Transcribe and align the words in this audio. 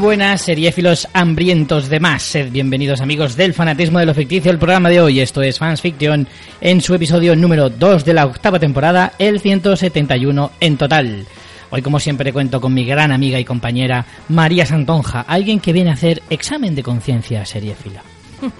Buenas, 0.00 0.42
seriéfilos 0.42 1.08
hambrientos 1.12 1.88
de 1.88 1.98
más. 1.98 2.22
Sed 2.22 2.52
bienvenidos 2.52 3.00
amigos 3.00 3.34
del 3.34 3.52
fanatismo 3.52 3.98
de 3.98 4.06
lo 4.06 4.14
ficticio. 4.14 4.52
El 4.52 4.58
programa 4.58 4.88
de 4.88 5.00
hoy, 5.00 5.18
esto 5.18 5.42
es 5.42 5.58
Fans 5.58 5.80
Fiction, 5.80 6.28
en 6.60 6.80
su 6.80 6.94
episodio 6.94 7.34
número 7.34 7.68
2 7.68 8.04
de 8.04 8.14
la 8.14 8.26
octava 8.26 8.60
temporada, 8.60 9.14
el 9.18 9.40
171 9.40 10.52
en 10.60 10.76
total. 10.76 11.26
Hoy, 11.70 11.82
como 11.82 11.98
siempre, 11.98 12.32
cuento 12.32 12.60
con 12.60 12.74
mi 12.74 12.84
gran 12.84 13.10
amiga 13.10 13.40
y 13.40 13.44
compañera 13.44 14.06
María 14.28 14.64
Santonja, 14.66 15.22
alguien 15.22 15.58
que 15.58 15.72
viene 15.72 15.90
a 15.90 15.94
hacer 15.94 16.22
examen 16.30 16.76
de 16.76 16.84
conciencia 16.84 17.44
seriéfila. 17.44 18.02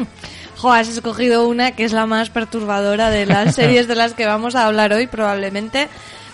Jo, 0.57 0.73
has 0.73 0.89
escogido 0.89 1.47
una 1.47 1.71
que 1.71 1.85
es 1.85 1.93
la 1.93 2.07
más 2.07 2.31
perturbadora 2.31 3.11
de 3.11 3.27
las 3.27 3.55
series 3.55 3.87
de 3.87 3.95
las 3.95 4.15
que 4.15 4.27
vamos 4.27 4.57
a 4.57 4.67
hablar 4.67 4.93
hoy, 4.93 5.07
probablemente. 5.07 5.87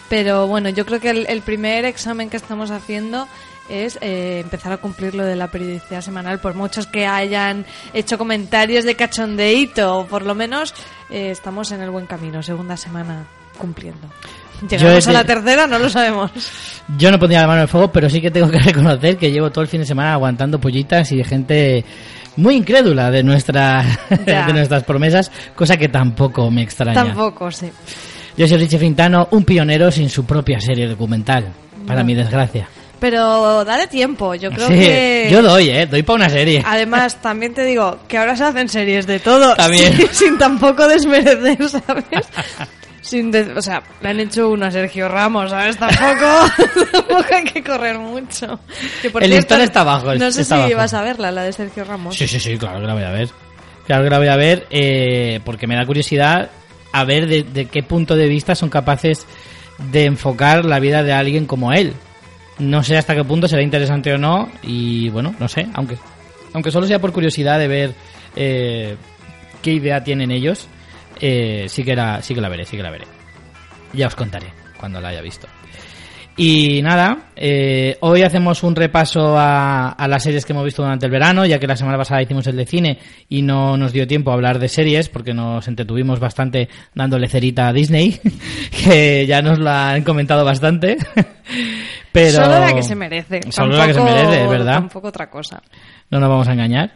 Pero 0.09 0.47
bueno, 0.47 0.71
yo 0.71 0.87
creo 0.87 0.99
que 0.99 1.11
el, 1.11 1.27
el 1.29 1.43
primer 1.43 1.85
examen 1.85 2.31
que 2.31 2.39
estamos 2.39 2.71
haciendo 2.71 3.29
es 3.69 3.99
eh, 4.01 4.41
empezar 4.43 4.73
a 4.73 4.77
cumplir 4.77 5.15
lo 5.15 5.25
de 5.25 5.37
la 5.37 5.49
periodicidad 5.49 6.01
semanal, 6.01 6.39
por 6.41 6.55
muchos 6.55 6.87
que 6.87 7.07
hayan 7.07 7.65
hecho 7.93 8.19
comentarios 8.19 8.85
de 8.85 8.95
cachondeíto, 8.95 10.07
por 10.09 10.23
lo 10.23 10.35
menos 10.35 10.75
eh, 11.11 11.31
estamos 11.31 11.73
en 11.73 11.81
el 11.83 11.91
buen 11.91 12.07
camino, 12.07 12.43
segunda 12.43 12.77
semana 12.77 13.25
cumpliendo. 13.59 14.09
¿Llegamos 14.69 15.09
a 15.09 15.13
la 15.13 15.25
tercera? 15.25 15.67
No 15.67 15.79
lo 15.79 15.91
sabemos. 15.91 16.31
Yo 16.97 17.11
no 17.11 17.19
pondría 17.19 17.41
la 17.41 17.47
mano 17.47 17.59
en 17.59 17.63
el 17.63 17.69
fuego, 17.69 17.91
pero 17.93 18.09
sí 18.09 18.21
que 18.21 18.31
tengo 18.31 18.51
que 18.51 18.59
reconocer 18.61 19.17
que 19.17 19.31
llevo 19.31 19.51
todo 19.51 19.63
el 19.63 19.69
fin 19.69 19.81
de 19.81 19.87
semana 19.87 20.15
aguantando 20.15 20.61
pollitas 20.61 21.11
y 21.13 21.17
de 21.17 21.25
gente 21.25 21.85
muy 22.37 22.57
incrédula 22.57 23.11
de, 23.11 23.23
nuestra, 23.23 23.85
de 24.09 24.53
nuestras 24.53 24.85
promesas, 24.85 25.31
cosa 25.55 25.77
que 25.77 25.89
tampoco 25.89 26.51
me 26.51 26.63
extraña. 26.63 27.05
Tampoco, 27.05 27.51
sí. 27.51 27.71
Yo 28.37 28.49
soy 28.49 28.59
Richie 28.59 28.79
Fintano, 28.79 29.29
un 29.33 29.45
pionero 29.45 29.91
sin 29.91 30.09
su 30.09 30.25
propia 30.25 30.59
serie 30.61 30.89
documental, 30.89 31.53
para 31.87 32.01
No. 32.01 32.07
mi 32.07 32.15
desgracia. 32.15 32.69
Pero 33.01 33.65
dale 33.65 33.87
tiempo, 33.87 34.35
yo 34.35 34.51
creo 34.51 34.69
Sí, 34.69 34.75
que... 34.75 35.29
Yo 35.31 35.43
doy, 35.43 35.69
¿eh? 35.71 35.87
Doy 35.87 36.03
para 36.03 36.17
una 36.17 36.31
serie. 36.31 36.63
Además, 36.67 37.21
también 37.21 37.53
te 37.53 37.65
digo 37.65 37.99
que 38.09 38.17
ahora 38.19 38.37
se 38.37 38.45
hacen 38.45 38.69
series 38.69 39.07
de 39.07 39.19
todo. 39.21 39.55
También. 39.57 39.93
Sin, 39.97 40.09
sin 40.13 40.39
tampoco 40.39 40.87
desmerecer, 40.89 41.59
¿sabes? 41.69 42.05
Sin 43.03 43.31
de- 43.31 43.53
o 43.55 43.61
sea, 43.61 43.83
le 44.01 44.09
han 44.09 44.21
hecho 44.21 44.49
una 44.49 44.71
Sergio 44.71 45.09
Ramos, 45.09 45.51
¿sabes? 45.51 45.77
Tampoco, 45.77 46.87
tampoco 46.93 47.27
hay 47.35 47.45
que 47.45 47.63
correr 47.63 47.99
mucho. 47.99 48.59
Que, 49.03 49.11
por 49.11 49.23
El 49.23 49.31
listón 49.31 49.61
está 49.61 49.83
bajo, 49.85 50.15
No 50.15 50.31
sé 50.33 50.45
si 50.45 50.51
bajo. 50.55 50.75
vas 50.77 50.95
a 50.95 51.03
verla, 51.03 51.31
la 51.31 51.43
de 51.43 51.53
Sergio 51.53 51.85
Ramos. 51.85 52.17
Sí, 52.17 52.27
sí, 52.27 52.41
sí, 52.41 52.57
claro 52.57 52.81
que 52.81 52.87
la 52.87 52.95
voy 52.95 53.03
a 53.03 53.11
ver. 53.11 53.29
Claro 53.87 54.05
que 54.05 54.11
la 54.11 54.19
voy 54.19 54.29
a 54.29 54.37
ver 54.37 54.67
eh, 54.71 55.41
porque 55.45 55.67
me 55.67 55.77
da 55.77 55.85
curiosidad 55.85 56.49
a 56.93 57.05
ver 57.05 57.27
de, 57.27 57.43
de 57.43 57.67
qué 57.67 57.83
punto 57.83 58.17
de 58.17 58.27
vista 58.29 58.55
son 58.55 58.71
capaces 58.71 59.27
de 59.93 60.05
enfocar 60.07 60.65
la 60.65 60.79
vida 60.81 61.03
de 61.03 61.13
alguien 61.13 61.45
como 61.45 61.73
él. 61.75 61.93
No 62.59 62.83
sé 62.83 62.97
hasta 62.97 63.15
qué 63.15 63.25
punto 63.25 63.49
será 63.49 63.63
interesante 63.63 64.13
o 64.13 64.19
no 64.19 64.49
y 64.63 65.09
bueno, 65.11 65.35
no 65.39 65.49
sé, 65.49 65.67
aunque 65.75 65.97
aunque 66.53 66.71
solo 66.71 66.87
sea 66.87 67.01
por 67.01 67.13
curiosidad 67.13 67.59
de 67.59 67.69
ver 67.69 67.95
eh, 68.37 68.97
qué 69.61 69.73
idea 69.73 70.05
tienen 70.05 70.31
ellos, 70.31 70.69
eh, 71.21 71.67
sí 71.69 71.85
que 71.85 71.97
la, 71.97 72.23
sí 72.23 72.35
que 72.35 72.41
la 72.41 72.49
veré, 72.49 72.65
sí 72.65 72.77
que 72.77 72.83
la 72.83 72.91
veré. 72.91 73.07
Ya 73.93 74.07
os 74.07 74.15
contaré 74.15 74.53
cuando 74.79 75.01
la 75.01 75.09
haya 75.09 75.21
visto. 75.21 75.49
Y 76.37 76.83
nada, 76.83 77.29
eh, 77.37 77.97
hoy 78.01 78.23
hacemos 78.23 78.65
un 78.65 78.75
repaso 78.75 79.39
a, 79.39 79.91
a 79.91 80.09
las 80.09 80.25
series 80.25 80.45
que 80.45 80.53
hemos 80.53 80.65
visto 80.65 80.83
durante 80.83 81.07
el 81.07 81.13
verano, 81.13 81.47
ya 81.47 81.61
que 81.61 81.67
la 81.69 81.77
semana 81.77 81.97
pasada 81.97 82.23
hicimos 82.23 82.45
el 82.49 82.57
de 82.57 82.67
cine 82.67 82.99
y 83.29 83.43
no 83.43 83.77
nos 83.77 83.93
dio 83.93 84.05
tiempo 84.09 84.31
a 84.33 84.35
hablar 84.35 84.59
de 84.59 84.69
series 84.69 85.09
porque 85.09 85.33
nos 85.33 85.69
entretuvimos 85.69 86.19
bastante 86.19 86.69
dándole 86.93 87.29
cerita 87.29 87.69
a 87.69 87.73
Disney, 87.73 88.19
que 88.85 89.27
ya 89.29 89.43
nos 89.43 89.61
lo 89.61 89.71
han 89.71 90.03
comentado 90.03 90.45
bastante. 90.45 90.97
Pero 92.11 92.33
Solo 92.45 92.59
la 92.61 92.73
que 92.75 92.83
se 92.83 92.95
merece. 92.97 93.41
Solo 93.51 93.77
la 93.77 93.87
que 93.87 93.95
se 93.95 94.01
Tampoco- 94.01 94.17
merece, 94.25 94.43
es 94.45 94.49
verdad. 94.51 94.75
Tampoco 94.75 95.09
otra 95.09 95.31
cosa. 95.31 95.63
No 96.11 96.19
nos 96.21 96.29
vamos 96.29 96.49
a 96.49 96.53
engañar. 96.53 96.93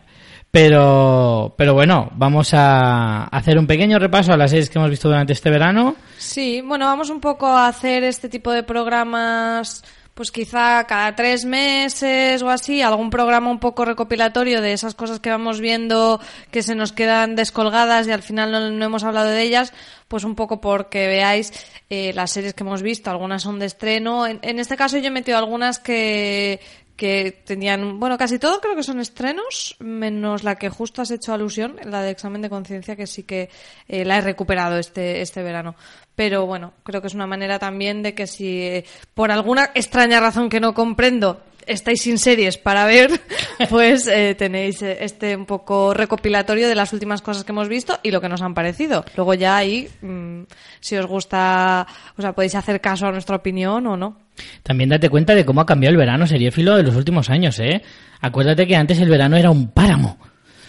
Pero, 0.61 1.55
pero 1.57 1.73
bueno, 1.73 2.11
vamos 2.17 2.53
a 2.53 3.27
hacer 3.27 3.61
un 3.61 3.69
pequeño 3.69 4.01
repaso 4.01 4.33
a 4.33 4.37
las 4.37 4.51
series 4.51 4.69
que 4.69 4.81
hemos 4.81 4.91
visto 4.91 5.07
durante 5.07 5.33
este 5.33 5.51
verano. 5.51 5.95
Sí, 6.17 6.63
bueno, 6.63 6.87
vamos 6.87 7.11
un 7.11 7.21
poco 7.21 7.47
a 7.47 7.69
hacer 7.69 8.03
este 8.03 8.29
tipo 8.29 8.51
de 8.51 8.65
programas, 8.65 9.85
pues 10.15 10.33
quizá 10.33 10.83
cada 10.83 11.15
tres 11.15 11.45
meses 11.45 12.43
o 12.43 12.51
así, 12.51 12.83
algún 12.83 13.09
programa 13.09 13.53
un 13.53 13.61
poco 13.61 13.85
recopilatorio 13.85 14.61
de 14.61 14.73
esas 14.73 14.97
cosas 14.97 15.21
que 15.21 15.31
vamos 15.31 15.61
viendo 15.61 16.21
que 16.51 16.65
se 16.65 16.75
nos 16.75 16.91
quedan 16.91 17.37
descolgadas 17.37 18.09
y 18.09 18.11
al 18.11 18.23
final 18.23 18.77
no, 18.81 18.85
hemos 18.85 19.05
hablado 19.05 19.31
de 19.31 19.41
ellas, 19.41 19.73
pues 20.09 20.25
un 20.25 20.35
poco 20.35 20.61
porque 20.61 21.07
veáis 21.07 21.53
eh, 21.89 22.13
las 22.15 22.33
series 22.33 22.55
que 22.55 22.65
hemos 22.65 22.83
visto, 22.83 23.13
algunas 23.13 23.45
son 23.45 23.61
de 23.61 23.67
estreno. 23.67 24.27
En, 24.27 24.41
en 24.43 24.59
este 24.59 24.77
caso 24.77 24.99
yo 24.99 25.07
he 25.07 25.13
metido 25.13 25.39
algunas 25.39 25.79
que 25.79 26.59
que 26.99 27.45
tenían, 27.45 28.01
bueno, 28.01 28.19
casi 28.19 28.41
todo 28.41 28.61
creo 28.61 28.75
que 28.75 28.83
son 28.83 28.99
estrenos, 28.99 29.77
menos 29.79 30.43
la 30.43 30.57
que 30.57 30.69
justo 30.69 31.01
has 31.01 31.13
hecho 31.13 31.33
alusión, 31.33 31.77
la 31.85 32.03
de 32.03 32.11
examen 32.11 32.43
de 32.43 32.51
conciencia, 32.51 32.97
que 32.97 33.07
sí 33.07 33.23
que 33.23 33.51
eh, 33.87 34.05
la 34.05 34.19
he 34.19 34.21
recuperado 34.21 34.77
este, 34.79 35.23
este 35.23 35.45
verano. 35.45 35.77
Pero 36.17 36.45
bueno, 36.45 36.73
creo 36.83 37.01
que 37.01 37.07
es 37.07 37.15
una 37.15 37.29
manera 37.29 37.61
también 37.61 38.03
de 38.03 38.17
que 38.17 38.27
si 38.27 38.63
eh, 38.63 38.85
por 39.15 39.31
alguna 39.31 39.71
extraña 39.77 40.19
razón 40.19 40.49
que 40.49 40.59
no 40.59 40.75
comprendo 40.75 41.41
estáis 41.69 42.03
sin 42.03 42.19
series 42.19 42.59
para 42.59 42.87
ver, 42.87 43.11
pues 43.71 44.07
eh, 44.07 44.35
tenéis 44.35 44.83
eh, 44.83 44.99
este 45.01 45.37
un 45.37 45.47
poco 45.47 45.95
recopilatorio 45.95 46.69
de 46.69 46.75
las 46.75 46.93
últimas 46.93 47.23
cosas 47.23 47.45
que 47.45 47.53
hemos 47.53 47.69
visto 47.69 47.99
y 48.03 48.11
lo 48.11 48.21
que 48.21 48.29
nos 48.29 48.43
han 48.43 48.55
parecido. 48.55 49.05
Luego 49.17 49.35
ya 49.35 49.57
ahí, 49.57 49.89
mm, 50.03 50.43
si 50.81 50.97
os 50.97 51.07
gusta, 51.07 51.87
o 52.17 52.23
sea, 52.23 52.33
podéis 52.33 52.55
hacer 52.55 52.81
caso 52.81 53.07
a 53.07 53.13
nuestra 53.13 53.37
opinión 53.37 53.87
o 53.87 53.97
no. 53.97 54.17
También 54.63 54.91
date 54.91 55.09
cuenta 55.09 55.35
de 55.35 55.45
cómo 55.45 55.61
ha 55.61 55.67
cambiado 55.67 55.93
el 55.93 55.99
verano 55.99 56.27
seriéfilo 56.27 56.77
de 56.77 56.85
los 56.85 56.97
últimos 56.97 57.29
años, 57.31 57.59
¿eh? 57.59 57.83
Acuérdate 58.21 58.67
que 58.67 58.77
antes 58.77 58.99
el 59.01 59.09
verano 59.09 59.37
era 59.37 59.51
un 59.51 59.71
páramo, 59.71 60.19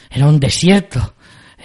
era 0.10 0.28
un 0.28 0.40
desierto, 0.40 1.16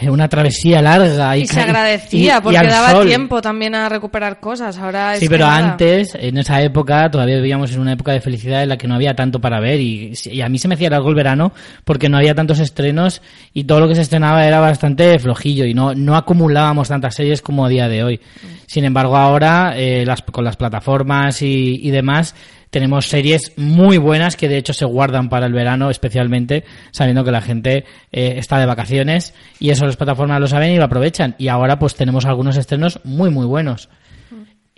una 0.02 0.28
travesía 0.28 0.82
larga. 0.82 1.36
Y, 1.36 1.42
Y 1.42 1.46
se 1.46 1.60
agradecía 1.60 2.38
y- 2.38 2.40
porque 2.40 2.66
daba 2.66 2.90
sol. 2.90 3.06
tiempo 3.06 3.40
también 3.40 3.74
a 3.74 3.88
recuperar 3.88 4.40
cosas. 4.40 4.76
Ahora 4.78 5.14
es 5.14 5.20
Sí, 5.20 5.28
pero 5.28 5.46
nada. 5.46 5.70
antes, 5.72 6.14
en 6.14 6.36
esa 6.38 6.60
época, 6.62 7.10
todavía 7.10 7.36
vivíamos 7.36 7.72
en 7.72 7.80
una 7.80 7.92
época 7.92 8.12
de 8.12 8.20
felicidad 8.20 8.62
en 8.62 8.68
la 8.70 8.76
que 8.76 8.88
no 8.88 8.94
había 8.94 9.14
tanto 9.14 9.40
para 9.40 9.60
ver 9.60 9.80
y, 9.80 10.12
y 10.24 10.40
a 10.40 10.48
mí 10.48 10.58
se 10.58 10.68
me 10.68 10.74
hacía 10.74 10.90
largo 10.90 11.08
el 11.08 11.14
verano 11.14 11.52
porque 11.84 12.08
no 12.08 12.16
había 12.18 12.34
tantos 12.34 12.58
estrenos 12.60 13.22
y 13.52 13.64
todo 13.64 13.80
lo 13.80 13.88
que 13.88 13.94
se 13.94 14.02
estrenaba 14.02 14.46
era 14.46 14.60
bastante 14.60 15.18
flojillo 15.18 15.64
y 15.64 15.74
no, 15.74 15.94
no 15.94 16.16
acumulábamos 16.16 16.88
tantas 16.88 17.14
series 17.14 17.40
como 17.42 17.64
a 17.64 17.68
día 17.68 17.88
de 17.88 18.02
hoy. 18.04 18.20
Sin 18.66 18.84
embargo, 18.84 19.16
ahora, 19.16 19.74
eh, 19.76 20.04
las, 20.06 20.22
con 20.22 20.44
las 20.44 20.56
plataformas 20.56 21.40
y 21.42 21.90
demás, 21.90 22.34
tenemos 22.74 23.06
series 23.06 23.52
muy 23.56 23.98
buenas 23.98 24.36
que 24.36 24.48
de 24.48 24.58
hecho 24.58 24.72
se 24.72 24.84
guardan 24.84 25.28
para 25.28 25.46
el 25.46 25.52
verano 25.52 25.90
especialmente 25.90 26.64
sabiendo 26.90 27.22
que 27.22 27.30
la 27.30 27.40
gente 27.40 27.84
eh, 28.10 28.34
está 28.36 28.58
de 28.58 28.66
vacaciones 28.66 29.32
y 29.60 29.70
eso 29.70 29.86
las 29.86 29.96
plataformas 29.96 30.40
lo 30.40 30.48
saben 30.48 30.72
y 30.72 30.76
lo 30.76 30.84
aprovechan 30.84 31.36
y 31.38 31.46
ahora 31.46 31.78
pues 31.78 31.94
tenemos 31.94 32.24
algunos 32.24 32.56
estrenos 32.56 32.98
muy 33.04 33.30
muy 33.30 33.46
buenos 33.46 33.88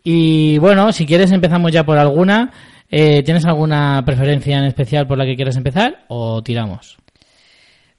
y 0.08 0.58
bueno, 0.58 0.92
si 0.92 1.04
quieres 1.04 1.32
empezamos 1.32 1.72
ya 1.72 1.84
por 1.84 1.98
alguna. 1.98 2.52
Eh, 2.88 3.24
¿Tienes 3.24 3.44
alguna 3.44 4.04
preferencia 4.06 4.56
en 4.56 4.66
especial 4.66 5.04
por 5.08 5.18
la 5.18 5.24
que 5.24 5.34
quieras 5.34 5.56
empezar 5.56 6.04
o 6.06 6.44
tiramos? 6.44 6.96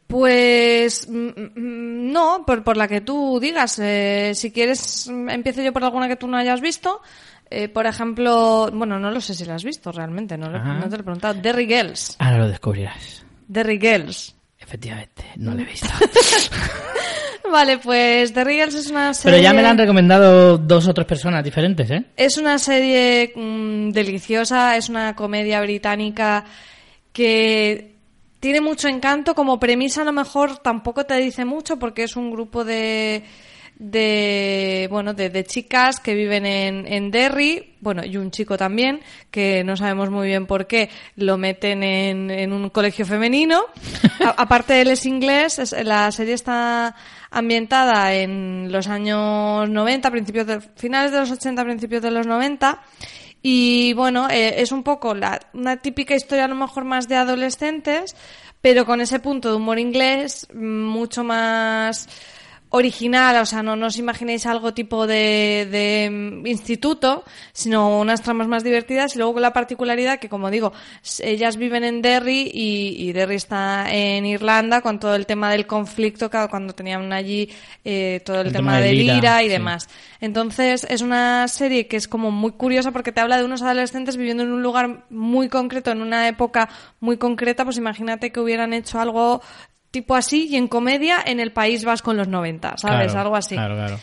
Pues 0.07 1.05
mm, 1.09 1.27
mm, 1.37 2.11
no, 2.13 2.45
por, 2.47 2.63
por 2.63 2.77
la 2.77 2.87
que 2.87 3.01
tú 3.01 3.41
digas. 3.41 3.77
Eh, 3.79 4.31
si 4.35 4.53
quieres, 4.53 5.09
mm, 5.11 5.29
empiezo 5.31 5.61
yo 5.61 5.73
por 5.73 5.83
alguna 5.83 6.07
que 6.07 6.15
tú 6.15 6.29
no 6.29 6.37
hayas 6.37 6.61
visto. 6.61 7.01
Eh, 7.49 7.69
por 7.69 7.85
ejemplo, 7.85 8.69
bueno, 8.73 8.99
no 8.99 9.09
lo 9.11 9.21
sé 9.21 9.33
si 9.33 9.45
la 9.45 9.55
has 9.55 9.63
visto 9.63 9.91
realmente, 9.91 10.37
no, 10.37 10.49
lo- 10.49 10.59
no 10.63 10.83
te 10.83 10.89
lo 10.97 11.01
he 11.01 11.03
preguntado. 11.03 11.33
Derry 11.35 11.65
Girls. 11.65 12.15
Ahora 12.19 12.39
lo 12.39 12.47
descubrirás. 12.49 13.25
Derry 13.47 13.79
Girls. 13.79 14.35
Efectivamente, 14.59 15.23
no 15.37 15.53
lo 15.53 15.61
he 15.61 15.65
visto. 15.65 15.87
Vale, 17.51 17.77
pues 17.77 18.33
Derry 18.33 18.55
Girls 18.55 18.75
es 18.75 18.91
una 18.91 19.13
serie... 19.13 19.37
Pero 19.37 19.43
ya 19.43 19.53
me 19.53 19.61
la 19.61 19.69
han 19.69 19.77
recomendado 19.77 20.57
dos 20.57 20.85
o 20.87 20.93
tres 20.93 21.07
personas 21.07 21.43
diferentes, 21.43 21.89
¿eh? 21.89 22.03
Es 22.17 22.37
una 22.37 22.59
serie 22.59 23.31
mm, 23.33 23.91
deliciosa, 23.91 24.75
es 24.75 24.89
una 24.89 25.15
comedia 25.15 25.61
británica 25.61 26.43
que 27.13 27.95
tiene 28.41 28.59
mucho 28.59 28.89
encanto. 28.89 29.33
Como 29.33 29.59
premisa 29.61 30.01
a 30.01 30.05
lo 30.05 30.11
mejor 30.11 30.57
tampoco 30.57 31.05
te 31.05 31.15
dice 31.15 31.45
mucho 31.45 31.79
porque 31.79 32.03
es 32.03 32.17
un 32.17 32.31
grupo 32.31 32.65
de 32.65 33.23
de 33.79 34.87
bueno 34.89 35.13
de, 35.13 35.29
de 35.29 35.43
chicas 35.43 35.99
que 35.99 36.15
viven 36.15 36.45
en, 36.45 36.87
en 36.91 37.11
Derry 37.11 37.75
bueno 37.79 38.03
y 38.03 38.17
un 38.17 38.31
chico 38.31 38.57
también 38.57 39.01
que 39.29 39.63
no 39.63 39.77
sabemos 39.77 40.09
muy 40.09 40.27
bien 40.27 40.47
por 40.47 40.65
qué 40.67 40.89
lo 41.15 41.37
meten 41.37 41.83
en, 41.83 42.31
en 42.31 42.53
un 42.53 42.69
colegio 42.69 43.05
femenino. 43.05 43.61
A- 44.19 44.29
aparte 44.37 44.81
él 44.81 44.89
es 44.89 45.05
inglés 45.05 45.59
es- 45.59 45.75
la 45.85 46.11
serie 46.11 46.33
está 46.33 46.95
ambientada 47.29 48.13
en 48.13 48.71
los 48.71 48.87
años 48.87 49.69
90 49.69 50.09
principios 50.11 50.47
de 50.47 50.59
finales 50.61 51.11
de 51.11 51.19
los 51.19 51.31
80 51.31 51.63
principios 51.63 52.01
de 52.01 52.11
los 52.11 52.25
90 52.25 52.81
y 53.43 53.93
bueno, 53.93 54.27
eh, 54.29 54.55
es 54.61 54.71
un 54.71 54.81
poco 54.83 55.13
la, 55.13 55.39
una 55.53 55.77
típica 55.77 56.15
historia 56.15 56.45
a 56.45 56.47
lo 56.47 56.55
mejor 56.55 56.83
más 56.83 57.07
de 57.07 57.15
adolescentes, 57.15 58.15
pero 58.61 58.85
con 58.85 58.99
ese 58.99 59.19
punto 59.19 59.49
de 59.49 59.55
humor 59.55 59.77
inglés 59.77 60.47
mm, 60.53 60.83
mucho 60.83 61.23
más 61.23 62.09
original, 62.69 63.37
o 63.37 63.45
sea, 63.45 63.63
no, 63.63 63.75
no 63.75 63.87
os 63.87 63.97
imaginéis 63.97 64.45
algo 64.45 64.73
tipo 64.73 65.07
de, 65.07 65.67
de 65.71 66.09
mm, 66.11 66.47
instituto, 66.47 67.23
sino 67.53 67.99
unas 67.99 68.21
tramas 68.21 68.47
más 68.47 68.63
divertidas 68.63 69.15
y 69.15 69.19
luego 69.19 69.33
con 69.33 69.41
la 69.41 69.53
particularidad 69.53 70.19
que, 70.19 70.27
como 70.29 70.51
digo, 70.51 70.73
ellas 71.19 71.57
viven 71.57 71.83
en 71.83 72.01
Derry 72.01 72.51
y, 72.53 72.95
y 72.97 73.13
Derry 73.13 73.35
está 73.35 73.85
en 73.93 74.25
Irlanda 74.25 74.81
con 74.81 74.99
todo 74.99 75.15
el 75.15 75.25
tema 75.25 75.51
del 75.51 75.65
conflicto 75.65 76.29
cuando 76.29 76.73
tenían 76.73 77.13
allí 77.13 77.49
eh, 77.85 78.21
todo 78.25 78.41
el, 78.41 78.47
El 78.47 78.53
tema, 78.53 78.73
tema 78.73 78.81
del 78.81 78.97
del 78.97 79.05
IRA, 79.05 79.17
IRA 79.17 79.43
y 79.43 79.45
sí. 79.45 79.51
demás. 79.51 79.89
Entonces, 80.19 80.85
es 80.89 81.01
una 81.01 81.47
serie 81.47 81.87
que 81.87 81.97
es 81.97 82.07
como 82.07 82.31
muy 82.31 82.51
curiosa 82.51 82.91
porque 82.91 83.11
te 83.11 83.21
habla 83.21 83.37
de 83.37 83.45
unos 83.45 83.61
adolescentes 83.61 84.17
viviendo 84.17 84.43
en 84.43 84.51
un 84.51 84.61
lugar 84.61 85.05
muy 85.09 85.47
concreto, 85.47 85.91
en 85.91 86.01
una 86.01 86.27
época 86.27 86.69
muy 86.99 87.17
concreta, 87.17 87.63
pues 87.63 87.77
imagínate 87.77 88.31
que 88.31 88.39
hubieran 88.39 88.73
hecho 88.73 88.99
algo 88.99 89.41
tipo 89.97 90.13
así 90.13 90.47
y 90.47 90.57
en 90.57 90.67
comedia 90.67 91.17
en 91.25 91.39
el 91.39 91.51
País 91.51 91.83
Vasco 91.83 92.11
en 92.11 92.17
los 92.17 92.27
90, 92.27 92.77
¿sabes? 92.77 93.11
Claro, 93.11 93.19
algo 93.19 93.35
así. 93.35 93.55
Claro, 93.55 93.75
claro. 93.75 93.99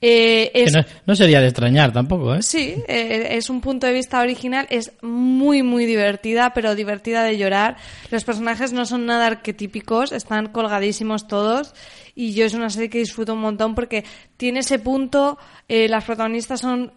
Eh, 0.00 0.50
Que 0.54 0.64
es, 0.64 0.72
no, 0.72 0.82
no 1.06 1.14
sería 1.14 1.40
de 1.40 1.48
extrañar 1.48 1.92
tampoco, 1.92 2.34
¿eh? 2.34 2.42
Sí, 2.42 2.74
eh, 2.88 3.28
es 3.32 3.50
un 3.50 3.60
punto 3.60 3.86
de 3.86 3.92
vista 3.92 4.20
original, 4.20 4.66
es 4.70 4.92
muy, 5.02 5.62
muy 5.62 5.84
divertida, 5.84 6.54
pero 6.54 6.74
divertida 6.74 7.22
de 7.24 7.36
llorar. 7.36 7.76
Los 8.10 8.24
personajes 8.24 8.72
no 8.72 8.86
son 8.86 9.04
nada 9.04 9.26
arquetípicos, 9.26 10.12
están 10.12 10.46
colgadísimos 10.48 11.28
todos. 11.28 11.74
Y 12.14 12.32
yo 12.32 12.46
es 12.46 12.54
una 12.54 12.70
serie 12.70 12.88
que 12.88 12.98
disfruto 12.98 13.34
un 13.34 13.40
montón 13.40 13.74
porque 13.74 14.04
tiene 14.38 14.60
ese 14.60 14.78
punto, 14.78 15.36
eh, 15.68 15.88
las 15.88 16.04
protagonistas 16.04 16.60
son 16.60 16.92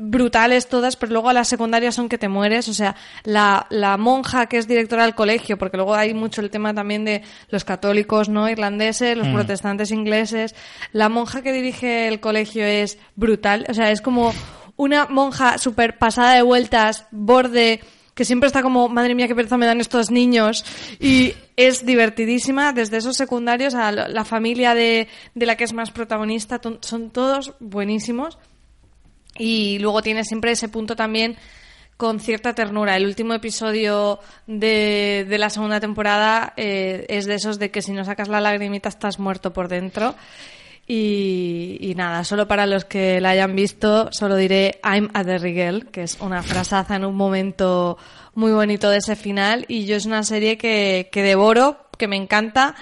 brutales 0.00 0.68
todas, 0.68 0.96
pero 0.96 1.12
luego 1.12 1.32
las 1.32 1.48
secundarias 1.48 1.94
son 1.94 2.08
que 2.08 2.18
te 2.18 2.28
mueres. 2.28 2.68
O 2.68 2.74
sea, 2.74 2.96
la, 3.24 3.66
la 3.70 3.96
monja 3.96 4.46
que 4.46 4.58
es 4.58 4.66
directora 4.66 5.04
del 5.04 5.14
colegio, 5.14 5.58
porque 5.58 5.76
luego 5.76 5.94
hay 5.94 6.14
mucho 6.14 6.40
el 6.40 6.50
tema 6.50 6.74
también 6.74 7.04
de 7.04 7.22
los 7.48 7.64
católicos 7.64 8.28
no 8.28 8.48
irlandeses, 8.48 9.16
los 9.16 9.28
protestantes 9.28 9.90
ingleses. 9.90 10.54
La 10.92 11.08
monja 11.08 11.42
que 11.42 11.52
dirige 11.52 12.08
el 12.08 12.20
colegio 12.20 12.64
es 12.64 12.98
brutal. 13.16 13.66
O 13.68 13.74
sea, 13.74 13.90
es 13.90 14.00
como 14.00 14.32
una 14.76 15.06
monja 15.06 15.58
súper 15.58 15.98
pasada 15.98 16.34
de 16.34 16.42
vueltas, 16.42 17.06
borde 17.10 17.80
que 18.14 18.24
siempre 18.26 18.48
está 18.48 18.62
como, 18.62 18.90
madre 18.90 19.14
mía, 19.14 19.28
qué 19.28 19.34
pereza 19.34 19.56
me 19.56 19.64
dan 19.64 19.80
estos 19.80 20.10
niños. 20.10 20.62
Y 20.98 21.34
es 21.56 21.86
divertidísima, 21.86 22.74
desde 22.74 22.98
esos 22.98 23.16
secundarios 23.16 23.74
a 23.74 23.92
la 23.92 24.24
familia 24.26 24.74
de, 24.74 25.08
de 25.34 25.46
la 25.46 25.56
que 25.56 25.64
es 25.64 25.72
más 25.72 25.90
protagonista, 25.90 26.60
son 26.82 27.10
todos 27.10 27.54
buenísimos. 27.60 28.38
Y 29.40 29.78
luego 29.78 30.02
tiene 30.02 30.22
siempre 30.22 30.52
ese 30.52 30.68
punto 30.68 30.94
también 30.94 31.34
con 31.96 32.20
cierta 32.20 32.54
ternura. 32.54 32.96
El 32.96 33.06
último 33.06 33.32
episodio 33.32 34.20
de, 34.46 35.24
de 35.26 35.38
la 35.38 35.48
segunda 35.48 35.80
temporada 35.80 36.52
eh, 36.58 37.06
es 37.08 37.24
de 37.24 37.36
esos 37.36 37.58
de 37.58 37.70
que 37.70 37.80
si 37.80 37.92
no 37.92 38.04
sacas 38.04 38.28
la 38.28 38.42
lagrimita 38.42 38.90
estás 38.90 39.18
muerto 39.18 39.54
por 39.54 39.68
dentro. 39.68 40.14
Y, 40.86 41.94
nada, 41.96 42.24
solo 42.24 42.48
para 42.48 42.66
los 42.66 42.84
que 42.84 43.20
la 43.20 43.30
hayan 43.30 43.54
visto, 43.54 44.08
solo 44.12 44.36
diré 44.36 44.80
I'm 44.84 45.08
a 45.14 45.24
Derry 45.24 45.54
Girl, 45.54 45.86
que 45.86 46.02
es 46.02 46.18
una 46.20 46.42
frasaza 46.42 46.96
en 46.96 47.06
un 47.06 47.14
momento 47.14 47.96
muy 48.34 48.52
bonito 48.52 48.90
de 48.90 48.98
ese 48.98 49.16
final. 49.16 49.64
Y 49.68 49.86
yo 49.86 49.96
es 49.96 50.04
una 50.04 50.22
serie 50.22 50.58
que, 50.58 51.08
que 51.10 51.22
devoro, 51.22 51.86
que 51.96 52.08
me 52.08 52.16
encanta. 52.16 52.74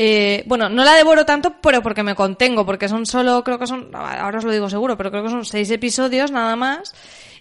Eh, 0.00 0.44
bueno, 0.46 0.68
no 0.68 0.84
la 0.84 0.94
devoro 0.94 1.26
tanto, 1.26 1.56
pero 1.60 1.82
porque 1.82 2.04
me 2.04 2.14
contengo, 2.14 2.64
porque 2.64 2.88
son 2.88 3.04
solo, 3.04 3.42
creo 3.42 3.58
que 3.58 3.66
son, 3.66 3.90
ahora 3.92 4.38
os 4.38 4.44
lo 4.44 4.52
digo 4.52 4.70
seguro, 4.70 4.96
pero 4.96 5.10
creo 5.10 5.24
que 5.24 5.28
son 5.28 5.44
seis 5.44 5.68
episodios 5.72 6.30
nada 6.30 6.54
más. 6.54 6.94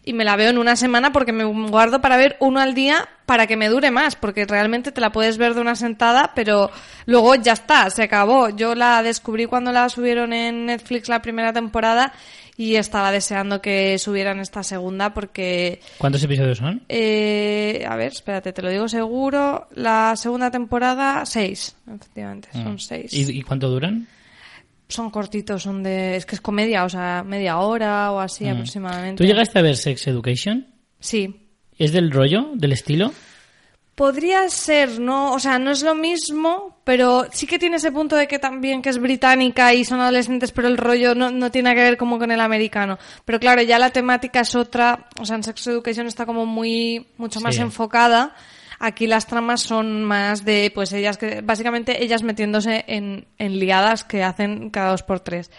Y 0.04 0.14
me 0.14 0.24
la 0.24 0.36
veo 0.36 0.50
en 0.50 0.58
una 0.58 0.76
semana 0.76 1.12
porque 1.12 1.32
me 1.32 1.44
guardo 1.44 2.02
para 2.02 2.18
ver 2.18 2.36
uno 2.40 2.60
al 2.60 2.74
día 2.74 3.08
para 3.28 3.46
que 3.46 3.58
me 3.58 3.70
dure 3.70 3.92
más, 3.92 4.16
porque 4.16 4.46
realmente 4.46 4.92
te 4.92 5.02
la 5.02 5.12
puedes 5.12 5.38
ver 5.38 5.54
de 5.54 5.62
una 5.62 5.76
sentada, 5.76 6.32
pero 6.34 6.72
luego 7.06 7.36
ya 7.36 7.54
está, 7.54 7.92
se 7.92 8.02
acabó. 8.02 8.50
Yo 8.50 8.74
la 8.74 9.04
descubrí 9.04 9.46
cuando 9.46 9.72
la 9.72 9.88
subieron 9.90 10.34
en 10.34 10.66
Netflix 10.66 11.10
la 11.10 11.22
primera 11.22 11.54
temporada 11.54 12.12
y 12.58 12.76
estaba 12.76 13.12
deseando 13.12 13.62
que 13.62 14.00
subieran 14.00 14.40
esta 14.40 14.64
segunda 14.64 15.14
porque 15.14 15.80
¿Cuántos 16.00 16.24
episodios 16.24 16.58
son? 16.58 16.82
eh, 16.90 17.86
a 17.88 17.96
ver, 17.96 18.12
espérate, 18.12 18.52
te 18.52 18.62
lo 18.64 18.70
digo 18.70 18.90
seguro. 18.90 19.68
La 19.76 20.16
segunda 20.16 20.50
temporada, 20.50 21.26
seis, 21.26 21.76
efectivamente, 21.88 22.50
son 22.52 22.80
seis. 22.80 23.14
¿Y, 23.14 23.38
y 23.38 23.42
cuánto 23.44 23.70
duran? 23.70 24.08
Son 24.90 25.12
cortitos, 25.12 25.64
son 25.64 25.84
de... 25.84 26.16
Es 26.16 26.26
que 26.26 26.36
es 26.36 26.42
comedia, 26.42 26.86
o 26.86 26.90
sea, 26.90 27.24
media 27.26 27.60
hora 27.60 28.12
o 28.12 28.20
así 28.20 28.48
aproximadamente. 28.48 29.14
Mm. 29.14 29.18
¿Tú 29.18 29.32
llegaste 29.32 29.60
a 29.60 29.62
ver 29.62 29.76
Sex 29.76 30.08
Education? 30.08 30.66
Sí. 31.00 31.50
¿Es 31.78 31.92
del 31.92 32.10
rollo, 32.10 32.52
del 32.56 32.72
estilo? 32.72 33.12
Podría 33.98 34.48
ser, 34.50 35.00
¿no? 35.00 35.34
O 35.34 35.40
sea, 35.40 35.58
no 35.58 35.72
es 35.72 35.82
lo 35.82 35.96
mismo, 35.96 36.78
pero 36.84 37.26
sí 37.32 37.48
que 37.48 37.58
tiene 37.58 37.78
ese 37.78 37.92
punto 37.92 38.16
de 38.16 38.28
que 38.28 38.38
también 38.38 38.84
que 38.84 38.90
es 38.90 39.00
británica 39.00 39.74
y 39.74 39.84
son 39.86 40.00
adolescentes, 40.00 40.52
pero 40.52 40.68
el 40.68 40.78
rollo 40.78 41.16
no, 41.16 41.32
no 41.32 41.50
tiene 41.50 41.74
que 41.74 41.82
ver 41.82 41.98
como 41.98 42.20
con 42.20 42.30
el 42.30 42.40
americano. 42.40 43.00
Pero 43.26 43.40
claro, 43.40 43.64
ya 43.64 43.80
la 43.80 43.90
temática 43.90 44.42
es 44.42 44.54
otra. 44.54 45.08
O 45.20 45.26
sea, 45.26 45.38
en 45.38 45.42
Sex 45.44 45.66
Education 45.66 46.06
está 46.06 46.28
como 46.28 46.46
muy, 46.46 47.08
mucho 47.18 47.42
más 47.42 47.56
Sí. 47.56 47.62
enfocada. 47.62 48.36
Aquí 48.80 49.08
las 49.08 49.26
tramas 49.26 49.62
son 49.62 50.04
más 50.04 50.46
de, 50.46 50.72
pues 50.76 50.94
ellas 50.94 51.18
que, 51.18 51.42
básicamente 51.42 52.04
ellas 52.04 52.22
metiéndose 52.22 52.86
en, 52.88 53.26
en 53.40 53.58
liadas 53.58 54.04
que 54.04 54.24
hacen 54.24 54.70
cada 54.70 54.92
dos 54.92 55.02
por 55.02 55.22
tres. 55.22 55.50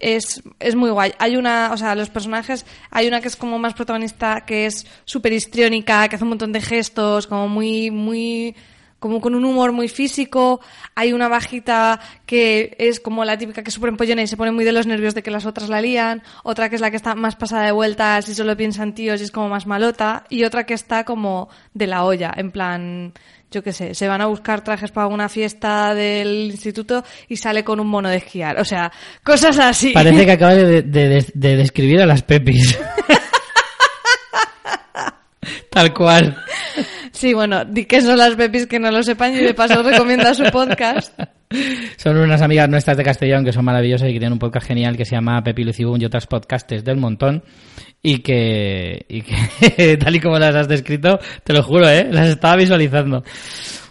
Es, 0.00 0.42
es 0.58 0.74
muy 0.74 0.90
guay. 0.90 1.12
Hay 1.18 1.36
una, 1.36 1.70
o 1.72 1.76
sea, 1.76 1.94
los 1.94 2.10
personajes, 2.10 2.66
hay 2.90 3.06
una 3.06 3.20
que 3.20 3.28
es 3.28 3.36
como 3.36 3.58
más 3.58 3.74
protagonista, 3.74 4.44
que 4.44 4.66
es 4.66 4.86
súper 5.04 5.32
histriónica, 5.32 6.08
que 6.08 6.16
hace 6.16 6.24
un 6.24 6.30
montón 6.30 6.52
de 6.52 6.60
gestos, 6.60 7.26
como 7.26 7.48
muy, 7.48 7.90
muy, 7.90 8.56
como 9.02 9.20
con 9.20 9.34
un 9.34 9.44
humor 9.44 9.72
muy 9.72 9.88
físico. 9.88 10.60
Hay 10.94 11.12
una 11.12 11.28
bajita 11.28 12.00
que 12.24 12.74
es 12.78 13.00
como 13.00 13.26
la 13.26 13.36
típica 13.36 13.62
que 13.62 13.68
es 13.68 13.74
súper 13.74 13.90
empollona 13.90 14.22
y 14.22 14.26
se 14.26 14.38
pone 14.38 14.52
muy 14.52 14.64
de 14.64 14.72
los 14.72 14.86
nervios 14.86 15.14
de 15.14 15.22
que 15.22 15.30
las 15.30 15.44
otras 15.44 15.68
la 15.68 15.82
lían. 15.82 16.22
Otra 16.44 16.70
que 16.70 16.76
es 16.76 16.80
la 16.80 16.90
que 16.90 16.96
está 16.96 17.14
más 17.14 17.36
pasada 17.36 17.66
de 17.66 17.72
vueltas 17.72 18.26
y 18.30 18.34
solo 18.34 18.56
piensa 18.56 18.82
en 18.84 18.94
tíos 18.94 19.20
y 19.20 19.24
es 19.24 19.30
como 19.30 19.50
más 19.50 19.66
malota. 19.66 20.24
Y 20.30 20.44
otra 20.44 20.64
que 20.64 20.72
está 20.74 21.04
como 21.04 21.50
de 21.74 21.86
la 21.88 22.04
olla, 22.04 22.32
en 22.36 22.50
plan, 22.52 23.12
yo 23.50 23.62
qué 23.62 23.72
sé, 23.72 23.94
se 23.94 24.06
van 24.08 24.20
a 24.20 24.26
buscar 24.26 24.62
trajes 24.62 24.92
para 24.92 25.08
una 25.08 25.28
fiesta 25.28 25.94
del 25.94 26.50
instituto 26.52 27.04
y 27.28 27.36
sale 27.36 27.64
con 27.64 27.80
un 27.80 27.88
mono 27.88 28.08
de 28.08 28.16
esquiar. 28.18 28.58
O 28.60 28.64
sea, 28.64 28.90
cosas 29.24 29.58
así. 29.58 29.90
Parece 29.92 30.24
que 30.24 30.32
acabas 30.38 30.56
de, 30.56 30.82
de- 30.82 31.08
de- 31.08 31.26
de 31.34 31.56
describir 31.56 32.00
a 32.00 32.06
las 32.06 32.22
Pepis. 32.22 32.78
Tal 35.70 35.92
cual. 35.94 36.36
Sí, 37.22 37.34
bueno, 37.34 37.64
di 37.64 37.84
que 37.84 38.00
son 38.02 38.18
las 38.18 38.34
Pepis 38.34 38.66
que 38.66 38.80
no 38.80 38.90
lo 38.90 39.00
sepan 39.04 39.32
y 39.32 39.36
de 39.36 39.54
paso 39.54 39.80
recomienda 39.80 40.34
su 40.34 40.42
podcast. 40.50 41.16
Son 41.98 42.16
unas 42.16 42.42
amigas 42.42 42.68
nuestras 42.68 42.96
de 42.96 43.04
Castellón 43.04 43.44
que 43.44 43.52
son 43.52 43.64
maravillosas 43.64 44.08
y 44.08 44.12
que 44.14 44.18
tienen 44.18 44.32
un 44.32 44.38
podcast 44.40 44.66
genial 44.66 44.96
que 44.96 45.04
se 45.04 45.14
llama 45.14 45.40
Pepi 45.44 45.62
Lucibun 45.62 46.00
y 46.00 46.04
otras 46.06 46.26
podcastes 46.26 46.82
del 46.82 46.96
montón 46.96 47.44
y 48.02 48.18
que, 48.18 49.04
y 49.08 49.22
que 49.22 49.96
tal 50.02 50.16
y 50.16 50.20
como 50.20 50.36
las 50.40 50.54
has 50.56 50.66
descrito, 50.66 51.20
te 51.44 51.52
lo 51.52 51.62
juro, 51.62 51.88
¿eh? 51.88 52.08
Las 52.10 52.28
estaba 52.28 52.56
visualizando. 52.56 53.22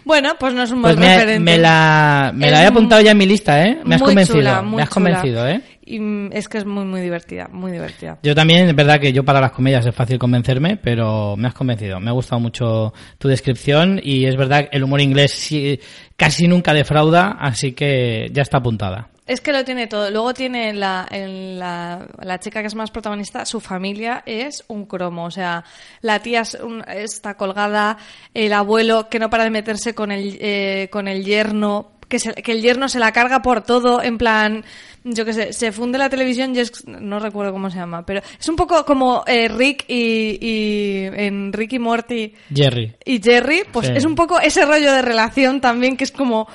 Bueno, 0.04 0.34
pues 0.38 0.52
no 0.54 0.64
es 0.64 0.72
un 0.72 0.82
Pues 0.82 0.96
buen 0.96 1.08
me, 1.08 1.14
referente. 1.14 1.40
me 1.52 1.56
la, 1.58 2.32
me 2.34 2.50
la 2.50 2.64
he 2.64 2.66
apuntado 2.66 3.00
ya 3.00 3.12
en 3.12 3.18
mi 3.18 3.26
lista, 3.26 3.64
¿eh? 3.64 3.78
Me 3.84 3.94
has 3.94 4.00
muy 4.02 4.08
convencido, 4.10 4.38
chula, 4.40 4.60
me 4.62 4.82
has 4.82 4.88
chula. 4.88 4.88
convencido, 4.88 5.48
¿eh? 5.48 5.62
Y 5.92 6.00
mm, 6.00 6.30
es 6.32 6.48
que 6.48 6.58
es 6.58 6.64
muy, 6.64 6.84
muy 6.84 7.00
divertida, 7.00 7.48
muy 7.52 7.70
divertida. 7.72 8.18
Yo 8.22 8.34
también, 8.34 8.68
es 8.68 8.74
verdad 8.74 8.98
que 9.00 9.12
yo 9.12 9.24
para 9.24 9.40
las 9.40 9.52
comedias 9.52 9.84
es 9.84 9.94
fácil 9.94 10.18
convencerme, 10.18 10.76
pero 10.76 11.36
me 11.36 11.48
has 11.48 11.54
convencido. 11.54 12.00
Me 12.00 12.08
ha 12.10 12.14
gustado 12.14 12.40
mucho 12.40 12.92
tu 13.18 13.28
descripción 13.28 14.00
y 14.02 14.24
es 14.26 14.36
verdad 14.36 14.68
que 14.70 14.76
el 14.76 14.84
humor 14.84 15.00
inglés 15.00 15.32
sí- 15.32 15.78
casi 16.16 16.48
nunca 16.48 16.72
defrauda, 16.72 17.36
así 17.40 17.72
que 17.72 18.28
ya 18.32 18.42
está 18.42 18.58
apuntada. 18.58 19.08
Es 19.26 19.40
que 19.40 19.52
lo 19.52 19.64
tiene 19.64 19.86
todo. 19.86 20.10
Luego 20.10 20.34
tiene 20.34 20.72
la, 20.74 21.06
en 21.10 21.58
la, 21.58 22.06
la 22.20 22.40
chica 22.40 22.60
que 22.60 22.66
es 22.66 22.74
más 22.74 22.90
protagonista, 22.90 23.44
su 23.46 23.60
familia 23.60 24.22
es 24.26 24.64
un 24.68 24.84
cromo. 24.86 25.24
O 25.26 25.30
sea, 25.30 25.62
la 26.00 26.18
tía 26.20 26.40
es 26.40 26.54
un- 26.54 26.82
está 26.88 27.34
colgada, 27.36 27.98
el 28.34 28.52
abuelo 28.52 29.08
que 29.08 29.18
no 29.20 29.30
para 29.30 29.44
de 29.44 29.50
meterse 29.50 29.94
con 29.94 30.10
el, 30.10 30.38
eh, 30.40 30.88
con 30.90 31.06
el 31.06 31.24
yerno, 31.24 31.92
que, 32.08 32.18
se- 32.18 32.34
que 32.34 32.52
el 32.52 32.62
yerno 32.62 32.88
se 32.88 32.98
la 32.98 33.12
carga 33.12 33.42
por 33.42 33.62
todo, 33.62 34.02
en 34.02 34.18
plan, 34.18 34.64
yo 35.04 35.24
qué 35.24 35.32
sé, 35.32 35.52
se 35.52 35.72
funde 35.72 35.98
la 35.98 36.08
televisión 36.08 36.54
y 36.54 36.60
es, 36.60 36.86
no 36.86 37.18
recuerdo 37.18 37.52
cómo 37.52 37.70
se 37.70 37.78
llama, 37.78 38.04
pero 38.06 38.20
es 38.38 38.48
un 38.48 38.56
poco 38.56 38.84
como 38.84 39.24
eh, 39.26 39.48
Rick 39.48 39.84
y, 39.88 40.38
y 40.40 41.04
en 41.12 41.52
Rick 41.52 41.72
y 41.74 41.78
Morty 41.78 42.34
Jerry. 42.54 42.94
y 43.04 43.20
Jerry, 43.22 43.62
pues 43.72 43.86
Sí. 43.88 43.92
es 43.96 44.04
un 44.04 44.14
poco 44.14 44.38
ese 44.40 44.64
rollo 44.64 44.92
de 44.92 45.02
relación 45.02 45.60
también 45.60 45.96
que 45.96 46.04
es 46.04 46.12
como 46.12 46.46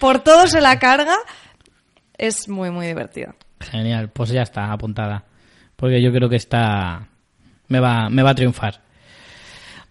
por 0.00 0.18
todo 0.20 0.46
se 0.48 0.60
la 0.60 0.78
carga. 0.78 1.16
Es 2.18 2.48
muy, 2.48 2.70
muy 2.70 2.86
divertida. 2.86 3.34
Genial, 3.60 4.10
pues 4.10 4.30
ya 4.30 4.42
está, 4.42 4.72
apuntada. 4.72 5.24
Porque 5.76 6.00
yo 6.02 6.12
creo 6.12 6.28
que 6.28 6.36
está. 6.36 7.08
Me 7.68 7.80
va, 7.80 8.08
me 8.10 8.22
va 8.22 8.30
a 8.30 8.34
triunfar. 8.34 8.80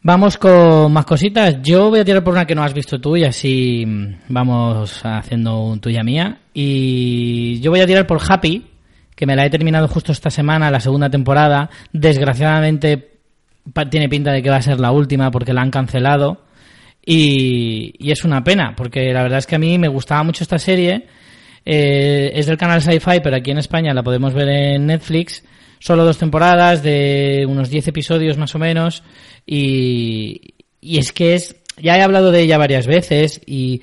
Vamos 0.03 0.39
con 0.39 0.91
más 0.91 1.05
cositas. 1.05 1.61
Yo 1.61 1.91
voy 1.91 1.99
a 1.99 2.05
tirar 2.05 2.23
por 2.23 2.33
una 2.33 2.45
que 2.45 2.55
no 2.55 2.63
has 2.63 2.73
visto 2.73 2.99
tú 2.99 3.17
y 3.17 3.23
así 3.23 3.85
mm, 3.85 4.15
vamos 4.29 4.99
haciendo 5.03 5.63
un 5.63 5.79
tuya 5.79 6.01
mía. 6.01 6.39
Y 6.55 7.59
yo 7.61 7.69
voy 7.69 7.81
a 7.81 7.85
tirar 7.85 8.07
por 8.07 8.19
Happy, 8.27 8.65
que 9.15 9.27
me 9.27 9.35
la 9.35 9.45
he 9.45 9.51
terminado 9.51 9.87
justo 9.87 10.11
esta 10.11 10.31
semana, 10.31 10.71
la 10.71 10.79
segunda 10.79 11.07
temporada. 11.11 11.69
Desgraciadamente 11.93 13.11
tiene 13.91 14.09
pinta 14.09 14.31
de 14.31 14.41
que 14.41 14.49
va 14.49 14.55
a 14.55 14.61
ser 14.63 14.79
la 14.79 14.91
última 14.91 15.29
porque 15.29 15.53
la 15.53 15.61
han 15.61 15.69
cancelado. 15.69 16.45
Y, 17.05 17.93
y 17.99 18.11
es 18.11 18.23
una 18.23 18.43
pena, 18.43 18.73
porque 18.75 19.13
la 19.13 19.21
verdad 19.21 19.37
es 19.37 19.45
que 19.45 19.55
a 19.55 19.59
mí 19.59 19.77
me 19.77 19.87
gustaba 19.87 20.23
mucho 20.23 20.43
esta 20.43 20.57
serie. 20.57 21.05
Eh, 21.63 22.31
es 22.33 22.47
del 22.47 22.57
canal 22.57 22.81
Sci-Fi, 22.81 23.19
pero 23.23 23.35
aquí 23.35 23.51
en 23.51 23.59
España 23.59 23.93
la 23.93 24.01
podemos 24.01 24.33
ver 24.33 24.49
en 24.49 24.87
Netflix. 24.87 25.43
Solo 25.81 26.05
dos 26.05 26.19
temporadas 26.19 26.83
de 26.83 27.43
unos 27.49 27.71
10 27.71 27.87
episodios 27.87 28.37
más 28.37 28.53
o 28.53 28.59
menos. 28.59 29.01
Y, 29.47 30.53
y 30.79 30.99
es 30.99 31.11
que 31.11 31.33
es. 31.33 31.55
Ya 31.81 31.97
he 31.97 32.03
hablado 32.03 32.31
de 32.31 32.41
ella 32.41 32.59
varias 32.59 32.85
veces. 32.85 33.41
Y 33.47 33.81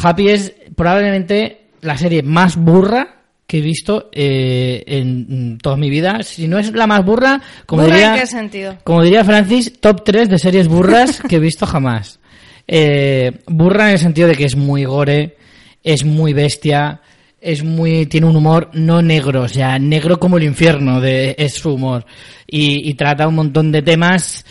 Happy 0.00 0.28
es 0.28 0.54
probablemente 0.76 1.62
la 1.80 1.98
serie 1.98 2.22
más 2.22 2.54
burra 2.54 3.22
que 3.48 3.58
he 3.58 3.60
visto 3.60 4.10
eh, 4.12 4.84
en 4.86 5.58
toda 5.58 5.76
mi 5.76 5.90
vida. 5.90 6.22
Si 6.22 6.46
no 6.46 6.56
es 6.56 6.72
la 6.72 6.86
más 6.86 7.04
burra, 7.04 7.42
como 7.66 7.82
¿Burra 7.82 7.94
diría. 7.96 8.14
en 8.14 8.20
qué 8.20 8.26
sentido? 8.28 8.78
Como 8.84 9.02
diría 9.02 9.24
Francis, 9.24 9.80
top 9.80 10.04
3 10.04 10.28
de 10.28 10.38
series 10.38 10.68
burras 10.68 11.20
que 11.28 11.36
he 11.36 11.40
visto 11.40 11.66
jamás. 11.66 12.20
Eh, 12.68 13.40
burra 13.48 13.88
en 13.88 13.94
el 13.94 13.98
sentido 13.98 14.28
de 14.28 14.36
que 14.36 14.44
es 14.44 14.54
muy 14.54 14.84
gore, 14.84 15.36
es 15.82 16.04
muy 16.04 16.32
bestia, 16.32 17.00
es 17.44 17.62
muy 17.62 18.06
tiene 18.06 18.26
un 18.26 18.36
humor 18.36 18.70
no 18.72 19.02
negro, 19.02 19.42
o 19.42 19.48
sea, 19.48 19.78
negro 19.78 20.18
como 20.18 20.38
el 20.38 20.44
infierno 20.44 21.00
de, 21.00 21.36
es 21.38 21.54
su 21.54 21.74
humor. 21.74 22.06
Y, 22.46 22.88
y 22.88 22.94
trata 22.94 23.28
un 23.28 23.34
montón 23.34 23.70
de 23.70 23.82
temas 23.82 24.44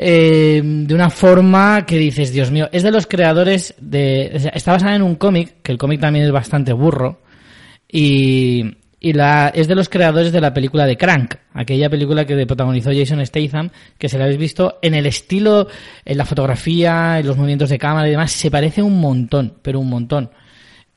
eh, 0.00 0.62
de 0.62 0.94
una 0.94 1.10
forma 1.10 1.84
que 1.84 1.98
dices, 1.98 2.32
Dios 2.32 2.52
mío, 2.52 2.68
es 2.70 2.84
de 2.84 2.92
los 2.92 3.08
creadores 3.08 3.74
de... 3.80 4.30
o 4.34 4.38
sea, 4.38 4.52
está 4.54 4.72
basada 4.72 4.94
en 4.94 5.02
un 5.02 5.16
cómic, 5.16 5.56
que 5.62 5.72
el 5.72 5.78
cómic 5.78 6.00
también 6.00 6.24
es 6.24 6.30
bastante 6.30 6.72
burro, 6.72 7.20
y, 7.90 8.76
y 9.00 9.12
la, 9.12 9.50
es 9.52 9.66
de 9.66 9.74
los 9.74 9.88
creadores 9.88 10.30
de 10.30 10.40
la 10.40 10.54
película 10.54 10.86
de 10.86 10.96
Crank, 10.96 11.34
aquella 11.52 11.90
película 11.90 12.24
que 12.24 12.46
protagonizó 12.46 12.90
Jason 12.92 13.26
Statham, 13.26 13.70
que 13.98 14.08
se 14.08 14.18
la 14.18 14.24
habéis 14.24 14.38
visto 14.38 14.78
en 14.82 14.94
el 14.94 15.06
estilo, 15.06 15.66
en 16.04 16.16
la 16.16 16.24
fotografía, 16.24 17.18
en 17.18 17.26
los 17.26 17.36
movimientos 17.36 17.70
de 17.70 17.78
cámara 17.78 18.06
y 18.06 18.12
demás, 18.12 18.30
se 18.30 18.52
parece 18.52 18.82
un 18.82 19.00
montón, 19.00 19.54
pero 19.62 19.80
un 19.80 19.88
montón. 19.88 20.30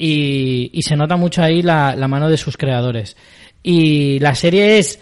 Y, 0.04 0.72
y 0.74 0.82
se 0.82 0.96
nota 0.96 1.16
mucho 1.16 1.44
ahí 1.44 1.62
la, 1.62 1.96
la 1.96 2.08
mano 2.08 2.28
de 2.28 2.38
sus 2.38 2.58
creadores. 2.58 3.16
Y 3.62 4.18
la 4.18 4.34
serie 4.34 4.80
es, 4.80 5.00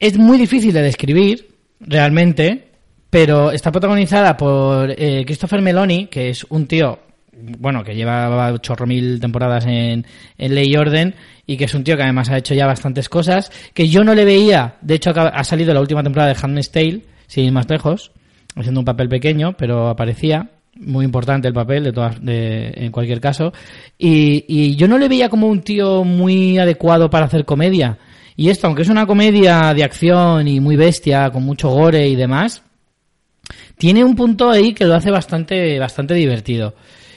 es 0.00 0.18
muy 0.18 0.38
difícil 0.38 0.72
de 0.72 0.82
describir, 0.82 1.48
realmente, 1.78 2.66
pero 3.10 3.52
está 3.52 3.70
protagonizada 3.70 4.36
por 4.36 4.90
eh, 4.90 5.22
Christopher 5.24 5.62
Meloni, 5.62 6.08
que 6.08 6.30
es 6.30 6.44
un 6.48 6.66
tío, 6.66 6.98
bueno, 7.32 7.84
que 7.84 7.94
lleva 7.94 8.58
chorro 8.60 8.88
mil 8.88 9.20
temporadas 9.20 9.66
en, 9.66 10.04
en 10.36 10.54
Ley 10.56 10.72
y 10.72 10.76
Orden, 10.76 11.14
y 11.46 11.56
que 11.56 11.66
es 11.66 11.74
un 11.74 11.84
tío 11.84 11.96
que 11.96 12.02
además 12.02 12.28
ha 12.28 12.38
hecho 12.38 12.54
ya 12.54 12.66
bastantes 12.66 13.08
cosas, 13.08 13.52
que 13.72 13.88
yo 13.88 14.02
no 14.02 14.16
le 14.16 14.24
veía, 14.24 14.78
de 14.80 14.94
hecho 14.94 15.12
ha 15.14 15.44
salido 15.44 15.72
la 15.72 15.80
última 15.80 16.02
temporada 16.02 16.34
de 16.34 16.40
Handmaid's 16.42 16.72
Tale, 16.72 17.02
sin 17.28 17.44
ir 17.44 17.52
más 17.52 17.70
lejos, 17.70 18.10
haciendo 18.56 18.80
un 18.80 18.84
papel 18.84 19.08
pequeño, 19.08 19.52
pero 19.56 19.88
aparecía, 19.88 20.50
muy 20.82 21.04
importante 21.04 21.48
el 21.48 21.54
papel 21.54 21.84
de 21.84 21.92
todas, 21.92 22.24
de, 22.24 22.72
en 22.76 22.92
cualquier 22.92 23.20
caso, 23.20 23.52
y, 23.98 24.44
y 24.48 24.76
yo 24.76 24.88
no 24.88 24.98
le 24.98 25.08
veía 25.08 25.28
como 25.28 25.48
un 25.48 25.62
tío 25.62 26.04
muy 26.04 26.58
adecuado 26.58 27.08
para 27.10 27.26
hacer 27.26 27.44
comedia. 27.44 27.98
Y 28.36 28.48
esto, 28.48 28.66
aunque 28.66 28.82
es 28.82 28.88
una 28.88 29.06
comedia 29.06 29.74
de 29.74 29.84
acción 29.84 30.48
y 30.48 30.58
muy 30.60 30.76
bestia, 30.76 31.30
con 31.30 31.42
mucho 31.42 31.68
gore 31.68 32.08
y 32.08 32.16
demás, 32.16 32.62
tiene 33.76 34.04
un 34.04 34.16
punto 34.16 34.50
ahí 34.50 34.72
que 34.72 34.84
lo 34.84 34.94
hace 34.94 35.10
bastante, 35.10 35.78
bastante 35.78 36.14
divertido. 36.14 36.74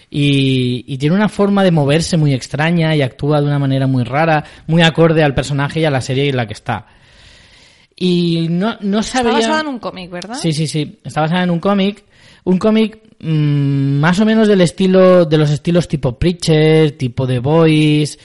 Y, 0.10 0.86
y 0.88 0.98
tiene 0.98 1.16
una 1.16 1.30
forma 1.30 1.64
de 1.64 1.72
moverse 1.72 2.16
muy 2.18 2.34
extraña 2.34 2.96
y 2.96 3.02
actúa 3.02 3.42
de 3.42 3.48
una 3.48 3.60
manera 3.60 3.88
muy 3.88 4.04
rara, 4.04 4.44
muy 4.68 4.82
acorde 4.82 5.24
al 5.24 5.34
personaje 5.34 5.82
y 5.82 5.86
a 5.86 5.90
la 5.90 6.02
serie 6.02 6.30
en 6.30 6.38
la 6.38 6.48
que 6.48 6.54
está. 6.54 6.86
Y 7.96 8.48
no, 8.50 8.78
no 8.82 9.00
Está 9.00 9.20
sabía... 9.20 9.34
basada 9.34 9.62
en 9.62 9.68
un 9.68 9.80
cómic, 9.80 10.12
¿verdad? 10.12 10.36
Sí, 10.36 10.52
sí, 10.52 10.68
sí. 10.68 11.00
Está 11.04 11.22
basada 11.22 11.44
en 11.44 11.50
un 11.50 11.60
cómic. 11.60 12.04
Un 12.44 12.58
cómic 12.58 13.00
mm, 13.26 14.00
más 14.00 14.20
o 14.20 14.26
menos 14.26 14.48
del 14.48 14.62
estilo, 14.62 15.26
de 15.26 15.38
los 15.38 15.50
estilos 15.52 15.88
tipo 15.88 16.18
Preacher, 16.18 16.92
tipo 16.92 17.26
The 17.28 17.40
Boys. 17.40 18.18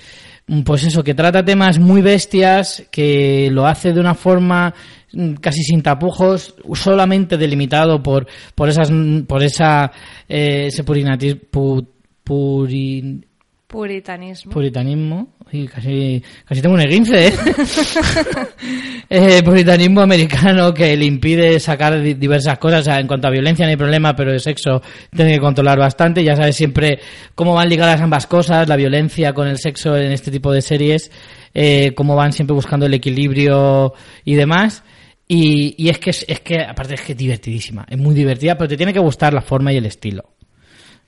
Mm, 0.46 0.62
Pues 0.62 0.84
eso, 0.84 1.02
que 1.04 1.14
trata 1.14 1.44
temas 1.44 1.78
muy 1.78 2.02
bestias, 2.02 2.82
que 2.90 3.48
lo 3.52 3.66
hace 3.66 3.92
de 3.92 4.00
una 4.00 4.14
forma 4.14 4.74
mm, 5.12 5.34
casi 5.34 5.62
sin 5.62 5.82
tapujos, 5.82 6.54
solamente 6.74 7.36
delimitado 7.36 8.02
por, 8.02 8.26
por 8.54 8.68
esas, 8.68 8.90
mm, 8.90 9.22
por 9.22 9.42
esa, 9.42 9.90
eh, 10.28 10.66
ese 10.68 10.84
purinati- 10.84 11.38
pu- 11.50 11.86
purin- 12.24 13.24
Puritanismo. 13.70 14.50
Puritanismo. 14.52 15.28
Uy, 15.52 15.68
casi, 15.68 16.22
casi 16.44 16.60
tengo 16.60 16.74
un 16.74 16.80
esguince, 16.80 17.28
¿eh? 17.28 17.32
Eh, 19.12 19.42
puritanismo 19.42 20.02
americano 20.02 20.72
que 20.72 20.96
le 20.96 21.04
impide 21.04 21.58
sacar 21.58 22.00
di- 22.00 22.14
diversas 22.14 22.58
cosas. 22.58 22.82
O 22.82 22.84
sea, 22.84 23.00
en 23.00 23.08
cuanto 23.08 23.26
a 23.26 23.30
violencia 23.30 23.64
no 23.66 23.70
hay 23.70 23.76
problema, 23.76 24.14
pero 24.14 24.30
de 24.32 24.38
sexo 24.38 24.80
tiene 25.14 25.34
que 25.34 25.40
controlar 25.40 25.78
bastante. 25.78 26.22
Ya 26.22 26.36
sabes 26.36 26.54
siempre 26.54 27.00
cómo 27.34 27.54
van 27.54 27.68
ligadas 27.68 28.00
ambas 28.00 28.26
cosas, 28.28 28.68
la 28.68 28.76
violencia 28.76 29.32
con 29.32 29.48
el 29.48 29.58
sexo 29.58 29.96
en 29.96 30.12
este 30.12 30.30
tipo 30.30 30.52
de 30.52 30.62
series, 30.62 31.10
eh, 31.54 31.92
cómo 31.96 32.14
van 32.14 32.32
siempre 32.32 32.54
buscando 32.54 32.86
el 32.86 32.94
equilibrio 32.94 33.94
y 34.24 34.34
demás. 34.34 34.84
Y, 35.26 35.74
y 35.76 35.88
es 35.88 35.98
que 35.98 36.10
es 36.10 36.40
que 36.40 36.60
aparte 36.62 36.94
es 36.94 37.00
que 37.02 37.12
es 37.12 37.18
divertidísima, 37.18 37.86
es 37.88 37.98
muy 37.98 38.14
divertida, 38.14 38.56
pero 38.56 38.68
te 38.68 38.76
tiene 38.76 38.92
que 38.92 38.98
gustar 39.00 39.32
la 39.32 39.40
forma 39.42 39.72
y 39.72 39.76
el 39.76 39.86
estilo. 39.86 40.24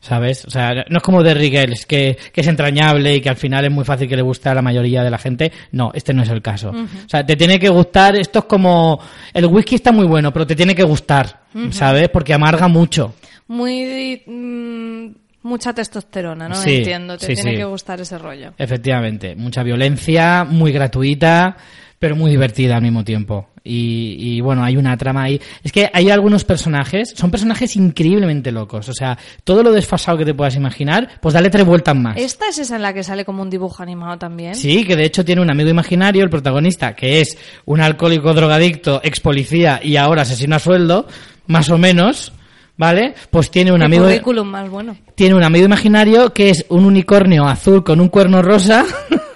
¿Sabes? 0.03 0.45
O 0.47 0.51
sea, 0.51 0.85
no 0.89 0.97
es 0.97 1.03
como 1.03 1.23
de 1.23 1.33
Girls, 1.33 1.87
que, 1.87 2.19
que 2.33 2.41
es 2.41 2.47
entrañable 2.49 3.15
y 3.15 3.21
que 3.21 3.29
al 3.29 3.37
final 3.37 3.65
es 3.65 3.71
muy 3.71 3.85
fácil 3.85 4.09
que 4.09 4.17
le 4.17 4.23
guste 4.23 4.49
a 4.49 4.55
la 4.55 4.61
mayoría 4.61 5.05
de 5.05 5.11
la 5.11 5.17
gente. 5.17 5.53
No, 5.71 5.93
este 5.95 6.13
no 6.13 6.25
es 6.25 6.29
el 6.29 6.43
caso. 6.43 6.71
O 6.71 7.09
sea, 7.09 7.25
te 7.25 7.37
tiene 7.37 7.61
que 7.61 7.69
gustar, 7.69 8.17
esto 8.17 8.41
es 8.41 8.45
como, 8.47 8.99
el 9.33 9.47
whisky 9.47 9.77
está 9.77 9.93
muy 9.93 10.05
bueno, 10.05 10.33
pero 10.33 10.45
te 10.45 10.57
tiene 10.57 10.75
que 10.75 10.83
gustar, 10.83 11.43
¿sabes? 11.71 12.09
Porque 12.09 12.35
amarga 12.35 12.67
mucho. 12.67 13.15
Muy... 13.47 14.23
mm, 14.27 15.07
mucha 15.43 15.73
testosterona, 15.73 16.49
¿no? 16.49 16.57
Sí, 16.57 16.79
Entiendo, 16.79 17.17
te 17.17 17.27
sí, 17.27 17.35
tiene 17.35 17.53
sí. 17.53 17.57
que 17.59 17.65
gustar 17.65 18.01
ese 18.01 18.19
rollo. 18.19 18.55
Efectivamente, 18.59 19.37
mucha 19.37 19.63
violencia, 19.63 20.43
muy 20.43 20.73
gratuita, 20.73 21.57
pero 22.01 22.17
muy 22.17 22.33
divertida 22.33 22.75
al 22.75 22.83
mismo 22.83 23.05
tiempo. 23.05 23.51
Y, 23.65 24.17
y, 24.19 24.41
bueno, 24.41 24.65
hay 24.65 24.77
una 24.77 24.97
trama 24.97 25.25
ahí. 25.25 25.41
Es 25.63 25.71
que 25.71 25.89
hay 25.93 26.11
algunos 26.11 26.45
personajes, 26.45 27.15
son 27.17 27.31
personajes 27.31 27.77
increíblemente 27.77 28.51
locos. 28.51 28.89
O 28.89 28.93
sea, 28.93 29.17
todo 29.45 29.63
lo 29.63 29.73
desfasado 29.73 30.19
que 30.19 30.25
te 30.25 30.35
puedas 30.35 30.57
imaginar, 30.57 31.09
pues 31.21 31.35
dale 31.35 31.49
tres 31.49 31.65
vueltas 31.65 31.95
más. 31.95 32.17
¿Esta 32.17 32.49
es 32.49 32.59
esa 32.59 32.77
en 32.77 32.83
la 32.83 32.93
que 32.93 33.05
sale 33.05 33.25
como 33.25 33.43
un 33.43 33.51
dibujo 33.51 33.83
animado 33.83 34.19
también? 34.19 34.55
Sí, 34.55 34.85
que 34.85 34.97
de 34.97 35.05
hecho 35.05 35.25
tiene 35.25 35.43
un 35.43 35.51
amigo 35.51 35.71
imaginario, 35.71 36.25
el 36.25 36.31
protagonista, 36.31 36.95
que 36.95 37.21
es 37.21 37.39
un 37.65 37.81
alcohólico 37.81 38.35
drogadicto, 38.35 39.01
ex 39.05 39.21
policía 39.21 39.81
y 39.83 39.97
ahora 39.97 40.23
asesino 40.23 40.57
a 40.57 40.59
sueldo, 40.59 41.07
más 41.47 41.71
o 41.71 41.79
menos, 41.79 42.33
¿vale? 42.77 43.15
Pues 43.31 43.51
tiene 43.51 43.73
un 43.73 43.83
amigo, 43.83 44.05
currículum 44.05 44.49
más 44.49 44.69
bueno. 44.69 44.97
tiene 45.15 45.35
un 45.35 45.45
amigo 45.45 45.67
imaginario 45.67 46.33
que 46.33 46.51
es 46.51 46.67
un 46.69 46.85
unicornio 46.85 47.47
azul 47.47 47.85
con 47.85 48.01
un 48.01 48.09
cuerno 48.09 48.43
rosa, 48.43 48.85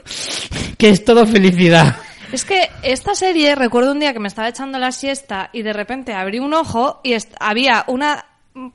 que 0.79 0.91
es 0.91 1.05
todo 1.05 1.27
felicidad. 1.27 1.97
Es 2.37 2.45
que 2.45 2.69
esta 2.83 3.15
serie, 3.15 3.55
recuerdo 3.55 3.93
un 3.93 3.99
día 3.99 4.13
que 4.13 4.19
me 4.19 4.29
estaba 4.29 4.51
echando 4.51 4.79
la 4.79 4.93
siesta 4.93 5.49
y 5.55 5.63
de 5.63 5.73
repente 5.73 6.13
abrí 6.13 6.39
un 6.39 6.53
ojo 6.53 7.01
y 7.03 7.17
había 7.41 7.83
una 7.87 8.27
mm, 8.53 8.69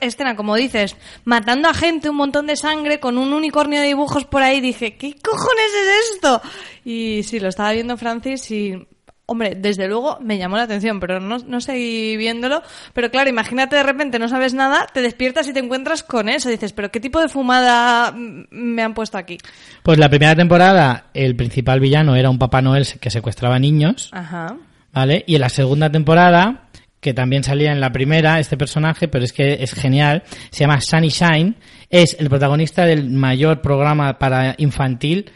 escena, 0.00 0.36
como 0.36 0.54
dices, 0.54 0.94
matando 1.24 1.68
a 1.68 1.74
gente, 1.74 2.08
un 2.08 2.14
montón 2.14 2.46
de 2.46 2.54
sangre, 2.54 3.00
con 3.00 3.18
un 3.18 3.32
unicornio 3.32 3.80
de 3.80 3.88
dibujos 3.88 4.26
por 4.26 4.44
ahí. 4.44 4.60
Dije, 4.60 4.96
¿qué 4.96 5.16
cojones 5.20 5.72
es 5.74 6.14
esto? 6.14 6.40
Y 6.84 7.24
sí, 7.24 7.40
lo 7.40 7.48
estaba 7.48 7.72
viendo 7.72 7.96
Francis 7.96 8.48
y... 8.52 8.86
Hombre, 9.32 9.54
desde 9.56 9.86
luego 9.86 10.18
me 10.20 10.38
llamó 10.38 10.56
la 10.56 10.64
atención, 10.64 10.98
pero 10.98 11.20
no, 11.20 11.38
no 11.38 11.60
seguí 11.60 12.16
viéndolo. 12.16 12.64
Pero 12.92 13.12
claro, 13.12 13.30
imagínate 13.30 13.76
de 13.76 13.84
repente 13.84 14.18
no 14.18 14.28
sabes 14.28 14.54
nada, 14.54 14.88
te 14.92 15.02
despiertas 15.02 15.46
y 15.46 15.52
te 15.52 15.60
encuentras 15.60 16.02
con 16.02 16.28
eso. 16.28 16.48
Dices, 16.48 16.72
¿pero 16.72 16.90
qué 16.90 16.98
tipo 16.98 17.20
de 17.20 17.28
fumada 17.28 18.10
mm, 18.10 18.46
me 18.50 18.82
han 18.82 18.92
puesto 18.92 19.18
aquí? 19.18 19.38
Pues 19.84 19.98
la 19.98 20.08
primera 20.08 20.34
temporada, 20.34 21.04
el 21.14 21.36
principal 21.36 21.78
villano 21.78 22.16
era 22.16 22.28
un 22.28 22.40
Papá 22.40 22.60
Noel 22.60 22.84
que 23.00 23.08
secuestraba 23.08 23.60
niños. 23.60 24.10
Ajá. 24.10 24.56
¿vale? 24.92 25.22
Y 25.28 25.36
en 25.36 25.42
la 25.42 25.48
segunda 25.48 25.90
temporada, 25.90 26.68
que 27.00 27.14
también 27.14 27.44
salía 27.44 27.72
en 27.72 27.80
la 27.80 27.92
primera, 27.92 28.40
este 28.40 28.56
personaje, 28.56 29.08
pero 29.08 29.24
es 29.24 29.32
que 29.32 29.62
es 29.62 29.72
genial, 29.74 30.24
se 30.50 30.64
llama 30.64 30.80
Sunny 30.80 31.08
Shine, 31.08 31.54
es 31.88 32.16
el 32.18 32.28
protagonista 32.28 32.84
del 32.84 33.10
mayor 33.10 33.60
programa 33.60 34.18
para 34.18 34.54
infantil 34.58 35.30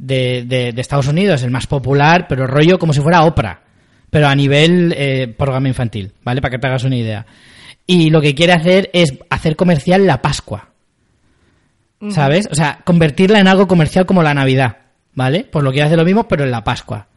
de, 0.00 0.44
de- 0.46 0.72
de 0.72 0.80
Estados 0.80 1.08
Unidos, 1.08 1.42
el 1.42 1.50
más 1.50 1.66
popular, 1.66 2.26
pero 2.28 2.46
rollo 2.46 2.78
como 2.78 2.92
si 2.92 3.00
fuera 3.00 3.24
Oprah, 3.24 3.60
pero 4.10 4.26
a 4.28 4.34
nivel 4.34 4.94
eh, 4.96 5.28
programa 5.28 5.68
infantil, 5.68 6.12
¿vale? 6.24 6.40
Para 6.40 6.52
que 6.52 6.58
te 6.58 6.66
hagas 6.66 6.84
una 6.84 6.96
idea. 6.96 7.26
Y 7.86 8.10
lo 8.10 8.20
que 8.20 8.34
quiere 8.34 8.52
hacer 8.52 8.88
es 8.92 9.14
hacer 9.30 9.56
comercial 9.56 10.06
la 10.06 10.22
Pascua. 10.22 10.68
¿Sabes? 12.08 12.48
O 12.50 12.54
sea, 12.54 12.80
convertirla 12.84 13.40
en 13.40 13.46
algo 13.48 13.68
comercial 13.68 14.06
como 14.06 14.22
la 14.22 14.32
Navidad, 14.32 14.78
¿vale? 15.14 15.46
Pues 15.50 15.62
lo 15.62 15.70
quiere 15.70 15.84
hacer 15.86 15.98
lo 15.98 16.04
mismo, 16.06 16.26
pero 16.26 16.44
en 16.44 16.50
la 16.50 16.64
Pascua. 16.64 17.08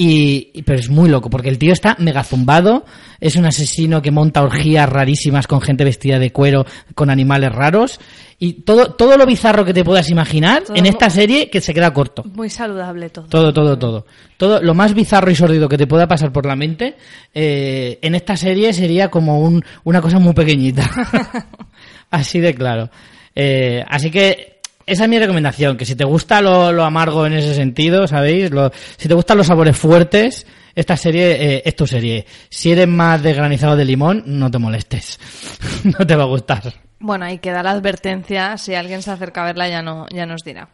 Y, 0.00 0.52
y- 0.54 0.62
pero 0.62 0.78
es 0.78 0.88
muy 0.88 1.08
loco, 1.08 1.28
porque 1.28 1.48
el 1.48 1.58
tío 1.58 1.72
está 1.72 1.96
mega 1.98 2.22
zumbado, 2.22 2.84
es 3.18 3.34
un 3.34 3.44
asesino 3.46 4.00
que 4.00 4.12
monta 4.12 4.42
orgías 4.44 4.88
rarísimas 4.88 5.48
con 5.48 5.60
gente 5.60 5.82
vestida 5.82 6.20
de 6.20 6.30
cuero, 6.30 6.64
con 6.94 7.10
animales 7.10 7.50
raros, 7.50 7.98
y 8.38 8.62
todo, 8.62 8.94
todo 8.94 9.16
lo 9.16 9.26
bizarro 9.26 9.64
que 9.64 9.74
te 9.74 9.82
puedas 9.82 10.08
imaginar 10.08 10.62
Todo 10.62 10.76
en 10.76 10.86
esta 10.86 11.10
serie 11.10 11.50
que 11.50 11.60
se 11.60 11.74
queda 11.74 11.92
corto. 11.92 12.22
Muy 12.32 12.48
saludable 12.48 13.10
todo. 13.10 13.26
Todo, 13.26 13.52
todo, 13.52 13.76
todo. 13.76 14.06
Todo 14.36 14.62
lo 14.62 14.72
más 14.72 14.94
bizarro 14.94 15.32
y 15.32 15.34
sordido 15.34 15.68
que 15.68 15.76
te 15.76 15.88
pueda 15.88 16.06
pasar 16.06 16.32
por 16.32 16.46
la 16.46 16.54
mente, 16.54 16.94
eh, 17.34 17.98
en 18.00 18.14
esta 18.14 18.36
serie 18.36 18.72
sería 18.72 19.10
como 19.10 19.40
un, 19.40 19.64
una 19.82 20.00
cosa 20.00 20.20
muy 20.20 20.32
pequeñita. 20.32 20.88
así 22.12 22.38
de 22.38 22.54
claro. 22.54 22.88
Eh, 23.34 23.84
así 23.88 24.12
que 24.12 24.57
esa 24.88 25.04
es 25.04 25.08
mi 25.10 25.18
recomendación, 25.18 25.76
que 25.76 25.84
si 25.84 25.94
te 25.94 26.04
gusta 26.04 26.40
lo, 26.40 26.72
lo 26.72 26.84
amargo 26.84 27.26
en 27.26 27.34
ese 27.34 27.54
sentido, 27.54 28.06
¿sabéis? 28.06 28.50
Lo- 28.50 28.72
si 28.96 29.08
te 29.08 29.14
gustan 29.14 29.38
los 29.38 29.46
sabores 29.46 29.76
fuertes, 29.76 30.46
esta 30.74 30.96
serie 30.96 31.32
eh, 31.56 31.62
es 31.64 31.76
tu 31.76 31.86
serie. 31.86 32.24
Si 32.48 32.70
eres 32.72 32.88
más 32.88 33.22
de 33.22 33.34
granizado 33.34 33.76
de 33.76 33.84
limón, 33.84 34.22
no 34.26 34.50
te 34.50 34.58
molestes. 34.58 35.18
no 35.98 36.06
te 36.06 36.16
va 36.16 36.24
a 36.24 36.26
gustar. 36.26 36.62
Bueno, 37.00 37.24
ahí 37.26 37.38
queda 37.38 37.62
la 37.62 37.70
advertencia. 37.72 38.56
Si 38.58 38.74
alguien 38.74 39.02
se 39.02 39.10
acerca 39.10 39.42
a 39.42 39.46
verla, 39.46 39.68
ya, 39.68 39.82
no, 39.82 40.06
ya 40.10 40.26
nos 40.26 40.42
dirá. 40.42 40.68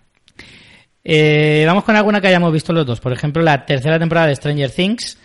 Eh, 1.02 1.64
vamos 1.66 1.84
con 1.84 1.96
alguna 1.96 2.20
que 2.20 2.28
hayamos 2.28 2.52
visto 2.52 2.72
los 2.72 2.86
dos. 2.86 3.00
Por 3.00 3.12
ejemplo, 3.12 3.42
la 3.42 3.66
tercera 3.66 3.98
temporada 3.98 4.28
de 4.28 4.36
Stranger 4.36 4.70
Things. 4.70 5.18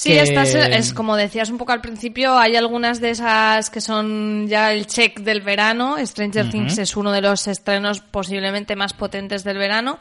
Sí, 0.00 0.12
que- 0.12 0.22
estas 0.22 0.54
es, 0.54 0.94
como 0.94 1.14
decías 1.14 1.50
un 1.50 1.58
poco 1.58 1.72
al 1.72 1.82
principio, 1.82 2.38
hay 2.38 2.56
algunas 2.56 3.02
de 3.02 3.10
esas 3.10 3.68
que 3.68 3.82
son 3.82 4.48
ya 4.48 4.72
el 4.72 4.86
check 4.86 5.20
del 5.20 5.42
verano. 5.42 5.96
Stranger 6.02 6.48
Things 6.48 6.78
es 6.78 6.96
uno 6.96 7.12
de 7.12 7.20
los 7.20 7.46
estrenos 7.46 8.00
posiblemente 8.00 8.76
más 8.76 8.94
potentes 8.94 9.44
del 9.44 9.58
verano. 9.58 9.98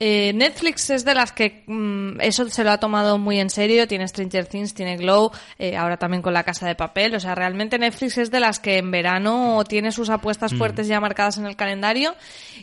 Eh, 0.00 0.32
Netflix 0.34 0.90
es 0.90 1.04
de 1.04 1.14
las 1.14 1.30
que 1.30 1.62
mm, 1.64 2.20
eso 2.22 2.48
se 2.48 2.64
lo 2.64 2.72
ha 2.72 2.78
tomado 2.78 3.18
muy 3.18 3.38
en 3.38 3.48
serio. 3.48 3.86
Tiene 3.86 4.08
Stranger 4.08 4.46
Things, 4.46 4.74
tiene 4.74 4.96
Glow, 4.96 5.30
eh, 5.60 5.76
ahora 5.76 5.96
también 5.96 6.22
con 6.22 6.34
La 6.34 6.42
Casa 6.42 6.66
de 6.66 6.74
Papel. 6.74 7.14
O 7.14 7.20
sea, 7.20 7.36
realmente 7.36 7.78
Netflix 7.78 8.18
es 8.18 8.32
de 8.32 8.40
las 8.40 8.58
que 8.58 8.78
en 8.78 8.90
verano 8.90 9.62
tiene 9.68 9.92
sus 9.92 10.10
apuestas 10.10 10.52
fuertes 10.54 10.88
ya 10.88 10.98
marcadas 10.98 11.38
en 11.38 11.46
el 11.46 11.54
calendario. 11.54 12.16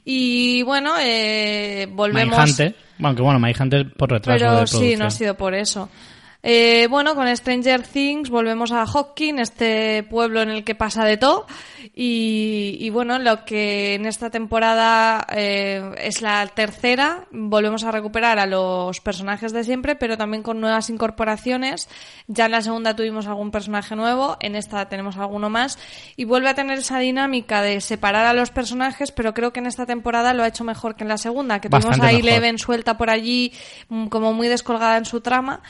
Y 0.03 0.63
bueno, 0.63 0.95
eh, 0.99 1.87
volvemos. 1.89 2.37
Mindhunter. 2.37 2.75
Bueno, 2.97 3.15
que 3.15 3.21
bueno, 3.21 3.39
Mindhunter 3.39 3.93
por 3.93 4.11
retraso 4.11 4.37
Pero 4.37 4.59
de 4.59 4.67
sí, 4.67 4.95
no 4.97 5.05
ha 5.05 5.11
sido 5.11 5.35
por 5.35 5.55
eso. 5.55 5.89
Eh, 6.45 6.87
bueno, 6.89 7.15
con 7.15 7.33
Stranger 7.33 7.83
Things 7.87 8.29
volvemos 8.29 8.73
a 8.73 8.85
Hawking, 8.85 9.35
este 9.39 10.03
pueblo 10.03 10.41
en 10.41 10.49
el 10.49 10.65
que 10.65 10.75
pasa 10.75 11.05
de 11.05 11.15
todo. 11.15 11.45
Y, 11.95 12.75
y 12.81 12.89
bueno, 12.89 13.17
lo 13.17 13.45
que 13.45 13.95
en 13.95 14.05
esta 14.05 14.29
temporada 14.29 15.25
eh, 15.31 15.95
es 15.99 16.21
la 16.21 16.45
tercera, 16.47 17.27
volvemos 17.31 17.85
a 17.85 17.91
recuperar 17.91 18.39
a 18.39 18.45
los 18.45 18.99
personajes 18.99 19.53
de 19.53 19.63
siempre, 19.63 19.95
pero 19.95 20.17
también 20.17 20.43
con 20.43 20.59
nuevas 20.59 20.89
incorporaciones. 20.89 21.87
Ya 22.27 22.47
en 22.47 22.51
la 22.51 22.61
segunda 22.61 22.93
tuvimos 22.93 23.25
algún 23.27 23.49
personaje 23.49 23.95
nuevo, 23.95 24.35
en 24.41 24.57
esta 24.57 24.89
tenemos 24.89 25.15
alguno 25.15 25.49
más. 25.49 25.79
Y 26.17 26.25
vuelve 26.25 26.49
a 26.49 26.55
tener 26.55 26.79
esa 26.79 26.99
dinámica 26.99 27.61
de 27.61 27.79
separar 27.79 28.25
a 28.25 28.33
los 28.33 28.51
personajes, 28.51 29.13
pero 29.13 29.33
creo 29.33 29.53
que 29.53 29.61
en 29.61 29.67
esta 29.67 29.85
temporada 29.85 30.33
lo 30.33 30.43
ha 30.43 30.47
hecho 30.47 30.65
mejor 30.65 30.95
que 30.95 31.05
en 31.05 31.07
la 31.07 31.17
segunda, 31.17 31.61
que 31.61 31.69
tuvimos 31.69 31.85
Bastante 31.85 32.07
ahí 32.07 32.15
mejor. 32.17 32.31
Eleven 32.31 32.57
suelta 32.57 32.97
por 32.97 33.09
allí, 33.09 33.53
mm, 33.87 34.07
como 34.07 34.33
muy 34.33 34.49
descolgada 34.49 34.97
en 34.97 35.05
su 35.05 35.21
trama. 35.21 35.61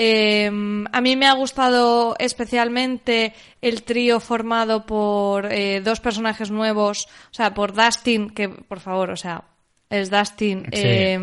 Eh, 0.00 0.46
a 0.92 1.00
mí 1.00 1.16
me 1.16 1.26
ha 1.26 1.32
gustado 1.32 2.14
especialmente 2.20 3.34
el 3.60 3.82
trío 3.82 4.20
formado 4.20 4.86
por 4.86 5.52
eh, 5.52 5.80
dos 5.80 5.98
personajes 5.98 6.52
nuevos, 6.52 7.06
o 7.30 7.34
sea, 7.34 7.52
por 7.52 7.72
Dustin, 7.74 8.30
que 8.30 8.48
por 8.48 8.78
favor, 8.78 9.10
o 9.10 9.16
sea, 9.16 9.42
es 9.90 10.08
Dustin. 10.08 10.62
Sí. 10.66 10.68
eh, 10.72 11.20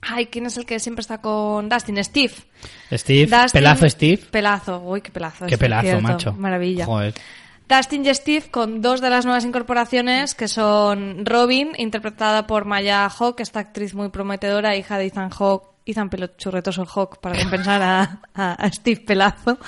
ay, 0.00 0.26
¿quién 0.26 0.46
es 0.46 0.56
el 0.56 0.64
que 0.64 0.80
siempre 0.80 1.02
está 1.02 1.20
con 1.20 1.68
Dustin? 1.68 2.02
Steve. 2.02 2.32
Steve, 2.90 3.26
Dustin- 3.30 3.52
pelazo 3.52 3.88
Steve. 3.90 4.22
Pelazo, 4.30 4.80
uy, 4.80 5.02
qué 5.02 5.10
pelazo. 5.10 5.44
Qué 5.46 5.58
pelazo, 5.58 5.82
cierto, 5.82 6.02
macho. 6.02 6.32
Maravilla. 6.32 6.86
Joder. 6.86 7.12
Dustin 7.68 8.06
y 8.06 8.14
Steve 8.14 8.50
con 8.50 8.80
dos 8.80 9.02
de 9.02 9.10
las 9.10 9.26
nuevas 9.26 9.44
incorporaciones 9.44 10.34
que 10.34 10.48
son 10.48 11.26
Robin, 11.26 11.72
interpretada 11.76 12.46
por 12.46 12.64
Maya 12.64 13.06
Hawke, 13.10 13.40
esta 13.40 13.60
actriz 13.60 13.94
muy 13.94 14.08
prometedora, 14.08 14.74
hija 14.74 14.96
de 14.96 15.04
Ethan 15.04 15.28
Hawke, 15.28 15.68
Ethan 15.90 16.10
Pelo 16.10 16.28
Churretoso 16.36 16.84
Hawke, 16.86 17.18
para 17.20 17.38
compensar 17.38 17.80
a, 17.82 18.20
a- 18.34 18.52
a 18.54 18.70
Steve 18.72 19.00
Pelazo, 19.06 19.58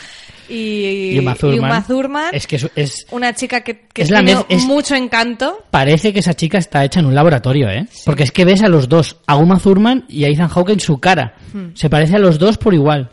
y, 0.49 1.12
Y 1.14 1.18
Uma 1.18 1.35
Thurman. 1.35 1.57
y 1.57 1.59
Uma 1.59 1.83
Thurman, 1.87 2.29
Es 2.35 2.47
que 2.47 2.57
es, 2.57 2.71
es- 2.77 3.07
una 3.11 3.33
chica 3.35 3.62
que, 3.62 3.87
que 3.92 4.03
Es 4.03 4.09
tiene 4.09 4.37
es- 4.49 4.64
mucho 4.64 4.95
encanto. 4.95 5.64
Parece 5.71 6.12
que 6.12 6.18
esa 6.21 6.35
chica 6.35 6.59
está 6.59 6.85
hecha 6.85 7.01
en 7.01 7.07
un 7.07 7.14
laboratorio, 7.14 7.68
¿eh? 7.71 7.87
Porque 8.05 8.25
es 8.25 8.33
que 8.33 8.45
ves 8.45 8.62
a 8.62 8.68
los 8.68 8.88
dos, 8.88 9.16
a 9.27 9.37
Uma 9.37 9.59
Thurman 9.59 10.05
y 10.09 10.25
a 10.25 10.29
Ethan 10.29 10.49
Hawke 10.49 10.71
en 10.73 10.81
su 10.81 10.99
cara. 11.01 11.35
Hmm. 11.53 11.71
Se 11.75 11.88
parece 11.88 12.16
a 12.16 12.18
los 12.18 12.38
dos 12.38 12.59
por 12.59 12.75
igual. 12.75 13.11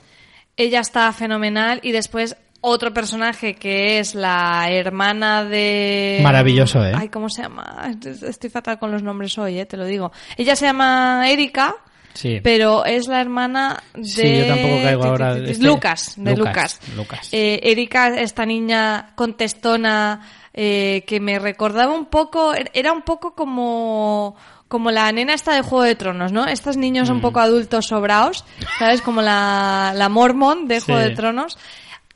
Ella 0.56 0.80
está 0.80 1.12
fenomenal 1.14 1.80
y 1.84 1.92
después 1.92 2.36
otro 2.60 2.92
personaje 2.92 3.54
que 3.54 4.00
es 4.00 4.16
la 4.16 4.66
hermana 4.72 5.46
de... 5.46 6.20
Maravilloso, 6.24 6.84
¿eh? 6.84 6.92
Ay, 6.96 7.10
¿cómo 7.10 7.30
se 7.30 7.44
llama? 7.44 7.92
Estoy 8.04 8.50
fatal 8.50 8.80
con 8.80 8.92
los 8.92 9.04
nombres 9.04 9.38
hoy, 9.38 9.60
¿eh? 9.60 9.66
Te 9.68 9.78
lo 9.78 9.86
digo. 9.86 10.12
Ella 10.36 10.56
se 10.56 10.66
llama 10.66 11.30
Erika, 11.30 11.76
Sí. 12.18 12.40
pero 12.44 12.84
es 12.86 13.08
la 13.08 13.22
hermana 13.22 13.84
de... 13.94 14.04
Sí, 14.04 14.38
yo 14.40 14.48
tampoco 14.48 14.76
caigo 14.84 15.04
ahora 15.06 15.38
este- 15.38 15.64
Lucas, 15.66 16.14
de 16.18 16.36
Lucas, 16.36 16.80
Lucas. 16.86 16.96
Lucas. 16.96 17.30
Eh, 17.32 17.60
Erika, 17.64 18.08
esta 18.20 18.46
niña 18.46 19.12
contestona 19.16 20.22
eh, 20.54 21.04
que 21.06 21.20
me 21.20 21.38
recordaba 21.40 21.94
un 21.94 22.06
poco, 22.06 22.54
era 22.74 22.92
un 22.92 23.04
poco 23.04 23.36
como 23.36 24.36
como 24.68 24.92
la 24.92 25.10
nena 25.14 25.34
esta 25.34 25.54
de 25.56 25.62
Juego 25.62 25.84
de 25.84 25.96
Tronos, 25.96 26.34
¿no? 26.34 26.46
Estos 26.46 26.76
niños 26.76 27.10
Mm. 27.10 27.14
un 27.14 27.22
poco 27.22 27.40
adultos 27.40 27.86
sobraos, 27.88 28.44
¿sabes? 28.80 29.02
Como 29.02 29.22
la, 29.22 29.94
la 29.96 30.10
Mormon 30.10 30.68
de 30.68 30.82
Juego 30.82 31.02
Sí. 31.02 31.10
de 31.10 31.16
Tronos. 31.16 31.58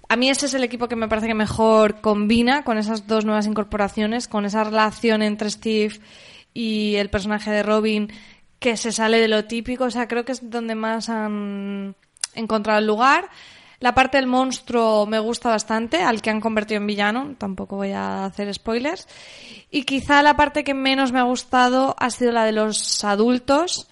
A 0.09 0.17
mí 0.17 0.29
ese 0.29 0.47
es 0.47 0.53
el 0.53 0.63
equipo 0.65 0.89
que 0.89 0.97
me 0.97 1.07
parece 1.07 1.27
que 1.27 1.33
mejor 1.33 2.01
combina 2.01 2.63
con 2.65 2.77
esas 2.77 3.07
dos 3.07 3.23
nuevas 3.23 3.45
incorporaciones, 3.47 4.27
con 4.27 4.43
esa 4.43 4.65
relación 4.65 5.21
entre 5.21 5.49
Steve 5.49 5.97
y 6.53 6.95
el 6.95 7.09
personaje 7.09 7.51
de 7.51 7.63
Robin 7.63 8.11
que 8.61 8.77
se 8.77 8.91
sale 8.91 9.19
de 9.19 9.27
lo 9.27 9.45
típico. 9.45 9.85
O 9.85 9.91
sea, 9.91 10.07
creo 10.07 10.23
que 10.23 10.33
es 10.33 10.49
donde 10.49 10.75
más 10.75 11.09
han 11.09 11.95
encontrado 12.35 12.77
el 12.77 12.85
lugar. 12.85 13.27
La 13.79 13.95
parte 13.95 14.17
del 14.17 14.27
monstruo 14.27 15.07
me 15.07 15.17
gusta 15.17 15.49
bastante, 15.49 16.03
al 16.03 16.21
que 16.21 16.29
han 16.29 16.39
convertido 16.39 16.79
en 16.79 16.85
villano, 16.85 17.35
tampoco 17.39 17.77
voy 17.77 17.91
a 17.91 18.25
hacer 18.25 18.53
spoilers. 18.53 19.07
Y 19.71 19.83
quizá 19.83 20.21
la 20.21 20.37
parte 20.37 20.63
que 20.63 20.75
menos 20.75 21.11
me 21.11 21.19
ha 21.19 21.23
gustado 21.23 21.95
ha 21.97 22.11
sido 22.11 22.31
la 22.31 22.45
de 22.45 22.51
los 22.51 23.03
adultos. 23.03 23.87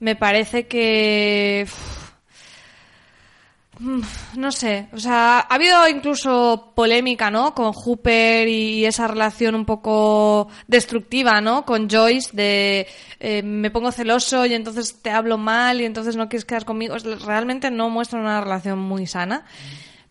Me 0.00 0.16
parece 0.16 0.66
que... 0.66 1.66
No 4.36 4.52
sé, 4.52 4.88
o 4.92 4.98
sea, 4.98 5.40
ha 5.40 5.54
habido 5.54 5.88
incluso 5.88 6.72
polémica, 6.76 7.30
¿no? 7.30 7.54
Con 7.54 7.72
Hooper 7.72 8.46
y 8.48 8.84
esa 8.84 9.08
relación 9.08 9.54
un 9.54 9.64
poco 9.64 10.48
destructiva, 10.68 11.40
¿no? 11.40 11.64
Con 11.64 11.88
Joyce 11.90 12.30
de 12.36 12.86
eh, 13.20 13.42
me 13.42 13.70
pongo 13.70 13.90
celoso 13.90 14.46
y 14.46 14.54
entonces 14.54 15.00
te 15.02 15.10
hablo 15.10 15.38
mal 15.38 15.80
y 15.80 15.84
entonces 15.84 16.14
no 16.16 16.28
quieres 16.28 16.44
quedar 16.44 16.64
conmigo. 16.64 16.94
Realmente 17.26 17.70
no 17.70 17.90
muestra 17.90 18.20
una 18.20 18.40
relación 18.40 18.78
muy 18.78 19.06
sana. 19.06 19.44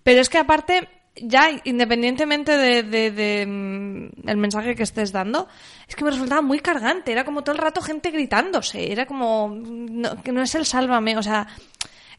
Pero 0.03 0.19
es 0.19 0.29
que 0.29 0.39
aparte, 0.39 0.89
ya 1.15 1.49
independientemente 1.63 2.57
de, 2.57 2.83
de- 2.83 3.45
mm, 3.47 4.35
mensaje 4.37 4.75
que 4.75 4.83
estés 4.83 5.11
dando, 5.13 5.47
es 5.87 5.95
que 5.95 6.03
me 6.03 6.11
resultaba 6.11 6.41
muy 6.41 6.59
cargante. 6.59 7.11
Era 7.13 7.23
como 7.23 7.43
todo 7.43 7.55
el 7.55 7.61
rato 7.61 7.81
gente 7.81 8.11
gritándose. 8.11 8.91
Era 8.91 9.05
como, 9.05 9.47
mm, 9.47 10.01
no, 10.01 10.21
que 10.21 10.31
no 10.33 10.41
es 10.41 10.53
el 10.55 10.65
sálvame, 10.65 11.17
o 11.17 11.23
sea, 11.23 11.47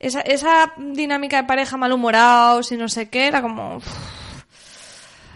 esa, 0.06 0.20
esa 0.20 0.72
dinámica 0.76 1.40
de 1.40 1.48
pareja 1.48 1.76
malhumorados 1.76 2.70
y 2.72 2.76
no 2.76 2.88
sé 2.88 3.08
qué, 3.08 3.26
era 3.26 3.40
como... 3.40 3.80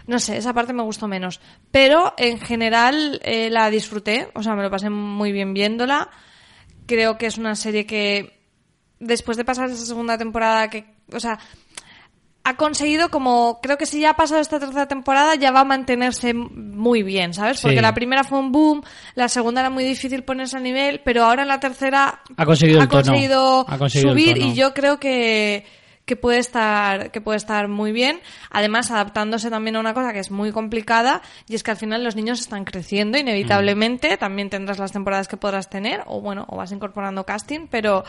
no 0.07 0.19
sé, 0.19 0.37
esa 0.37 0.53
parte 0.53 0.73
me 0.73 0.83
gustó 0.83 1.07
menos. 1.07 1.41
Pero 1.71 2.13
en 2.17 2.39
general 2.39 3.19
eh, 3.23 3.49
la 3.49 3.69
disfruté, 3.69 4.29
o 4.35 4.43
sea, 4.43 4.55
me 4.55 4.63
lo 4.63 4.69
pasé 4.69 4.89
muy 4.89 5.31
bien 5.31 5.53
viéndola. 5.53 6.09
Creo 6.85 7.17
que 7.17 7.25
es 7.25 7.37
una 7.37 7.55
serie 7.55 7.85
que, 7.85 8.39
después 8.99 9.37
de 9.37 9.45
pasar 9.45 9.69
esa 9.69 9.85
segunda 9.85 10.17
temporada, 10.17 10.69
que, 10.69 10.85
o 11.11 11.19
sea, 11.19 11.39
ha 12.43 12.55
conseguido 12.55 13.09
como, 13.09 13.59
creo 13.61 13.77
que 13.77 13.85
si 13.85 13.99
ya 13.99 14.11
ha 14.11 14.15
pasado 14.15 14.39
esta 14.41 14.59
tercera 14.59 14.87
temporada 14.87 15.35
ya 15.35 15.51
va 15.51 15.59
a 15.59 15.65
mantenerse 15.65 16.33
muy 16.33 17.03
bien, 17.03 17.33
¿sabes? 17.33 17.61
Porque 17.61 17.75
Sí. 17.77 17.81
la 17.81 17.93
primera 17.93 18.23
fue 18.23 18.39
un 18.39 18.51
boom, 18.51 18.81
la 19.15 19.27
segunda 19.29 19.61
era 19.61 19.69
muy 19.69 19.83
difícil 19.83 20.23
ponerse 20.23 20.57
al 20.57 20.63
nivel, 20.63 21.01
pero 21.03 21.25
ahora 21.25 21.43
en 21.43 21.47
la 21.49 21.59
tercera 21.59 22.21
Ha 22.37 22.45
conseguido 22.45 22.81
el 22.81 22.87
tono. 22.87 23.03
conseguido 23.03 23.65
Ha 23.67 23.77
conseguido 23.77 24.11
el 24.13 24.17
subir 24.19 24.37
tono. 24.39 24.51
y 24.51 24.55
yo 24.55 24.73
creo 24.73 24.99
que 24.99 25.65
que 26.05 26.15
puede 26.15 26.39
estar 26.39 27.11
que 27.11 27.21
puede 27.21 27.37
estar 27.37 27.67
muy 27.67 27.91
bien 27.91 28.19
además 28.49 28.89
adaptándose 28.89 29.51
también 29.51 29.75
a 29.75 29.79
una 29.79 29.93
cosa 29.93 30.11
que 30.11 30.17
es 30.17 30.31
muy 30.31 30.51
complicada 30.51 31.21
y 31.47 31.53
es 31.53 31.61
que 31.61 31.69
al 31.69 31.77
final 31.77 32.03
los 32.03 32.15
niños 32.15 32.39
están 32.39 32.65
creciendo 32.65 33.19
inevitablemente 33.19 34.17
también 34.17 34.49
tendrás 34.49 34.79
las 34.79 34.91
temporadas 34.91 35.27
que 35.27 35.37
podrás 35.37 35.69
tener 35.69 36.01
o 36.07 36.19
bueno 36.19 36.45
o 36.49 36.57
vas 36.57 36.71
incorporando 36.71 37.27
casting 37.27 37.67
pero 37.69 38.03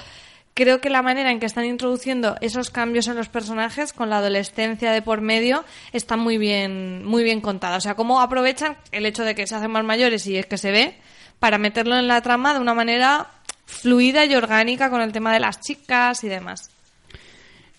creo 0.60 0.82
que 0.82 0.90
la 0.90 1.00
manera 1.00 1.30
en 1.30 1.40
que 1.40 1.46
están 1.46 1.64
introduciendo 1.64 2.36
esos 2.42 2.68
cambios 2.68 3.08
en 3.08 3.16
los 3.16 3.30
personajes 3.30 3.94
con 3.94 4.10
la 4.10 4.18
adolescencia 4.18 4.92
de 4.92 5.00
por 5.00 5.22
medio 5.22 5.64
está 5.94 6.18
muy 6.18 6.36
bien 6.36 7.02
muy 7.06 7.24
bien 7.24 7.40
contada 7.40 7.78
o 7.78 7.80
sea 7.80 7.94
cómo 7.94 8.20
aprovechan 8.20 8.76
el 8.92 9.06
hecho 9.06 9.24
de 9.24 9.34
que 9.34 9.46
se 9.46 9.54
hacen 9.54 9.70
más 9.70 9.84
mayores 9.84 10.26
y 10.26 10.36
es 10.36 10.44
que 10.44 10.58
se 10.58 10.70
ve 10.70 10.96
para 11.38 11.56
meterlo 11.56 11.96
en 11.96 12.08
la 12.08 12.20
trama 12.20 12.52
de 12.52 12.60
una 12.60 12.74
manera 12.74 13.28
fluida 13.64 14.26
y 14.26 14.34
orgánica 14.34 14.90
con 14.90 15.00
el 15.00 15.12
tema 15.12 15.32
de 15.32 15.40
las 15.40 15.60
chicas 15.60 16.22
y 16.24 16.28
demás 16.28 16.70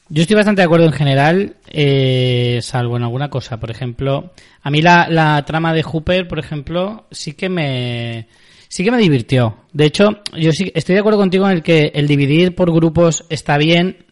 Yo 0.09 0.23
estoy 0.23 0.35
bastante 0.35 0.61
de 0.61 0.65
acuerdo 0.65 0.87
en 0.87 0.93
general, 0.93 1.57
eh, 1.67 2.59
salvo 2.63 2.97
en 2.97 3.03
alguna 3.03 3.29
cosa. 3.29 3.59
Por 3.59 3.69
ejemplo, 3.69 4.33
a 4.63 4.71
mí 4.71 4.81
la, 4.81 5.07
la 5.07 5.45
trama 5.45 5.71
de 5.73 5.83
Hooper, 5.83 6.27
por 6.27 6.39
ejemplo, 6.39 7.05
sí 7.11 7.33
que 7.33 7.47
me 7.47 8.27
sí 8.71 8.85
que 8.85 8.91
me 8.91 8.97
divirtió. 8.99 9.57
De 9.73 9.83
hecho, 9.85 10.21
yo 10.37 10.53
sí 10.53 10.71
estoy 10.73 10.93
de 10.95 10.99
acuerdo 11.01 11.19
contigo 11.19 11.45
en 11.45 11.51
el 11.57 11.61
que 11.61 11.91
el 11.93 12.07
dividir 12.07 12.55
por 12.55 12.71
grupos 12.73 13.25
está 13.29 13.57
bien, 13.57 14.05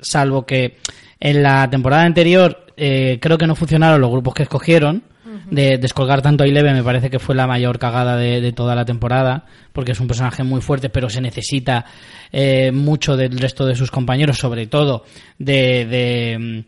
salvo 0.00 0.44
que 0.44 0.78
en 1.20 1.42
la 1.44 1.70
temporada 1.70 2.02
anterior 2.02 2.66
eh, 2.76 3.18
creo 3.20 3.38
que 3.38 3.46
no 3.46 3.54
funcionaron 3.54 4.00
los 4.00 4.10
grupos 4.10 4.34
que 4.34 4.42
escogieron. 4.42 5.04
De 5.48 5.78
descolgar 5.78 6.22
tanto 6.22 6.44
a 6.44 6.46
Eleven 6.46 6.74
me 6.74 6.82
parece 6.82 7.08
que 7.10 7.18
fue 7.18 7.34
la 7.34 7.46
mayor 7.46 7.78
cagada 7.78 8.16
de, 8.16 8.40
de 8.40 8.52
toda 8.52 8.74
la 8.74 8.84
temporada, 8.84 9.46
porque 9.72 9.92
es 9.92 10.00
un 10.00 10.06
personaje 10.06 10.42
muy 10.44 10.60
fuerte, 10.60 10.90
pero 10.90 11.08
se 11.10 11.20
necesita 11.20 11.86
eh, 12.32 12.70
mucho 12.72 13.16
del 13.16 13.36
resto 13.38 13.64
de 13.66 13.74
sus 13.74 13.90
compañeros, 13.90 14.38
sobre 14.38 14.66
todo 14.66 15.04
de... 15.38 15.86
de, 15.86 16.64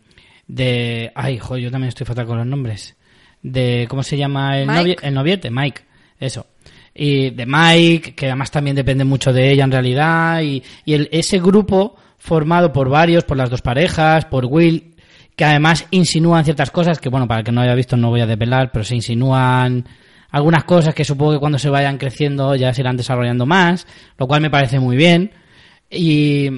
de 0.47 1.11
ay, 1.15 1.39
joder, 1.39 1.63
yo 1.63 1.71
también 1.71 1.89
estoy 1.89 2.05
fatal 2.05 2.25
con 2.25 2.37
los 2.37 2.47
nombres. 2.47 2.95
De, 3.41 3.85
¿cómo 3.89 4.03
se 4.03 4.17
llama 4.17 4.59
el, 4.59 4.67
novio- 4.67 4.97
el 5.01 5.13
noviete? 5.13 5.49
Mike, 5.49 5.81
eso. 6.19 6.45
Y 6.95 7.31
de 7.31 7.45
Mike, 7.45 8.13
que 8.15 8.27
además 8.27 8.51
también 8.51 8.75
depende 8.75 9.03
mucho 9.03 9.33
de 9.33 9.51
ella 9.51 9.63
en 9.63 9.71
realidad, 9.71 10.41
y, 10.41 10.61
y 10.85 10.93
el- 10.93 11.09
ese 11.11 11.39
grupo 11.39 11.95
formado 12.17 12.71
por 12.71 12.89
varios, 12.89 13.23
por 13.23 13.35
las 13.37 13.49
dos 13.49 13.61
parejas, 13.61 14.25
por 14.25 14.45
Will, 14.45 14.95
que 15.35 15.43
además 15.45 15.87
insinúan 15.91 16.43
ciertas 16.45 16.69
cosas 16.71 16.99
que, 16.99 17.09
bueno, 17.09 17.27
para 17.27 17.39
el 17.39 17.45
que 17.45 17.51
no 17.51 17.61
haya 17.61 17.73
visto 17.75 17.97
no 17.97 18.09
voy 18.09 18.21
a 18.21 18.27
depelar, 18.27 18.71
pero 18.71 18.85
se 18.85 18.95
insinúan 18.95 19.85
algunas 20.29 20.63
cosas 20.63 20.93
que 20.93 21.03
supongo 21.03 21.33
que 21.33 21.39
cuando 21.39 21.57
se 21.59 21.69
vayan 21.69 21.97
creciendo 21.97 22.55
ya 22.55 22.73
se 22.73 22.81
irán 22.81 22.97
desarrollando 22.97 23.45
más, 23.45 23.87
lo 24.17 24.27
cual 24.27 24.41
me 24.41 24.49
parece 24.51 24.79
muy 24.79 24.95
bien. 24.95 25.31
Y 25.89 26.49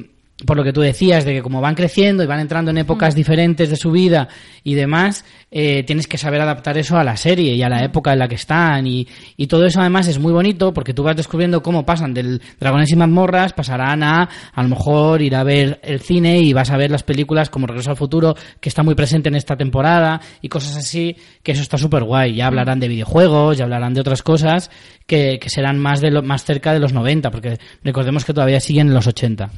por 0.46 0.58
lo 0.58 0.66
que 0.66 0.74
tú 0.74 0.82
decías, 0.82 1.24
de 1.24 1.34
que 1.34 1.42
como 1.42 1.62
van 1.62 1.76
creciendo 1.76 2.22
y 2.22 2.26
van 2.28 2.42
entrando 2.42 2.72
en 2.72 2.78
épocas 2.78 3.16
diferentes 3.16 3.70
de 3.70 3.78
su 3.78 3.92
vida 3.92 4.28
y 4.66 4.74
demás, 4.74 5.24
eh, 5.50 5.84
tienes 5.84 6.08
que 6.08 6.18
saber 6.18 6.42
adaptar 6.42 6.78
eso 6.78 6.98
a 6.98 7.06
la 7.06 7.16
serie 7.16 7.54
y 7.54 7.64
a 7.64 7.70
la 7.70 7.86
época 7.86 8.12
en 8.12 8.20
la 8.20 8.28
que 8.28 8.36
están. 8.36 8.86
Y, 8.86 9.08
y 9.38 9.48
todo 9.48 9.66
eso 9.66 9.80
además 9.80 10.10
es 10.10 10.20
muy 10.20 10.34
bonito 10.34 10.74
porque 10.74 10.94
tú 10.94 11.04
vas 11.04 11.16
descubriendo 11.16 11.64
cómo 11.64 11.86
pasan 11.86 12.14
del 12.14 12.42
Dragones 12.60 12.92
y 12.92 12.98
mazmorras, 12.98 13.54
pasarán 13.54 14.04
a 14.04 14.30
a 14.54 14.64
lo 14.64 14.68
mejor 14.68 15.22
ir 15.22 15.38
a 15.38 15.44
ver 15.44 15.80
el 15.84 16.02
cine 16.02 16.40
y 16.40 16.52
vas 16.52 16.70
a 16.70 16.76
ver 16.76 16.92
las 16.92 17.04
películas 17.04 17.50
como 17.50 17.66
Regreso 17.66 17.92
al 17.92 17.98
Futuro, 17.98 18.36
que 18.60 18.68
está 18.68 18.84
muy 18.84 18.96
presente 18.96 19.30
en 19.30 19.36
esta 19.36 19.56
temporada 19.56 20.20
y 20.42 20.50
cosas 20.50 20.76
así, 20.76 21.16
que 21.44 21.54
eso 21.54 21.62
está 21.62 21.78
súper 21.78 22.04
guay. 22.04 22.36
Ya 22.36 22.48
hablarán 22.48 22.82
de 22.82 22.90
videojuegos, 22.90 23.58
ya 23.58 23.64
hablarán 23.64 23.94
de 23.94 24.02
otras 24.02 24.22
cosas 24.22 24.70
que, 25.08 25.40
que 25.40 25.50
serán 25.50 25.80
más, 25.80 26.02
de 26.02 26.12
lo, 26.12 26.24
más 26.24 26.44
cerca 26.44 26.74
de 26.74 26.80
los 26.80 26.92
90, 26.92 27.32
porque 27.32 27.58
recordemos 27.86 28.26
que 28.26 28.34
todavía 28.34 28.60
siguen 28.60 28.88
en 28.88 28.94
los 28.94 29.08
80. 29.08 29.52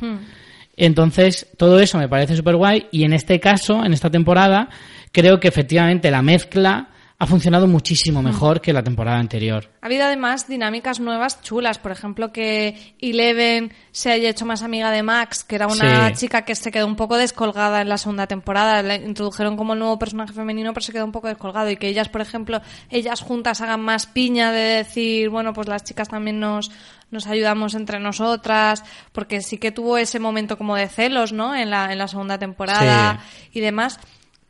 Entonces, 0.77 1.47
todo 1.57 1.79
eso 1.79 1.97
me 1.97 2.07
parece 2.07 2.35
súper 2.35 2.55
guay 2.55 2.87
y 2.91 3.03
en 3.03 3.13
este 3.13 3.39
caso, 3.39 3.83
en 3.83 3.93
esta 3.93 4.09
temporada, 4.11 4.69
creo 5.11 5.39
que 5.39 5.47
efectivamente 5.47 6.11
la 6.11 6.21
mezcla 6.21 6.89
ha 7.19 7.25
funcionado 7.25 7.65
muchísimo 7.65 8.21
mejor 8.21 8.61
que 8.61 8.71
la 8.71 8.83
temporada 8.83 9.17
anterior. 9.17 9.71
Ha 9.81 9.87
habido 9.87 10.05
además 10.05 10.47
dinámicas 10.47 10.99
nuevas 10.99 11.41
chulas, 11.41 11.79
por 11.79 11.91
ejemplo 11.91 12.31
que 12.31 12.93
Eleven 12.99 13.73
se 13.91 14.11
haya 14.11 14.29
hecho 14.29 14.45
más 14.45 14.61
amiga 14.61 14.91
de 14.91 15.01
Max, 15.01 15.43
que 15.43 15.55
era 15.55 15.65
una 15.65 16.09
Sí. 16.09 16.15
chica 16.27 16.43
que 16.43 16.53
se 16.53 16.69
quedó 16.71 16.85
un 16.85 16.95
poco 16.95 17.17
descolgada 17.17 17.81
en 17.81 17.89
la 17.89 17.97
segunda 17.97 18.27
temporada, 18.27 18.83
la 18.83 18.97
introdujeron 18.97 19.57
como 19.57 19.73
el 19.73 19.79
nuevo 19.79 19.97
personaje 19.97 20.31
femenino, 20.31 20.73
pero 20.73 20.83
se 20.85 20.91
quedó 20.93 21.05
un 21.05 21.11
poco 21.11 21.27
descolgado 21.27 21.71
y 21.71 21.77
que 21.77 21.87
ellas, 21.87 22.07
por 22.07 22.21
ejemplo, 22.21 22.61
ellas 22.91 23.21
juntas 23.21 23.61
hagan 23.61 23.81
más 23.81 24.05
piña 24.05 24.51
de 24.51 24.59
decir, 24.83 25.29
bueno, 25.29 25.53
pues 25.53 25.67
las 25.67 25.83
chicas 25.83 26.09
también 26.09 26.39
nos 26.39 26.69
nos 27.11 27.27
ayudamos 27.27 27.75
entre 27.75 27.99
nosotras, 27.99 28.83
porque 29.11 29.41
sí 29.41 29.57
que 29.57 29.71
tuvo 29.71 29.97
ese 29.97 30.19
momento 30.19 30.57
como 30.57 30.75
de 30.75 30.87
celos, 30.87 31.33
¿no? 31.33 31.55
En 31.55 31.69
la, 31.69 31.91
en 31.91 31.97
la 31.97 32.07
segunda 32.07 32.37
temporada 32.37 33.21
y 33.51 33.61
demás 33.61 33.99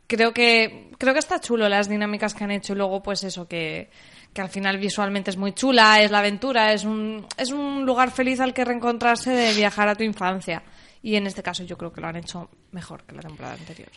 creo 0.08 0.32
que 0.32 0.90
creo 0.98 1.12
que 1.12 1.20
está 1.20 1.38
chulo 1.38 1.68
las 1.68 1.88
dinámicas 1.88 2.34
que 2.34 2.42
han 2.42 2.50
hecho 2.50 2.72
y 2.72 2.76
luego 2.76 3.00
pues 3.02 3.22
eso 3.22 3.46
que, 3.46 3.90
que 4.32 4.40
al 4.40 4.48
final 4.48 4.78
visualmente 4.78 5.30
es 5.30 5.36
muy 5.36 5.52
chula, 5.52 6.02
es 6.02 6.10
la 6.10 6.18
aventura, 6.18 6.72
es 6.72 6.84
un 6.84 7.24
es 7.36 7.52
un 7.52 7.86
lugar 7.86 8.10
feliz 8.10 8.40
al 8.40 8.54
que 8.54 8.64
reencontrarse 8.64 9.30
de 9.30 9.54
viajar 9.54 9.88
a 9.88 9.94
tu 9.94 10.02
infancia 10.02 10.64
y 11.02 11.14
en 11.14 11.26
este 11.28 11.42
caso 11.42 11.62
yo 11.62 11.78
creo 11.78 11.92
que 11.92 12.00
lo 12.00 12.08
han 12.08 12.16
hecho 12.16 12.50
mejor 12.72 13.04
que 13.04 13.14
la 13.14 13.22
temporada 13.22 13.54
anterior. 13.54 13.90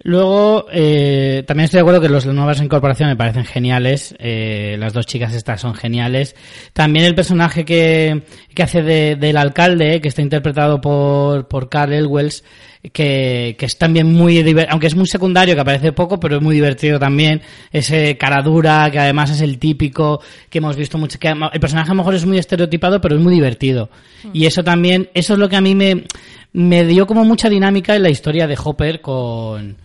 Luego, 0.00 0.66
eh, 0.70 1.44
también 1.46 1.64
estoy 1.64 1.78
de 1.78 1.82
acuerdo 1.82 2.00
que 2.00 2.08
las 2.10 2.26
nuevas 2.26 2.60
incorporaciones 2.60 3.14
me 3.14 3.16
parecen 3.16 3.44
geniales. 3.44 4.14
eh, 4.18 4.76
las 4.78 4.92
dos 4.92 5.06
chicas 5.06 5.32
estas 5.34 5.60
son 5.60 5.74
geniales. 5.74 6.34
También 6.74 7.06
el 7.06 7.14
personaje 7.14 7.64
que, 7.64 8.22
que 8.54 8.62
hace 8.62 8.82
de- 8.82 9.16
del 9.16 9.36
alcalde, 9.38 10.00
que 10.00 10.08
está 10.08 10.20
interpretado 10.20 10.80
por, 10.80 11.48
por 11.48 11.68
Carl 11.70 11.92
Elwells, 11.92 12.44
que, 12.92 13.56
que 13.58 13.66
es 13.66 13.78
también 13.78 14.12
muy 14.12 14.38
aunque 14.68 14.86
es 14.86 14.94
muy 14.94 15.06
secundario, 15.06 15.54
que 15.54 15.60
aparece 15.60 15.92
poco, 15.92 16.20
pero 16.20 16.36
es 16.36 16.42
muy 16.42 16.54
divertido 16.54 16.98
también. 16.98 17.40
Ese 17.72 18.16
cara 18.18 18.42
dura, 18.42 18.90
que 18.90 18.98
además 18.98 19.30
es 19.30 19.40
el 19.40 19.58
típico 19.58 20.20
que 20.50 20.58
hemos 20.58 20.76
visto 20.76 20.98
mucho. 20.98 21.18
Que 21.18 21.28
el 21.28 21.60
personaje 21.60 21.90
a 21.90 21.94
lo 21.94 21.98
mejor 21.98 22.14
es 22.14 22.26
muy 22.26 22.38
estereotipado, 22.38 23.00
pero 23.00 23.16
es 23.16 23.22
muy 23.22 23.34
divertido. 23.34 23.90
Y 24.32 24.46
eso 24.46 24.62
también, 24.62 25.08
eso 25.14 25.34
es 25.34 25.38
lo 25.38 25.48
que 25.48 25.56
a 25.56 25.60
mí 25.60 25.74
me, 25.74 26.04
me 26.52 26.84
dio 26.84 27.06
como 27.06 27.24
mucha 27.24 27.48
dinámica 27.48 27.96
en 27.96 28.02
la 28.02 28.10
historia 28.10 28.46
de 28.46 28.58
Hopper 28.62 29.00
con, 29.00 29.76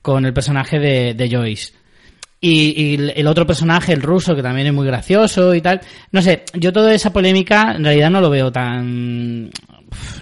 con 0.00 0.24
el 0.24 0.32
personaje 0.32 0.78
de, 0.78 1.14
de 1.14 1.30
Joyce. 1.30 1.72
Y, 2.40 2.50
y 2.50 3.10
el 3.16 3.26
otro 3.26 3.46
personaje, 3.46 3.92
el 3.92 4.02
ruso, 4.02 4.36
que 4.36 4.42
también 4.42 4.68
es 4.68 4.72
muy 4.72 4.86
gracioso 4.86 5.54
y 5.54 5.60
tal. 5.60 5.80
No 6.12 6.22
sé, 6.22 6.44
yo 6.54 6.72
toda 6.72 6.94
esa 6.94 7.12
polémica 7.12 7.74
en 7.76 7.84
realidad 7.84 8.10
no 8.10 8.20
lo 8.20 8.30
veo 8.30 8.52
tan... 8.52 9.50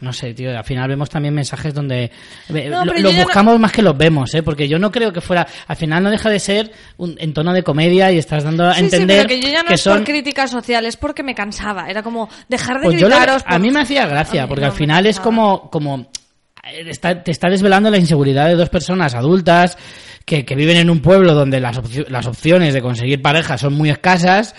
No 0.02 0.12
sé, 0.12 0.34
tío, 0.34 0.56
al 0.56 0.64
final 0.64 0.88
vemos 0.88 1.08
también 1.08 1.34
mensajes 1.34 1.72
donde 1.72 2.10
No, 2.48 2.84
lo- 2.84 2.92
los 2.94 3.14
no- 3.14 3.22
buscamos 3.22 3.58
más 3.58 3.72
que 3.72 3.82
los 3.82 3.96
vemos, 3.96 4.34
¿eh? 4.34 4.42
Porque 4.42 4.68
yo 4.68 4.78
no 4.78 4.90
creo 4.92 5.12
que 5.12 5.20
fuera... 5.20 5.46
Al 5.66 5.76
final 5.76 6.02
no 6.02 6.10
deja 6.10 6.28
de 6.28 6.38
ser 6.38 6.70
un, 6.98 7.16
en 7.18 7.32
tono 7.32 7.52
de 7.52 7.62
comedia 7.62 8.12
y 8.12 8.18
estás 8.18 8.44
dando 8.44 8.66
a 8.66 8.74
Sí, 8.74 8.80
sí, 8.80 8.84
entender 8.84 9.26
pero 9.26 9.28
que 9.28 9.40
yo 9.40 9.48
ya 9.52 9.62
no 9.62 9.68
que 9.68 9.74
es 9.74 9.80
son... 9.80 9.98
por 9.98 10.04
crítica 10.06 10.46
social, 10.46 10.84
es 10.86 10.96
porque 10.96 11.22
me 11.22 11.34
cansaba. 11.34 11.88
Era 11.88 12.02
como 12.02 12.28
dejar 12.48 12.78
de 12.80 12.84
Pues 12.84 13.00
yo 13.00 13.08
la- 13.08 13.16
gritaros. 13.16 13.42
a 13.46 13.58
mí 13.58 13.70
me 13.70 13.80
hacía 13.80 14.06
gracia, 14.06 14.46
porque 14.46 14.66
al 14.66 14.72
final 14.72 15.06
es 15.06 15.18
como, 15.18 15.70
como 15.70 16.08
está- 16.62 17.22
te 17.22 17.30
está 17.30 17.48
desvelando 17.48 17.90
la 17.90 17.98
inseguridad 17.98 18.46
de 18.48 18.54
dos 18.56 18.68
personas 18.68 19.14
adultas 19.14 19.76
que, 20.24 20.44
que 20.44 20.54
viven 20.54 20.76
en 20.78 20.90
un 20.90 21.00
pueblo 21.00 21.34
donde 21.34 21.60
las, 21.60 21.80
las 22.10 22.26
opciones 22.26 22.72
de 22.74 22.80
conseguir 22.80 23.20
pareja 23.22 23.58
son 23.58 23.74
muy 23.74 23.90
escasas 23.90 24.54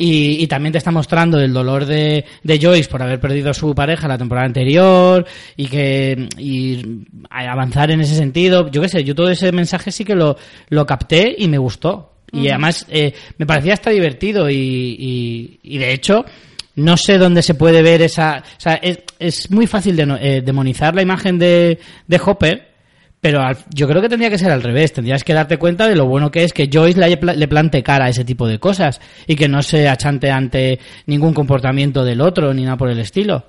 y, 0.00 0.44
y 0.44 0.46
también 0.46 0.70
te 0.72 0.78
está 0.78 0.92
mostrando 0.92 1.40
el 1.40 1.52
dolor 1.52 1.84
de, 1.84 2.24
de 2.44 2.58
Joyce 2.60 2.88
por 2.88 3.02
haber 3.02 3.18
perdido 3.18 3.50
a 3.50 3.54
su 3.54 3.74
pareja 3.74 4.06
la 4.06 4.16
temporada 4.16 4.46
anterior 4.46 5.26
y 5.56 5.66
que 5.66 6.28
y 6.38 7.04
avanzar 7.28 7.90
en 7.90 8.00
ese 8.00 8.14
sentido. 8.14 8.70
Yo 8.70 8.80
qué 8.80 8.88
sé, 8.88 9.02
yo 9.02 9.16
todo 9.16 9.28
ese 9.28 9.50
mensaje 9.50 9.90
sí 9.90 10.04
que 10.04 10.14
lo, 10.14 10.36
lo 10.68 10.86
capté 10.86 11.34
y 11.36 11.48
me 11.48 11.58
gustó. 11.58 12.14
Y 12.30 12.48
además 12.48 12.86
eh, 12.90 13.12
me 13.38 13.46
parecía 13.46 13.72
hasta 13.72 13.90
divertido 13.90 14.48
y, 14.48 14.54
y, 14.54 15.60
y 15.62 15.78
de 15.78 15.92
hecho 15.92 16.24
no 16.76 16.96
sé 16.96 17.18
dónde 17.18 17.42
se 17.42 17.54
puede 17.54 17.82
ver 17.82 18.02
esa... 18.02 18.44
O 18.56 18.60
sea, 18.60 18.74
es, 18.74 19.00
es 19.18 19.50
muy 19.50 19.66
fácil 19.66 19.96
de, 19.96 20.18
eh, 20.20 20.42
demonizar 20.42 20.94
la 20.94 21.02
imagen 21.02 21.38
de, 21.38 21.80
de 22.06 22.20
Hopper, 22.24 22.67
pero 23.20 23.40
al- 23.40 23.56
yo 23.74 23.88
creo 23.88 24.00
que 24.00 24.08
tendría 24.08 24.30
que 24.30 24.38
ser 24.38 24.50
al 24.52 24.62
revés. 24.62 24.92
Tendrías 24.92 25.24
que 25.24 25.34
darte 25.34 25.56
cuenta 25.56 25.88
de 25.88 25.96
lo 25.96 26.06
bueno 26.06 26.30
que 26.30 26.44
es 26.44 26.52
que 26.52 26.68
Joyce 26.72 26.98
le, 27.00 27.36
le 27.36 27.48
plante 27.48 27.82
cara 27.82 28.04
a 28.06 28.08
ese 28.08 28.24
tipo 28.24 28.46
de 28.46 28.58
cosas 28.58 29.00
y 29.26 29.34
que 29.36 29.48
no 29.48 29.62
se 29.62 29.88
achante 29.88 30.30
ante 30.30 30.78
ningún 31.06 31.34
comportamiento 31.34 32.04
del 32.04 32.20
otro 32.20 32.54
ni 32.54 32.64
nada 32.64 32.76
por 32.76 32.90
el 32.90 32.98
estilo. 33.00 33.44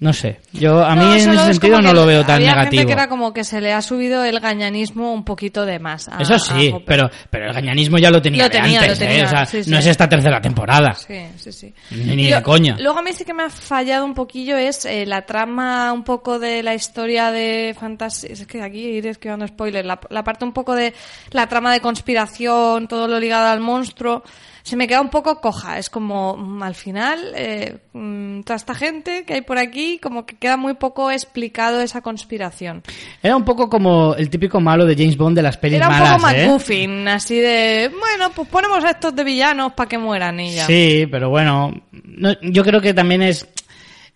No 0.00 0.12
sé. 0.12 0.38
Yo 0.52 0.84
a 0.84 0.94
mí. 0.94 1.00
No, 1.00 1.10
en 1.12 1.18
ese 1.18 1.34
es 1.34 1.40
sentido 1.40 1.82
no 1.82 1.92
lo 1.92 2.06
veo 2.06 2.24
tan 2.24 2.36
había 2.36 2.50
negativo. 2.50 2.80
gente 2.82 2.86
que 2.86 2.92
era 2.92 3.08
como 3.08 3.32
que 3.32 3.42
se 3.42 3.60
le 3.60 3.72
ha 3.72 3.82
subido 3.82 4.22
el 4.24 4.38
gañanismo 4.38 5.12
un 5.12 5.24
poquito 5.24 5.66
de 5.66 5.80
más. 5.80 6.06
a- 6.08 6.22
Eso 6.22 6.38
sí, 6.38 6.72
pero, 6.86 7.10
pero 7.30 7.46
el 7.48 7.52
gañanismo 7.52 7.98
ya 7.98 8.08
lo 8.12 8.22
tenía, 8.22 8.44
Lo 8.44 8.48
de 8.48 8.58
antes, 8.58 9.00
lo 9.00 9.06
¿eh? 9.06 9.24
O 9.24 9.28
sea, 9.28 9.44
sí, 9.44 9.64
sí. 9.64 9.70
no 9.72 9.78
es 9.78 9.86
esta 9.86 10.08
tercera 10.08 10.40
temporada. 10.40 10.94
Sí, 10.94 11.20
sí, 11.36 11.50
sí. 11.50 11.74
Ni- 11.90 12.30
de 12.30 12.40
coña. 12.44 12.76
Luego 12.78 13.00
a 13.00 13.02
mí 13.02 13.12
sí 13.12 13.24
que 13.24 13.34
me 13.34 13.42
ha 13.42 13.50
fallado 13.50 14.04
un 14.04 14.14
poquillo 14.14 14.56
es 14.56 14.84
eh, 14.84 15.04
la 15.04 15.22
trama 15.22 15.92
un 15.92 16.04
poco 16.04 16.38
de 16.38 16.62
la 16.62 16.74
historia 16.74 17.32
de 17.32 17.74
fantasía. 17.76 18.30
Es 18.30 18.46
que 18.46 18.62
aquí 18.62 18.78
iré 18.78 19.10
esquivando 19.10 19.48
spoilers. 19.48 19.84
La, 19.84 19.98
la 20.10 20.22
parte 20.22 20.44
un 20.44 20.52
poco 20.52 20.76
de 20.76 20.94
la 21.32 21.48
trama 21.48 21.72
de 21.72 21.80
conspiración, 21.80 22.86
todo 22.86 23.08
lo 23.08 23.18
ligado 23.18 23.48
al 23.48 23.58
monstruo. 23.58 24.22
Se 24.68 24.76
me 24.76 24.86
queda 24.86 25.00
un 25.00 25.08
poco 25.08 25.40
coja. 25.40 25.78
Es 25.78 25.88
como, 25.88 26.36
mm, 26.36 26.62
al 26.62 26.74
final, 26.74 27.32
eh, 27.34 27.78
mm, 27.94 28.42
toda 28.42 28.56
esta 28.56 28.74
gente 28.74 29.24
que 29.24 29.32
hay 29.32 29.40
por 29.40 29.56
aquí, 29.56 29.98
como 29.98 30.26
que 30.26 30.36
queda 30.36 30.58
muy 30.58 30.74
poco 30.74 31.10
explicado 31.10 31.80
esa 31.80 32.02
conspiración. 32.02 32.82
Era 33.22 33.34
un 33.34 33.44
poco 33.44 33.70
como 33.70 34.14
el 34.14 34.28
típico 34.28 34.60
malo 34.60 34.84
de 34.84 34.94
James 34.94 35.16
Bond 35.16 35.36
de 35.36 35.42
las 35.42 35.56
pelis 35.56 35.78
Era 35.78 35.88
un 35.88 35.94
malas, 35.94 36.16
poco 36.20 36.28
¿eh? 36.32 36.44
McGuffin, 36.46 37.08
así 37.08 37.36
de, 37.38 37.90
bueno, 37.98 38.30
pues 38.34 38.46
ponemos 38.48 38.84
a 38.84 38.90
estos 38.90 39.16
de 39.16 39.24
villanos 39.24 39.72
para 39.72 39.88
que 39.88 39.96
mueran 39.96 40.38
y 40.38 40.54
ya. 40.54 40.66
Sí, 40.66 41.06
pero 41.10 41.30
bueno, 41.30 41.72
no- 41.90 42.38
yo 42.42 42.62
creo 42.62 42.80
que 42.82 42.92
también 42.92 43.22
es 43.22 43.48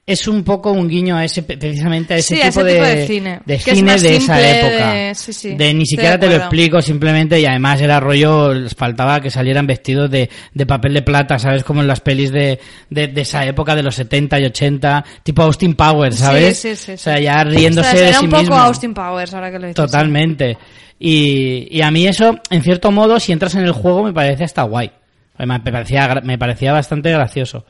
es 0.04 0.26
un 0.26 0.42
poco 0.42 0.72
un 0.72 0.88
guiño 0.88 1.16
a 1.16 1.24
ese 1.24 1.44
precisamente 1.44 2.14
a 2.14 2.16
ese, 2.16 2.34
Sí, 2.34 2.42
a 2.42 2.50
tipo, 2.50 2.60
ese 2.60 2.64
de, 2.64 2.72
tipo 2.74 2.84
de 2.86 3.06
cine. 3.06 3.40
de 3.46 3.54
es 3.54 3.62
cine 3.62 3.96
de 3.98 4.16
esa 4.16 4.40
época 4.50 4.92
de- 4.94 5.14
sí, 5.14 5.32
sí, 5.32 5.54
de 5.54 5.74
ni 5.74 5.86
siquiera 5.86 6.18
te 6.18 6.26
lo 6.26 6.34
explico 6.34 6.82
simplemente 6.82 7.38
y 7.38 7.46
además 7.46 7.80
era 7.80 8.00
rollo 8.00 8.52
les 8.52 8.74
faltaba 8.74 9.20
que 9.20 9.30
salieran 9.30 9.64
vestidos 9.66 10.10
de, 10.10 10.28
de 10.52 10.66
papel 10.66 10.94
de 10.94 11.02
plata 11.02 11.38
sabes 11.38 11.62
como 11.62 11.82
en 11.82 11.86
las 11.86 12.00
pelis 12.00 12.32
de, 12.32 12.58
de, 12.90 13.06
de 13.08 13.20
esa 13.20 13.46
época 13.46 13.76
de 13.76 13.84
los 13.84 13.94
70 13.94 14.40
y 14.40 14.44
80 14.46 15.04
tipo 15.22 15.42
Austin 15.42 15.74
Powers 15.74 16.16
sabes 16.16 16.58
Sí, 16.58 16.74
sí, 16.74 16.84
sí, 16.84 16.92
o 16.92 16.98
sea 16.98 17.20
ya 17.20 17.44
riéndose 17.44 17.88
O 17.88 17.92
sea, 17.92 18.00
de 18.00 18.08
era 18.08 18.18
sí 18.18 18.24
un 18.24 18.30
poco 18.30 18.40
mismo 18.42 18.56
Austin 18.58 18.94
Powers, 18.94 19.34
ahora 19.34 19.50
que 19.52 19.58
lo 19.60 19.66
dices. 19.68 19.76
Totalmente. 19.76 20.58
Y, 20.98 21.68
y 21.70 21.80
a 21.82 21.90
mí 21.92 22.06
eso, 22.06 22.38
en 22.50 22.62
cierto 22.62 22.90
modo, 22.90 23.18
si 23.20 23.32
entras 23.32 23.54
en 23.54 23.62
el 23.64 23.72
juego, 23.72 24.02
me 24.04 24.12
parece 24.12 24.44
hasta 24.44 24.62
guay. 24.62 24.90
Me 25.38 25.58
parecía, 25.60 26.20
me 26.22 26.38
parecía 26.38 26.72
bastante 26.72 27.10
gracioso. 27.10 27.64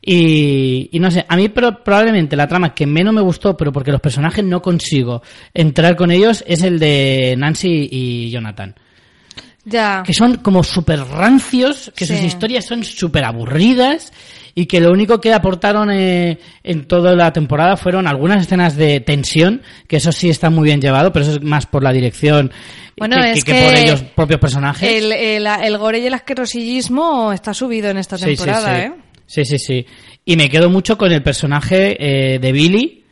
Y, 0.00 0.88
y 0.92 0.98
no 1.00 1.10
sé, 1.10 1.24
a 1.28 1.36
mí 1.36 1.48
pro- 1.48 1.82
probablemente 1.82 2.36
la 2.36 2.46
trama 2.48 2.74
que 2.74 2.86
menos 2.86 3.14
me 3.14 3.20
gustó, 3.20 3.56
pero 3.56 3.72
porque 3.72 3.90
los 3.92 4.00
personajes 4.00 4.44
no 4.44 4.60
consigo 4.62 5.22
entrar 5.52 5.96
con 5.96 6.10
ellos, 6.10 6.44
es 6.46 6.62
el 6.62 6.78
de 6.78 7.34
Nancy 7.38 7.88
y 7.90 8.30
Jonathan. 8.30 8.74
Ya. 9.66 10.02
que 10.04 10.12
son 10.12 10.36
como 10.36 10.62
súper 10.62 11.00
rancios, 11.00 11.90
que 11.96 12.04
sus 12.04 12.20
historias 12.20 12.66
son 12.66 12.84
súper 12.84 13.24
aburridas 13.24 14.12
y 14.54 14.66
que 14.66 14.78
lo 14.78 14.92
único 14.92 15.22
que 15.22 15.32
aportaron 15.32 15.90
eh, 15.90 16.38
en 16.62 16.84
toda 16.84 17.14
la 17.14 17.32
temporada 17.32 17.78
fueron 17.78 18.06
algunas 18.06 18.42
escenas 18.42 18.76
de 18.76 19.00
tensión, 19.00 19.62
que 19.88 19.96
eso 19.96 20.12
sí 20.12 20.28
está 20.28 20.50
muy 20.50 20.64
bien 20.64 20.82
llevado, 20.82 21.14
pero 21.14 21.24
eso 21.24 21.36
es 21.36 21.42
más 21.42 21.64
por 21.64 21.82
la 21.82 21.92
dirección 21.94 22.52
Bueno, 22.98 23.16
que, 23.16 23.32
es 23.32 23.42
que 23.44 23.52
que 23.54 23.62
por 23.64 23.74
ellos 23.74 24.02
propios 24.14 24.38
personajes. 24.38 24.86
El, 24.86 25.10
el, 25.10 25.46
el 25.46 25.78
gore 25.78 26.00
y 26.00 26.06
el 26.08 26.14
asquerosillismo 26.14 27.32
está 27.32 27.54
subido 27.54 27.88
en 27.88 27.96
esta 27.96 28.18
Sí, 28.18 28.24
sí, 28.24 28.36
temporada, 28.36 28.76
sí. 28.76 28.82
¿eh? 28.82 28.92
Sí, 29.26 29.44
sí, 29.44 29.58
sí. 29.58 29.86
Y 30.24 30.36
me 30.36 30.48
quedo 30.48 30.70
mucho 30.70 30.98
con 30.98 31.12
el 31.12 31.22
personaje 31.22 31.96
eh, 32.34 32.38
de 32.38 32.52
Billy, 32.52 33.04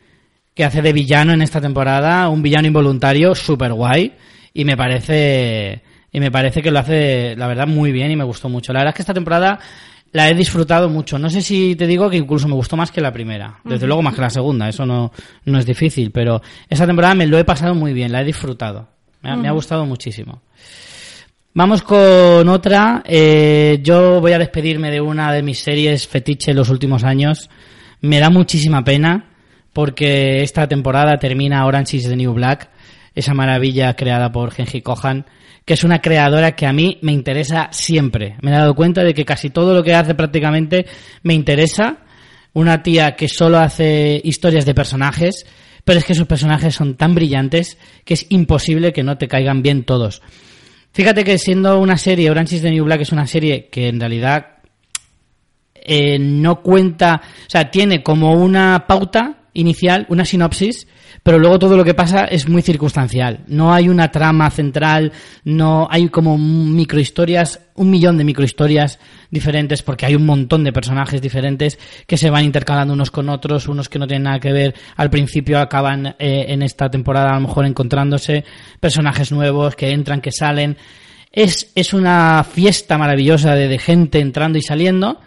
que 0.53 0.63
hace 0.63 0.81
de 0.81 0.93
villano 0.93 1.33
en 1.33 1.41
esta 1.41 1.59
temporada, 1.59 2.29
un 2.29 2.41
villano 2.41 2.67
involuntario 2.67 3.33
súper 3.35 3.73
guay, 3.73 4.13
y 4.53 4.65
me 4.65 4.77
parece 4.77 5.81
y 6.13 6.19
me 6.19 6.29
parece 6.29 6.61
que 6.61 6.69
lo 6.69 6.77
hace, 6.77 7.35
la 7.35 7.47
verdad, 7.47 7.67
muy 7.67 7.91
bien 7.91 8.11
y 8.11 8.15
me 8.15 8.23
gustó 8.23 8.47
mucho. 8.47 8.71
La 8.71 8.79
verdad 8.81 8.91
es 8.91 8.97
que 8.97 9.01
esta 9.01 9.15
temporada 9.15 9.59
la 10.11 10.29
he 10.29 10.35
disfrutado 10.35 10.87
mucho. 10.87 11.17
No 11.17 11.27
sé 11.27 11.41
si 11.41 11.75
te 11.75 11.87
digo 11.87 12.07
que 12.07 12.17
incluso 12.17 12.47
me 12.47 12.53
gustó 12.53 12.77
más 12.77 12.91
que 12.91 13.01
la 13.01 13.11
primera. 13.11 13.59
Desde 13.63 13.87
luego 13.87 14.03
más 14.03 14.13
que 14.13 14.21
la 14.21 14.29
segunda, 14.29 14.69
eso 14.69 14.85
no, 14.85 15.11
no 15.45 15.57
es 15.57 15.65
difícil, 15.65 16.11
pero 16.11 16.39
esta 16.69 16.85
temporada 16.85 17.15
me 17.15 17.25
lo 17.25 17.39
he 17.39 17.43
pasado 17.43 17.73
muy 17.73 17.93
bien, 17.93 18.11
la 18.11 18.21
he 18.21 18.25
disfrutado. 18.25 18.87
Me 19.23 19.31
ha, 19.31 19.35
me 19.35 19.47
ha 19.47 19.51
gustado 19.53 19.87
muchísimo. 19.87 20.43
Vamos 21.55 21.83
con 21.83 22.49
otra. 22.49 23.03
Eh, 23.05 23.79
yo 23.83 24.19
voy 24.19 24.31
a 24.31 24.39
despedirme 24.39 24.89
de 24.89 24.99
una 24.99 25.31
de 25.31 25.43
mis 25.43 25.59
series 25.59 26.07
fetiche 26.07 26.49
en 26.49 26.57
los 26.57 26.69
últimos 26.69 27.03
años. 27.03 27.47
Me 28.01 28.19
da 28.19 28.31
muchísima 28.31 28.83
pena 28.83 29.29
porque 29.71 30.41
esta 30.41 30.67
temporada 30.67 31.19
termina 31.19 31.63
Orange 31.67 31.97
is 31.97 32.09
the 32.09 32.15
New 32.15 32.33
Black, 32.33 32.71
esa 33.13 33.35
maravilla 33.35 33.95
creada 33.95 34.31
por 34.31 34.49
Genji 34.49 34.81
Kohan, 34.81 35.27
que 35.63 35.75
es 35.75 35.83
una 35.83 36.01
creadora 36.01 36.55
que 36.55 36.65
a 36.65 36.73
mí 36.73 36.97
me 37.03 37.11
interesa 37.11 37.69
siempre. 37.71 38.35
Me 38.41 38.49
he 38.49 38.55
dado 38.55 38.73
cuenta 38.73 39.03
de 39.03 39.13
que 39.13 39.23
casi 39.23 39.51
todo 39.51 39.75
lo 39.75 39.83
que 39.83 39.93
hace 39.93 40.15
prácticamente 40.15 40.87
me 41.21 41.35
interesa. 41.35 41.97
Una 42.53 42.81
tía 42.81 43.15
que 43.15 43.27
solo 43.27 43.59
hace 43.59 44.19
historias 44.23 44.65
de 44.65 44.73
personajes, 44.73 45.45
pero 45.83 45.99
es 45.99 46.05
que 46.05 46.15
sus 46.15 46.25
personajes 46.25 46.73
son 46.73 46.95
tan 46.95 47.13
brillantes 47.13 47.77
que 48.05 48.15
es 48.15 48.25
imposible 48.29 48.91
que 48.91 49.03
no 49.03 49.19
te 49.19 49.27
caigan 49.27 49.61
bien 49.61 49.83
todos. 49.83 50.23
Fíjate 50.93 51.23
que 51.23 51.39
siendo 51.39 51.79
una 51.79 51.97
serie, 51.97 52.29
Orange 52.29 52.57
is 52.57 52.61
the 52.61 52.69
New 52.69 52.85
Black 52.85 53.01
es 53.01 53.11
una 53.11 53.25
serie 53.25 53.67
que 53.67 53.87
en 53.87 53.99
realidad 53.99 54.59
eh, 55.73 56.19
no 56.19 56.61
cuenta, 56.61 57.19
o 57.47 57.49
sea, 57.49 57.71
tiene 57.71 58.03
como 58.03 58.33
una 58.33 58.85
pauta 58.87 59.47
inicial, 59.53 60.05
una 60.09 60.23
sinopsis, 60.23 60.87
pero 61.23 61.39
luego 61.39 61.57
todo 61.57 61.77
lo 61.77 61.85
que 61.85 61.93
pasa 61.93 62.25
es 62.25 62.49
muy 62.49 62.61
circunstancial. 62.61 63.39
No 63.47 63.73
hay 63.73 63.87
una 63.87 64.11
trama 64.11 64.49
central, 64.49 65.13
no 65.45 65.87
hay 65.89 66.09
como 66.09 66.37
microhistorias, 66.37 67.61
un 67.75 67.89
millón 67.89 68.17
de 68.17 68.25
microhistorias 68.25 68.99
diferentes, 69.31 69.81
porque 69.83 70.05
hay 70.05 70.15
un 70.15 70.25
montón 70.25 70.65
de 70.65 70.73
personajes 70.73 71.21
diferentes 71.21 71.79
que 72.05 72.17
se 72.17 72.29
van 72.29 72.43
intercalando 72.43 72.93
unos 72.93 73.09
con 73.09 73.29
otros, 73.29 73.69
unos 73.69 73.87
que 73.87 73.99
no 73.99 74.05
tienen 74.05 74.23
nada 74.23 74.41
que 74.41 74.51
ver, 74.51 74.75
al 74.97 75.09
principio 75.09 75.59
acaban 75.59 76.07
eh, 76.19 76.45
en 76.49 76.61
esta 76.61 76.91
temporada 76.91 77.31
a 77.31 77.35
lo 77.35 77.47
mejor 77.47 77.65
encontrándose 77.65 78.43
personajes 78.81 79.31
nuevos 79.31 79.77
que 79.77 79.91
entran, 79.91 80.19
que 80.19 80.33
salen. 80.33 80.75
Es, 81.31 81.71
es 81.73 81.93
una 81.93 82.43
fiesta 82.43 82.97
maravillosa 82.97 83.55
de, 83.55 83.69
de 83.69 83.79
gente 83.79 84.19
entrando 84.19 84.57
y 84.57 84.61
saliendo. 84.61 85.21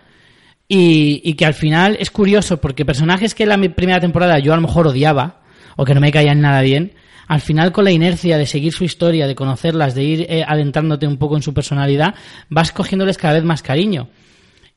Y, 0.69 1.23
y, 1.25 1.35
que 1.35 1.47
al 1.47 1.55
final 1.55 1.97
es 2.01 2.11
curioso 2.11 2.61
porque 2.61 2.85
personajes 2.85 3.37
que 3.37 3.45
en 3.45 3.51
la 3.51 3.75
primera 3.77 4.01
temporada 4.01 4.41
yo 4.41 4.53
a 4.53 4.57
lo 4.57 4.63
mejor 4.63 4.89
odiaba 4.89 5.46
o 5.77 5.85
que 5.85 5.95
no 5.95 6.01
me 6.01 6.11
caían 6.11 6.41
nada 6.41 6.63
bien, 6.63 6.93
al 7.29 7.41
final 7.41 7.73
con 7.73 7.85
la 7.85 7.91
inercia 7.91 8.39
de 8.39 8.47
seguir 8.47 8.73
su 8.73 8.85
historia, 8.85 9.27
de 9.27 9.35
conocerlas, 9.35 9.95
de 9.95 10.05
ir 10.05 10.27
eh, 10.29 10.45
adentrándote 10.47 11.07
un 11.07 11.17
poco 11.17 11.37
en 11.37 11.43
su 11.43 11.53
personalidad, 11.53 12.15
vas 12.49 12.73
cogiéndoles 12.73 13.19
cada 13.19 13.35
vez 13.35 13.45
más 13.45 13.63
cariño. 13.63 14.09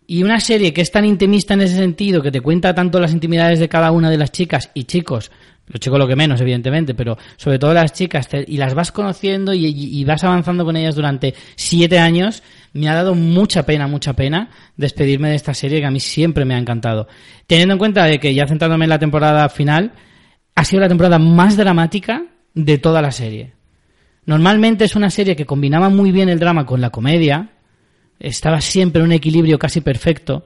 Y 0.07 0.23
una 0.23 0.39
serie 0.39 0.73
que 0.73 0.81
es 0.81 0.91
tan 0.91 1.05
intimista 1.05 1.53
en 1.53 1.61
ese 1.61 1.75
sentido, 1.75 2.23
que 2.23 2.31
te 2.31 2.41
cuenta 2.41 2.73
tanto 2.73 2.99
las 2.99 3.13
intimidades 3.13 3.59
de 3.59 3.69
cada 3.69 3.91
una 3.91 4.09
de 4.09 4.17
las 4.17 4.31
chicas 4.31 4.71
y 4.73 4.85
chicos, 4.85 5.29
los 5.67 5.79
chicos 5.79 5.99
lo 5.99 6.07
que 6.07 6.15
menos, 6.15 6.41
evidentemente, 6.41 6.95
pero 6.95 7.15
sobre 7.37 7.59
todo 7.59 7.75
las 7.75 7.93
chicas, 7.93 8.27
y 8.47 8.57
las 8.57 8.73
vas 8.73 8.91
conociendo 8.91 9.53
y, 9.53 9.67
y, 9.67 9.99
y, 9.99 10.03
vas 10.05 10.23
avanzando 10.23 10.65
con 10.65 10.75
ellas 10.75 10.95
durante 10.95 11.35
siete 11.55 11.99
años, 11.99 12.41
me 12.73 12.89
ha 12.89 12.95
dado 12.95 13.13
mucha 13.13 13.67
pena, 13.67 13.85
mucha 13.85 14.13
pena 14.13 14.49
despedirme 14.77 15.29
de 15.29 15.35
esta 15.35 15.53
serie 15.53 15.79
que 15.79 15.85
a 15.85 15.91
mí 15.91 15.99
siempre 15.99 16.43
me 16.43 16.55
ha 16.55 16.57
encantado. 16.57 17.07
Teniendo 17.45 17.73
en 17.75 17.77
cuenta 17.77 18.05
de 18.05 18.19
que 18.19 18.33
ya 18.33 18.47
centrándome 18.47 18.85
en 18.85 18.89
la 18.89 18.97
temporada 18.97 19.47
final, 19.49 19.91
ha 20.59 20.65
sido 20.65 20.81
la 20.81 20.89
temporada 20.89 21.19
más 21.19 21.55
dramática 21.55 22.25
de 22.53 22.77
toda 22.77 23.01
la 23.01 23.13
serie. 23.13 23.53
Normalmente 24.25 24.83
es 24.83 24.97
una 24.97 25.09
serie 25.09 25.37
que 25.37 25.45
combinaba 25.45 25.87
muy 25.87 26.11
bien 26.11 26.27
el 26.27 26.37
drama 26.37 26.65
con 26.65 26.81
la 26.81 26.89
comedia, 26.89 27.51
estaba 28.19 28.59
siempre 28.59 28.99
en 28.99 29.05
un 29.05 29.13
equilibrio 29.13 29.57
casi 29.57 29.79
perfecto. 29.79 30.45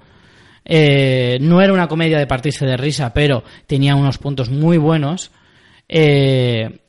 Eh, 0.65 1.39
no 1.41 1.63
era 1.63 1.73
una 1.73 1.88
comedia 1.88 2.19
de 2.19 2.28
partirse 2.28 2.63
de 2.63 2.78
risa, 2.78 3.12
pero 3.12 3.43
tenía 3.65 3.95
unos 3.95 4.19
puntos 4.19 4.52
muy 4.52 4.78
buenos. 4.78 5.32
Eh, 5.89 6.83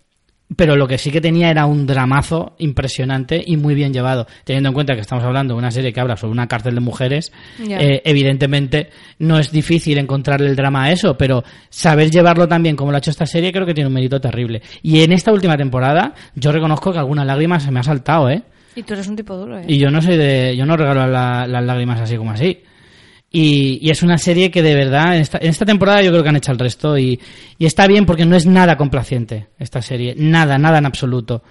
pero 0.57 0.77
lo 0.77 0.87
que 0.87 0.99
sí 0.99 1.11
que 1.11 1.21
tenía 1.21 1.51
era 1.51 1.67
un 1.67 1.87
dramazo 1.87 2.55
impresionante 2.59 3.43
y 3.47 3.57
muy 3.57 3.75
bien 3.75 3.93
llevado. 3.93 4.27
Teniendo 4.45 4.69
en 4.71 4.75
cuenta 4.75 4.95
que 4.95 5.01
estamos 5.01 5.25
hablando 5.25 5.55
de 5.55 5.59
una 5.59 5.71
serie 5.71 5.93
que 5.93 6.01
habla 6.01 6.17
sobre 6.17 6.33
una 6.33 6.47
cárcel 6.49 6.75
de 6.75 6.81
mujeres, 6.81 7.33
eh, 7.81 8.03
evidentemente 8.05 8.91
no 9.19 9.39
es 9.39 9.51
difícil 9.51 9.99
encontrarle 9.99 10.49
el 10.49 10.57
drama 10.57 10.85
a 10.85 10.93
eso, 10.93 11.17
pero 11.17 11.45
saber 11.71 12.11
llevarlo 12.11 12.47
también 12.49 12.77
como 12.77 12.91
lo 12.91 12.97
ha 12.97 12.99
hecho 12.99 13.11
esta 13.11 13.27
serie 13.27 13.53
creo 13.53 13.67
que 13.67 13.75
tiene 13.75 13.89
un 13.89 13.95
mérito 13.95 14.21
terrible. 14.21 14.63
Y 14.83 15.01
en 15.01 15.13
esta 15.13 15.33
última 15.33 15.57
temporada 15.57 16.15
yo 16.35 16.53
reconozco 16.53 16.93
que 16.93 16.99
algunas 16.99 17.27
lágrimas 17.27 17.63
se 17.63 17.71
me 17.71 17.81
ha 17.81 17.83
saltado, 17.83 18.31
¿eh? 18.31 18.43
Y 18.77 18.83
tú 18.83 18.95
eres 18.95 19.07
un 19.07 19.15
tipo 19.17 19.37
duro, 19.37 19.59
¿eh? 19.59 19.65
Y 19.69 19.79
yo 19.79 19.91
no 19.91 20.03
soy 20.03 20.17
de, 20.17 20.57
yo 20.57 20.67
no 20.67 20.77
regalo 20.77 21.07
la- 21.07 21.47
las 21.47 21.65
lágrimas 21.65 22.01
así 22.01 22.17
como 22.17 22.33
así. 22.33 22.61
Y, 23.37 23.81
y 23.83 23.91
es 23.91 24.05
una 24.05 24.17
serie 24.17 24.53
que 24.53 24.63
de 24.63 24.77
verdad, 24.77 25.17
en 25.17 25.23
esta, 25.23 25.39
en 25.39 25.49
esta 25.49 25.67
temporada 25.67 26.01
yo 26.03 26.13
creo 26.13 26.23
que 26.23 26.29
han 26.29 26.37
hecho 26.37 26.53
el 26.53 26.59
resto 26.61 26.97
y, 26.97 27.19
y 27.59 27.67
está 27.67 27.89
bien 27.89 28.07
porque 28.07 28.25
no 28.25 28.37
es 28.37 28.47
nada 28.47 28.77
complaciente 28.77 29.49
esta 29.59 29.83
serie, 29.83 30.15
nada, 30.17 30.57
nada 30.57 30.79
en 30.79 30.87
absoluto. 30.87 31.43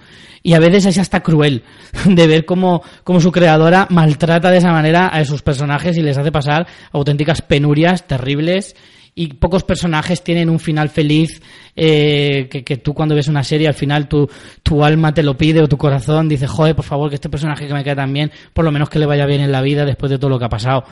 Y 0.42 0.54
a 0.54 0.60
veces 0.60 0.86
es 0.86 0.96
hasta 0.96 1.22
cruel 1.22 1.62
de 2.06 2.26
ver 2.26 2.46
cómo, 2.46 2.82
cómo 3.02 3.20
su 3.20 3.30
creadora 3.30 3.86
maltrata 3.90 4.50
de 4.50 4.56
esa 4.56 4.72
manera 4.72 5.08
a 5.08 5.22
sus 5.26 5.42
personajes 5.42 5.98
y 5.98 6.02
les 6.02 6.16
hace 6.16 6.32
pasar 6.32 6.66
auténticas 6.90 7.42
penurias 7.42 8.06
terribles 8.06 8.74
y 9.14 9.34
pocos 9.34 9.62
personajes 9.62 10.24
tienen 10.24 10.48
un 10.48 10.60
final 10.60 10.88
feliz 10.88 11.42
eh, 11.76 12.48
que, 12.50 12.64
que 12.64 12.78
tú 12.78 12.94
cuando 12.94 13.14
ves 13.14 13.28
una 13.28 13.44
serie 13.44 13.68
al 13.68 13.74
final 13.74 14.08
tu, 14.08 14.28
tu 14.62 14.82
alma 14.82 15.12
te 15.12 15.22
lo 15.22 15.36
pide 15.36 15.62
o 15.62 15.68
tu 15.68 15.76
corazón 15.76 16.28
dice 16.28 16.48
joder 16.48 16.74
por 16.74 16.84
favor 16.84 17.10
que 17.10 17.14
este 17.14 17.28
personaje 17.28 17.68
que 17.68 17.74
me 17.74 17.84
queda 17.84 17.96
tan 17.96 18.12
bien 18.12 18.32
por 18.52 18.64
lo 18.64 18.72
menos 18.72 18.88
que 18.88 18.98
le 18.98 19.06
vaya 19.06 19.26
bien 19.26 19.40
en 19.40 19.52
la 19.52 19.62
vida 19.62 19.84
después 19.84 20.10
de 20.10 20.18
todo 20.18 20.30
lo 20.30 20.38
que 20.40 20.46
ha 20.46 20.48
pasado 20.48 20.84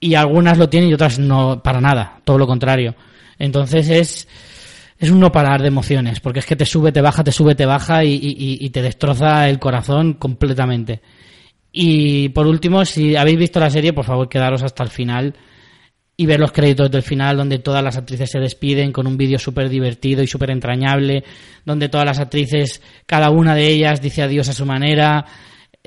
y 0.00 0.14
algunas 0.14 0.58
lo 0.58 0.68
tienen 0.68 0.90
y 0.90 0.94
otras 0.94 1.18
no 1.18 1.62
para 1.62 1.80
nada 1.80 2.20
todo 2.24 2.38
lo 2.38 2.46
contrario. 2.46 2.94
Entonces 3.38 3.88
es 3.88 4.28
es 4.98 5.10
un 5.10 5.20
no 5.20 5.30
parar 5.30 5.60
de 5.60 5.68
emociones 5.68 6.20
porque 6.20 6.38
es 6.40 6.46
que 6.46 6.56
te 6.56 6.64
sube 6.66 6.92
te 6.92 7.00
baja 7.02 7.22
te 7.24 7.32
sube 7.32 7.54
te 7.54 7.66
baja 7.66 8.02
y, 8.04 8.12
y- 8.14 8.58
y 8.60 8.70
te 8.70 8.82
destroza 8.82 9.48
el 9.48 9.58
corazón 9.58 10.14
completamente. 10.14 11.00
Y 11.72 12.30
por 12.30 12.46
último 12.46 12.84
si 12.84 13.16
habéis 13.16 13.38
visto 13.38 13.60
la 13.60 13.70
serie 13.70 13.92
por 13.92 14.04
favor 14.04 14.28
quedaros 14.28 14.62
hasta 14.62 14.82
el 14.82 14.90
final 14.90 15.34
y 16.18 16.24
ver 16.24 16.40
los 16.40 16.52
créditos 16.52 16.90
del 16.90 17.02
final 17.02 17.36
donde 17.36 17.58
todas 17.58 17.84
las 17.84 17.98
actrices 17.98 18.30
se 18.30 18.38
despiden 18.38 18.90
con 18.90 19.06
un 19.06 19.18
vídeo 19.18 19.38
súper 19.38 19.68
divertido 19.68 20.22
y 20.22 20.26
súper 20.26 20.50
entrañable, 20.50 21.24
donde 21.66 21.90
todas 21.90 22.06
las 22.06 22.18
actrices, 22.18 22.80
cada 23.04 23.28
una 23.28 23.54
de 23.54 23.68
ellas 23.68 24.00
dice 24.00 24.22
adiós 24.22 24.48
a 24.48 24.54
su 24.54 24.64
manera, 24.64 25.26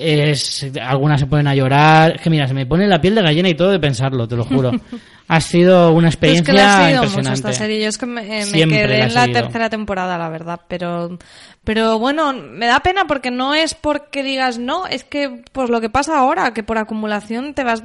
es, 0.00 0.66
algunas 0.82 1.20
se 1.20 1.26
ponen 1.26 1.46
a 1.46 1.54
llorar, 1.54 2.16
es 2.16 2.22
que 2.22 2.30
mira, 2.30 2.48
se 2.48 2.54
me 2.54 2.64
pone 2.66 2.86
la 2.88 3.00
piel 3.00 3.14
de 3.14 3.22
gallina 3.22 3.48
y 3.48 3.54
todo 3.54 3.70
de 3.70 3.78
pensarlo, 3.78 4.26
te 4.26 4.36
lo 4.36 4.44
juro. 4.44 4.70
ha 5.28 5.40
sido 5.40 5.92
una 5.92 6.08
Tú 6.10 6.14
es 6.14 6.16
que 6.18 6.26
experiencia 6.30 6.54
seguido 6.54 7.02
mucho 7.02 7.04
impresionante. 7.04 7.34
esta 7.50 7.52
serie. 7.52 7.82
Yo 7.82 7.88
es 7.88 7.98
que 7.98 8.06
me, 8.06 8.20
eh, 8.40 8.46
me 8.46 8.66
quedé 8.66 9.02
en 9.04 9.14
la 9.14 9.22
seguido. 9.24 9.42
tercera 9.42 9.70
temporada, 9.70 10.18
la 10.18 10.28
verdad. 10.28 10.60
Pero, 10.68 11.18
pero 11.62 11.98
bueno, 11.98 12.32
me 12.32 12.66
da 12.66 12.80
pena 12.80 13.04
porque 13.06 13.30
no 13.30 13.54
es 13.54 13.74
porque 13.74 14.22
digas 14.22 14.58
no, 14.58 14.86
es 14.86 15.04
que 15.04 15.42
pues 15.52 15.70
lo 15.70 15.80
que 15.80 15.90
pasa 15.90 16.18
ahora, 16.18 16.52
que 16.52 16.62
por 16.62 16.78
acumulación 16.78 17.54
te 17.54 17.62
vas. 17.62 17.82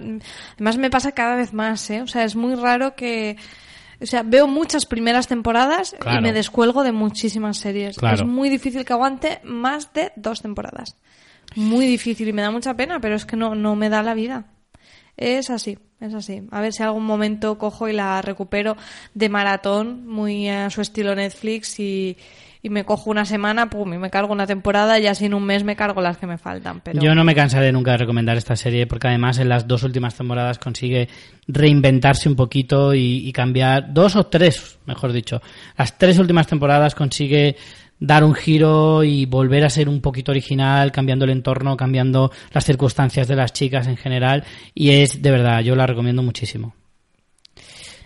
Además 0.56 0.78
me 0.78 0.90
pasa 0.90 1.12
cada 1.12 1.36
vez 1.36 1.54
más, 1.54 1.88
¿eh? 1.92 2.02
O 2.02 2.08
sea, 2.08 2.24
es 2.24 2.36
muy 2.36 2.56
raro 2.56 2.96
que. 2.96 3.36
O 4.02 4.06
sea, 4.06 4.24
veo 4.24 4.46
muchas 4.46 4.86
primeras 4.86 5.28
temporadas 5.28 5.96
Claro. 6.00 6.20
y 6.20 6.22
me 6.22 6.34
descuelgo 6.34 6.84
de 6.84 6.92
muchísimas 6.92 7.58
series. 7.58 7.98
Claro. 7.98 8.16
Es 8.16 8.26
muy 8.26 8.50
difícil 8.50 8.84
que 8.84 8.92
aguante 8.92 9.40
más 9.46 9.94
de 9.94 10.12
dos 10.18 10.42
temporadas. 10.42 10.98
Muy 11.56 11.86
difícil 11.86 12.28
y 12.28 12.34
me 12.34 12.42
da 12.42 12.52
mucha 12.52 12.76
pena, 12.76 13.00
pero 13.00 13.16
es 13.16 13.26
que 13.26 13.36
no, 13.36 13.56
no 13.56 13.76
me 13.76 13.90
da 13.90 14.04
la 14.04 14.14
vida. 14.14 14.46
Es 15.18 15.50
así, 15.50 15.78
es 16.02 16.14
así. 16.14 16.42
A 16.52 16.60
ver 16.60 16.74
si 16.74 16.84
algún 16.84 17.06
momento 17.06 17.58
cojo 17.58 17.88
y 17.88 17.94
la 17.94 18.22
recupero 18.22 18.76
de 19.14 19.30
maratón, 19.30 20.06
muy 20.08 20.50
a 20.50 20.70
su 20.70 20.82
estilo 20.82 21.16
Netflix 21.16 21.80
y, 21.80 22.18
y 22.62 22.70
me 22.70 22.84
cojo 22.84 23.12
una 23.12 23.24
semana, 23.24 23.70
pum, 23.70 23.94
y 23.94 23.98
me 23.98 24.10
cargo 24.10 24.34
una 24.34 24.46
temporada 24.46 25.00
y 25.00 25.08
así 25.08 25.26
en 25.26 25.34
un 25.34 25.46
mes 25.46 25.64
me 25.64 25.78
cargo 25.78 26.02
las 26.02 26.18
que 26.18 26.28
me 26.28 26.38
faltan. 26.38 26.82
Pero... 26.82 27.02
Yo 27.02 27.16
no 27.16 27.24
me 27.24 27.34
cansaré 27.34 27.72
nunca 27.72 27.92
de 27.92 27.98
recomendar 27.98 28.36
esta 28.36 28.58
serie 28.58 28.88
porque 28.88 29.08
además 29.08 29.38
en 29.38 29.48
las 29.48 29.68
dos 29.68 29.84
últimas 29.84 30.16
temporadas 30.16 30.60
consigue 30.60 31.08
reinventarse 31.48 32.28
un 32.28 32.36
poquito 32.36 32.94
y, 32.94 33.26
y 33.26 33.32
cambiar, 33.32 33.94
dos 33.94 34.18
o 34.18 34.26
tres, 34.26 34.80
mejor 34.86 35.14
dicho, 35.14 35.42
las 35.78 35.98
tres 35.98 36.20
últimas 36.20 36.48
temporadas 36.48 36.94
consigue 36.94 37.56
dar 38.00 38.24
un 38.24 38.34
giro 38.34 39.04
y 39.04 39.26
volver 39.26 39.66
a 39.66 39.70
ser 39.70 39.90
un 39.90 40.02
poquito 40.02 40.32
original, 40.32 40.92
cambiando 40.92 41.26
el 41.26 41.32
entorno, 41.32 41.78
cambiando 41.78 42.32
las 42.52 42.66
circunstancias 42.66 43.28
de 43.28 43.36
las 43.36 43.54
chicas 43.54 43.88
en 43.88 43.98
general. 43.98 44.44
Y 44.74 44.92
es, 44.92 45.22
de 45.22 45.32
verdad, 45.32 45.62
yo 45.62 45.76
la 45.76 45.88
recomiendo 45.88 46.22
muchísimo. 46.22 46.74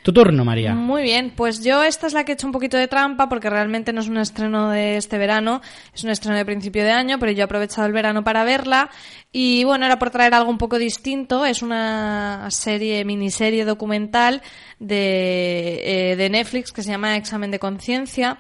Tu 0.01 0.13
turno, 0.13 0.45
María. 0.45 0.73
Muy 0.73 1.03
bien, 1.03 1.33
pues 1.35 1.61
yo 1.61 1.83
esta 1.83 2.07
es 2.07 2.13
la 2.13 2.23
que 2.23 2.31
he 2.31 2.35
hecho 2.35 2.47
un 2.47 2.53
poquito 2.53 2.77
de 2.77 2.87
trampa 2.87 3.27
porque 3.27 3.49
realmente 3.49 3.91
no 3.91 3.99
es 3.99 4.07
un 4.07 4.17
estreno 4.17 4.69
de 4.69 4.95
este 4.95 5.17
verano, 5.17 5.61
es 5.93 6.05
un 6.05 6.09
estreno 6.09 6.37
de 6.37 6.45
principio 6.45 6.85
de 6.85 6.91
año, 6.91 7.19
pero 7.19 7.33
yo 7.33 7.41
he 7.41 7.43
aprovechado 7.43 7.85
el 7.85 7.91
verano 7.91 8.23
para 8.23 8.45
verla 8.45 8.89
y 9.33 9.65
bueno, 9.65 9.85
era 9.85 9.99
por 9.99 10.09
traer 10.09 10.33
algo 10.33 10.49
un 10.49 10.57
poco 10.57 10.79
distinto, 10.79 11.45
es 11.45 11.61
una 11.61 12.47
serie, 12.49 13.03
miniserie 13.03 13.65
documental 13.65 14.41
de, 14.79 16.11
eh, 16.11 16.15
de 16.15 16.29
Netflix 16.29 16.71
que 16.71 16.81
se 16.81 16.91
llama 16.91 17.17
Examen 17.17 17.51
de 17.51 17.59
Conciencia. 17.59 18.39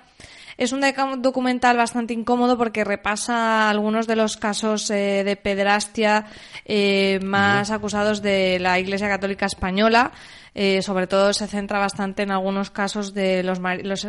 Es 0.59 0.73
un 0.73 0.81
documental 1.21 1.77
bastante 1.77 2.13
incómodo 2.13 2.57
porque 2.57 2.83
repasa 2.83 3.69
algunos 3.69 4.07
de 4.07 4.17
los 4.17 4.35
casos 4.35 4.91
eh, 4.91 5.23
de 5.23 5.37
pederastia 5.37 6.25
eh, 6.65 7.21
más 7.23 7.71
acusados 7.71 8.21
de 8.21 8.59
la 8.59 8.77
Iglesia 8.77 9.07
Católica 9.07 9.45
Española. 9.45 10.11
Eh, 10.53 10.81
sobre 10.81 11.07
todo 11.07 11.31
se 11.31 11.47
centra 11.47 11.79
bastante 11.79 12.23
en 12.23 12.31
algunos 12.31 12.71
casos 12.71 13.13
de 13.13 13.41
los, 13.41 13.59
los, 13.83 14.05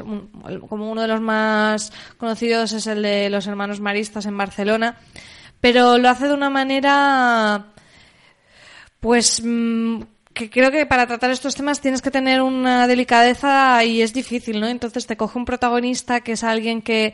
como 0.69 0.91
uno 0.91 1.03
de 1.03 1.07
los 1.07 1.21
más 1.21 1.93
conocidos 2.17 2.73
es 2.73 2.89
el 2.89 3.03
de 3.03 3.31
los 3.31 3.47
hermanos 3.47 3.79
maristas 3.79 4.25
en 4.25 4.39
Barcelona 4.39 4.97
pero 5.61 5.99
lo 5.99 6.09
hace 6.09 6.29
de 6.29 6.33
una 6.33 6.49
manera 6.49 7.67
pues 9.01 9.43
mm, 9.45 10.01
que 10.41 10.49
creo 10.49 10.71
que 10.71 10.87
para 10.87 11.07
tratar 11.07 11.31
estos 11.31 11.55
temas 11.55 11.83
tienes 11.83 12.01
que 12.01 12.11
tener 12.11 12.41
una 12.41 12.87
delicadeza 12.87 13.85
y 13.85 14.01
es 14.01 14.15
difícil, 14.15 14.59
¿no? 14.59 14.69
Entonces 14.69 15.07
te 15.07 15.15
coge 15.15 15.39
un 15.39 15.45
protagonista 15.45 16.23
que 16.23 16.33
es 16.33 16.45
alguien 16.45 16.81
que, 16.81 17.13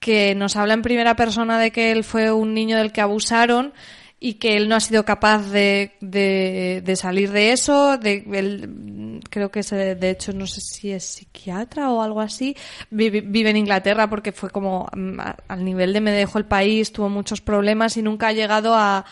que 0.00 0.34
nos 0.34 0.56
habla 0.56 0.74
en 0.74 0.82
primera 0.82 1.14
persona 1.14 1.60
de 1.60 1.70
que 1.70 1.92
él 1.92 2.02
fue 2.02 2.32
un 2.32 2.54
niño 2.54 2.76
del 2.76 2.90
que 2.90 3.00
abusaron 3.00 3.72
y 4.18 4.34
que 4.34 4.56
él 4.56 4.68
no 4.68 4.74
ha 4.74 4.80
sido 4.80 5.04
capaz 5.04 5.48
de, 5.50 5.92
de, 6.00 6.96
salir 6.96 7.30
de 7.30 7.52
eso. 7.52 7.98
De, 7.98 8.24
él, 8.32 9.20
creo 9.30 9.52
que 9.52 9.60
es, 9.60 9.70
de 9.70 10.10
hecho, 10.10 10.32
no 10.32 10.48
sé 10.48 10.60
si 10.60 10.90
es 10.90 11.04
psiquiatra 11.04 11.92
o 11.92 12.02
algo 12.02 12.20
así. 12.20 12.56
Vive, 12.90 13.20
vive, 13.20 13.50
en 13.50 13.58
Inglaterra 13.58 14.10
porque 14.10 14.32
fue 14.32 14.50
como 14.50 14.88
mm, 14.92 15.20
al 15.46 15.64
nivel 15.64 15.92
de 15.92 16.00
me 16.00 16.10
dejó 16.10 16.38
el 16.38 16.46
país, 16.46 16.90
tuvo 16.90 17.08
muchos 17.10 17.40
problemas 17.40 17.96
y 17.96 18.02
nunca 18.02 18.26
ha 18.26 18.32
llegado 18.32 18.74
a, 18.74 19.04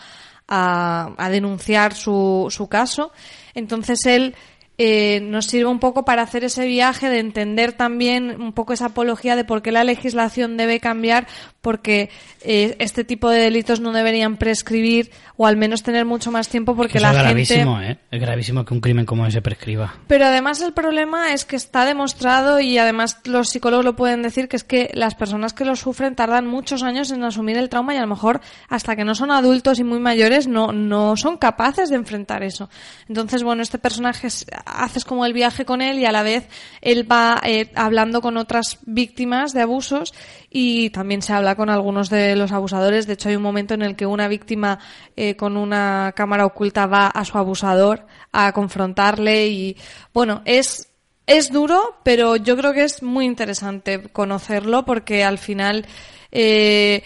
a, 0.47 1.13
a 1.17 1.29
denunciar 1.29 1.93
su, 1.93 2.47
su 2.49 2.67
caso. 2.67 3.11
Entonces 3.53 4.05
él 4.05 4.35
eh, 4.77 5.21
nos 5.21 5.45
sirve 5.45 5.69
un 5.69 5.79
poco 5.79 6.05
para 6.05 6.21
hacer 6.21 6.43
ese 6.43 6.65
viaje 6.65 7.09
de 7.09 7.19
entender 7.19 7.73
también 7.73 8.41
un 8.41 8.53
poco 8.53 8.73
esa 8.73 8.87
apología 8.87 9.35
de 9.35 9.45
por 9.45 9.61
qué 9.61 9.71
la 9.71 9.83
legislación 9.83 10.57
debe 10.57 10.79
cambiar, 10.79 11.27
porque 11.61 12.09
eh, 12.41 12.75
este 12.79 13.03
tipo 13.03 13.29
de 13.29 13.39
delitos 13.39 13.79
no 13.79 13.91
deberían 13.91 14.37
prescribir 14.37 15.11
o 15.37 15.47
al 15.47 15.57
menos 15.57 15.83
tener 15.83 16.05
mucho 16.05 16.31
más 16.31 16.47
tiempo 16.47 16.75
porque 16.75 16.99
la 16.99 17.09
es 17.09 17.15
gente... 17.15 17.29
gravísimo, 17.29 17.81
¿eh? 17.81 17.97
Es 18.11 18.21
gravísimo 18.21 18.63
que 18.65 18.73
un 18.73 18.81
crimen 18.81 19.05
como 19.05 19.25
ese 19.25 19.41
prescriba. 19.41 19.95
Pero 20.07 20.25
además 20.25 20.61
el 20.61 20.73
problema 20.73 21.33
es 21.33 21.45
que 21.45 21.55
está 21.55 21.85
demostrado 21.85 22.59
y 22.59 22.77
además 22.77 23.19
los 23.25 23.49
psicólogos 23.49 23.85
lo 23.85 23.95
pueden 23.95 24.21
decir 24.21 24.47
que 24.47 24.57
es 24.57 24.63
que 24.63 24.91
las 24.93 25.15
personas 25.15 25.53
que 25.53 25.65
lo 25.65 25.75
sufren 25.75 26.15
tardan 26.15 26.47
muchos 26.47 26.83
años 26.83 27.11
en 27.11 27.23
asumir 27.23 27.57
el 27.57 27.69
trauma 27.69 27.93
y 27.93 27.97
a 27.97 28.01
lo 28.01 28.07
mejor 28.07 28.41
hasta 28.69 28.95
que 28.95 29.03
no 29.03 29.15
son 29.15 29.31
adultos 29.31 29.79
y 29.79 29.83
muy 29.83 29.99
mayores 29.99 30.47
no, 30.47 30.71
no 30.71 31.17
son 31.17 31.37
capaces 31.37 31.89
de 31.89 31.95
enfrentar 31.95 32.43
eso. 32.43 32.69
Entonces, 33.07 33.43
bueno, 33.43 33.63
este 33.63 33.79
personaje 33.79 34.29
haces 34.65 35.05
como 35.05 35.25
el 35.25 35.33
viaje 35.33 35.65
con 35.65 35.81
él 35.81 35.99
y 35.99 36.05
a 36.05 36.11
la 36.11 36.23
vez 36.23 36.47
él 36.81 37.09
va 37.09 37.39
eh, 37.43 37.71
hablando 37.75 38.21
con 38.21 38.37
otras 38.37 38.79
víctimas 38.85 39.53
de 39.53 39.61
abusos 39.61 40.13
y 40.49 40.89
también 40.89 41.21
se 41.21 41.33
habla 41.33 41.55
con 41.55 41.69
algunos 41.69 42.09
de 42.09 42.35
los 42.35 42.51
abusadores. 42.51 43.07
De 43.07 43.13
hecho, 43.13 43.29
hay 43.29 43.35
un 43.35 43.43
momento 43.43 43.73
en 43.73 43.81
el 43.81 43.95
que 43.95 44.05
una 44.05 44.27
víctima 44.27 44.79
eh, 45.15 45.35
con 45.35 45.57
una 45.57 46.13
cámara 46.15 46.45
oculta 46.45 46.87
va 46.87 47.07
a 47.07 47.25
su 47.25 47.37
abusador 47.37 48.05
a 48.31 48.51
confrontarle 48.51 49.47
y 49.47 49.77
bueno, 50.13 50.41
es 50.45 50.89
es 51.27 51.51
duro, 51.51 51.97
pero 52.03 52.35
yo 52.35 52.55
creo 52.55 52.73
que 52.73 52.83
es 52.83 53.01
muy 53.01 53.25
interesante 53.25 54.03
conocerlo 54.09 54.85
porque 54.85 55.23
al 55.23 55.39
final 55.39 55.87
eh, 56.31 57.03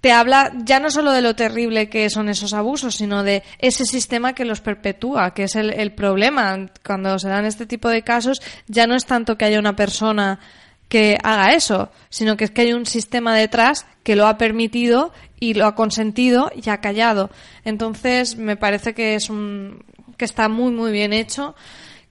te 0.00 0.12
habla 0.12 0.52
ya 0.64 0.80
no 0.80 0.90
solo 0.90 1.12
de 1.12 1.20
lo 1.20 1.36
terrible 1.36 1.88
que 1.88 2.08
son 2.08 2.28
esos 2.28 2.54
abusos, 2.54 2.96
sino 2.96 3.22
de 3.22 3.42
ese 3.58 3.84
sistema 3.84 4.34
que 4.34 4.46
los 4.46 4.60
perpetúa, 4.60 5.34
que 5.34 5.44
es 5.44 5.56
el, 5.56 5.92
problema. 5.92 6.70
Cuando 6.84 7.18
se 7.18 7.28
dan 7.28 7.44
este 7.44 7.66
tipo 7.66 7.88
de 7.88 8.02
casos, 8.02 8.40
ya 8.66 8.86
no 8.86 8.94
es 8.94 9.04
tanto 9.04 9.36
que 9.36 9.44
haya 9.44 9.58
una 9.58 9.76
persona 9.76 10.40
que 10.88 11.18
haga 11.22 11.54
eso, 11.54 11.90
sino 12.08 12.36
que 12.36 12.44
es 12.44 12.50
que 12.50 12.62
hay 12.62 12.72
un 12.72 12.86
sistema 12.86 13.36
detrás 13.36 13.86
que 14.02 14.16
lo 14.16 14.26
ha 14.26 14.38
permitido 14.38 15.12
y 15.38 15.54
lo 15.54 15.66
ha 15.66 15.74
consentido 15.74 16.50
y 16.54 16.68
ha 16.70 16.80
callado. 16.80 17.30
Entonces, 17.64 18.36
me 18.36 18.56
parece 18.56 18.94
que 18.94 19.14
es 19.14 19.28
un 19.28 19.84
que 20.16 20.24
está 20.24 20.48
muy 20.48 20.72
muy 20.72 20.92
bien 20.92 21.12
hecho, 21.12 21.54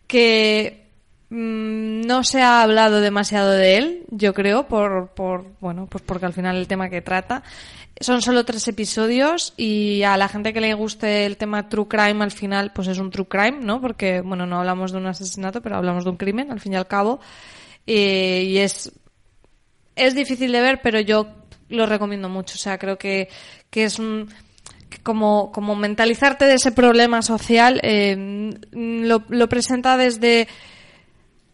que 0.08 0.79
no 1.30 2.24
se 2.24 2.42
ha 2.42 2.62
hablado 2.64 3.02
demasiado 3.02 3.52
de 3.52 3.78
él, 3.78 4.06
yo 4.10 4.34
creo, 4.34 4.68
por, 4.68 5.10
por 5.10 5.46
bueno, 5.60 5.88
pues 5.88 6.04
porque 6.04 6.26
al 6.26 6.34
final 6.34 6.58
el 6.58 6.68
tema 6.68 6.90
que 6.90 7.02
trata 7.02 7.44
son 8.00 8.22
solo 8.22 8.46
tres 8.46 8.68
episodios 8.68 9.54
y 9.58 10.04
a 10.04 10.18
la 10.18 10.30
gente 10.30 10.54
que 10.54 10.62
le 10.62 10.74
guste 10.74 11.26
el 11.26 11.38
tema 11.38 11.68
true 11.68 11.88
crime 11.88 12.24
al 12.24 12.32
final, 12.32 12.72
pues 12.74 12.88
es 12.88 12.98
un 12.98 13.12
true 13.12 13.28
crime, 13.28 13.60
¿no? 13.62 13.82
Porque, 13.82 14.22
bueno, 14.22 14.46
no 14.46 14.60
hablamos 14.60 14.92
de 14.92 14.98
un 14.98 15.08
asesinato, 15.08 15.62
pero 15.62 15.76
hablamos 15.76 16.06
de 16.06 16.12
un 16.12 16.18
crimen, 16.18 16.52
al 16.52 16.60
fin 16.60 16.74
y 16.74 16.76
al 16.78 16.88
cabo. 16.88 17.20
y 17.86 18.58
es, 18.58 18.92
es 19.96 20.16
difícil 20.16 20.52
de 20.52 20.62
ver, 20.62 20.80
pero 20.82 21.00
yo 21.02 21.28
lo 21.68 21.86
recomiendo 21.86 22.30
mucho. 22.30 22.56
O 22.56 22.58
sea, 22.58 22.78
creo 22.78 22.98
que, 22.98 23.28
que 23.70 23.84
es 23.84 24.00
un, 24.00 24.30
como, 25.04 25.52
como 25.52 25.76
mentalizarte 25.76 26.46
de 26.46 26.56
ese 26.56 26.72
problema 26.72 27.22
social, 27.22 27.80
eh, 27.84 28.52
lo, 28.72 29.24
lo 29.28 29.50
presenta 29.50 29.98
desde 29.98 30.48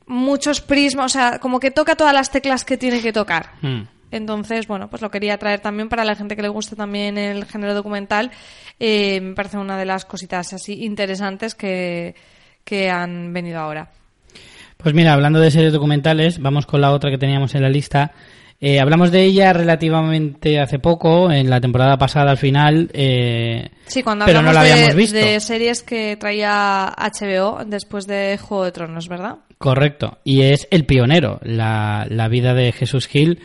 muchos 0.07 0.61
prismas, 0.61 1.05
o 1.05 1.09
sea, 1.09 1.39
como 1.39 1.59
que 1.59 1.71
toca 1.71 1.95
todas 1.95 2.13
las 2.13 2.31
teclas 2.31 2.65
que 2.65 2.77
tiene 2.77 3.01
que 3.01 3.13
tocar. 3.13 3.51
Hmm. 3.61 3.83
Entonces, 4.11 4.67
bueno, 4.67 4.89
pues 4.89 5.01
lo 5.01 5.11
quería 5.11 5.37
traer 5.37 5.59
también 5.59 5.89
para 5.89 6.05
la 6.05 6.15
gente 6.15 6.35
que 6.35 6.41
le 6.41 6.47
guste 6.47 6.75
también 6.75 7.17
el 7.17 7.45
género 7.45 7.73
documental. 7.73 8.31
Eh, 8.79 9.19
me 9.21 9.33
parece 9.33 9.57
una 9.57 9.77
de 9.77 9.85
las 9.85 10.05
cositas 10.05 10.53
así 10.53 10.85
interesantes 10.85 11.55
que, 11.55 12.15
que 12.63 12.89
han 12.89 13.33
venido 13.33 13.59
ahora. 13.59 13.89
Pues 14.77 14.93
mira, 14.93 15.13
hablando 15.13 15.39
de 15.39 15.51
series 15.51 15.73
documentales, 15.73 16.39
vamos 16.39 16.65
con 16.65 16.81
la 16.81 16.91
otra 16.91 17.09
que 17.09 17.17
teníamos 17.17 17.55
en 17.55 17.63
la 17.63 17.69
lista. 17.69 18.13
Eh, 18.61 18.79
hablamos 18.79 19.11
de 19.11 19.23
ella 19.23 19.51
relativamente 19.53 20.59
hace 20.59 20.79
poco, 20.79 21.31
en 21.31 21.49
la 21.49 21.59
temporada 21.59 21.97
pasada 21.97 22.31
al 22.31 22.37
final. 22.37 22.89
Eh, 22.93 23.69
sí, 23.85 24.01
cuando 24.01 24.25
pero 24.25 24.41
no 24.41 24.53
la 24.53 24.61
habíamos 24.61 24.89
de, 24.89 24.95
visto. 24.95 25.17
de 25.17 25.39
series 25.39 25.83
que 25.83 26.15
traía 26.17 26.93
HBO 26.97 27.63
después 27.65 28.07
de 28.07 28.39
Juego 28.41 28.63
de 28.63 28.71
Tronos, 28.71 29.07
¿verdad? 29.07 29.37
Correcto. 29.57 30.19
Y 30.23 30.41
es 30.41 30.67
El 30.71 30.85
Pionero, 30.85 31.39
la, 31.43 32.07
la 32.09 32.27
vida 32.27 32.53
de 32.53 32.71
Jesús 32.71 33.07
Gil. 33.07 33.39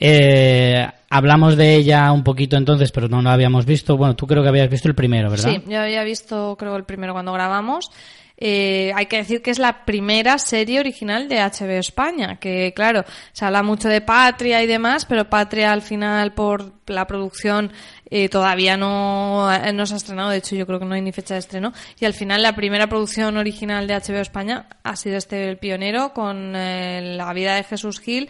Eh, 0.00 0.86
hablamos 1.08 1.56
de 1.56 1.76
ella 1.76 2.10
un 2.12 2.24
poquito 2.24 2.56
entonces, 2.56 2.90
pero 2.90 3.08
no 3.08 3.22
la 3.22 3.32
habíamos 3.32 3.66
visto. 3.66 3.96
Bueno, 3.96 4.16
tú 4.16 4.26
creo 4.26 4.42
que 4.42 4.48
habías 4.48 4.70
visto 4.70 4.88
el 4.88 4.94
primero, 4.94 5.30
¿verdad? 5.30 5.50
Sí, 5.50 5.62
yo 5.68 5.80
había 5.80 6.02
visto, 6.04 6.56
creo, 6.58 6.76
el 6.76 6.84
primero 6.84 7.12
cuando 7.12 7.32
grabamos. 7.32 7.90
Eh, 8.36 8.92
hay 8.94 9.06
que 9.06 9.18
decir 9.18 9.42
que 9.42 9.50
es 9.50 9.58
la 9.58 9.84
primera 9.84 10.38
serie 10.38 10.80
original 10.80 11.28
de 11.28 11.36
HBO 11.36 11.78
España, 11.78 12.36
que 12.36 12.72
claro, 12.74 13.04
se 13.32 13.44
habla 13.44 13.62
mucho 13.62 13.88
de 13.88 14.00
Patria 14.00 14.62
y 14.62 14.66
demás, 14.66 15.04
pero 15.04 15.30
Patria 15.30 15.72
al 15.72 15.82
final 15.82 16.32
por 16.32 16.72
la 16.86 17.06
producción 17.06 17.70
eh, 18.10 18.28
todavía 18.28 18.76
no, 18.76 19.48
no 19.72 19.86
se 19.86 19.94
ha 19.94 19.96
estrenado, 19.96 20.30
de 20.30 20.38
hecho 20.38 20.56
yo 20.56 20.66
creo 20.66 20.80
que 20.80 20.84
no 20.84 20.94
hay 20.94 21.02
ni 21.02 21.12
fecha 21.12 21.34
de 21.34 21.40
estreno, 21.40 21.72
y 22.00 22.06
al 22.06 22.12
final 22.12 22.42
la 22.42 22.56
primera 22.56 22.88
producción 22.88 23.36
original 23.36 23.86
de 23.86 23.94
HBO 23.94 24.20
España 24.20 24.66
ha 24.82 24.96
sido 24.96 25.16
este 25.16 25.54
Pionero 25.56 26.12
con 26.12 26.52
la 26.52 27.32
vida 27.34 27.54
de 27.54 27.62
Jesús 27.62 28.00
Gil. 28.00 28.28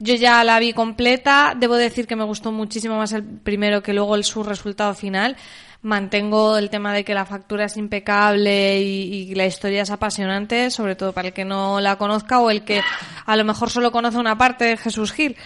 Yo 0.00 0.14
ya 0.14 0.44
la 0.44 0.60
vi 0.60 0.72
completa. 0.72 1.54
Debo 1.56 1.74
decir 1.74 2.06
que 2.06 2.14
me 2.14 2.24
gustó 2.24 2.52
muchísimo 2.52 2.96
más 2.96 3.12
el 3.12 3.24
primero 3.24 3.82
que 3.82 3.92
luego 3.92 4.14
el 4.14 4.22
su 4.22 4.44
resultado 4.44 4.94
final. 4.94 5.36
Mantengo 5.80 6.58
el 6.58 6.70
tema 6.70 6.92
de 6.92 7.04
que 7.04 7.14
la 7.14 7.24
factura 7.24 7.66
es 7.66 7.76
impecable 7.76 8.80
y, 8.80 9.34
la 9.34 9.46
historia 9.46 9.82
es 9.82 9.90
apasionante, 9.90 10.70
sobre 10.70 10.96
todo 10.96 11.12
para 11.12 11.28
el 11.28 11.34
que 11.34 11.44
no 11.44 11.80
la 11.80 11.96
conozca 11.96 12.40
o 12.40 12.50
el 12.50 12.64
que 12.64 12.82
a 13.24 13.36
lo 13.36 13.44
mejor 13.44 13.70
solo 13.70 13.92
conoce 13.92 14.18
una 14.18 14.36
parte 14.36 14.64
de 14.64 14.76
Jesús 14.76 15.12
Gil. 15.12 15.36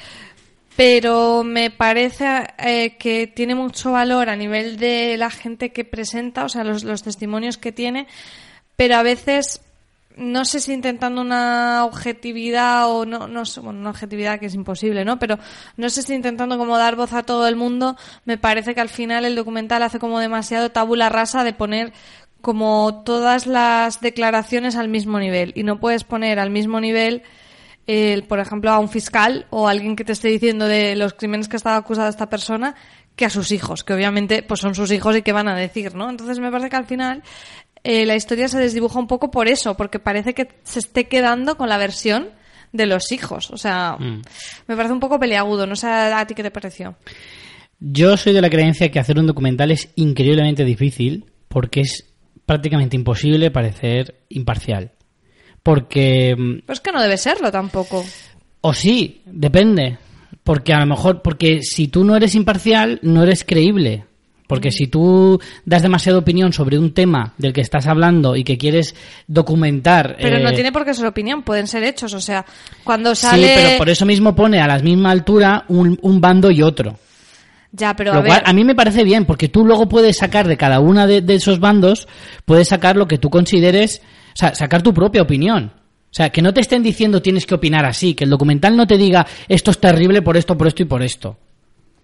Pero 0.75 1.45
me 1.45 1.71
parece 1.71 2.47
eh, 2.59 2.97
que 2.97 3.27
tiene 3.27 3.55
mucho 3.55 3.93
valor 3.93 4.31
a 4.31 4.37
nivel 4.37 4.79
de 4.79 5.19
la 5.19 5.29
gente 5.29 5.71
que 5.71 5.85
presenta, 5.85 6.45
o 6.45 6.49
sea, 6.49 6.65
los, 6.65 6.83
los 6.83 7.03
testimonios 7.03 7.59
que 7.59 7.73
tiene, 7.73 8.07
pero 8.75 8.97
a 8.97 9.03
veces 9.03 9.61
no 10.17 10.45
sé 10.45 10.61
si 10.61 10.73
intentando 10.73 11.21
una 11.21 11.85
objetividad 11.85 12.91
o 12.91 13.05
no, 13.05 13.29
no 13.29 13.45
sé, 13.45 13.61
bueno, 13.61 13.81
una 13.81 13.91
objetividad 13.91 14.39
que 14.39 14.47
es 14.47 14.55
imposible, 14.55 15.05
¿no? 15.05 15.19
Pero 15.19 15.39
no 15.77 15.91
sé 15.91 16.03
si 16.03 16.15
intentando 16.15 16.59
como 16.59 16.79
dar 16.79 16.97
voz 16.97 17.13
a 17.13 17.23
todo 17.23 17.47
el 17.47 17.57
mundo, 17.57 17.97
me 18.25 18.39
parece 18.39 18.75
que 18.75 18.81
al 18.81 18.89
final 18.89 19.25
el 19.25 19.37
documental 19.37 19.83
hace 19.83 19.99
como 19.99 20.21
demasiado 20.21 20.71
tabula 20.71 21.09
rasa 21.09 21.45
de 21.45 21.53
poner 21.53 21.93
como 22.41 23.03
todas 23.05 23.47
las 23.47 24.01
declaraciones 24.01 24.77
al 24.77 24.89
mismo 24.89 25.19
nivel 25.19 25.53
y 25.55 25.63
no 25.63 25.79
puedes 25.79 26.05
poner 26.05 26.39
al 26.39 26.51
mismo 26.51 26.81
nivel 26.81 27.23
el, 27.87 28.25
por 28.25 28.39
ejemplo, 28.39 28.71
a 28.71 28.79
un 28.79 28.89
fiscal 28.89 29.47
o 29.51 29.67
a 29.67 29.71
alguien 29.71 29.97
que 29.97 30.05
te 30.05 30.13
esté 30.13 30.29
diciendo 30.29 30.67
de 30.67 30.95
los 30.97 31.15
crímenes 31.15 31.49
que 31.49 31.57
estaba 31.57 31.77
acusada 31.77 32.09
esta 32.09 32.29
persona 32.29 32.75
que 33.17 33.27
a 33.27 33.31
sus 33.31 33.53
hijos, 33.53 33.85
que 33.85 33.93
obviamente 33.93 34.43
pues 34.43 34.61
son 34.61 34.75
sus 34.75 34.91
hijos 34.91 35.17
y 35.17 35.23
que 35.23 35.33
van 35.33 35.49
a 35.49 35.57
decir, 35.57 35.95
¿no? 35.95 36.09
Entonces 36.09 36.39
me 36.39 36.51
parece 36.51 36.71
que 36.71 36.77
al 36.77 36.87
final 36.87 37.23
eh, 37.85 38.07
la 38.07 38.15
historia 38.17 38.49
se 38.49 38.59
desdibuja 38.59 38.99
un 38.99 39.07
poco 39.07 39.31
por 39.31 39.49
eso, 39.49 39.77
porque 39.77 39.99
parece 39.99 40.35
que 40.35 40.49
se 40.63 40.79
esté 40.79 41.09
quedando 41.09 41.57
con 41.57 41.69
la 41.69 41.79
versión 41.79 42.29
de 42.73 42.87
los 42.87 43.13
hijos. 43.13 43.51
O 43.51 43.57
sea, 43.57 43.97
Mm. 43.99 44.23
me 44.67 44.77
parece 44.77 44.93
un 44.95 45.01
poco 45.01 45.19
peleagudo. 45.19 45.67
No 45.67 45.77
sé 45.77 45.89
a 45.89 46.27
ti 46.27 46.35
qué 46.35 46.43
te 46.43 46.51
pareció. 46.51 46.97
Yo 47.81 48.17
soy 48.17 48.33
de 48.33 48.41
la 48.41 48.49
creencia 48.51 48.91
que 48.91 49.01
hacer 49.01 49.19
un 49.19 49.27
documental 49.27 49.71
es 49.73 49.91
increíblemente 49.97 50.65
difícil 50.65 51.27
porque 51.49 51.81
es 51.81 52.09
prácticamente 52.47 52.97
imposible 52.97 53.51
parecer 53.51 54.23
imparcial. 54.29 54.93
Porque 55.63 56.35
mm, 56.37 56.61
Pero 56.67 56.73
es 56.73 56.81
que 56.81 56.93
no 56.93 57.03
debe 57.03 57.17
serlo 57.19 57.51
tampoco. 57.51 58.05
O 58.61 58.73
sí, 58.73 59.23
depende. 59.27 59.99
Porque 60.45 60.73
a 60.73 60.81
lo 60.81 60.87
mejor, 60.87 61.23
porque 61.23 61.63
si 61.63 61.89
tú 61.89 62.05
no 62.05 62.17
eres 62.17 62.35
imparcial, 62.35 62.99
no 63.03 63.23
eres 63.23 63.45
creíble. 63.45 64.05
Porque 64.53 64.71
si 64.71 64.87
tú 64.87 65.41
das 65.65 65.81
demasiada 65.81 66.19
opinión 66.19 66.53
sobre 66.53 66.79
un 66.79 66.93
tema 66.93 67.33
del 67.39 67.55
que 67.55 67.63
estás 67.63 67.87
hablando 67.87 68.37
y 68.37 68.45
que 68.45 68.59
quieres 68.59 68.95
documentar. 69.27 70.15
Pero 70.21 70.41
no 70.41 70.51
eh, 70.51 70.53
tiene 70.53 70.71
por 70.71 70.85
qué 70.85 70.93
ser 70.93 71.07
opinión, 71.07 71.43
pueden 71.43 71.67
ser 71.67 71.83
hechos. 71.85 72.13
O 72.13 72.21
sea, 72.21 72.45
cuando 72.85 73.15
Sí, 73.15 73.23
sale. 73.23 73.51
pero 73.57 73.79
por 73.79 73.89
eso 73.89 74.05
mismo 74.05 74.37
pone 74.37 74.61
a 74.61 74.67
la 74.67 74.79
misma 74.81 75.11
altura 75.11 75.65
un, 75.69 75.99
un 76.03 76.21
bando 76.21 76.51
y 76.51 76.61
otro. 76.61 76.99
Ya, 77.71 77.97
pero 77.97 78.13
Lo 78.13 78.21
a 78.21 78.25
cual 78.25 78.41
ver. 78.41 78.51
a 78.51 78.53
mí 78.53 78.63
me 78.63 78.75
parece 78.75 79.05
bien, 79.05 79.25
porque 79.25 79.49
tú 79.49 79.65
luego 79.65 79.89
puedes 79.89 80.19
sacar 80.19 80.47
de 80.47 80.59
cada 80.59 80.79
de, 81.07 81.23
de 81.23 81.35
esos 81.35 81.59
bandos, 81.59 82.07
puedes 82.45 82.69
sacar 82.69 82.97
lo 82.99 83.09
que 83.09 83.17
tú 83.17 83.31
consideres, 83.31 84.03
o 84.35 84.37
sea, 84.37 84.55
sacar 84.55 84.83
tu 84.83 84.93
propia 84.93 85.23
opinión. 85.23 85.73
O 85.75 86.15
sea, 86.15 86.29
que 86.29 86.43
no 86.43 86.53
te 86.53 86.61
estén 86.61 86.83
diciendo 86.83 87.23
tienes 87.23 87.47
que 87.47 87.55
opinar 87.55 87.87
así, 87.87 88.13
que 88.13 88.25
el 88.25 88.31
documental 88.31 88.77
no 88.77 88.87
te 88.87 88.99
diga 88.99 89.27
esto 89.49 89.71
es 89.71 89.79
terrible 89.79 90.21
por 90.21 90.37
esto, 90.37 90.59
por 90.59 90.67
esto 90.69 90.83
y 90.83 90.85
por 90.85 91.03
esto. 91.03 91.39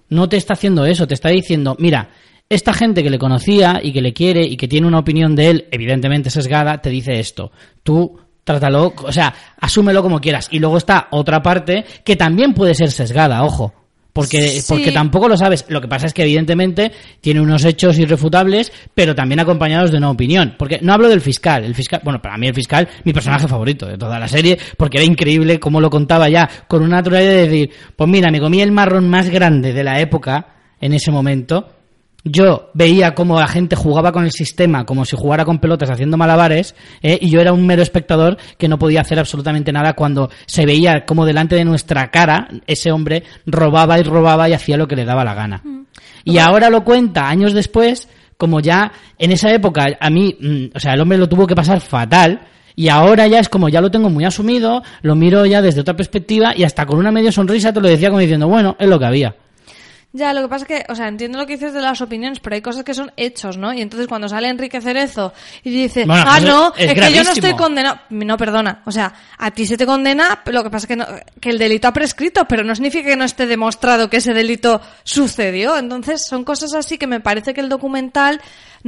No 0.09 0.31
te 0.31 0.39
está 0.39 0.55
haciendo 0.55 0.87
eso, 0.87 1.07
te 1.07 1.13
está 1.13 1.29
diciendo, 1.29 1.77
mira, 1.79 2.09
esta 2.49 2.73
gente 2.73 3.03
que 3.03 3.11
le 3.11 3.19
conocía 3.19 3.81
y 3.83 3.93
que 3.93 4.01
le 4.01 4.13
quiere 4.13 4.43
y 4.43 4.57
que 4.57 4.69
tiene 4.69 4.87
una 4.87 4.99
opinión 4.99 5.37
de 5.37 5.51
él, 5.51 5.67
evidentemente 5.71 6.31
sesgada, 6.31 6.81
te 6.81 6.91
dice 6.91 7.19
esto. 7.21 7.53
Tú 7.83 8.19
trátalo, 8.45 8.95
o 8.97 9.13
sea, 9.13 9.35
asúmelo 9.61 10.03
como 10.03 10.21
quieras. 10.21 10.49
Y 10.51 10.59
luego 10.59 10.79
está 10.79 11.09
otra 11.11 11.43
parte 11.43 11.85
que 12.05 12.17
también 12.17 12.55
puede 12.55 12.75
ser 12.75 12.91
sesgada, 12.91 13.43
ojo. 13.45 13.75
Porque, 14.15 14.49
Sí. 14.49 14.65
porque 14.67 14.91
tampoco 14.91 15.29
lo 15.29 15.37
sabes. 15.37 15.67
Lo 15.69 15.81
que 15.81 15.87
pasa 15.87 16.07
es 16.07 16.15
que 16.15 16.23
evidentemente 16.23 16.91
tiene 17.21 17.41
unos 17.41 17.65
hechos 17.65 17.99
irrefutables, 17.99 18.73
pero 18.95 19.15
también 19.15 19.39
acompañados 19.39 19.93
de 19.93 19.99
una 19.99 20.11
opinión. 20.11 20.57
Porque 20.59 20.81
no 20.83 20.93
hablo 20.95 21.09
del 21.09 21.21
fiscal. 21.21 21.63
El 21.65 21.75
fiscal, 21.75 22.01
bueno, 22.03 22.21
para 22.21 22.37
mí 22.37 22.49
el 22.49 22.55
fiscal, 22.55 22.89
mi 23.05 23.13
personaje 23.13 23.47
favorito 23.47 23.87
de 23.87 23.97
toda 23.99 24.19
la 24.19 24.27
serie, 24.27 24.59
porque 24.77 24.97
era 24.97 25.07
increíble 25.07 25.61
cómo 25.61 25.81
lo 25.81 25.89
contaba 25.91 26.29
ya 26.29 26.49
con 26.67 26.83
una 26.83 26.97
naturalidad 26.97 27.31
de 27.31 27.47
decir, 27.49 27.71
pues 27.95 28.11
mira, 28.11 28.31
me 28.33 28.41
comí 28.41 28.61
el 28.61 28.73
marrón 28.73 29.09
más 29.09 29.29
grande 29.31 29.73
de 29.73 29.85
la 29.85 30.01
época 30.01 30.47
en 30.81 30.95
ese 30.95 31.13
momento. 31.13 31.69
Yo 32.31 32.71
veía 32.75 33.15
cómo 33.15 33.41
la 33.41 33.49
gente 33.49 33.75
jugaba 33.77 34.13
con 34.13 34.25
el 34.25 34.33
sistema 34.33 34.85
como 34.85 35.05
si 35.05 35.17
jugara 35.17 35.45
con 35.45 35.59
pelotas 35.59 35.91
haciendo 35.91 36.17
malabares 36.17 36.75
¿eh? 37.03 37.19
y 37.21 37.31
yo 37.31 37.41
era 37.41 37.53
un 37.53 37.67
mero 37.67 37.83
espectador 37.83 38.37
que 38.59 38.69
no 38.69 38.79
podía 38.79 39.01
hacer 39.01 39.19
absolutamente 39.19 39.73
nada 39.73 39.95
cuando 39.95 40.31
se 40.47 40.67
veía 40.67 41.05
como 41.07 41.25
delante 41.25 41.57
de 41.57 41.65
nuestra 41.65 42.11
cara 42.11 42.49
ese 42.67 42.93
hombre 42.93 43.23
robaba 43.47 43.99
y 43.99 44.03
robaba 44.03 44.49
y 44.49 44.53
hacía 44.53 44.77
lo 44.77 44.87
que 44.87 44.97
le 44.97 45.05
daba 45.05 45.25
la 45.25 45.35
gana. 45.35 45.63
Y 46.25 46.39
ahora 46.39 46.71
lo 46.71 46.85
cuenta 46.85 47.29
años 47.29 47.53
después 47.55 48.09
como 48.37 48.61
ya 48.61 48.93
en 49.19 49.33
esa 49.33 49.53
época 49.53 49.87
a 49.99 50.11
mí, 50.11 50.37
mm, 50.39 50.77
o 50.77 50.81
sea, 50.81 50.95
el 50.95 51.01
hombre 51.01 51.19
lo 51.19 51.29
tuvo 51.29 51.47
que 51.47 51.55
pasar 51.55 51.81
fatal 51.81 52.41
y 52.77 52.89
ahora 52.89 53.27
ya 53.27 53.41
es 53.41 53.49
como 53.49 53.69
ya 53.69 53.81
lo 53.81 53.91
tengo 53.91 54.11
muy 54.11 54.25
asumido, 54.25 54.83
lo 55.03 55.17
miro 55.17 55.45
ya 55.47 55.61
desde 55.61 55.81
otra 55.81 55.97
perspectiva 55.97 56.55
y 56.57 56.63
hasta 56.63 56.87
con 56.87 56.99
una 56.99 57.11
media 57.11 57.33
sonrisa 57.33 57.73
te 57.73 57.81
lo 57.81 57.89
decía 57.89 58.09
como 58.09 58.21
diciendo, 58.21 58.47
bueno, 58.47 58.77
es 58.79 58.89
lo 58.89 58.99
que 58.99 59.07
había. 59.07 59.35
Ya, 60.11 60.33
lo 60.33 60.41
que 60.41 60.49
pasa 60.49 60.65
es 60.65 60.69
que, 60.69 60.91
o 60.91 60.95
sea, 60.95 61.07
entiendo 61.07 61.37
lo 61.39 61.47
que 61.47 61.53
dices 61.53 61.75
de 61.75 61.83
las 61.83 62.01
opiniones, 62.01 62.41
pero 62.41 62.55
hay 62.57 62.63
cosas 62.63 62.83
que 62.83 62.95
son 62.95 63.13
hechos, 63.19 63.59
¿no? 63.59 63.75
Y 63.75 63.83
entonces 63.83 64.09
cuando 64.09 64.27
sale 64.27 64.49
Enrique 64.49 64.81
Cerezo 64.81 65.35
y 65.63 65.69
dice, 65.71 66.07
Bueno, 66.07 66.25
ah, 66.27 66.41
no, 66.41 66.73
es 66.79 66.87
es, 66.91 66.95
que 66.95 67.13
yo 67.13 67.23
no 67.25 67.31
estoy 67.33 67.55
condenado. 67.55 68.01
No, 68.09 68.39
perdona. 68.39 68.81
O 68.87 68.91
sea, 68.91 69.13
a 69.37 69.51
ti 69.51 69.67
se 69.67 69.77
te 69.77 69.85
condena, 69.85 70.41
lo 70.47 70.63
que 70.65 70.71
pasa 70.71 70.85
es 70.85 70.89
que, 70.89 70.97
no- 70.97 71.07
que 71.41 71.51
el 71.51 71.59
delito 71.59 71.89
ha 71.89 71.93
prescrito, 71.93 72.47
pero 72.49 72.65
no 72.65 72.75
significa 72.75 73.11
que 73.11 73.17
no 73.17 73.25
esté 73.25 73.47
demostrado 73.47 74.09
que 74.09 74.17
ese 74.17 74.33
delito 74.33 74.81
sucedió. 75.05 75.77
Entonces, 75.77 76.27
son 76.27 76.43
cosas 76.43 76.73
así 76.73 76.97
que 76.97 77.07
me 77.07 77.21
parece 77.21 77.53
que 77.53 77.61
el 77.61 77.69
documental 77.69 78.41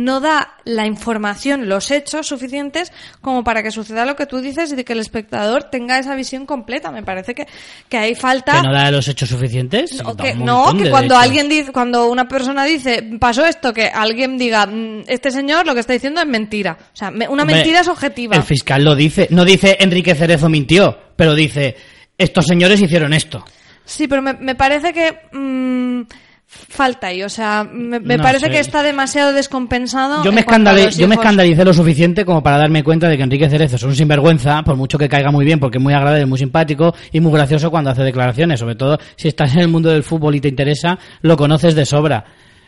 no 0.05 0.21
da 0.21 0.55
la 0.65 0.87
información, 0.87 1.69
los 1.69 1.91
hechos 1.91 2.27
suficientes 2.27 2.93
como 3.21 3.45
para 3.45 3.63
que 3.63 3.71
suceda 3.71 4.05
lo 4.05 4.17
que 4.17 4.27
tú 4.27 4.41
dices 4.41 4.73
y 4.73 4.77
de 4.77 4.85
que 4.85 4.93
el 4.93 5.01
espectador 5.01 5.65
tenga 5.65 5.99
esa 5.99 6.15
visión 6.15 6.47
completa. 6.47 6.91
Me 6.91 7.03
parece 7.03 7.35
que, 7.35 7.47
que 7.89 7.97
hay 7.99 8.15
falta... 8.15 8.61
¿Que 8.61 8.67
no 8.67 8.73
da 8.73 8.91
los 8.91 9.09
hechos 9.09 9.29
suficientes? 9.29 10.03
No, 10.03 10.17
que, 10.17 10.35
no, 10.35 10.73
cuando 10.91 11.17
alguien 11.17 11.49
dice, 11.49 11.73
cuando 11.73 12.09
una 12.09 12.29
persona 12.29 12.65
dice, 12.65 13.03
pasó 13.19 13.45
esto, 13.45 13.73
que 13.73 13.87
alguien 13.87 14.39
diga, 14.39 14.67
"Mm, 14.67 15.03
este 15.07 15.31
señor 15.31 15.67
lo 15.67 15.75
que 15.75 15.81
está 15.81 15.93
diciendo 15.93 16.21
es 16.21 16.27
mentira. 16.27 16.77
O 16.81 16.97
sea, 16.97 17.09
una 17.11 17.27
Hombre, 17.43 17.57
mentira 17.57 17.81
es 17.81 17.89
objetiva. 17.89 18.37
El 18.37 18.43
fiscal 18.43 18.85
lo 18.85 18.95
dice. 18.95 19.29
No 19.31 19.45
dice 19.45 19.77
Enrique 19.81 20.15
Cerezo 20.15 20.49
mintió, 20.49 20.99
pero 21.17 21.35
dice 21.35 21.77
estos 22.17 22.47
señores 22.47 22.81
hicieron 22.81 23.13
esto. 23.13 23.45
Sí, 23.85 24.07
pero 24.07 24.23
me, 24.23 24.35
me 24.35 24.55
parece 24.55 24.93
que 24.93 25.21
mm, 25.33 26.03
falta 26.51 27.07
ahí. 27.09 27.23
O 27.23 27.29
sea, 27.29 27.65
me, 27.65 28.01
me 28.01 28.17
No 28.17 28.23
parece 28.23 28.47
sé. 28.47 28.53
que 28.53 28.59
está 28.59 28.83
demasiado 28.83 29.33
descompensado. 29.33 30.25
Yo 30.25 30.33
me, 30.33 30.45
yo 30.91 31.07
me 31.09 31.15
escandalicé 31.15 31.65
lo 31.65 31.73
suficiente 31.73 32.25
como 32.25 32.43
para 32.43 32.59
darme 32.59 32.83
cuenta 32.83 33.09
de 33.09 33.17
que 33.17 33.23
Enrique 33.23 33.49
Cerezo 33.49 33.77
es 33.77 33.83
un 33.85 33.95
sinvergüenza, 33.95 34.63
por 34.65 34.77
mucho 34.77 34.99
que 34.99 35.09
caiga 35.09 35.31
muy 35.31 35.45
bien, 35.45 35.61
porque 35.61 35.79
es 35.79 35.83
muy 35.83 35.95
agradable, 35.95 36.27
muy 36.27 36.39
simpático 36.39 36.95
y 37.13 37.21
muy 37.21 37.33
gracioso 37.33 37.71
cuando 37.71 37.91
hace 37.91 38.03
declaraciones. 38.03 38.59
Sobre 38.59 38.75
todo 38.75 38.99
si 39.17 39.29
estás 39.29 39.55
en 39.55 39.61
el 39.61 39.69
mundo 39.69 39.91
del 39.91 40.03
fútbol 40.03 40.35
y 40.35 40.41
te 40.41 40.49
interesa, 40.49 40.99
lo 41.23 41.37
conoces 41.37 41.75
de 41.75 41.87
sobra. 41.87 42.25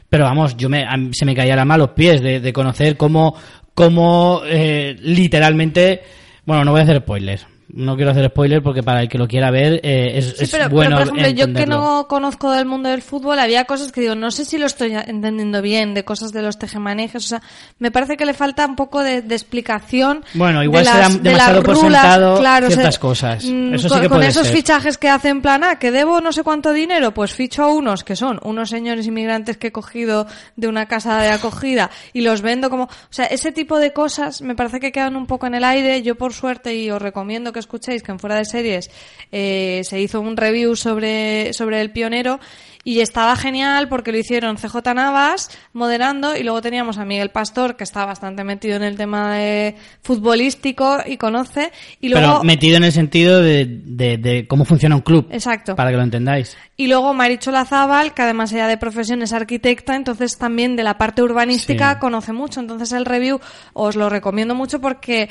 Pero 0.08 0.24
vamos, 0.24 0.56
yo 0.56 0.68
me, 0.68 0.86
se 1.12 1.24
me 1.24 1.34
caía 1.34 1.56
la 1.56 1.64
mano 1.64 1.84
a 1.84 1.86
los 1.86 1.94
pies 1.96 2.20
de, 2.22 2.38
de 2.38 2.52
conocer 2.52 2.96
cómo, 2.96 3.34
cómo 3.74 4.42
eh, 4.46 4.94
literalmente... 5.00 6.02
Bueno, 6.44 6.64
no 6.64 6.72
voy 6.72 6.80
a 6.80 6.84
hacer 6.84 6.98
spoilers. 6.98 7.46
No 7.74 7.96
quiero 7.96 8.10
hacer 8.10 8.28
spoilers 8.28 8.62
porque 8.62 8.82
para 8.82 9.00
el 9.00 9.08
que 9.08 9.16
lo 9.16 9.26
quiera 9.26 9.50
ver 9.50 9.80
eh, 9.82 10.12
es, 10.18 10.26
Sí, 10.36 10.44
es 10.44 10.50
pero, 10.50 10.64
pero, 10.64 10.74
bueno 10.76 10.96
por 10.98 11.06
ejemplo, 11.06 11.28
yo 11.30 11.52
que 11.54 11.66
no 11.66 12.06
conozco 12.06 12.50
del 12.52 12.66
mundo 12.66 12.90
del 12.90 13.00
fútbol, 13.00 13.38
había 13.38 13.64
cosas 13.64 13.92
que 13.92 14.02
digo, 14.02 14.14
no 14.14 14.30
sé 14.30 14.44
si 14.44 14.58
lo 14.58 14.66
estoy 14.66 14.92
entendiendo 14.94 15.62
bien, 15.62 15.94
de 15.94 16.04
cosas 16.04 16.32
de 16.32 16.42
los 16.42 16.58
tejemanejes, 16.58 17.24
o 17.24 17.28
sea, 17.28 17.42
me 17.78 17.90
parece 17.90 18.16
que 18.18 18.26
le 18.26 18.34
falta 18.34 18.66
un 18.66 18.76
poco 18.76 19.02
de, 19.02 19.22
de 19.22 19.34
explicación. 19.34 20.24
Bueno, 20.34 20.62
igual 20.62 20.84
de 20.84 20.90
se 20.90 20.98
las- 20.98 21.08
dan 21.14 21.22
de 21.22 21.30
demasiado 21.30 21.56
las 21.56 21.64
por 21.64 21.74
rulas, 21.76 22.02
sentado 22.02 22.38
claro, 22.40 22.66
o 22.66 22.70
sea, 22.70 22.76
ciertas 22.76 22.98
cosas. 22.98 23.44
mm, 23.44 23.76
sí 23.78 23.88
con, 23.88 24.00
que 24.02 24.08
con 24.08 24.18
puede 24.18 24.28
esos 24.30 24.46
ser. 24.46 24.56
fichajes 24.56 24.98
que 24.98 25.08
hacen 25.08 25.40
plan, 25.40 25.64
ah, 25.64 25.78
que 25.78 25.90
debo 25.90 26.20
no 26.20 26.32
sé 26.32 26.42
cuánto 26.42 26.72
dinero, 26.72 27.12
pues 27.14 27.32
ficho 27.32 27.62
a 27.62 27.68
unos 27.72 28.04
que 28.04 28.16
son 28.16 28.38
unos 28.42 28.68
señores 28.68 29.06
inmigrantes 29.06 29.56
que 29.56 29.68
he 29.68 29.72
cogido 29.72 30.26
de 30.56 30.68
una 30.68 30.86
casa 30.86 31.20
de 31.22 31.28
acogida 31.30 31.90
y 32.12 32.20
los 32.20 32.42
vendo 32.42 32.68
como, 32.68 32.84
o 32.84 32.88
sea, 33.08 33.24
ese 33.24 33.50
tipo 33.50 33.78
de 33.78 33.92
cosas 33.94 34.42
me 34.42 34.54
parece 34.54 34.78
que 34.78 34.92
quedan 34.92 35.16
un 35.16 35.26
poco 35.26 35.46
en 35.46 35.54
el 35.54 35.64
aire. 35.64 36.02
Yo 36.02 36.16
por 36.16 36.34
suerte 36.34 36.74
y 36.74 36.90
os 36.90 37.00
recomiendo 37.00 37.52
que 37.52 37.61
escuchéis 37.62 38.02
que 38.02 38.12
en 38.12 38.18
fuera 38.18 38.36
de 38.36 38.44
series 38.44 38.90
eh, 39.32 39.80
se 39.84 40.00
hizo 40.00 40.20
un 40.20 40.36
review 40.36 40.76
sobre 40.76 41.52
sobre 41.54 41.80
el 41.80 41.90
pionero 41.90 42.38
y 42.84 42.98
estaba 42.98 43.36
genial 43.36 43.88
porque 43.88 44.10
lo 44.10 44.18
hicieron 44.18 44.56
CJ 44.56 44.74
Navas 44.94 45.50
moderando 45.72 46.36
y 46.36 46.42
luego 46.42 46.60
teníamos 46.60 46.98
a 46.98 47.04
Miguel 47.04 47.30
Pastor 47.30 47.76
que 47.76 47.84
está 47.84 48.04
bastante 48.04 48.42
metido 48.42 48.74
en 48.74 48.82
el 48.82 48.96
tema 48.96 49.36
de 49.36 49.76
futbolístico 50.02 50.98
y 51.06 51.16
conoce 51.16 51.72
y 52.00 52.08
luego 52.08 52.26
Pero 52.26 52.44
metido 52.44 52.76
en 52.76 52.84
el 52.84 52.92
sentido 52.92 53.40
de, 53.40 53.66
de- 53.66 54.18
de 54.18 54.46
cómo 54.46 54.64
funciona 54.64 54.94
un 54.96 55.02
club. 55.02 55.26
Exacto. 55.30 55.74
Para 55.76 55.90
que 55.90 55.96
lo 55.96 56.02
entendáis. 56.02 56.56
Y 56.76 56.86
luego 56.88 57.14
Maricho 57.14 57.50
Lazábal, 57.50 58.14
que 58.14 58.22
además 58.22 58.52
ella 58.52 58.66
de 58.66 58.76
profesión 58.76 59.22
es 59.22 59.32
arquitecta, 59.32 59.94
entonces 59.96 60.36
también 60.38 60.74
de 60.76 60.82
la 60.82 60.98
parte 60.98 61.22
urbanística 61.22 61.94
Sí. 61.94 61.98
conoce 62.00 62.32
mucho. 62.32 62.60
Entonces 62.60 62.92
el 62.92 63.04
review 63.04 63.40
os 63.72 63.96
lo 63.96 64.08
recomiendo 64.08 64.54
mucho 64.54 64.80
porque 64.80 65.28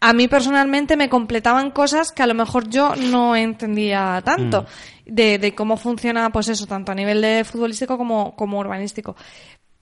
a 0.00 0.12
mí 0.14 0.28
personalmente 0.28 0.96
me 0.96 1.10
completaban 1.10 1.70
cosas 1.70 2.10
que 2.10 2.22
a 2.22 2.26
lo 2.26 2.34
mejor 2.34 2.68
yo 2.68 2.94
no 2.96 3.36
entendía 3.36 4.22
tanto 4.24 4.64
de, 5.04 5.38
de 5.38 5.54
cómo 5.54 5.76
funciona, 5.76 6.30
pues 6.30 6.48
eso, 6.48 6.66
tanto 6.66 6.90
a 6.90 6.94
nivel 6.94 7.20
de 7.20 7.44
futbolístico 7.44 7.98
como, 7.98 8.34
como 8.34 8.58
urbanístico. 8.58 9.14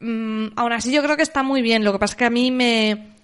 Mm, 0.00 0.48
aún 0.56 0.72
así 0.72 0.92
yo 0.92 1.02
creo 1.02 1.16
que 1.16 1.22
está 1.22 1.42
muy 1.42 1.62
bien. 1.62 1.84
Lo 1.84 1.92
que 1.92 1.98
pasa 1.98 2.12
es 2.12 2.18
que 2.18 2.24
a 2.24 2.30
mí 2.30 2.50
me 2.50 2.94
mm, 2.94 3.17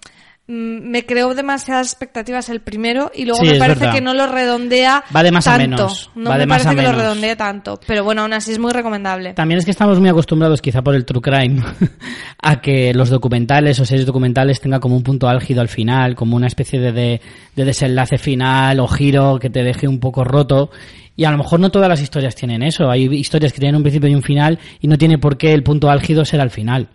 me 0.47 1.05
creó 1.07 1.33
demasiadas 1.33 1.87
expectativas 1.87 2.49
el 2.49 2.59
primero 2.61 3.11
y 3.15 3.25
luego 3.25 3.41
Sí, 3.43 3.49
me 3.51 3.57
parece 3.57 3.89
que 3.89 3.99
no 3.99 4.13
lo 4.13 4.27
redondea 4.27 5.03
Va 5.15 5.23
de 5.23 5.31
más 5.31 5.47
a 5.47 5.57
tanto. 5.57 5.61
menos, 5.77 6.11
No 6.13 6.29
va 6.29 6.35
me 6.35 6.41
de 6.41 6.45
más 6.45 6.57
parece 6.63 6.69
a 6.69 6.75
que 6.75 6.81
lo 6.87 6.89
menos. 6.89 7.01
redondee 7.03 7.35
tanto. 7.35 7.79
Pero 7.87 8.03
bueno, 8.03 8.21
aún 8.21 8.33
así 8.33 8.51
es 8.51 8.59
muy 8.59 8.71
recomendable. 8.71 9.33
También 9.33 9.57
es 9.57 9.65
que 9.65 9.71
estamos 9.71 9.99
muy 9.99 10.09
acostumbrados, 10.09 10.61
quizá 10.61 10.83
por 10.83 10.93
el 10.93 11.03
true 11.03 11.21
crime, 11.21 11.63
a 12.43 12.61
que 12.61 12.93
los 12.93 13.09
documentales 13.09 13.79
o 13.79 13.85
series 13.85 14.05
documentales 14.05 14.61
tengan 14.61 14.79
como 14.79 14.95
un 14.95 15.01
punto 15.03 15.27
álgido 15.27 15.61
al 15.61 15.67
final, 15.69 16.15
como 16.15 16.35
una 16.35 16.47
especie 16.47 16.79
de, 16.79 16.91
de- 16.91 17.21
de 17.55 17.65
desenlace 17.65 18.17
final 18.19 18.79
o 18.81 18.87
giro 18.87 19.39
que 19.39 19.49
te 19.49 19.63
deje 19.63 19.87
un 19.87 19.99
poco 19.99 20.23
roto. 20.23 20.69
Y 21.15 21.23
a 21.23 21.31
lo 21.31 21.37
mejor 21.37 21.59
no 21.59 21.69
todas 21.71 21.87
las 21.89 22.01
historias 22.01 22.35
tienen 22.35 22.61
eso. 22.61 22.91
Hay 22.91 23.05
historias 23.15 23.53
que 23.53 23.59
tienen 23.59 23.77
un 23.77 23.81
principio 23.83 24.09
y 24.09 24.15
un 24.15 24.21
final 24.21 24.59
y 24.81 24.87
no 24.87 24.97
tiene 24.97 25.17
por 25.17 25.37
qué 25.37 25.53
el 25.53 25.63
punto 25.63 25.89
álgido 25.89 26.23
ser 26.25 26.41
al 26.41 26.51
final. 26.51 26.89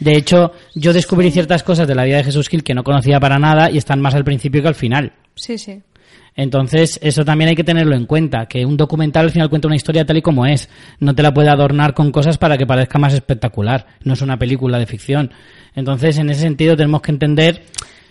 De 0.00 0.16
hecho, 0.16 0.52
yo 0.74 0.92
descubrí 0.92 1.30
ciertas 1.30 1.62
cosas 1.62 1.86
de 1.86 1.94
la 1.94 2.04
vida 2.04 2.18
de 2.18 2.24
Jesús 2.24 2.48
Gil 2.48 2.62
que 2.62 2.74
no 2.74 2.84
conocía 2.84 3.20
para 3.20 3.38
nada 3.38 3.70
y 3.70 3.78
están 3.78 4.00
más 4.00 4.14
al 4.14 4.24
principio 4.24 4.62
que 4.62 4.68
al 4.68 4.74
final. 4.74 5.12
Sí, 5.34 5.58
sí. 5.58 5.82
Entonces, 6.36 6.98
eso 7.00 7.24
también 7.24 7.50
hay 7.50 7.54
que 7.54 7.62
tenerlo 7.62 7.94
en 7.94 8.06
cuenta, 8.06 8.46
que 8.46 8.66
un 8.66 8.76
documental 8.76 9.26
al 9.26 9.30
final 9.30 9.48
cuenta 9.48 9.68
una 9.68 9.76
historia 9.76 10.04
tal 10.04 10.16
y 10.16 10.22
como 10.22 10.46
es. 10.46 10.68
No 10.98 11.14
te 11.14 11.22
la 11.22 11.32
puede 11.32 11.48
adornar 11.48 11.94
con 11.94 12.10
cosas 12.10 12.38
para 12.38 12.58
que 12.58 12.66
parezca 12.66 12.98
más 12.98 13.14
espectacular. 13.14 13.86
No 14.02 14.14
es 14.14 14.22
una 14.22 14.36
película 14.36 14.78
de 14.78 14.86
ficción. 14.86 15.30
Entonces, 15.76 16.18
en 16.18 16.30
ese 16.30 16.40
sentido, 16.40 16.76
tenemos 16.76 17.02
que 17.02 17.12
entender 17.12 17.62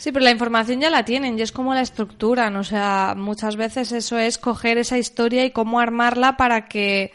Sí, 0.04 0.12
pero 0.12 0.26
la 0.26 0.32
información 0.32 0.82
ya 0.82 0.90
la 0.90 1.06
tienen 1.06 1.40
y 1.40 1.44
es 1.44 1.54
como 1.54 1.74
la 1.74 1.80
estructuran. 1.80 2.58
O 2.58 2.66
sea, 2.66 3.14
muchas 3.16 3.56
veces 3.56 3.94
eso 3.94 4.18
es 4.18 4.38
coger 4.38 4.78
esa 4.78 4.98
historia 4.98 5.46
y 5.46 5.52
cómo 5.52 5.80
armarla 5.80 6.36
para 6.36 6.68
que 6.68 7.14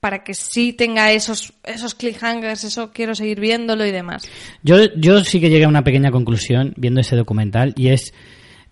para 0.00 0.22
que 0.22 0.34
sí 0.34 0.72
tenga 0.72 1.12
esos 1.12 1.52
esos 1.64 1.94
cliffhangers, 1.94 2.64
eso 2.64 2.90
quiero 2.92 3.14
seguir 3.14 3.40
viéndolo 3.40 3.84
y 3.84 3.90
demás. 3.90 4.28
Yo, 4.62 4.76
yo 4.96 5.24
sí 5.24 5.40
que 5.40 5.50
llegué 5.50 5.64
a 5.64 5.68
una 5.68 5.84
pequeña 5.84 6.10
conclusión 6.10 6.72
viendo 6.76 7.00
ese 7.00 7.16
documental 7.16 7.74
y 7.76 7.88
es, 7.88 8.14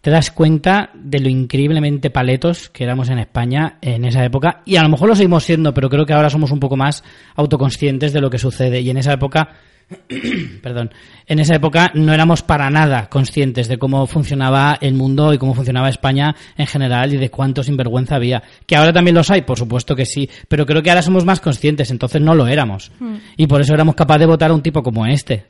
te 0.00 0.10
das 0.10 0.30
cuenta 0.30 0.90
de 0.94 1.18
lo 1.18 1.28
increíblemente 1.28 2.10
paletos 2.10 2.68
que 2.70 2.84
éramos 2.84 3.08
en 3.08 3.18
España 3.18 3.78
en 3.80 4.04
esa 4.04 4.24
época 4.24 4.62
y 4.64 4.76
a 4.76 4.82
lo 4.82 4.88
mejor 4.88 5.08
lo 5.08 5.16
seguimos 5.16 5.44
siendo, 5.44 5.74
pero 5.74 5.88
creo 5.88 6.06
que 6.06 6.12
ahora 6.12 6.30
somos 6.30 6.52
un 6.52 6.60
poco 6.60 6.76
más 6.76 7.02
autoconscientes 7.34 8.12
de 8.12 8.20
lo 8.20 8.30
que 8.30 8.38
sucede 8.38 8.80
y 8.80 8.90
en 8.90 8.98
esa 8.98 9.12
época, 9.12 9.50
perdón, 10.62 10.90
en 11.26 11.38
esa 11.38 11.54
época 11.54 11.90
no 11.94 12.12
éramos 12.12 12.42
para 12.42 12.70
nada 12.70 13.08
conscientes 13.08 13.68
de 13.68 13.78
cómo 13.78 14.06
funcionaba 14.06 14.78
el 14.80 14.94
mundo 14.94 15.32
y 15.32 15.38
cómo 15.38 15.54
funcionaba 15.54 15.88
España 15.88 16.34
en 16.56 16.66
general 16.66 17.12
y 17.14 17.16
de 17.18 17.30
cuánto 17.30 17.62
sinvergüenza 17.62 18.16
había. 18.16 18.42
Que 18.66 18.76
ahora 18.76 18.92
también 18.92 19.14
los 19.14 19.30
hay, 19.30 19.42
por 19.42 19.58
supuesto 19.58 19.94
que 19.94 20.06
sí, 20.06 20.28
pero 20.48 20.66
creo 20.66 20.82
que 20.82 20.90
ahora 20.90 21.02
somos 21.02 21.24
más 21.24 21.40
conscientes, 21.40 21.90
entonces 21.90 22.20
no 22.20 22.34
lo 22.34 22.46
éramos. 22.48 22.90
Y 23.36 23.46
por 23.46 23.60
eso 23.60 23.74
éramos 23.74 23.94
capaces 23.94 24.20
de 24.20 24.26
votar 24.26 24.50
a 24.50 24.54
un 24.54 24.62
tipo 24.62 24.82
como 24.82 25.06
este. 25.06 25.46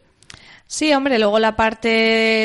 Sí, 0.67 0.93
hombre, 0.93 1.19
luego 1.19 1.39
la 1.39 1.55
parte 1.57 1.89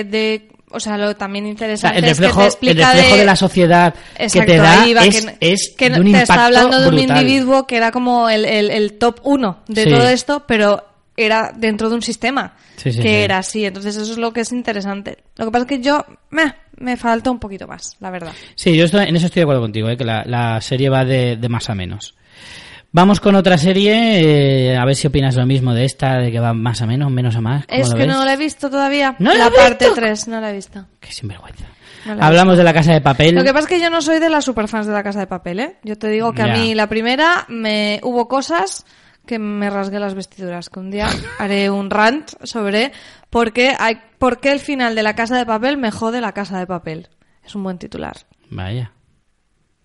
de 0.10 0.48
o 0.74 0.80
sea, 0.80 0.98
lo 0.98 1.14
también 1.18 1.44
O 1.44 1.48
sea, 1.48 1.52
interesante 1.52 2.00
el 2.00 2.06
es 2.06 2.18
que 2.20 2.28
reflejo, 2.28 2.58
te 2.62 2.72
el 2.72 2.78
reflejo 2.78 3.16
de... 3.18 3.26
la 3.26 3.36
sociedad 3.36 3.94
Exacto, 4.18 4.39
que 4.39 4.54
te 4.54 4.58
da 4.58 4.78
va, 4.78 5.06
es, 5.06 5.26
que, 5.26 5.38
es 5.42 5.74
que 5.78 5.89
de 5.89 5.98
un 6.00 6.04
te 6.04 6.10
impacto 6.12 6.32
está 6.34 6.46
hablando 6.46 6.80
de 6.80 6.88
un 6.88 7.00
individuo 7.00 7.68
que 7.68 7.76
era 7.76 7.92
como 7.92 8.30
el, 8.30 8.46
el, 8.46 8.70
el 8.72 8.98
top 8.98 9.20
uno 9.24 9.60
de 9.68 9.84
Sí. 9.84 9.89
todo 9.89 10.08
esto, 10.08 10.44
pero 10.48 10.84
era 11.18 11.51
dentro 11.55 11.89
de 11.89 11.95
un 11.95 12.01
sistema 12.01 12.53
Sí, 12.78 12.91
sí, 12.91 13.01
que 13.01 13.07
sí. 13.09 13.16
era 13.16 13.38
así. 13.39 13.66
Entonces 13.66 13.95
eso 13.95 14.12
es 14.12 14.18
lo 14.18 14.32
que 14.34 14.41
es 14.41 14.51
interesante. 14.51 15.18
Lo 15.38 15.45
que 15.45 15.51
pasa 15.51 15.64
es 15.64 15.70
que 15.70 15.80
yo 15.82 16.05
meh, 16.30 16.53
me 16.78 16.97
falta 16.97 17.30
un 17.32 17.39
poquito 17.39 17.68
más, 17.68 17.95
la 17.99 18.09
verdad. 18.09 18.32
Sí, 18.55 18.76
yo 18.76 18.86
estoy- 18.86 19.07
en 19.07 19.16
eso 19.16 19.26
estoy 19.28 19.41
de 19.41 19.43
acuerdo 19.43 19.62
contigo, 19.62 19.89
¿eh? 19.89 19.97
que 19.97 20.05
la, 20.05 20.24
la 20.26 20.59
serie 20.62 20.89
va 20.89 21.05
de, 21.05 21.38
de 21.38 21.49
más 21.49 21.70
a 21.70 21.76
menos. 21.76 22.16
Vamos 22.93 23.22
con 23.22 23.36
otra 23.36 23.57
serie, 23.57 24.72
eh, 24.74 24.76
a 24.78 24.84
ver 24.84 24.95
si 24.97 25.07
opinas 25.07 25.36
lo 25.38 25.45
mismo 25.45 25.74
de 25.74 25.86
esta, 25.86 26.18
de 26.18 26.30
que 26.30 26.41
va 26.41 26.53
más 26.53 26.82
a 26.82 26.86
menos, 26.88 27.09
menos 27.09 27.36
a 27.38 27.41
más. 27.41 27.66
¿cómo 27.66 27.82
Es 27.82 27.89
que 27.91 27.99
ves? 27.99 28.07
no 28.07 28.26
la 28.26 28.34
he 28.34 28.38
visto 28.38 28.70
todavía. 28.70 29.16
¿No 29.20 29.32
la 29.32 29.45
la 29.45 29.49
parte 29.51 29.86
visto? 29.86 29.95
3 30.01 30.28
no 30.28 30.41
la 30.41 30.49
he 30.49 30.53
visto. 30.53 30.86
Qué 30.99 31.09
sinvergüenza. 31.12 31.66
No 32.05 32.18
Hablamos 32.22 32.57
de 32.57 32.64
la 32.66 32.74
casa 32.74 32.91
de 32.91 32.99
papel. 32.99 33.34
Lo 33.36 33.43
que 33.45 33.53
pasa 33.53 33.68
es 33.68 33.68
que 33.76 33.80
yo 33.82 33.89
no 33.89 34.01
soy 34.01 34.20
de 34.20 34.30
las 34.30 34.43
superfans 34.43 34.88
de 34.88 34.93
la 34.93 35.03
Casa 35.03 35.20
de 35.20 35.28
Papel, 35.28 35.59
¿eh? 35.59 35.76
Yo 35.84 35.97
te 35.99 36.07
digo 36.09 36.34
que 36.34 36.39
Ya. 36.41 36.53
a 36.53 36.57
mí 36.57 36.74
la 36.76 36.88
primera 36.88 37.45
me 37.47 37.99
hubo 38.03 38.28
cosas 38.28 38.86
que 39.26 39.39
me 39.39 39.69
rasgué 39.69 39.99
las 39.99 40.13
vestiduras, 40.15 40.69
que 40.69 40.80
un 40.80 40.91
día 40.91 41.07
haré 41.39 41.69
un 41.69 41.89
rant 41.89 42.30
sobre 42.43 42.91
por 43.30 43.53
qué, 43.53 43.76
hay, 43.78 43.97
por 44.17 44.39
qué 44.39 44.51
el 44.51 44.59
final 44.59 44.95
de 44.95 45.03
la 45.03 45.15
Casa 45.15 45.38
de 45.38 45.45
Papel 45.45 45.78
me 45.78 45.91
jode 45.91 46.22
la 46.22 46.32
Casa 46.34 46.59
de 46.59 46.67
Papel. 46.67 47.07
Es 47.45 47.55
un 47.55 47.63
buen 47.63 47.78
titular. 47.78 48.15
Vaya. 48.49 48.91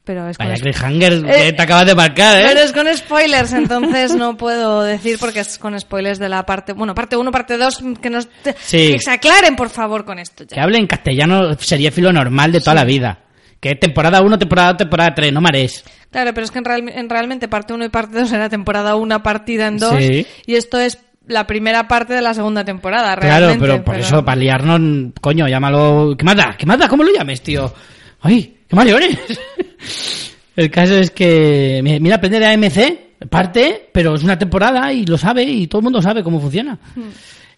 Pero 0.05 0.29
es 0.29 0.39
con, 0.39 0.47
Vaya 0.47 0.61
cliffhanger 0.63 1.13
Eh, 1.15 1.21
que 1.47 1.53
te 1.53 1.63
acabas 1.63 1.85
de 1.87 1.95
marcar, 1.97 2.41
¿eh? 2.41 2.45
pero 2.47 2.61
es 2.61 2.73
con 2.73 2.87
spoilers, 2.97 3.53
entonces 3.53 4.15
no 4.15 4.37
puedo 4.37 4.83
decir 4.83 5.19
porque 5.19 5.41
es 5.41 5.59
con 5.59 5.79
spoilers 5.81 6.19
de 6.21 6.29
la 6.29 6.47
parte, 6.47 6.73
bueno, 6.75 6.95
parte 6.95 7.17
1, 7.17 7.31
parte 7.33 7.57
2, 7.59 7.83
que 8.01 8.09
nos 8.11 8.29
Sí. 8.61 8.93
que 8.93 9.01
se 9.01 9.11
aclaren 9.11 9.57
por 9.57 9.69
favor 9.69 10.05
con 10.05 10.21
esto 10.21 10.45
ya. 10.45 10.55
Que 10.55 10.61
hable 10.61 10.79
en 10.79 10.87
castellano 10.87 11.55
sería 11.59 11.91
filo 11.91 12.13
normal 12.13 12.53
de 12.53 12.61
toda 12.61 12.75
la 12.75 12.85
vida. 12.85 13.19
Que 13.61 13.75
temporada 13.75 14.21
1, 14.23 14.39
temporada 14.39 14.69
2, 14.71 14.77
temporada 14.79 15.15
3, 15.15 15.33
no 15.33 15.41
marees. 15.41 15.85
Claro, 16.11 16.33
pero 16.35 16.45
es 16.45 16.51
que 16.51 16.59
en, 16.59 16.65
real- 16.65 16.89
en 16.95 17.09
realmente 17.09 17.49
parte 17.49 17.73
1 17.73 17.85
y 17.85 17.89
parte 17.89 18.19
2 18.21 18.33
era 18.33 18.49
temporada 18.49 18.97
1 18.97 19.23
partida 19.23 19.67
en 19.69 19.79
2 19.79 19.95
Sí. 19.99 20.27
y 20.47 20.55
esto 20.55 20.79
es 20.79 20.99
la 21.27 21.47
primera 21.47 21.89
parte 21.89 22.15
de 22.15 22.23
la 22.23 22.35
segunda 22.35 22.65
temporada, 22.65 23.17
Claro, 23.17 23.47
realmente. 23.49 23.59
pero 23.67 23.85
por 23.85 23.97
eso, 23.97 24.25
para 24.25 24.37
liarnos, 24.41 25.13
coño, 25.21 25.49
llámalo... 25.49 26.15
¿Qué 26.17 26.25
más 26.25 26.37
da? 26.37 26.55
¿Qué 26.57 26.67
más 26.67 26.79
da? 26.79 26.89
¿Cómo 26.89 27.03
lo 27.03 27.13
llames, 27.13 27.43
tío? 27.43 27.73
¡Ay! 28.21 28.59
¡Qué 28.69 28.77
mariones! 28.77 29.19
El 30.57 30.71
caso 30.71 30.95
es 30.97 31.11
que, 31.11 31.81
mi- 31.83 31.99
mira, 32.01 32.17
aprende 32.17 32.39
de 32.39 32.47
AMC, 32.47 33.29
parte, 33.29 33.91
pero 33.93 34.15
es 34.15 34.23
una 34.23 34.39
temporada 34.39 34.93
y 34.93 35.05
lo 35.05 35.19
sabe 35.19 35.43
y 35.43 35.67
todo 35.67 35.81
el 35.81 35.85
mundo 35.85 36.01
sabe 36.01 36.23
cómo 36.23 36.41
funciona. 36.41 36.79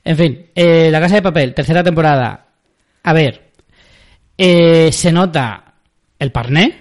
En 0.04 0.16
fin, 0.16 0.46
eh, 0.54 0.88
La 0.90 1.00
Casa 1.00 1.16
de 1.16 1.22
Papel, 1.22 1.54
tercera 1.54 1.82
temporada. 1.84 2.46
A 3.04 3.12
ver, 3.12 3.50
eh, 4.36 4.90
se 4.92 5.12
nota 5.12 5.67
el 6.18 6.32
parné, 6.32 6.78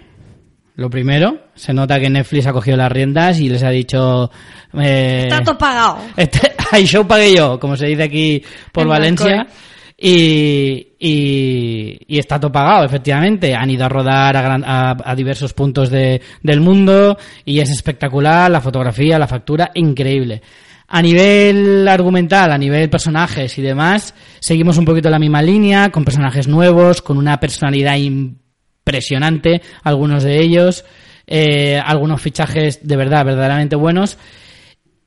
lo 0.76 0.90
primero. 0.90 1.48
Se 1.56 1.74
nota 1.74 2.00
que 2.00 2.10
Netflix 2.10 2.46
ha 2.48 2.54
cogido 2.54 2.78
las 2.78 2.92
riendas 2.92 3.40
y 3.40 3.50
les 3.50 3.64
ha 3.64 3.70
dicho... 3.70 4.30
eh, 4.80 5.24
Está 5.24 5.42
todo 5.42 5.58
pagado. 5.58 5.98
este, 6.16 6.52
hay 6.72 6.86
show 6.86 7.08
pagué 7.08 7.36
yo, 7.36 7.60
como 7.60 7.76
se 7.76 7.88
dice 7.88 8.04
aquí 8.04 8.44
por 8.72 8.84
En 8.84 8.90
Valencia. 8.90 9.48
Y, 10.00 10.90
y, 11.00 11.98
y 12.08 12.20
está 12.20 12.40
todo 12.40 12.52
pagado, 12.52 12.86
efectivamente. 12.86 13.56
Han 13.56 13.72
ido 13.72 13.86
a 13.86 13.90
rodar 13.90 14.38
a, 14.38 14.42
gran- 14.44 14.64
a- 14.64 14.96
a 15.04 15.16
diversos 15.16 15.54
puntos 15.54 15.90
de- 15.90 16.22
del 16.44 16.62
mundo 16.62 17.18
y 17.44 17.60
es 17.60 17.72
espectacular, 17.72 18.52
la 18.52 18.62
fotografía, 18.62 19.18
la 19.18 19.28
factura, 19.28 19.72
increíble. 19.74 20.42
A 20.90 21.02
nivel 21.02 21.88
argumental, 21.88 22.52
a 22.52 22.58
nivel 22.60 22.90
personajes 22.92 23.58
y 23.58 23.62
demás, 23.64 24.14
seguimos 24.40 24.78
un 24.78 24.86
poquito 24.86 25.10
la 25.10 25.18
misma 25.20 25.42
línea, 25.42 25.90
con 25.90 26.06
personajes 26.06 26.48
nuevos, 26.48 27.02
con 27.02 27.18
una 27.18 27.40
personalidad 27.40 27.96
impresionante, 27.98 28.47
algunos 29.84 30.24
de 30.24 30.40
ellos, 30.40 30.86
eh, 31.26 31.80
algunos 31.84 32.22
fichajes 32.22 32.80
de 32.88 32.96
verdad, 32.96 33.26
verdaderamente 33.26 33.76
buenos. 33.76 34.18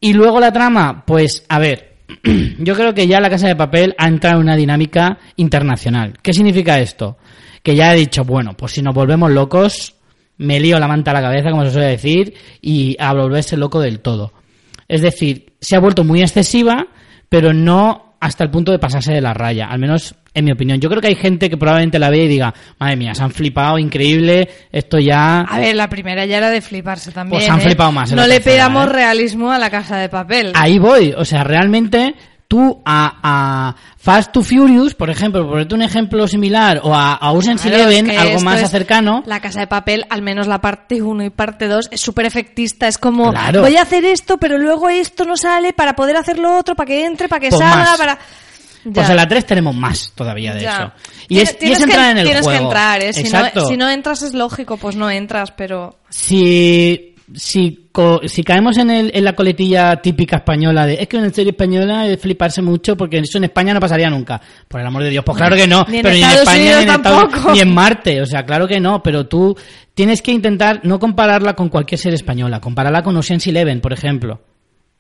Y 0.01 0.13
luego 0.13 0.41
la 0.41 0.53
trama, 0.53 1.05
pues 1.07 1.45
a 1.49 1.59
ver, 1.59 1.97
yo 2.59 2.75
creo 2.75 2.95
que 2.95 3.07
ya 3.07 3.21
la 3.21 3.31
Casa 3.31 3.49
de 3.49 3.57
Papel 3.57 3.95
ha 3.99 4.09
entrado 4.09 4.37
en 4.37 4.43
una 4.43 4.57
dinámica 4.57 5.19
internacional. 5.37 6.19
¿Qué 6.23 6.33
significa 6.33 6.81
esto? 6.81 7.19
Que 7.63 7.75
ya 7.75 7.93
he 7.93 7.99
dicho, 7.99 8.25
bueno, 8.25 8.57
pues 8.57 8.73
si 8.73 8.83
nos 8.83 8.95
volvemos 8.95 9.31
locos, 9.31 9.95
me 10.39 10.59
lío 10.59 10.79
la 10.79 10.89
manta 10.89 11.11
a 11.11 11.15
la 11.15 11.23
cabeza, 11.23 11.51
como 11.51 11.65
se 11.65 11.73
suele 11.73 11.89
decir, 11.89 12.35
y 12.63 12.97
a 12.99 13.13
volverse 13.13 13.57
loco 13.57 13.81
del 13.81 14.01
todo. 14.01 14.33
Es 14.89 15.03
decir, 15.03 15.53
se 15.61 15.77
ha 15.77 15.81
vuelto 15.81 16.03
muy 16.03 16.23
excesiva, 16.23 16.89
pero 17.29 17.53
no 17.53 18.10
hasta 18.21 18.45
el 18.45 18.51
punto 18.51 18.71
de 18.71 18.79
pasarse 18.79 19.13
de 19.13 19.21
la 19.21 19.33
raya, 19.33 19.67
al 19.67 19.79
menos 19.79 20.15
en 20.35 20.45
mi 20.45 20.53
opinión. 20.53 20.79
Yo 20.79 20.89
creo 20.89 21.01
que 21.01 21.09
hay 21.09 21.17
gente 21.17 21.49
que 21.51 21.57
probablemente 21.57 21.99
la 21.99 22.11
vea 22.11 22.25
y 22.25 22.29
diga, 22.29 22.55
madre 22.79 22.97
mía, 22.97 23.15
se 23.15 23.23
han 23.23 23.31
flipado, 23.31 23.79
increíble, 23.79 24.49
esto 24.71 24.99
ya... 24.99 25.41
A 25.41 25.59
ver, 25.59 25.75
la 25.75 25.89
primera 25.89 26.27
ya 26.27 26.37
era 26.37 26.51
de 26.51 26.61
fliparse 26.61 27.11
también. 27.11 27.41
Pues 27.41 27.51
han 27.51 27.59
¿eh? 27.61 27.63
flipado 27.63 27.91
más 27.93 28.13
No 28.13 28.27
le 28.27 28.35
tercera, 28.35 28.57
pidamos 28.57 28.87
¿eh? 28.87 28.93
realismo 28.93 29.51
a 29.51 29.59
la 29.59 29.71
Casa 29.71 29.97
de 29.97 30.09
Papel. 30.09 30.53
Ahí 30.55 30.79
voy, 30.79 31.15
o 31.17 31.25
sea, 31.25 31.45
realmente 31.45 32.15
tú 32.51 32.83
a, 32.85 33.21
a 33.23 33.77
Fast 33.97 34.33
to 34.33 34.43
Furious, 34.43 34.95
por 34.97 35.09
ejemplo, 35.09 35.43
por 35.43 35.51
ponerte 35.53 35.73
un 35.77 35.83
ejemplo 35.83 36.27
similar, 36.27 36.81
o 36.83 36.93
a, 36.93 37.15
a 37.15 37.31
Ocean's 37.31 37.63
Claro, 37.63 37.77
Eleven, 37.85 38.11
es 38.11 38.13
que 38.13 38.19
algo 38.19 38.41
más 38.41 38.61
es- 38.61 38.71
cercano, 38.71 39.23
La 39.25 39.39
Casa 39.39 39.61
de 39.61 39.69
Papel, 39.69 40.05
al 40.11 40.21
menos 40.21 40.49
la 40.49 40.61
parte 40.61 41.01
1 41.01 41.23
y 41.27 41.31
parte 41.31 41.69
2, 41.69 41.91
es 41.93 42.01
súper 42.01 42.27
efectista. 42.27 42.89
Es 42.89 42.99
como, 42.99 43.31
Claro. 43.31 43.61
voy 43.61 43.77
a 43.77 43.83
hacer 43.83 44.05
esto, 44.05 44.37
pero 44.39 44.59
luego 44.59 44.89
esto 44.89 45.25
no 45.25 45.37
sale 45.37 45.73
para 45.73 45.95
poder 45.95 46.17
hacer 46.17 46.41
lo 46.41 46.59
otro, 46.59 46.75
para 46.75 46.89
que 46.89 47.05
entre, 47.05 47.29
para 47.29 47.39
que 47.39 47.51
Pues 47.51 47.61
salga, 47.61 47.77
más. 47.85 47.97
para... 47.99 48.19
pues 48.93 49.09
en 49.11 49.17
la 49.17 49.29
3 49.29 49.47
tenemos 49.47 49.77
más 49.77 50.11
todavía 50.17 50.53
de 50.53 50.63
Ya. 50.63 50.73
eso. 50.73 50.93
Y 51.29 51.35
Tienes- 51.37 51.51
es, 51.51 51.55
y 51.55 51.59
tienes 51.59 51.79
es 51.79 51.85
entrar 51.85 52.05
que, 52.07 52.11
en 52.11 52.19
el 52.19 52.25
Tienes 52.25 52.43
juego. 52.43 52.59
que 52.59 52.65
entrar, 52.65 53.03
¿eh? 53.05 53.13
Si 53.13 53.23
no, 53.31 53.67
si 53.69 53.77
no 53.77 53.89
entras 53.89 54.23
es 54.23 54.35
lógico, 54.35 54.77
pues 54.77 54.97
no 54.97 55.09
entras, 55.09 55.53
pero... 55.53 55.99
si, 56.09 57.10
si, 57.35 57.89
co- 57.93 58.21
si 58.27 58.43
caemos 58.43 58.77
en, 58.79 58.91
el, 58.91 59.11
en 59.15 59.25
la 59.25 59.35
coletilla 59.35 59.97
típica 60.03 60.37
española 60.37 60.87
de 60.87 60.95
es 61.01 61.09
que 61.09 61.17
en 61.17 61.25
la 61.25 61.31
serie 61.31 61.51
española 61.51 62.07
es 62.07 62.21
fliparse 62.21 62.63
mucho 62.63 62.97
porque 62.97 63.19
eso 63.19 63.39
en 63.39 63.45
España 63.45 63.73
no 63.75 63.81
pasaría 63.81 64.11
nunca. 64.11 64.41
Por 64.69 64.81
el 64.81 64.87
amor 64.87 65.03
de 65.05 65.11
Dios, 65.11 65.25
pues 65.25 65.37
claro 65.39 65.57
que 65.57 65.67
no. 65.67 65.85
Ni 65.89 66.03
pero 66.03 66.15
ni 66.15 66.23
en 66.23 66.31
España, 66.31 66.59
ni 66.59 66.83
en, 66.83 66.89
Estados- 66.91 67.53
ni 67.55 67.61
en 67.61 67.75
Marte. 67.75 68.23
O 68.23 68.27
sea, 68.27 68.45
claro 68.45 68.67
que 68.69 68.81
no. 68.81 69.03
Pero 69.03 69.27
tú 69.27 69.57
tienes 69.95 70.23
que 70.23 70.33
intentar 70.33 70.81
no 70.85 70.99
compararla 70.99 71.55
con 71.55 71.69
cualquier 71.69 71.99
serie 71.99 72.17
española. 72.17 72.61
Compararla 72.61 73.03
con 73.03 73.17
Ocean's 73.17 73.47
Eleven, 73.47 73.81
por 73.81 73.93
ejemplo. 73.93 74.41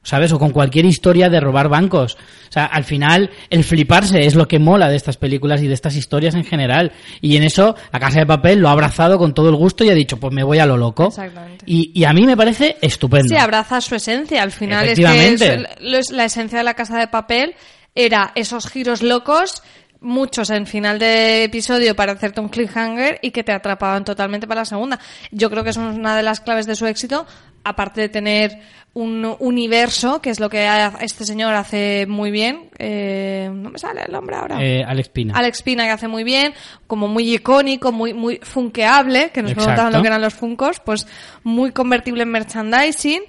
¿Sabes? 0.03 0.32
O 0.32 0.38
con 0.38 0.51
cualquier 0.51 0.84
historia 0.86 1.28
de 1.28 1.40
robar 1.40 1.68
bancos. 1.68 2.14
O 2.48 2.53
sea, 2.53 2.64
al 2.66 2.84
final, 2.84 3.30
el 3.51 3.64
fliparse 3.64 4.26
es 4.26 4.34
lo 4.34 4.48
que 4.48 4.59
mola 4.59 4.88
de 4.88 4.96
estas 4.96 5.16
películas 5.16 5.62
y 5.62 5.68
de 5.68 5.74
estas 5.74 5.94
historias 5.96 6.34
en 6.34 6.44
general. 6.44 6.92
Y 7.20 7.36
en 7.36 7.42
eso, 7.42 7.76
La 7.92 8.01
Casa 8.01 8.20
de 8.20 8.26
Papel 8.26 8.59
lo 8.59 8.68
ha 8.68 8.72
abrazado 8.72 9.18
con 9.18 9.34
todo 9.34 9.48
el 9.51 9.57
gusto 9.57 9.84
y 9.84 9.90
ha 9.90 9.94
dicho, 9.94 10.18
pues 10.18 10.32
me 10.32 10.42
voy 10.42 10.59
a 10.59 10.66
lo 10.66 10.76
loco. 10.76 11.09
Exactamente. 11.09 11.64
Y, 11.66 11.92
y 11.94 12.05
a 12.05 12.12
mí 12.12 12.26
me 12.26 12.36
parece 12.36 12.76
estupendo. 12.82 13.28
Sí, 13.28 13.36
abraza 13.36 13.80
su 13.80 13.94
esencia. 13.94 14.42
Al 14.42 14.51
final 14.53 14.88
es 14.88 14.98
que 14.98 15.03
Efectivamente. 15.05 15.55
es- 15.55 15.80
lo 15.82 15.98
es- 15.98 16.11
la 16.11 16.24
esencia 16.24 16.59
de 16.59 16.64
la 16.64 16.74
casa 16.74 16.98
de 16.98 17.07
papel 17.09 17.55
era 17.94 18.32
esos 18.36 18.68
giros 18.68 19.03
locos, 19.03 19.62
muchos 20.01 20.51
en 20.51 20.66
final 20.66 20.98
de 20.98 21.44
episodio 21.44 21.94
para 21.94 22.12
hacerte 22.12 22.40
un 22.40 22.48
cliffhanger 22.48 23.18
y 23.22 23.30
que 23.30 23.44
te 23.44 23.53
atrapaban 23.53 24.05
totalmente 24.05 24.46
para 24.46 24.62
la 24.62 24.64
segunda. 24.64 24.98
Yo 25.30 25.51
creo 25.51 25.62
que 25.64 25.70
eso 25.70 25.88
es 25.90 25.96
una 25.96 26.16
de 26.16 26.22
las 26.22 26.40
claves 26.40 26.66
de 26.66 26.74
su 26.74 26.86
éxito, 26.86 27.26
aparte 27.64 28.01
de 28.01 28.09
tener 28.09 28.59
un 28.92 29.36
universo, 29.38 30.20
que 30.20 30.30
es 30.30 30.40
lo 30.40 30.48
que 30.51 30.66
este 31.01 31.24
señor 31.24 31.55
hace 31.55 32.07
muy 32.09 32.30
bien. 32.30 32.70
Eh, 32.78 33.48
no 33.53 33.70
me 33.70 33.78
sale 33.78 34.03
el 34.07 34.11
nombre 34.12 34.34
ahora. 34.34 34.57
Eh, 34.64 34.82
Alex 34.84 35.09
Pina. 35.11 35.34
Alex 35.36 35.62
Pina 35.62 35.84
que 35.84 35.90
hace 35.90 36.09
muy 36.09 36.24
bien, 36.24 36.55
como 36.86 37.07
muy 37.07 37.32
icónico, 37.34 37.92
muy 37.92 38.14
muy 38.14 38.40
funkeable, 38.42 39.30
que 39.32 39.42
nos 39.42 39.53
preguntaban 39.55 39.92
lo 39.92 40.03
que 40.03 40.09
eran 40.09 40.20
los 40.22 40.34
funcos, 40.34 40.80
pues 40.80 41.07
muy 41.44 41.70
convertible 41.72 42.22
en 42.24 42.30
merchandising. 42.30 43.20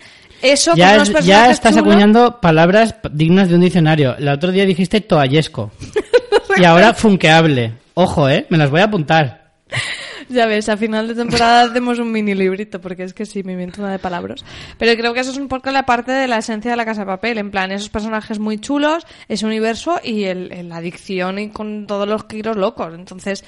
Eso 0.41 0.73
ya, 0.75 0.95
es- 0.95 1.25
ya 1.25 1.51
estás 1.51 1.77
acuñando 1.77 2.41
palabras 2.41 2.95
dignas 3.11 3.47
de 3.49 3.55
un 3.55 3.61
diccionario. 3.61 4.15
El 4.17 4.27
otro 4.29 4.51
día 4.51 4.65
dijiste 4.65 4.99
toallesco. 5.01 5.69
y 6.57 6.63
ahora 6.65 6.93
funkeable. 6.95 7.73
Ojo, 7.93 8.29
¿eh? 8.29 8.45
Me 8.49 8.57
las 8.57 8.69
voy 8.69 8.81
a 8.81 8.85
apuntar. 8.85 9.41
Ya 10.29 10.45
ves, 10.45 10.69
a 10.69 10.77
final 10.77 11.09
de 11.09 11.15
temporada 11.15 11.63
hacemos 11.63 11.99
un 11.99 12.11
mini 12.11 12.33
librito, 12.33 12.79
porque 12.79 13.03
es 13.03 13.13
que 13.13 13.25
sí, 13.25 13.43
me 13.43 13.51
invento 13.53 13.81
una 13.81 13.91
de 13.91 13.99
palabras. 13.99 14.45
Pero 14.77 14.97
creo 14.97 15.13
que 15.13 15.19
eso 15.19 15.31
es 15.31 15.37
un 15.37 15.49
poco 15.49 15.71
la 15.71 15.85
parte 15.85 16.13
de 16.13 16.27
la 16.27 16.37
esencia 16.37 16.71
de 16.71 16.77
la 16.77 16.85
Casa 16.85 17.01
de 17.01 17.07
Papel, 17.07 17.37
en 17.37 17.51
plan, 17.51 17.71
esos 17.71 17.89
personajes 17.89 18.39
muy 18.39 18.57
chulos, 18.57 19.05
ese 19.27 19.45
universo 19.45 19.99
y 20.01 20.23
el, 20.23 20.69
la 20.69 20.77
adicción 20.77 21.37
y 21.37 21.49
con 21.49 21.85
todos 21.85 22.07
los 22.07 22.25
giros 22.29 22.55
locos. 22.55 22.93
Entonces, 22.93 23.43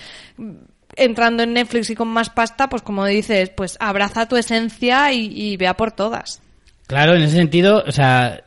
entrando 0.95 1.43
en 1.43 1.53
Netflix 1.53 1.89
y 1.89 1.95
con 1.95 2.09
más 2.09 2.29
pasta, 2.29 2.67
pues 2.67 2.81
como 2.81 3.05
dices, 3.05 3.49
pues 3.49 3.77
abraza 3.79 4.27
tu 4.27 4.35
esencia 4.35 5.13
y, 5.13 5.31
y 5.33 5.55
vea 5.55 5.75
por 5.75 5.93
todas. 5.93 6.41
Claro, 6.87 7.15
en 7.15 7.21
ese 7.21 7.37
sentido, 7.37 7.83
o 7.87 7.91
sea, 7.91 8.43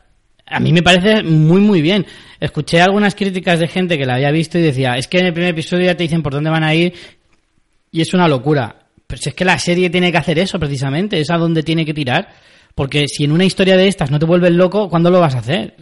a 0.49 0.59
mí 0.59 0.71
me 0.71 0.81
parece 0.81 1.23
muy, 1.23 1.61
muy 1.61 1.81
bien. 1.81 2.05
Escuché 2.39 2.81
algunas 2.81 3.15
críticas 3.15 3.59
de 3.59 3.67
gente 3.67 3.97
que 3.97 4.05
la 4.05 4.15
había 4.15 4.31
visto 4.31 4.57
y 4.57 4.61
decía, 4.61 4.95
es 4.97 5.07
que 5.07 5.19
en 5.19 5.27
el 5.27 5.33
primer 5.33 5.51
episodio 5.51 5.85
ya 5.85 5.95
te 5.95 6.03
dicen 6.03 6.23
por 6.23 6.33
dónde 6.33 6.49
van 6.49 6.63
a 6.63 6.73
ir 6.73 6.93
y 7.91 8.01
es 8.01 8.13
una 8.13 8.27
locura. 8.27 8.75
Pero 9.07 9.21
si 9.21 9.29
es 9.29 9.35
que 9.35 9.45
la 9.45 9.57
serie 9.57 9.89
tiene 9.89 10.11
que 10.11 10.17
hacer 10.17 10.37
eso 10.39 10.59
precisamente, 10.59 11.19
es 11.19 11.29
a 11.29 11.37
donde 11.37 11.63
tiene 11.63 11.85
que 11.85 11.93
tirar. 11.93 12.29
Porque 12.75 13.07
si 13.07 13.23
en 13.23 13.31
una 13.31 13.45
historia 13.45 13.75
de 13.75 13.87
estas 13.87 14.11
no 14.11 14.19
te 14.19 14.25
vuelves 14.25 14.51
loco, 14.51 14.89
¿cuándo 14.89 15.09
lo 15.09 15.19
vas 15.19 15.35
a 15.35 15.39
hacer? 15.39 15.75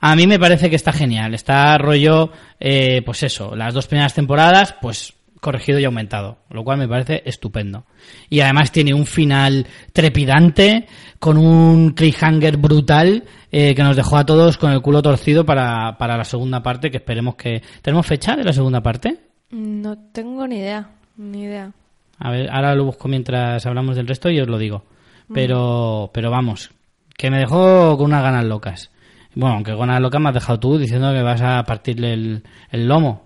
A 0.00 0.16
mí 0.16 0.26
me 0.26 0.38
parece 0.38 0.68
que 0.68 0.76
está 0.76 0.92
genial. 0.92 1.34
Está 1.34 1.78
rollo, 1.78 2.32
eh, 2.58 3.02
pues 3.04 3.22
eso, 3.22 3.54
las 3.54 3.72
dos 3.72 3.86
primeras 3.86 4.14
temporadas, 4.14 4.74
pues 4.80 5.14
corregido 5.40 5.78
y 5.78 5.84
aumentado, 5.84 6.38
lo 6.50 6.64
cual 6.64 6.78
me 6.78 6.88
parece 6.88 7.22
estupendo. 7.24 7.84
Y 8.28 8.40
además 8.40 8.72
tiene 8.72 8.94
un 8.94 9.06
final 9.06 9.66
trepidante, 9.92 10.86
con 11.18 11.38
un 11.38 11.90
cliffhanger 11.90 12.56
brutal, 12.56 13.24
eh, 13.50 13.74
que 13.74 13.82
nos 13.82 13.96
dejó 13.96 14.16
a 14.16 14.26
todos 14.26 14.58
con 14.58 14.72
el 14.72 14.80
culo 14.80 15.02
torcido 15.02 15.44
para, 15.44 15.96
para 15.98 16.16
la 16.16 16.24
segunda 16.24 16.62
parte, 16.62 16.90
que 16.90 16.98
esperemos 16.98 17.36
que... 17.36 17.62
¿Tenemos 17.82 18.06
fecha 18.06 18.36
de 18.36 18.44
la 18.44 18.52
segunda 18.52 18.82
parte? 18.82 19.18
No 19.50 19.96
tengo 20.12 20.46
ni 20.46 20.56
idea, 20.56 20.90
ni 21.16 21.44
idea. 21.44 21.72
A 22.18 22.30
ver, 22.30 22.50
ahora 22.50 22.74
lo 22.74 22.84
busco 22.84 23.08
mientras 23.08 23.64
hablamos 23.66 23.96
del 23.96 24.08
resto 24.08 24.30
y 24.30 24.40
os 24.40 24.48
lo 24.48 24.58
digo. 24.58 24.84
Pero, 25.32 26.10
pero 26.12 26.30
vamos, 26.30 26.70
que 27.16 27.30
me 27.30 27.38
dejó 27.38 27.96
con 27.96 28.06
unas 28.06 28.22
ganas 28.22 28.44
locas. 28.44 28.90
Bueno, 29.34 29.56
aunque 29.56 29.72
con 29.72 29.82
unas 29.82 30.00
locas 30.00 30.20
me 30.20 30.28
has 30.28 30.34
dejado 30.34 30.60
tú 30.60 30.78
diciendo 30.78 31.12
que 31.12 31.22
vas 31.22 31.42
a 31.42 31.62
partirle 31.64 32.14
el, 32.14 32.42
el 32.70 32.88
lomo. 32.88 33.25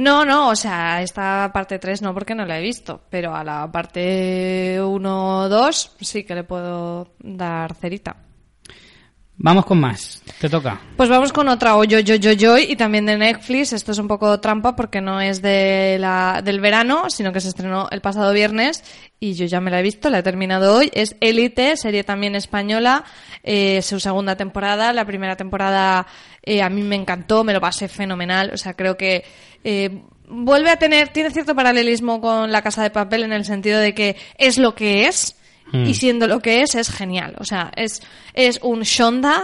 No, 0.00 0.24
no, 0.24 0.48
o 0.48 0.56
sea, 0.56 1.02
esta 1.02 1.50
parte 1.52 1.78
3 1.78 2.00
no 2.00 2.14
porque 2.14 2.34
no 2.34 2.46
la 2.46 2.58
he 2.58 2.62
visto, 2.62 3.02
pero 3.10 3.34
a 3.34 3.44
la 3.44 3.70
parte 3.70 4.80
1 4.82 5.48
2 5.50 5.96
sí 6.00 6.24
que 6.24 6.34
le 6.34 6.44
puedo 6.44 7.12
dar 7.18 7.74
cerita. 7.74 8.16
Vamos 9.42 9.64
con 9.64 9.80
más. 9.80 10.22
Te 10.38 10.50
toca. 10.50 10.78
Pues 10.98 11.08
vamos 11.08 11.32
con 11.32 11.48
otra 11.48 11.76
o 11.76 11.84
yo 11.84 11.98
yo 12.00 12.14
yo 12.14 12.58
y 12.58 12.76
también 12.76 13.06
de 13.06 13.16
Netflix. 13.16 13.72
Esto 13.72 13.92
es 13.92 13.98
un 13.98 14.06
poco 14.06 14.38
trampa 14.38 14.76
porque 14.76 15.00
no 15.00 15.18
es 15.18 15.40
de 15.40 15.96
la, 15.98 16.42
del 16.44 16.60
verano, 16.60 17.08
sino 17.08 17.32
que 17.32 17.40
se 17.40 17.48
estrenó 17.48 17.88
el 17.90 18.02
pasado 18.02 18.34
viernes 18.34 18.84
y 19.18 19.32
yo 19.32 19.46
ya 19.46 19.62
me 19.62 19.70
la 19.70 19.80
he 19.80 19.82
visto, 19.82 20.10
la 20.10 20.18
he 20.18 20.22
terminado 20.22 20.76
hoy. 20.76 20.90
Es 20.92 21.16
Élite, 21.20 21.78
serie 21.78 22.04
también 22.04 22.34
española, 22.34 23.02
eh, 23.42 23.80
su 23.80 23.98
segunda 23.98 24.36
temporada. 24.36 24.92
La 24.92 25.06
primera 25.06 25.36
temporada 25.36 26.06
eh, 26.42 26.60
a 26.60 26.68
mí 26.68 26.82
me 26.82 26.96
encantó, 26.96 27.42
me 27.42 27.54
lo 27.54 27.62
pasé 27.62 27.88
fenomenal. 27.88 28.50
O 28.52 28.58
sea, 28.58 28.74
creo 28.74 28.98
que 28.98 29.24
eh, 29.64 30.02
vuelve 30.28 30.68
a 30.68 30.76
tener, 30.76 31.08
tiene 31.08 31.30
cierto 31.30 31.54
paralelismo 31.54 32.20
con 32.20 32.52
La 32.52 32.60
Casa 32.60 32.82
de 32.82 32.90
Papel 32.90 33.22
en 33.22 33.32
el 33.32 33.46
sentido 33.46 33.80
de 33.80 33.94
que 33.94 34.16
es 34.36 34.58
lo 34.58 34.74
que 34.74 35.06
es. 35.06 35.39
Mm. 35.72 35.86
Y 35.86 35.94
siendo 35.94 36.26
lo 36.26 36.40
que 36.40 36.62
es, 36.62 36.74
es 36.74 36.90
genial. 36.90 37.34
O 37.38 37.44
sea, 37.44 37.70
es, 37.76 38.02
es 38.34 38.58
un 38.62 38.82
Shonda, 38.82 39.42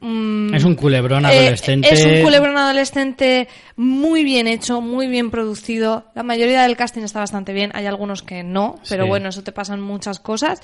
mm, 0.00 0.54
Es 0.54 0.64
un 0.64 0.74
culebrón 0.74 1.24
eh, 1.26 1.28
adolescente. 1.28 1.92
es 1.92 2.04
un 2.06 2.22
culebrón 2.22 2.56
adolescente 2.56 3.48
muy 3.76 4.24
bien 4.24 4.46
hecho, 4.46 4.80
muy 4.80 5.06
bien 5.06 5.30
producido. 5.30 6.06
La 6.14 6.22
mayoría 6.22 6.62
del 6.62 6.76
casting 6.76 7.02
está 7.02 7.20
bastante 7.20 7.52
bien. 7.52 7.70
Hay 7.74 7.86
algunos 7.86 8.22
que 8.22 8.42
no, 8.42 8.78
pero 8.88 9.04
Sí. 9.04 9.08
bueno, 9.08 9.28
eso 9.28 9.42
te 9.42 9.52
pasan 9.52 9.80
muchas 9.80 10.18
cosas. 10.20 10.60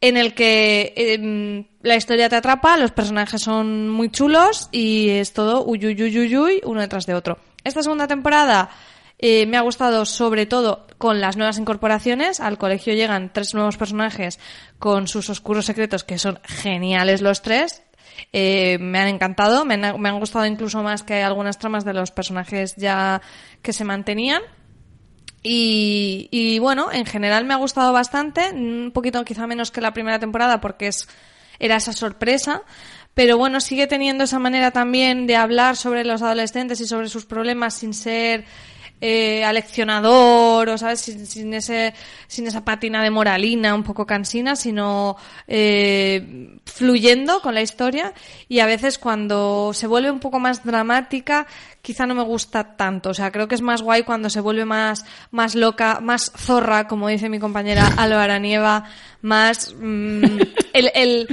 En 0.00 0.16
el 0.18 0.34
que 0.34 0.92
em, 0.96 1.64
la 1.82 1.96
historia 1.96 2.28
te 2.28 2.36
atrapa, 2.36 2.76
los 2.76 2.92
personajes 2.92 3.40
son 3.40 3.88
muy 3.88 4.10
chulos 4.10 4.68
y 4.70 5.08
es 5.08 5.32
todo 5.32 5.64
uyuyuyuyuy 5.64 6.60
uno 6.64 6.80
detrás 6.82 7.06
de 7.06 7.14
otro. 7.14 7.38
Esta 7.64 7.82
segunda 7.82 8.06
temporada 8.06 8.68
eh, 9.18 9.46
me 9.46 9.56
ha 9.56 9.62
gustado 9.62 10.04
sobre 10.04 10.46
todo 10.46 10.86
con 10.98 11.20
las 11.20 11.36
nuevas 11.36 11.58
incorporaciones. 11.58 12.40
Al 12.40 12.58
colegio 12.58 12.94
llegan 12.94 13.32
tres 13.32 13.54
nuevos 13.54 13.76
personajes 13.76 14.38
con 14.78 15.08
sus 15.08 15.30
oscuros 15.30 15.64
secretos 15.64 16.04
que 16.04 16.18
son 16.18 16.38
geniales 16.44 17.22
los 17.22 17.42
tres. 17.42 17.82
Eh, 18.32 18.78
me 18.80 18.98
han 18.98 19.08
encantado, 19.08 19.64
me 19.64 19.74
han, 19.74 20.00
me 20.00 20.08
han 20.08 20.18
gustado 20.18 20.46
incluso 20.46 20.82
más 20.82 21.02
que 21.02 21.22
algunas 21.22 21.58
tramas 21.58 21.84
de 21.84 21.94
los 21.94 22.10
personajes 22.10 22.76
ya 22.76 23.22
que 23.62 23.72
se 23.72 23.84
mantenían. 23.84 24.42
Y, 25.42 26.28
y 26.32 26.58
bueno, 26.58 26.90
en 26.92 27.06
general 27.06 27.44
me 27.44 27.54
ha 27.54 27.58
gustado 27.58 27.92
bastante, 27.92 28.50
un 28.52 28.90
poquito 28.92 29.24
quizá 29.24 29.46
menos 29.46 29.70
que 29.70 29.80
la 29.80 29.92
primera 29.92 30.18
temporada 30.18 30.60
porque 30.60 30.88
es, 30.88 31.08
era 31.60 31.76
esa 31.76 31.92
sorpresa, 31.92 32.62
pero 33.14 33.38
bueno, 33.38 33.60
sigue 33.60 33.86
teniendo 33.86 34.24
esa 34.24 34.40
manera 34.40 34.72
también 34.72 35.26
de 35.26 35.36
hablar 35.36 35.76
sobre 35.76 36.04
los 36.04 36.20
adolescentes 36.20 36.80
y 36.80 36.86
sobre 36.86 37.08
sus 37.08 37.26
problemas 37.26 37.74
sin 37.74 37.94
ser 37.94 38.44
eh, 39.00 39.44
aleccionador 39.44 40.68
o 40.70 40.78
sabes 40.78 41.00
sin, 41.00 41.26
sin 41.26 41.52
ese 41.52 41.92
sin 42.28 42.46
esa 42.46 42.64
patina 42.64 43.02
de 43.02 43.10
moralina 43.10 43.74
un 43.74 43.82
poco 43.82 44.06
cansina 44.06 44.56
sino 44.56 45.16
eh, 45.46 46.56
fluyendo 46.64 47.40
con 47.40 47.54
la 47.54 47.62
historia. 47.62 48.12
Y 48.48 48.60
a 48.60 48.66
veces 48.66 48.98
cuando 48.98 49.72
se 49.74 49.86
vuelve 49.86 50.10
un 50.10 50.20
poco 50.20 50.38
más 50.38 50.64
dramática 50.64 51.46
quizá 51.82 52.06
no 52.06 52.14
me 52.14 52.22
gusta 52.24 52.76
tanto. 52.76 53.10
O 53.10 53.14
sea 53.14 53.30
creo 53.30 53.48
que 53.48 53.54
es 53.54 53.62
más 53.62 53.82
guay 53.82 54.02
cuando 54.02 54.30
se 54.30 54.40
vuelve 54.40 54.64
más 54.64 55.04
más 55.30 55.54
loca 55.54 56.00
más 56.00 56.32
zorra 56.36 56.88
como 56.88 57.08
dice 57.08 57.28
mi 57.28 57.38
compañera 57.38 57.86
Alba 57.98 58.22
Aranieva 58.24 58.84
más 59.20 59.74
mm, 59.78 60.24
el, 60.72 60.90
el 60.94 61.28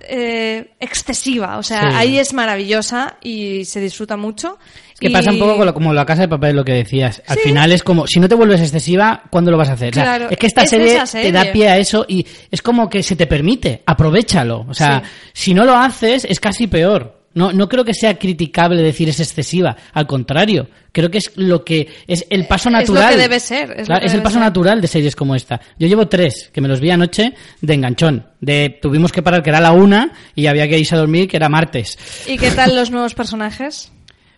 eh, 0.00 0.74
excesiva. 0.80 1.58
O 1.58 1.62
sea 1.62 1.82
Sí. 1.82 1.96
ahí 1.96 2.18
es 2.18 2.32
maravillosa 2.32 3.16
y 3.22 3.64
se 3.66 3.80
disfruta 3.80 4.16
mucho 4.16 4.58
Es 4.94 5.00
que 5.00 5.10
pasa 5.10 5.32
un 5.32 5.38
poco 5.40 5.56
con 5.56 5.66
lo- 5.66 5.74
como 5.74 5.92
la 5.92 6.06
casa 6.06 6.22
de 6.22 6.28
papel, 6.28 6.54
lo 6.56 6.64
que 6.64 6.72
decías. 6.72 7.20
Al 7.26 7.36
Sí. 7.38 7.48
final 7.48 7.72
es 7.72 7.82
como, 7.82 8.06
si 8.06 8.20
no 8.20 8.28
te 8.28 8.34
vuelves 8.36 8.60
excesiva, 8.60 9.22
¿cuándo 9.28 9.50
lo 9.50 9.56
vas 9.58 9.68
a 9.68 9.72
hacer? 9.72 9.90
O 9.90 9.94
sea, 9.94 10.04
Claro, 10.04 10.28
es 10.30 10.36
que 10.38 10.46
esta 10.46 10.62
es 10.62 10.70
serie, 10.70 11.00
te 11.12 11.32
da 11.32 11.50
pie 11.52 11.68
a 11.68 11.78
eso 11.78 12.06
y 12.08 12.24
es 12.50 12.62
como 12.62 12.88
que 12.88 13.02
se 13.02 13.16
te 13.16 13.26
permite, 13.26 13.82
aprovechalo. 13.84 14.64
O 14.68 14.74
sea, 14.74 15.02
Sí. 15.04 15.10
si 15.32 15.54
no 15.54 15.64
lo 15.64 15.74
haces, 15.76 16.24
es 16.28 16.38
casi 16.40 16.66
peor. 16.68 17.22
No, 17.34 17.52
no 17.52 17.68
creo 17.68 17.84
que 17.84 17.94
sea 17.94 18.16
criticable 18.16 18.80
decir 18.80 19.08
es 19.08 19.18
excesiva. 19.18 19.74
Al 19.92 20.06
contrario, 20.06 20.68
creo 20.92 21.10
que 21.10 21.18
es 21.18 21.32
lo 21.34 21.64
que 21.64 21.88
es 22.06 22.24
el 22.30 22.46
paso 22.46 22.68
Es 22.68 22.72
lo 22.74 22.78
natural. 22.78 23.14
que 23.14 23.20
debe 23.20 23.40
ser, 23.40 23.72
es 23.72 23.78
lo 23.80 23.84
Claro, 23.86 24.00
que 24.02 24.06
es 24.06 24.14
el 24.14 24.22
paso 24.22 24.34
ser. 24.34 24.42
natural 24.42 24.80
de 24.80 24.86
series 24.86 25.16
como 25.16 25.34
esta. 25.34 25.60
Yo 25.76 25.88
llevo 25.88 26.06
tres, 26.06 26.50
que 26.54 26.60
me 26.60 26.68
los 26.68 26.78
vi 26.78 26.90
anoche 26.92 27.34
de 27.60 27.74
enganchón. 27.74 28.24
De 28.40 28.78
tuvimos 28.80 29.10
que 29.10 29.20
parar 29.22 29.42
que 29.42 29.50
era 29.50 29.60
la 29.60 29.72
una 29.72 30.12
y 30.36 30.46
había 30.46 30.68
que 30.68 30.78
irse 30.78 30.94
a 30.94 30.98
dormir 30.98 31.26
que 31.26 31.36
era 31.36 31.48
martes. 31.48 31.98
¿Y 32.28 32.38
qué 32.38 32.52
tal 32.52 32.76
los 32.76 32.92
nuevos 32.92 33.14
personajes? 33.16 33.90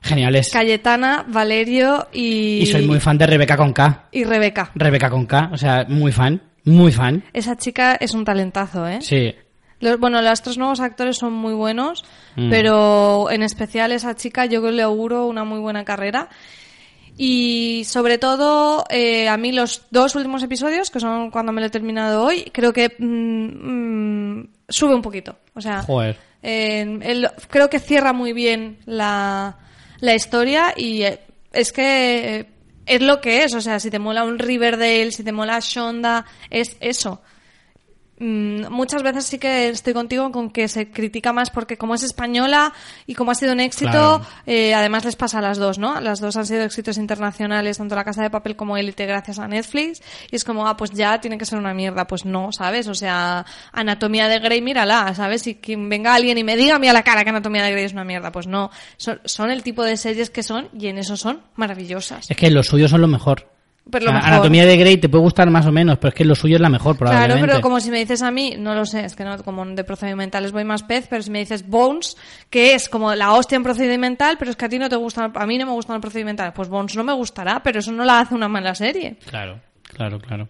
Geniales. 0.06 0.50
Cayetana, 0.50 1.24
Valerio 1.28 2.08
y... 2.12 2.58
Y 2.62 2.66
soy 2.66 2.86
muy 2.86 3.00
fan 3.00 3.18
de 3.18 3.26
Rebeca 3.26 3.56
con 3.56 3.72
K. 3.72 4.06
Y 4.12 4.24
Rebeca. 4.24 4.70
Rebeca 4.74 5.10
con 5.10 5.26
K, 5.26 5.50
o 5.52 5.58
sea, 5.58 5.84
muy 5.88 6.12
fan, 6.12 6.40
muy 6.64 6.92
fan. 6.92 7.22
Esa 7.32 7.56
chica 7.56 7.96
es 8.00 8.14
un 8.14 8.24
talentazo, 8.24 8.86
¿eh? 8.88 8.98
Sí. 9.02 9.34
Los- 9.80 9.98
bueno, 10.00 10.22
los 10.22 10.40
tres 10.42 10.56
nuevos 10.56 10.80
actores 10.80 11.16
son 11.18 11.32
muy 11.34 11.52
buenos, 11.52 12.04
Mm. 12.36 12.48
pero 12.50 13.30
en 13.30 13.42
especial 13.42 13.92
esa 13.92 14.14
chica 14.16 14.46
yo 14.46 14.60
le 14.70 14.82
auguro 14.82 15.26
una 15.26 15.44
muy 15.44 15.58
buena 15.58 15.84
carrera. 15.84 16.28
Y 17.18 17.84
sobre 17.86 18.18
todo, 18.18 18.84
eh, 18.90 19.28
a 19.28 19.36
mí 19.38 19.50
los 19.52 19.86
dos 19.90 20.14
últimos 20.16 20.42
episodios, 20.42 20.90
que 20.90 21.00
son 21.00 21.30
cuando 21.30 21.50
me 21.52 21.60
lo 21.62 21.68
he 21.68 21.70
terminado 21.70 22.24
hoy, 22.24 22.44
creo 22.52 22.72
que 22.74 22.94
mm, 22.98 24.34
mm, 24.40 24.48
sube 24.68 24.94
un 24.94 25.00
poquito. 25.02 25.36
O 25.54 25.60
sea, 25.62 25.82
Joder. 25.82 26.18
eh, 26.42 26.98
él- 27.02 27.30
creo 27.48 27.70
que 27.70 27.78
cierra 27.78 28.12
muy 28.12 28.34
bien 28.34 28.78
la, 28.84 29.56
la 30.00 30.14
historia 30.14 30.74
y 30.76 31.02
eh, 31.02 31.20
es 31.52 31.72
que 31.72 32.38
eh, 32.38 32.46
es 32.86 33.02
lo 33.02 33.20
que 33.20 33.44
es. 33.44 33.54
O 33.54 33.60
sea, 33.60 33.80
si 33.80 33.90
te 33.90 33.98
mola 33.98 34.24
un 34.24 34.38
Riverdale, 34.38 35.12
si 35.12 35.24
te 35.24 35.32
mola 35.32 35.58
Shonda, 35.60 36.24
es 36.50 36.76
eso. 36.80 37.20
Mm, 38.18 38.70
muchas 38.70 39.02
veces 39.02 39.26
sí 39.26 39.38
que 39.38 39.68
estoy 39.68 39.92
contigo 39.92 40.32
con 40.32 40.48
que 40.50 40.68
se 40.68 40.90
critica 40.90 41.34
más 41.34 41.50
porque 41.50 41.76
como 41.76 41.94
es 41.94 42.02
española 42.02 42.72
y 43.06 43.14
como 43.14 43.30
ha 43.30 43.34
sido 43.34 43.52
un 43.52 43.60
éxito, 43.60 43.90
Claro. 43.90 44.26
eh, 44.46 44.72
además 44.74 45.04
les 45.04 45.16
pasa 45.16 45.38
a 45.38 45.42
las 45.42 45.58
dos, 45.58 45.78
¿no? 45.78 46.00
Las 46.00 46.20
dos 46.20 46.34
han 46.36 46.46
sido 46.46 46.62
éxitos 46.62 46.96
internacionales, 46.96 47.76
tanto 47.76 47.94
La 47.94 48.04
Casa 48.04 48.22
de 48.22 48.30
Papel 48.30 48.56
como 48.56 48.76
Élite, 48.78 49.04
gracias 49.04 49.38
a 49.38 49.46
Netflix. 49.46 50.00
Y 50.30 50.36
es 50.36 50.44
como, 50.44 50.66
ah, 50.66 50.76
pues 50.78 50.92
ya 50.92 51.20
tiene 51.20 51.36
que 51.36 51.44
ser 51.44 51.58
una 51.58 51.74
mierda. 51.74 52.06
Pues 52.06 52.24
no, 52.24 52.52
¿sabes? 52.52 52.88
O 52.88 52.94
sea, 52.94 53.44
Anatomía 53.72 54.28
de 54.28 54.38
Grey, 54.38 54.62
mírala, 54.62 55.14
¿sabes? 55.14 55.46
Y 55.46 55.56
que 55.56 55.76
venga 55.76 56.14
alguien 56.14 56.38
y 56.38 56.44
me 56.44 56.56
diga 56.56 56.76
a 56.76 56.78
mí 56.78 56.88
a 56.88 56.92
la 56.94 57.02
cara 57.02 57.22
que 57.22 57.30
Anatomía 57.30 57.62
de 57.64 57.72
Grey 57.72 57.84
es 57.84 57.92
una 57.92 58.04
mierda. 58.04 58.32
Pues 58.32 58.46
no. 58.46 58.70
Son, 58.96 59.20
son 59.26 59.50
el 59.50 59.62
tipo 59.62 59.82
de 59.84 59.96
series 59.98 60.30
que 60.30 60.42
son 60.42 60.68
y 60.72 60.86
en 60.86 60.96
eso 60.98 61.16
son 61.18 61.42
maravillosas. 61.56 62.30
Es 62.30 62.36
que 62.36 62.50
los 62.50 62.66
suyos 62.66 62.90
son 62.90 63.02
lo 63.02 63.08
mejor. 63.08 63.46
Pero 63.90 64.06
lo 64.06 64.10
O 64.10 64.14
sea, 64.14 64.20
mejor. 64.20 64.32
Anatomía 64.34 64.66
de 64.66 64.76
Grey 64.76 64.96
te 64.96 65.08
puede 65.08 65.22
gustar 65.22 65.48
más 65.50 65.64
o 65.66 65.70
menos, 65.72 65.98
pero 65.98 66.08
es 66.08 66.14
que 66.14 66.24
lo 66.24 66.34
suyo 66.34 66.56
es 66.56 66.60
la 66.60 66.68
mejor, 66.68 66.96
Claro, 66.96 67.12
probablemente. 67.12 67.46
pero 67.48 67.60
como 67.60 67.78
si 67.80 67.90
me 67.90 67.98
dices 67.98 68.20
a 68.22 68.30
mí, 68.32 68.54
no 68.58 68.74
lo 68.74 68.84
sé, 68.84 69.04
es 69.04 69.14
que 69.14 69.22
no, 69.24 69.36
como 69.44 69.64
de 69.64 69.84
procedimentales 69.84 70.50
voy 70.52 70.64
más 70.64 70.82
pez, 70.82 71.06
pero 71.08 71.22
si 71.22 71.30
me 71.30 71.38
dices 71.38 71.68
Bones, 71.68 72.16
que 72.50 72.74
es 72.74 72.88
como 72.88 73.14
la 73.14 73.32
hostia 73.32 73.54
en 73.56 73.62
procedimental, 73.62 74.36
pero 74.38 74.50
es 74.50 74.56
que 74.56 74.64
a 74.64 74.68
ti 74.68 74.78
no 74.78 74.88
te 74.88 74.96
gusta, 74.96 75.30
a 75.32 75.46
mí 75.46 75.56
no 75.58 75.66
me 75.66 75.72
gustan 75.72 75.94
los 75.94 76.00
procedimentales, 76.02 76.52
pues 76.54 76.68
Bones 76.68 76.96
no 76.96 77.04
me 77.04 77.12
gustará, 77.12 77.62
pero 77.62 77.78
eso 77.78 77.92
no 77.92 78.04
la 78.04 78.20
hace 78.20 78.34
una 78.34 78.48
mala 78.48 78.74
serie. 78.74 79.16
Claro, 79.30 79.60
claro, 79.84 80.18
claro. 80.18 80.48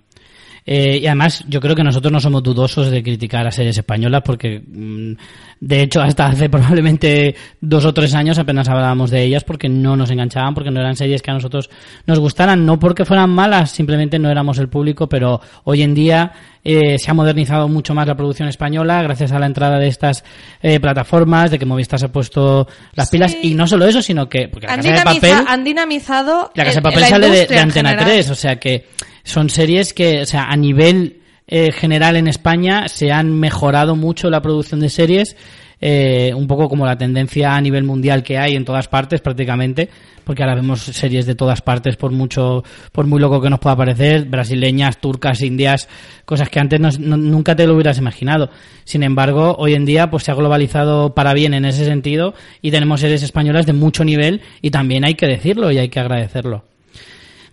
Eh, 0.68 0.98
y 1.00 1.06
además, 1.06 1.44
yo 1.46 1.60
creo 1.60 1.76
que 1.76 1.84
nosotros 1.84 2.10
no 2.12 2.18
somos 2.18 2.42
dudosos 2.42 2.90
de 2.90 3.00
criticar 3.00 3.46
a 3.46 3.52
series 3.52 3.78
españolas 3.78 4.22
porque, 4.24 4.60
mm, 4.66 5.12
de 5.60 5.82
hecho, 5.82 6.02
hasta 6.02 6.26
hace 6.26 6.48
probablemente 6.50 7.34
dos 7.60 7.84
o 7.84 7.94
tres 7.94 8.14
años 8.14 8.38
apenas 8.38 8.68
hablábamos 8.68 9.10
de 9.10 9.22
ellas 9.22 9.42
porque 9.44 9.68
no 9.68 9.96
nos 9.96 10.10
enganchaban, 10.10 10.54
porque 10.54 10.70
no 10.70 10.80
eran 10.80 10.96
series 10.96 11.22
que 11.22 11.30
a 11.30 11.34
nosotros 11.34 11.70
nos 12.06 12.18
gustaran, 12.18 12.64
no 12.66 12.78
porque 12.78 13.04
fueran 13.04 13.30
malas, 13.30 13.70
simplemente 13.70 14.18
no 14.18 14.30
éramos 14.30 14.58
el 14.58 14.68
público, 14.68 15.08
pero 15.08 15.40
hoy 15.64 15.82
en 15.82 15.94
día 15.94 16.32
eh, 16.62 16.98
se 16.98 17.10
ha 17.10 17.14
modernizado 17.14 17.68
mucho 17.68 17.94
más 17.94 18.06
la 18.06 18.16
producción 18.16 18.48
española 18.48 19.00
gracias 19.02 19.32
a 19.32 19.38
la 19.38 19.46
entrada 19.46 19.78
de 19.78 19.86
estas 19.88 20.24
eh, 20.62 20.78
plataformas, 20.80 21.50
de 21.50 21.58
que 21.58 21.64
Movistar 21.66 21.98
se 22.00 22.06
ha 22.06 22.12
puesto 22.12 22.66
las 22.94 23.08
Sí. 23.08 23.16
pilas 23.16 23.36
y 23.42 23.54
no 23.54 23.66
solo 23.66 23.86
eso, 23.86 24.02
sino 24.02 24.28
que 24.28 24.48
porque 24.48 24.66
la 24.66 24.74
Han, 24.74 24.82
Casa 24.82 24.90
de 24.98 25.04
Papel 25.04 25.34
han 25.48 25.64
dinamizado 25.64 26.50
la 26.54 26.64
Casa 26.64 26.80
de 26.80 26.88
el- 26.88 26.94
Papel 26.94 27.04
sale 27.08 27.30
de, 27.30 27.58
Antena 27.58 27.90
general. 27.90 28.04
3, 28.04 28.30
o 28.30 28.34
sea 28.34 28.56
que 28.56 28.86
son 29.22 29.48
series 29.48 29.92
que, 29.94 30.22
o 30.22 30.26
sea, 30.26 30.44
a 30.50 30.56
nivel 30.56 31.20
eh, 31.46 31.72
general 31.72 32.16
en 32.16 32.26
España 32.28 32.88
se 32.88 33.12
han 33.12 33.32
mejorado 33.38 33.94
mucho 33.96 34.30
la 34.30 34.42
producción 34.42 34.80
de 34.80 34.88
series, 34.88 35.36
eh, 35.80 36.32
un 36.34 36.46
poco 36.46 36.68
como 36.68 36.86
la 36.86 36.96
tendencia 36.96 37.54
a 37.54 37.60
nivel 37.60 37.84
mundial 37.84 38.22
que 38.22 38.38
hay 38.38 38.56
en 38.56 38.64
todas 38.64 38.88
partes 38.88 39.20
prácticamente, 39.20 39.90
porque 40.24 40.42
ahora 40.42 40.54
vemos 40.54 40.80
series 40.80 41.26
de 41.26 41.34
todas 41.34 41.60
partes 41.60 41.96
por 41.96 42.10
mucho, 42.10 42.64
por 42.92 43.06
muy 43.06 43.20
loco 43.20 43.40
que 43.40 43.50
nos 43.50 43.60
pueda 43.60 43.76
parecer, 43.76 44.24
brasileñas, 44.24 44.98
turcas, 44.98 45.42
indias, 45.42 45.88
cosas 46.24 46.48
que 46.48 46.58
antes 46.58 46.98
nunca 46.98 47.54
te 47.54 47.66
lo 47.66 47.74
hubieras 47.74 47.98
imaginado. 47.98 48.50
Sin 48.84 49.02
embargo, 49.02 49.54
hoy 49.58 49.74
en 49.74 49.84
día 49.84 50.10
pues 50.10 50.24
se 50.24 50.32
ha 50.32 50.34
globalizado 50.34 51.14
para 51.14 51.34
bien 51.34 51.54
en 51.54 51.64
ese 51.64 51.84
sentido 51.84 52.34
y 52.62 52.70
tenemos 52.70 53.00
series 53.00 53.22
españolas 53.22 53.66
de 53.66 53.72
mucho 53.72 54.04
nivel 54.04 54.40
y 54.62 54.70
también 54.70 55.04
hay 55.04 55.14
que 55.14 55.26
decirlo 55.26 55.70
y 55.70 55.78
hay 55.78 55.90
que 55.90 56.00
agradecerlo. 56.00 56.64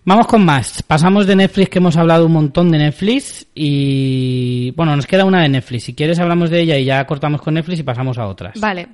Vamos 0.06 0.26
con 0.26 0.44
más. 0.44 0.82
Pasamos 0.82 1.26
de 1.26 1.34
Netflix, 1.34 1.70
que 1.70 1.78
hemos 1.78 1.96
hablado 1.96 2.26
un 2.26 2.32
montón 2.32 2.70
de 2.70 2.78
Netflix. 2.78 3.46
Y 3.54 4.70
bueno, 4.72 4.94
nos 4.96 5.06
queda 5.06 5.24
una 5.24 5.42
de 5.42 5.48
Netflix. 5.48 5.84
Si 5.84 5.94
quieres, 5.94 6.18
hablamos 6.18 6.50
de 6.50 6.60
ella 6.60 6.76
y 6.76 6.84
ya 6.84 7.06
cortamos 7.06 7.40
con 7.40 7.54
Netflix 7.54 7.80
y 7.80 7.82
pasamos 7.82 8.18
a 8.18 8.26
otras. 8.26 8.60
Vale. 8.60 8.86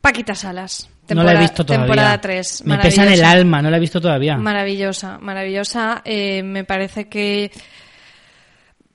Paquita 0.00 0.34
Salas. 0.34 0.88
no 1.10 1.22
la 1.22 1.34
he 1.34 1.38
visto 1.38 1.66
todavía. 1.66 1.86
Temporada 1.86 2.20
3. 2.20 2.62
Me 2.64 2.78
pesa 2.78 3.04
en 3.04 3.12
el 3.12 3.24
alma, 3.24 3.60
no 3.60 3.70
la 3.70 3.76
he 3.76 3.80
visto 3.80 4.00
todavía. 4.00 4.36
Maravillosa, 4.36 5.18
maravillosa. 5.18 6.00
Eh, 6.04 6.42
me 6.42 6.64
parece 6.64 7.08
que. 7.08 7.50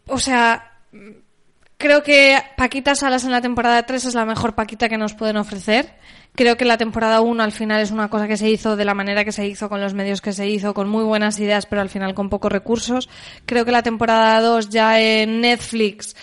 O 0.07 0.17
sea. 0.17 0.71
Creo 1.83 2.01
que 2.01 2.41
Paquita 2.55 2.95
Salas 2.95 3.25
en 3.25 3.31
la 3.31 3.41
temporada 3.41 3.85
3 3.85 4.05
es 4.05 4.15
la 4.15 4.23
mejor 4.23 4.55
Paquita 4.55 4.87
que 4.87 4.97
nos 4.97 5.15
pueden 5.15 5.35
ofrecer. 5.35 5.95
Creo 6.33 6.55
que 6.55 6.63
la 6.63 6.77
temporada 6.77 7.19
1 7.19 7.43
al 7.43 7.51
final 7.51 7.81
es 7.81 7.91
una 7.91 8.09
cosa 8.09 8.25
que 8.25 8.37
se 8.37 8.49
hizo 8.49 8.77
de 8.77 8.85
la 8.85 8.93
manera 8.93 9.25
que 9.25 9.33
se 9.33 9.45
hizo, 9.45 9.67
con 9.67 9.81
los 9.81 9.93
medios 9.93 10.21
que 10.21 10.31
se 10.31 10.47
hizo, 10.47 10.73
con 10.73 10.87
muy 10.87 11.03
buenas 11.03 11.37
ideas, 11.41 11.65
pero 11.65 11.81
al 11.81 11.89
final 11.89 12.13
con 12.13 12.29
pocos 12.29 12.53
recursos. 12.53 13.09
Creo 13.45 13.65
que 13.65 13.73
la 13.73 13.83
temporada 13.83 14.39
2 14.39 14.69
ya 14.69 14.97
en 15.01 15.41
Netflix 15.41 16.15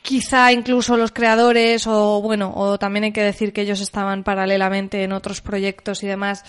quizá 0.00 0.50
incluso 0.52 0.96
los 0.96 1.12
creadores 1.12 1.86
o 1.86 2.22
bueno, 2.22 2.50
o 2.56 2.78
también 2.78 3.04
hay 3.04 3.12
que 3.12 3.22
decir 3.22 3.52
que 3.52 3.60
ellos 3.60 3.82
estaban 3.82 4.24
paralelamente 4.24 5.02
en 5.02 5.12
otros 5.12 5.42
proyectos 5.42 6.02
y 6.02 6.06
demás. 6.06 6.44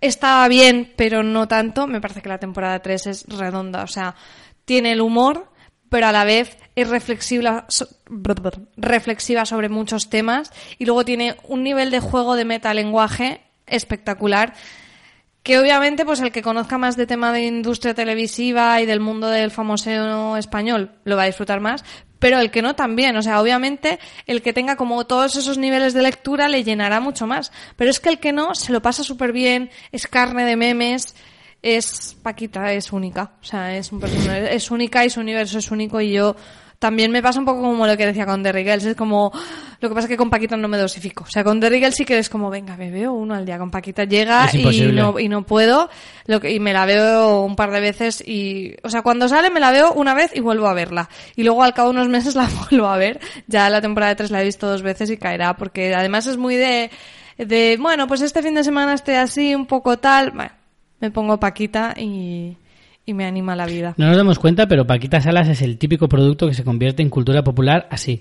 Estaba 0.00 0.48
bien, 0.48 0.94
pero 0.96 1.22
no 1.22 1.46
tanto. 1.46 1.86
Me 1.86 2.00
parece 2.00 2.22
que 2.22 2.30
la 2.30 2.38
temporada 2.38 2.80
3 2.80 3.06
es 3.06 3.26
redonda, 3.28 3.82
o 3.82 3.86
sea, 3.86 4.14
tiene 4.64 4.92
el 4.92 5.02
humor, 5.02 5.49
pero 5.90 6.06
a 6.06 6.12
la 6.12 6.24
vez 6.24 6.56
es 6.76 6.88
reflexiva, 6.88 7.66
so- 7.68 7.88
reflexiva 8.76 9.44
sobre 9.44 9.68
muchos 9.68 10.08
temas 10.08 10.50
y 10.78 10.86
luego 10.86 11.04
tiene 11.04 11.36
un 11.44 11.62
nivel 11.62 11.90
de 11.90 12.00
juego 12.00 12.36
de 12.36 12.44
metalenguaje 12.46 13.42
espectacular 13.66 14.54
que 15.42 15.58
obviamente 15.58 16.04
pues 16.04 16.20
el 16.20 16.32
que 16.32 16.42
conozca 16.42 16.76
más 16.78 16.96
de 16.96 17.06
tema 17.06 17.32
de 17.32 17.46
industria 17.46 17.94
televisiva 17.94 18.80
y 18.80 18.86
del 18.86 19.00
mundo 19.00 19.28
del 19.28 19.50
famoseo 19.50 20.36
español 20.36 20.92
lo 21.04 21.16
va 21.16 21.22
a 21.22 21.26
disfrutar 21.26 21.60
más, 21.60 21.82
pero 22.18 22.38
el 22.40 22.50
que 22.50 22.60
no 22.60 22.76
también, 22.76 23.16
o 23.16 23.22
sea, 23.22 23.40
obviamente 23.40 23.98
el 24.26 24.42
que 24.42 24.52
tenga 24.52 24.76
como 24.76 25.06
todos 25.06 25.36
esos 25.36 25.56
niveles 25.56 25.94
de 25.94 26.02
lectura 26.02 26.48
le 26.48 26.62
llenará 26.62 27.00
mucho 27.00 27.26
más, 27.26 27.52
pero 27.76 27.90
es 27.90 28.00
que 28.00 28.10
el 28.10 28.18
que 28.18 28.32
no 28.32 28.54
se 28.54 28.72
lo 28.72 28.82
pasa 28.82 29.02
súper 29.02 29.32
bien, 29.32 29.70
es 29.92 30.06
carne 30.06 30.44
de 30.44 30.56
memes, 30.56 31.14
es 31.62 32.16
Paquita, 32.22 32.72
es 32.72 32.92
única, 32.92 33.32
o 33.40 33.44
sea, 33.44 33.76
es 33.76 33.92
un 33.92 34.00
personaje, 34.00 34.54
es 34.54 34.70
única 34.70 35.04
y 35.04 35.10
su 35.10 35.20
universo 35.20 35.58
es 35.58 35.70
único 35.70 36.00
y 36.00 36.12
yo 36.12 36.34
también 36.80 37.12
me 37.12 37.22
pasa 37.22 37.38
un 37.38 37.44
poco 37.44 37.60
como 37.60 37.86
lo 37.86 37.94
que 37.94 38.06
decía 38.06 38.24
con 38.24 38.42
Derry 38.42 38.64
Girls, 38.64 38.86
es 38.86 38.96
como, 38.96 39.30
lo 39.80 39.88
que 39.90 39.94
pasa 39.94 40.06
es 40.06 40.08
que 40.08 40.16
con 40.16 40.30
Paquita 40.30 40.56
no 40.56 40.66
me 40.66 40.78
dosifico, 40.78 41.24
o 41.24 41.30
sea, 41.30 41.44
con 41.44 41.60
Derry 41.60 41.78
Girls 41.78 41.94
sí 41.94 42.06
que 42.06 42.18
es 42.18 42.30
como, 42.30 42.48
venga, 42.48 42.74
me 42.78 42.90
veo 42.90 43.12
uno 43.12 43.34
al 43.34 43.44
día, 43.44 43.58
con 43.58 43.70
Paquita 43.70 44.04
llega 44.04 44.48
y 44.54 44.90
no, 44.90 45.18
y 45.18 45.28
no 45.28 45.44
puedo, 45.44 45.90
lo 46.24 46.40
que, 46.40 46.52
y 46.52 46.58
me 46.58 46.72
la 46.72 46.86
veo 46.86 47.42
un 47.42 47.54
par 47.54 47.70
de 47.70 47.80
veces 47.80 48.26
y, 48.26 48.74
o 48.82 48.88
sea, 48.88 49.02
cuando 49.02 49.28
sale 49.28 49.50
me 49.50 49.60
la 49.60 49.72
veo 49.72 49.92
una 49.92 50.14
vez 50.14 50.30
y 50.34 50.40
vuelvo 50.40 50.68
a 50.68 50.72
verla, 50.72 51.10
y 51.36 51.42
luego 51.42 51.62
al 51.62 51.74
cabo 51.74 51.90
de 51.90 51.96
unos 51.96 52.08
meses 52.08 52.34
la 52.36 52.48
vuelvo 52.70 52.86
a 52.86 52.96
ver, 52.96 53.20
ya 53.46 53.68
la 53.68 53.82
temporada 53.82 54.16
3 54.16 54.30
la 54.30 54.40
he 54.40 54.46
visto 54.46 54.66
dos 54.66 54.80
veces 54.80 55.10
y 55.10 55.18
caerá, 55.18 55.58
porque 55.58 55.94
además 55.94 56.26
es 56.26 56.38
muy 56.38 56.56
de, 56.56 56.90
de, 57.36 57.76
bueno, 57.78 58.06
pues 58.06 58.22
este 58.22 58.42
fin 58.42 58.54
de 58.54 58.64
semana 58.64 58.94
estoy 58.94 59.16
así, 59.16 59.54
un 59.54 59.66
poco 59.66 59.98
tal, 59.98 60.30
bueno, 60.30 60.52
me 61.00 61.10
pongo 61.10 61.40
Paquita 61.40 61.94
y, 61.96 62.56
y 63.06 63.14
me 63.14 63.24
anima 63.26 63.56
la 63.56 63.66
vida. 63.66 63.94
No 63.96 64.06
nos 64.08 64.16
damos 64.16 64.38
cuenta, 64.38 64.66
pero 64.68 64.86
Paquita 64.86 65.20
Salas 65.20 65.48
es 65.48 65.62
el 65.62 65.78
típico 65.78 66.08
producto 66.08 66.46
que 66.46 66.54
se 66.54 66.64
convierte 66.64 67.02
en 67.02 67.10
cultura 67.10 67.42
popular 67.42 67.86
así. 67.90 68.20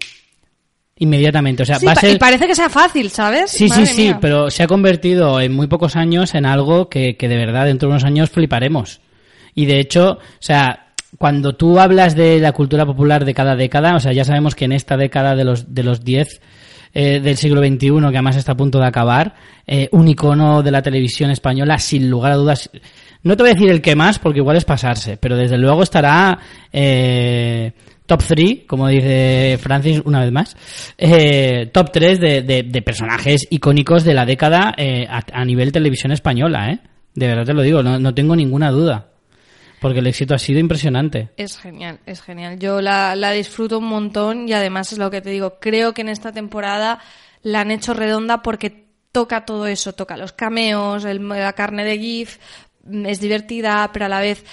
Inmediatamente. 1.01 1.63
O 1.63 1.65
sea, 1.65 1.79
Sí, 1.79 1.85
va 1.85 1.93
a 1.93 1.95
pa- 1.95 2.01
ser... 2.01 2.15
Y 2.15 2.19
parece 2.19 2.45
que 2.47 2.55
sea 2.55 2.69
fácil, 2.69 3.09
¿sabes? 3.09 3.51
Sí, 3.51 3.67
Madre 3.69 3.85
sí, 3.85 3.93
sí, 3.93 4.01
mía. 4.03 4.17
pero 4.19 4.49
se 4.49 4.63
ha 4.63 4.67
convertido 4.67 5.39
en 5.39 5.53
muy 5.53 5.67
pocos 5.67 5.95
años 5.95 6.35
en 6.35 6.45
algo 6.45 6.89
que, 6.89 7.15
que 7.15 7.29
de 7.29 7.37
verdad 7.37 7.65
dentro 7.65 7.87
de 7.87 7.91
unos 7.93 8.03
años 8.03 8.29
fliparemos. 8.29 8.99
Y 9.55 9.65
de 9.65 9.79
hecho, 9.79 10.11
o 10.19 10.19
sea, 10.39 10.87
cuando 11.17 11.55
tú 11.55 11.79
hablas 11.79 12.15
de 12.15 12.39
la 12.39 12.51
cultura 12.51 12.85
popular 12.85 13.23
de 13.23 13.33
cada 13.33 13.55
década, 13.55 13.95
o 13.95 13.99
sea, 14.01 14.11
ya 14.11 14.25
sabemos 14.25 14.55
que 14.55 14.65
en 14.65 14.73
esta 14.73 14.97
década 14.97 15.35
de 15.35 15.45
los 15.45 15.73
de 15.73 15.83
los 15.83 16.03
10 16.03 16.41
eh, 16.93 17.19
del 17.19 17.37
siglo 17.37 17.61
XXI, 17.61 17.77
que 17.89 18.05
además 18.17 18.35
está 18.35 18.53
a 18.53 18.57
punto 18.57 18.79
de 18.79 18.87
acabar, 18.87 19.35
eh, 19.67 19.87
un 19.91 20.07
icono 20.07 20.61
de 20.63 20.71
la 20.71 20.81
televisión 20.81 21.31
española, 21.31 21.77
sin 21.77 22.09
lugar 22.09 22.31
a 22.31 22.35
dudas, 22.35 22.69
no 23.23 23.35
te 23.35 23.43
voy 23.43 23.51
a 23.51 23.53
decir 23.53 23.69
el 23.69 23.81
que 23.81 23.95
más, 23.95 24.19
porque 24.19 24.39
igual 24.39 24.57
es 24.57 24.65
pasarse, 24.65 25.17
pero 25.17 25.35
desde 25.37 25.57
luego 25.57 25.83
estará 25.83 26.39
eh, 26.71 27.71
top 28.05 28.23
3, 28.27 28.57
como 28.67 28.87
dice 28.87 29.57
Francis 29.61 30.01
una 30.05 30.21
vez 30.21 30.31
más, 30.31 30.55
eh, 30.97 31.69
top 31.73 31.91
3 31.91 32.19
de, 32.19 32.41
de- 32.41 32.63
de 32.63 32.81
personajes 32.81 33.45
icónicos 33.49 34.03
de 34.03 34.13
la 34.13 34.25
década 34.25 34.73
eh, 34.77 35.05
a, 35.09 35.21
a 35.33 35.45
nivel 35.45 35.71
televisión 35.71 36.11
española, 36.11 36.71
¿eh? 36.71 36.79
De 37.13 37.27
verdad 37.27 37.45
te 37.45 37.53
lo 37.53 37.61
digo, 37.61 37.83
no, 37.83 37.99
no 37.99 38.13
tengo 38.13 38.35
ninguna 38.35 38.71
duda. 38.71 39.08
Porque 39.81 39.99
el 39.99 40.07
éxito 40.07 40.33
ha 40.35 40.39
sido 40.39 40.59
impresionante. 40.59 41.29
Es 41.37 41.57
genial, 41.57 41.99
es 42.05 42.21
genial. 42.21 42.59
Yo 42.59 42.81
la, 42.81 43.15
la 43.15 43.31
disfruto 43.31 43.79
un 43.79 43.85
montón 43.87 44.47
y 44.49 44.53
además 44.53 44.91
es 44.91 44.97
lo 44.97 45.09
que 45.09 45.21
te 45.21 45.29
digo. 45.29 45.57
Creo 45.59 45.93
que 45.93 46.01
en 46.01 46.09
esta 46.09 46.31
temporada 46.31 46.99
la 47.43 47.61
han 47.61 47.71
hecho 47.71 47.93
redonda 47.93 48.41
porque 48.41 48.85
toca 49.11 49.45
todo 49.45 49.67
eso. 49.67 49.93
Toca 49.93 50.17
los 50.17 50.33
cameos, 50.33 51.05
el- 51.05 51.27
la 51.29 51.53
carne 51.53 51.85
de 51.85 51.97
GIF, 51.97 52.37
mm, 52.83 53.05
es 53.05 53.21
divertida, 53.21 53.89
pero 53.93 54.05
a 54.05 54.09
la 54.09 54.19
vez 54.19 54.43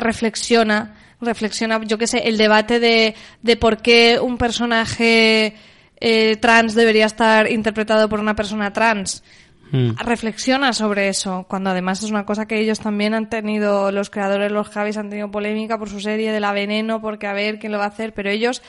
reflexiona. 0.00 0.94
Reflexiona, 1.20 1.80
yo 1.84 1.98
qué 1.98 2.06
sé, 2.06 2.28
el 2.28 2.36
debate 2.36 2.78
de, 2.78 3.14
de 3.42 3.56
por 3.56 3.78
qué 3.82 4.20
un 4.20 4.38
personaje 4.38 5.54
eh, 6.00 6.36
trans 6.36 6.74
debería 6.76 7.06
estar 7.06 7.50
interpretado 7.50 8.08
por 8.08 8.20
una 8.20 8.36
persona 8.36 8.72
trans. 8.72 9.24
Mm. 9.70 9.96
reflexiona 9.98 10.72
sobre 10.72 11.08
eso, 11.08 11.44
cuando 11.48 11.70
además 11.70 12.02
es 12.02 12.10
una 12.10 12.24
cosa 12.24 12.46
que 12.46 12.58
ellos 12.58 12.80
también 12.80 13.14
han 13.14 13.28
tenido, 13.28 13.92
los 13.92 14.10
creadores, 14.10 14.50
los 14.50 14.68
Javis, 14.68 14.96
han 14.96 15.10
tenido 15.10 15.30
polémica 15.30 15.78
por 15.78 15.88
su 15.88 16.00
serie 16.00 16.32
de 16.32 16.40
la 16.40 16.52
veneno, 16.52 17.00
porque 17.00 17.26
a 17.26 17.32
ver 17.32 17.58
quién 17.58 17.72
lo 17.72 17.78
va 17.78 17.84
a 17.84 17.88
hacer, 17.88 18.14
pero 18.14 18.30
ellos 18.30 18.62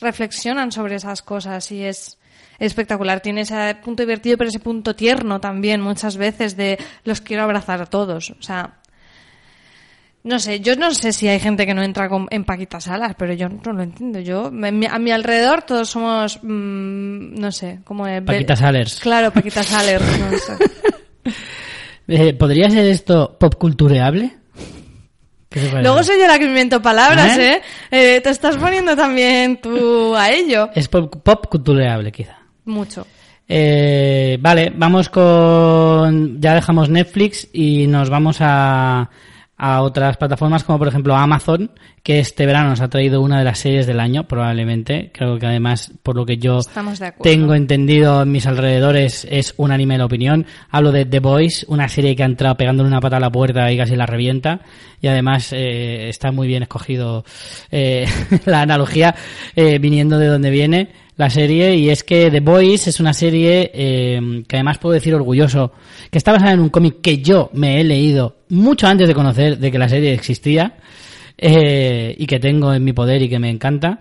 reflexionan 0.00 0.72
sobre 0.72 0.96
esas 0.96 1.22
cosas 1.22 1.70
y 1.72 1.84
es 1.84 2.18
espectacular. 2.58 3.20
Tiene 3.20 3.42
ese 3.42 3.76
punto 3.82 4.02
divertido, 4.02 4.36
pero 4.38 4.48
ese 4.48 4.60
punto 4.60 4.94
tierno 4.94 5.40
también, 5.40 5.80
muchas 5.80 6.16
veces, 6.16 6.56
de 6.56 6.78
los 7.04 7.20
quiero 7.20 7.42
abrazar 7.42 7.82
a 7.82 7.86
todos. 7.86 8.30
O 8.30 8.42
sea, 8.42 8.76
no 10.26 10.38
sé, 10.38 10.60
yo 10.60 10.76
no 10.76 10.92
sé 10.92 11.12
si 11.12 11.28
hay 11.28 11.40
gente 11.40 11.64
que 11.66 11.72
no 11.74 11.82
entra 11.82 12.08
con- 12.08 12.26
en 12.30 12.44
Paquita 12.44 12.80
Salas, 12.80 13.14
pero 13.16 13.32
yo 13.32 13.48
no 13.48 13.72
lo 13.72 13.82
entiendo. 13.82 14.20
Yo, 14.20 14.50
me- 14.50 14.72
mi- 14.72 14.86
a 14.86 14.98
mi 14.98 15.10
alrededor 15.10 15.62
todos 15.62 15.88
somos, 15.88 16.38
mm, 16.42 17.38
no 17.40 17.50
sé, 17.52 17.78
como 17.84 18.06
es. 18.06 18.22
Paquita 18.22 18.56
Salers. 18.56 19.00
Claro, 19.00 19.30
Paquita 19.30 19.62
Salers, 19.62 20.04
no 20.20 20.36
sé. 20.38 21.32
Eh, 22.08 22.34
¿Podría 22.34 22.70
ser 22.70 22.84
esto 22.86 23.36
pop 23.38 23.54
cultureable? 23.56 24.36
¿Qué 25.48 25.60
te 25.60 25.66
parece? 25.68 25.82
Luego 25.82 26.02
soy 26.02 26.18
yo 26.20 26.26
la 26.26 26.38
que 26.38 26.44
invento 26.44 26.82
palabras, 26.82 27.38
¿Eh? 27.38 27.52
¿eh? 27.52 28.16
Eh, 28.16 28.20
Te 28.20 28.30
estás 28.30 28.56
poniendo 28.56 28.94
también 28.96 29.60
tú 29.60 30.14
a 30.14 30.30
ello. 30.30 30.70
Es 30.74 30.88
pop, 30.88 31.14
pop 31.22 31.46
cultureable, 31.48 32.12
quizá. 32.12 32.36
Mucho. 32.64 33.06
Eh, 33.48 34.38
vale, 34.40 34.72
vamos 34.74 35.08
con. 35.08 36.40
Ya 36.40 36.54
dejamos 36.54 36.88
Netflix 36.90 37.48
y 37.52 37.86
nos 37.86 38.10
vamos 38.10 38.38
a, 38.40 39.08
a 39.58 39.80
otras 39.82 40.16
plataformas 40.18 40.64
como 40.64 40.78
por 40.78 40.88
ejemplo 40.88 41.16
Amazon, 41.16 41.70
que 42.02 42.18
este 42.18 42.44
verano 42.44 42.70
nos 42.70 42.80
ha 42.80 42.88
traído 42.88 43.22
una 43.22 43.38
de 43.38 43.44
las 43.44 43.58
series 43.58 43.86
del 43.86 44.00
año, 44.00 44.28
probablemente. 44.28 45.10
Creo 45.12 45.38
que 45.38 45.46
además, 45.46 45.92
por 46.02 46.14
lo 46.14 46.26
que 46.26 46.36
yo 46.36 46.60
tengo 47.22 47.54
entendido 47.54 48.22
en 48.22 48.30
mis 48.30 48.46
alrededores, 48.46 49.26
es 49.30 49.54
unánime 49.56 49.98
la 49.98 50.04
opinión. 50.04 50.46
Hablo 50.70 50.92
de 50.92 51.06
The 51.06 51.20
Boys, 51.20 51.64
una 51.68 51.88
serie 51.88 52.14
que 52.14 52.22
ha 52.22 52.26
entrado 52.26 52.56
pegándole 52.56 52.88
una 52.88 53.00
pata 53.00 53.16
a 53.16 53.20
la 53.20 53.30
puerta 53.30 53.70
y 53.72 53.78
casi 53.78 53.96
la 53.96 54.06
revienta. 54.06 54.60
Y 55.00 55.08
además 55.08 55.52
eh, 55.52 56.08
está 56.08 56.32
muy 56.32 56.46
bien 56.46 56.62
escogido 56.62 57.24
eh, 57.70 58.06
la 58.44 58.60
analogía 58.60 59.14
eh, 59.54 59.78
viniendo 59.78 60.18
de 60.18 60.26
donde 60.26 60.50
viene 60.50 61.05
la 61.16 61.30
serie. 61.30 61.76
Y 61.76 61.90
es 61.90 62.04
que 62.04 62.30
The 62.30 62.40
Boys 62.40 62.86
es 62.86 63.00
una 63.00 63.12
serie 63.12 63.70
eh, 63.74 64.42
que 64.46 64.56
además 64.56 64.78
puedo 64.78 64.94
decir 64.94 65.14
orgulloso, 65.14 65.72
que 66.10 66.18
está 66.18 66.32
basada 66.32 66.52
en 66.52 66.60
un 66.60 66.70
cómic 66.70 67.00
que 67.00 67.18
yo 67.18 67.50
me 67.52 67.80
he 67.80 67.84
leído 67.84 68.36
mucho 68.48 68.86
antes 68.86 69.08
de 69.08 69.14
conocer 69.14 69.58
de 69.58 69.70
que 69.70 69.78
la 69.78 69.88
serie 69.88 70.12
existía. 70.12 70.76
eh, 71.38 72.14
y 72.18 72.26
que 72.26 72.40
tengo 72.40 72.72
en 72.72 72.84
mi 72.84 72.92
poder 72.92 73.22
y 73.22 73.28
que 73.28 73.38
me 73.38 73.50
encanta. 73.50 73.98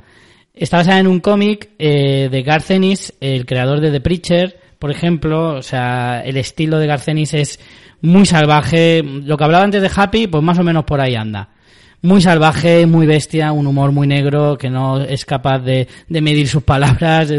Está 0.53 0.78
basada 0.78 0.99
en 0.99 1.07
un 1.07 1.20
cómic 1.20 1.72
eh, 1.78 2.30
de 2.32 2.43
Garth 2.43 2.72
Ennis, 2.72 3.13
el 3.20 3.45
creador 3.45 3.82
de 3.82 3.91
The 3.91 3.99
Preacher, 3.99 4.57
por 4.80 4.91
ejemplo. 4.91 5.55
O 5.55 5.61
sea, 5.61 6.22
el 6.26 6.38
estilo 6.38 6.80
de 6.80 6.88
Garth 6.88 7.09
Ennis 7.09 7.34
es 7.34 7.59
muy 8.01 8.26
salvaje. 8.26 9.03
Lo 9.03 9.38
que 9.38 9.43
hablaba 9.43 9.66
antes 9.66 9.82
de 9.82 9.91
Happy, 9.93 10.28
pues 10.28 10.43
más 10.43 10.57
o 10.59 10.63
menos 10.63 10.86
por 10.86 11.01
ahí 11.01 11.16
anda. 11.16 11.49
Muy 12.02 12.22
salvaje, 12.22 12.86
muy 12.86 13.08
bestia, 13.08 13.52
un 13.52 13.66
humor 13.66 13.91
muy 13.91 14.06
negro 14.06 14.58
que 14.58 14.70
no 14.70 15.02
es 15.02 15.26
capaz 15.26 15.60
de, 15.60 15.88
de 16.08 16.22
medir 16.22 16.48
sus 16.48 16.62
palabras. 16.64 17.32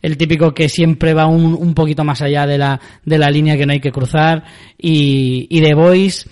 El, 0.00 0.16
típico 0.16 0.54
que 0.54 0.68
siempre 0.68 1.12
va 1.12 1.26
un, 1.26 1.54
un 1.54 1.74
poquito 1.74 2.04
más 2.04 2.22
allá 2.22 2.46
de 2.46 2.58
la, 2.58 2.80
de 3.04 3.18
la 3.18 3.30
línea 3.30 3.56
que 3.56 3.66
no 3.66 3.72
hay 3.72 3.80
que 3.80 3.90
cruzar. 3.90 4.44
Y, 4.78 5.46
y 5.50 5.60
The 5.60 5.74
Voice 5.74 6.28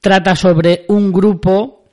trata 0.00 0.34
sobre 0.34 0.84
un 0.88 1.12
grupo 1.12 1.84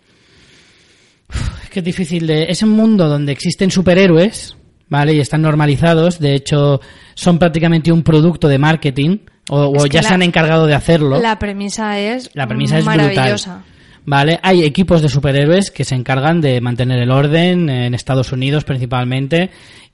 es 1.64 1.70
que 1.70 1.80
es 1.80 1.86
difícil 1.86 2.28
de... 2.28 2.44
Es 2.50 2.62
un 2.62 2.70
mundo 2.70 3.08
donde 3.08 3.32
existen 3.32 3.72
superhéroes, 3.72 4.56
¿vale? 4.90 5.14
Y 5.14 5.20
están 5.20 5.42
normalizados. 5.42 6.20
De 6.20 6.36
hecho, 6.36 6.80
son 7.16 7.40
prácticamente 7.40 7.92
un 7.92 8.04
producto 8.04 8.48
de 8.48 8.60
marketing. 8.60 9.18
O, 9.50 9.86
ya 9.88 10.02
la- 10.02 10.08
se 10.10 10.14
han 10.14 10.22
encargado 10.22 10.68
de 10.68 10.76
hacerlo. 10.76 11.20
La 11.20 11.38
premisa 11.40 12.00
es 12.00 12.30
La 12.34 12.48
premisa 12.48 12.78
es 12.78 12.86
brutal. 12.86 13.40
¿Vale? 14.06 14.40
Hay 14.44 14.64
equipos 14.64 15.02
de 15.02 15.08
superhéroes 15.08 15.72
que 15.72 15.86
se 15.86 15.96
encargan 15.96 16.42
de 16.42 16.60
mantener 16.60 17.00
el 17.00 17.12
orden 17.12 17.70
en 17.70 17.94
Estados 17.94 18.34
Unidos 18.34 18.66
principalmente 18.66 19.50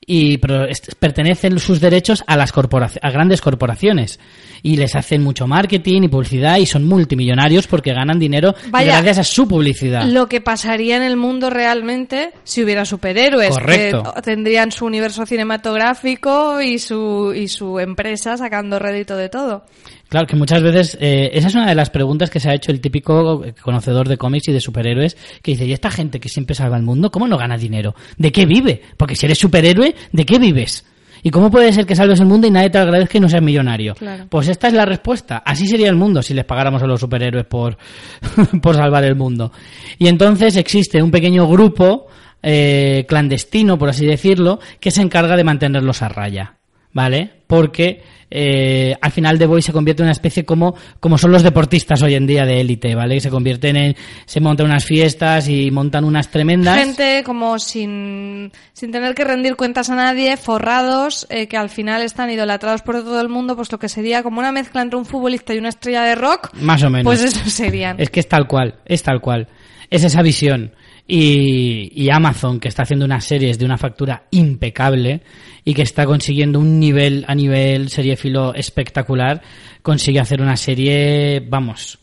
y 0.06 0.38
pero 0.38 0.66
pertenecen 0.98 1.58
sus 1.58 1.80
derechos 1.80 2.24
a 2.26 2.36
las 2.36 2.52
corporaci- 2.54 2.98
a 3.02 3.10
grandes 3.10 3.40
corporaciones 3.40 4.18
y 4.62 4.76
les 4.76 4.94
hacen 4.96 5.22
mucho 5.22 5.46
marketing 5.46 6.02
y 6.02 6.08
publicidad 6.08 6.56
y 6.58 6.66
son 6.66 6.86
multimillonarios 6.86 7.66
porque 7.66 7.92
ganan 7.92 8.18
dinero 8.18 8.54
Vaya, 8.70 8.92
gracias 8.92 9.18
a 9.18 9.24
su 9.24 9.46
publicidad. 9.46 10.04
Lo 10.06 10.26
que 10.28 10.40
pasaría 10.40 10.96
en 10.96 11.02
el 11.02 11.16
mundo 11.16 11.50
realmente 11.50 12.32
si 12.44 12.64
hubiera 12.64 12.84
superhéroes. 12.84 13.50
Correcto. 13.50 14.12
que 14.14 14.22
tendrían 14.22 14.72
su 14.72 14.86
universo 14.86 15.24
cinematográfico 15.26 16.60
y 16.60 16.78
su, 16.78 17.32
y 17.34 17.48
su 17.48 17.78
empresa 17.78 18.36
sacando 18.36 18.78
rédito 18.78 19.16
de 19.16 19.28
todo. 19.28 19.64
Claro, 20.08 20.26
que 20.26 20.34
muchas 20.34 20.60
veces, 20.60 20.98
eh, 21.00 21.30
esa 21.34 21.46
es 21.46 21.54
una 21.54 21.68
de 21.68 21.74
las 21.76 21.88
preguntas 21.88 22.30
que 22.30 22.40
se 22.40 22.50
ha 22.50 22.54
hecho 22.54 22.72
el 22.72 22.80
típico 22.80 23.44
conocedor 23.62 24.08
de 24.08 24.16
cómics 24.16 24.48
y 24.48 24.52
de 24.52 24.60
superhéroes, 24.60 25.16
que 25.40 25.52
dice, 25.52 25.66
¿y 25.66 25.72
esta 25.72 25.88
gente 25.88 26.18
que 26.18 26.28
siempre 26.28 26.56
salva 26.56 26.76
el 26.76 26.82
mundo, 26.82 27.12
cómo 27.12 27.28
no 27.28 27.38
gana 27.38 27.56
dinero? 27.56 27.94
¿De 28.18 28.32
qué 28.32 28.44
vive? 28.44 28.82
Porque 28.96 29.14
si 29.14 29.26
eres 29.26 29.38
superhéroe, 29.38 29.89
¿de 30.12 30.24
qué 30.24 30.38
vives? 30.38 30.84
¿Y 31.22 31.30
cómo 31.30 31.50
puede 31.50 31.72
ser 31.72 31.86
que 31.86 31.94
salves 31.94 32.20
el 32.20 32.26
mundo 32.26 32.46
y 32.46 32.50
nadie 32.50 32.70
te 32.70 32.78
agradezca 32.78 33.18
y 33.18 33.20
no 33.20 33.28
seas 33.28 33.42
millonario? 33.42 33.94
Claro. 33.94 34.26
Pues 34.28 34.48
esta 34.48 34.68
es 34.68 34.74
la 34.74 34.86
respuesta. 34.86 35.42
Así 35.44 35.66
sería 35.66 35.88
el 35.88 35.96
mundo 35.96 36.22
si 36.22 36.32
les 36.34 36.44
pagáramos 36.44 36.82
a 36.82 36.86
los 36.86 37.00
superhéroes 37.00 37.44
por, 37.46 37.76
por 38.62 38.74
salvar 38.74 39.04
el 39.04 39.16
mundo. 39.16 39.52
Y 39.98 40.08
entonces 40.08 40.56
existe 40.56 41.02
un 41.02 41.10
pequeño 41.10 41.46
grupo 41.46 42.06
eh, 42.42 43.04
clandestino, 43.06 43.78
por 43.78 43.90
así 43.90 44.06
decirlo, 44.06 44.60
que 44.80 44.90
se 44.90 45.02
encarga 45.02 45.36
de 45.36 45.44
mantenerlos 45.44 46.02
a 46.02 46.08
raya. 46.08 46.59
¿Vale? 46.92 47.30
Porque 47.46 48.02
eh, 48.30 48.94
al 49.00 49.10
final 49.10 49.38
The 49.38 49.46
Boy 49.46 49.60
se 49.60 49.72
convierte 49.72 50.02
en 50.02 50.06
una 50.06 50.12
especie 50.12 50.44
como, 50.44 50.74
como 51.00 51.18
son 51.18 51.32
los 51.32 51.42
deportistas 51.42 52.00
hoy 52.02 52.14
en 52.14 52.26
día 52.26 52.44
de 52.44 52.60
élite, 52.60 52.94
¿vale? 52.94 53.16
Que 53.16 53.20
se 53.20 53.30
convierten 53.30 53.76
en, 53.76 53.96
se 54.24 54.40
montan 54.40 54.66
unas 54.66 54.84
fiestas 54.84 55.48
y 55.48 55.70
montan 55.70 56.04
unas 56.04 56.30
tremendas. 56.30 56.78
Gente 56.78 57.22
como 57.24 57.58
sin, 57.58 58.52
sin 58.72 58.92
tener 58.92 59.14
que 59.14 59.24
rendir 59.24 59.56
cuentas 59.56 59.90
a 59.90 59.96
nadie, 59.96 60.36
forrados, 60.36 61.26
eh, 61.28 61.48
que 61.48 61.56
al 61.56 61.70
final 61.70 62.02
están 62.02 62.30
idolatrados 62.30 62.82
por 62.82 62.96
todo 62.96 63.20
el 63.20 63.28
mundo, 63.28 63.56
pues 63.56 63.72
lo 63.72 63.78
que 63.78 63.88
sería 63.88 64.22
como 64.22 64.38
una 64.38 64.52
mezcla 64.52 64.82
entre 64.82 64.98
un 64.98 65.04
futbolista 65.04 65.52
y 65.52 65.58
una 65.58 65.70
estrella 65.70 66.02
de 66.02 66.14
rock. 66.14 66.50
Más 66.54 66.82
o 66.84 66.90
menos. 66.90 67.04
Pues 67.04 67.22
eso 67.22 67.50
serían. 67.50 68.00
Es 68.00 68.10
que 68.10 68.20
es 68.20 68.28
tal 68.28 68.46
cual, 68.46 68.76
es 68.84 69.02
tal 69.02 69.20
cual. 69.20 69.48
Es 69.90 70.04
esa 70.04 70.22
visión. 70.22 70.72
Y, 71.12 71.90
y 71.92 72.08
Amazon, 72.10 72.60
que 72.60 72.68
está 72.68 72.84
haciendo 72.84 73.04
unas 73.04 73.24
series 73.24 73.58
de 73.58 73.64
una 73.64 73.76
factura 73.76 74.26
impecable 74.30 75.22
y 75.64 75.74
que 75.74 75.82
está 75.82 76.06
consiguiendo 76.06 76.60
un 76.60 76.78
nivel 76.78 77.24
a 77.26 77.34
nivel 77.34 77.88
seriéfilo 77.88 78.54
espectacular, 78.54 79.42
consigue 79.82 80.20
hacer 80.20 80.40
una 80.40 80.56
serie, 80.56 81.40
vamos, 81.40 81.98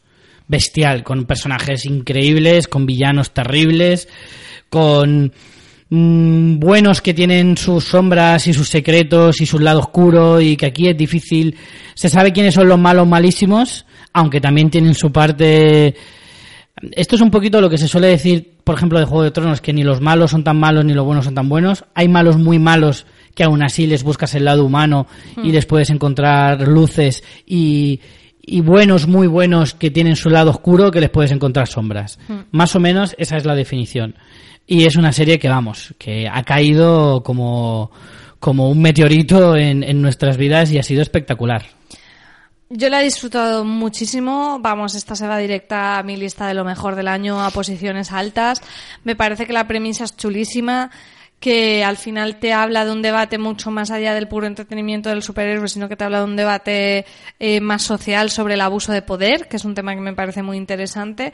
bestial, 0.48 1.04
con 1.04 1.24
personajes 1.24 1.86
increíbles, 1.86 2.68
con 2.68 2.86
villanos 2.86 3.34
terribles, 3.34 4.10
con 4.70 5.32
mm, 5.90 6.60
buenos 6.60 7.02
que 7.02 7.14
tienen 7.14 7.56
sus 7.56 7.86
sombras 7.86 8.46
y 8.48 8.54
sus 8.54 8.68
secretos 8.68 9.40
y 9.40 9.46
su 9.46 9.60
lado 9.60 9.80
oscuro 9.80 10.42
y 10.42 10.58
que 10.58 10.66
aquí 10.66 10.90
es 10.90 10.98
difícil, 10.98 11.56
se 11.94 12.10
sabe 12.10 12.34
quiénes 12.34 12.56
son 12.56 12.68
los 12.68 12.78
malos 12.78 13.08
malísimos, 13.08 13.86
aunque 14.12 14.42
también 14.42 14.70
tienen 14.70 14.96
su 14.96 15.14
parte 15.14 15.96
esto 16.92 17.16
es 17.16 17.22
un 17.22 17.32
poquito 17.32 17.60
lo 17.62 17.70
que 17.70 17.78
se 17.78 17.88
suele 17.88 18.08
decir, 18.08 18.54
por 18.64 18.76
ejemplo, 18.76 19.00
de 19.00 19.06
Juego 19.06 19.24
de 19.24 19.32
Tronos, 19.32 19.62
que 19.62 19.74
ni 19.74 19.84
los 19.84 20.02
malos 20.02 20.32
son 20.32 20.44
tan 20.44 20.58
malos 20.58 20.86
ni 20.86 20.94
los 20.94 21.06
buenos 21.06 21.26
son 21.26 21.36
tan 21.36 21.50
buenos. 21.50 21.86
Hay 21.96 22.08
malos 22.08 22.38
muy 22.38 22.60
malos 22.60 23.06
que 23.34 23.44
aún 23.44 23.64
así 23.64 23.88
les 23.88 24.04
buscas 24.04 24.36
el 24.36 24.46
lado 24.46 24.66
humano 24.66 25.08
y 25.44 25.52
les 25.52 25.66
puedes 25.66 25.90
encontrar 25.90 26.68
luces 26.68 27.24
y, 27.46 28.00
y 28.42 28.62
buenos 28.62 29.08
muy 29.08 29.28
buenos 29.28 29.74
que 29.74 29.92
tienen 29.92 30.16
su 30.16 30.30
lado 30.30 30.52
oscuro 30.52 30.92
que 30.92 31.02
les 31.02 31.10
puedes 31.10 31.32
encontrar 31.32 31.68
sombras. 31.68 32.20
Más 32.52 32.76
o 32.76 32.80
menos 32.80 33.16
esa 33.18 33.38
es 33.38 33.46
la 33.46 33.56
definición. 33.56 34.16
Y 34.66 34.84
es 34.84 34.98
una 34.98 35.12
serie 35.14 35.40
que, 35.40 35.50
vamos, 35.50 35.94
que 35.98 36.28
ha 36.28 36.44
caído 36.44 37.24
como, 37.24 37.92
como 38.40 38.70
un 38.70 38.82
meteorito 38.82 39.56
en, 39.56 39.84
en 39.84 40.02
nuestras 40.02 40.38
vidas 40.38 40.72
y 40.72 40.78
ha 40.78 40.84
sido 40.84 41.02
espectacular. 41.02 41.77
Yo 42.70 42.90
la 42.90 43.02
he 43.02 43.06
disfrutado 43.06 43.64
muchísimo. 43.64 44.60
Vamos, 44.60 44.96
esta 44.96 45.16
se 45.16 45.28
va 45.28 45.38
directa 45.38 45.98
a 45.98 46.04
mi 46.04 46.18
lista 46.18 46.48
de 46.48 46.54
lo 46.54 46.66
mejor 46.66 46.96
del 46.96 47.08
año 47.08 47.42
a 47.42 47.50
posiciones 47.50 48.12
altas. 48.12 48.62
Me 49.06 49.16
parece 49.16 49.46
que 49.46 49.54
la 49.54 49.68
premisa 49.68 50.04
es 50.04 50.18
chulísima, 50.18 50.92
que 51.40 51.84
al 51.86 51.96
final 51.96 52.40
te 52.40 52.52
habla 52.52 52.84
de 52.84 52.92
un 52.92 53.02
debate 53.02 53.38
mucho 53.38 53.72
más 53.72 53.90
allá 53.92 54.14
del 54.14 54.28
puro 54.28 54.48
entretenimiento 54.48 55.10
del 55.10 55.24
superhéroe, 55.24 55.70
sino 55.70 55.88
que 55.88 55.96
te 55.96 56.04
habla 56.04 56.20
de 56.20 56.26
un 56.26 56.36
debate 56.36 57.06
eh, 57.40 57.62
más 57.62 57.84
social 57.84 58.32
sobre 58.32 58.56
el 58.56 58.62
abuso 58.62 58.92
de 58.92 59.02
poder, 59.02 59.48
que 59.48 59.56
es 59.56 59.64
un 59.64 59.74
tema 59.74 59.96
que 59.96 60.02
me 60.02 60.14
parece 60.14 60.42
muy 60.42 60.58
interesante. 60.58 61.32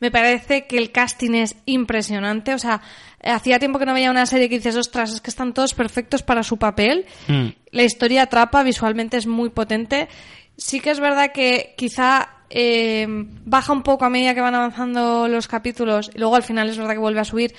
Me 0.00 0.10
parece 0.10 0.66
que 0.66 0.76
el 0.76 0.90
casting 0.90 1.34
es 1.34 1.56
impresionante. 1.64 2.52
O 2.52 2.58
sea, 2.58 2.82
hacía 3.22 3.58
tiempo 3.58 3.78
que 3.78 3.86
no 3.86 3.94
veía 3.94 4.10
una 4.10 4.26
serie 4.26 4.50
que 4.50 4.56
dices, 4.56 4.76
ostras, 4.76 5.14
es 5.14 5.20
que 5.22 5.30
están 5.30 5.54
todos 5.54 5.72
perfectos 5.72 6.22
para 6.22 6.42
su 6.42 6.58
papel. 6.58 7.06
Mm. 7.28 7.48
La 7.70 7.84
historia 7.84 8.22
atrapa, 8.22 8.62
visualmente 8.64 9.16
es 9.16 9.26
muy 9.26 9.50
potente. 9.50 10.08
Sí 10.56 10.80
que 10.80 10.90
es 10.90 11.00
verdad 11.00 11.32
que 11.32 11.74
quizá 11.76 12.28
eh, 12.50 13.06
baja 13.08 13.72
un 13.72 13.82
poco 13.82 14.04
a 14.04 14.10
medida 14.10 14.34
que 14.34 14.40
van 14.40 14.54
avanzando 14.54 15.26
los 15.28 15.48
capítulos 15.48 16.10
y 16.14 16.18
luego 16.18 16.36
al 16.36 16.42
final 16.42 16.68
es 16.68 16.78
verdad 16.78 16.92
que 16.92 16.98
vuelve 16.98 17.20
a 17.20 17.24
subir, 17.24 17.54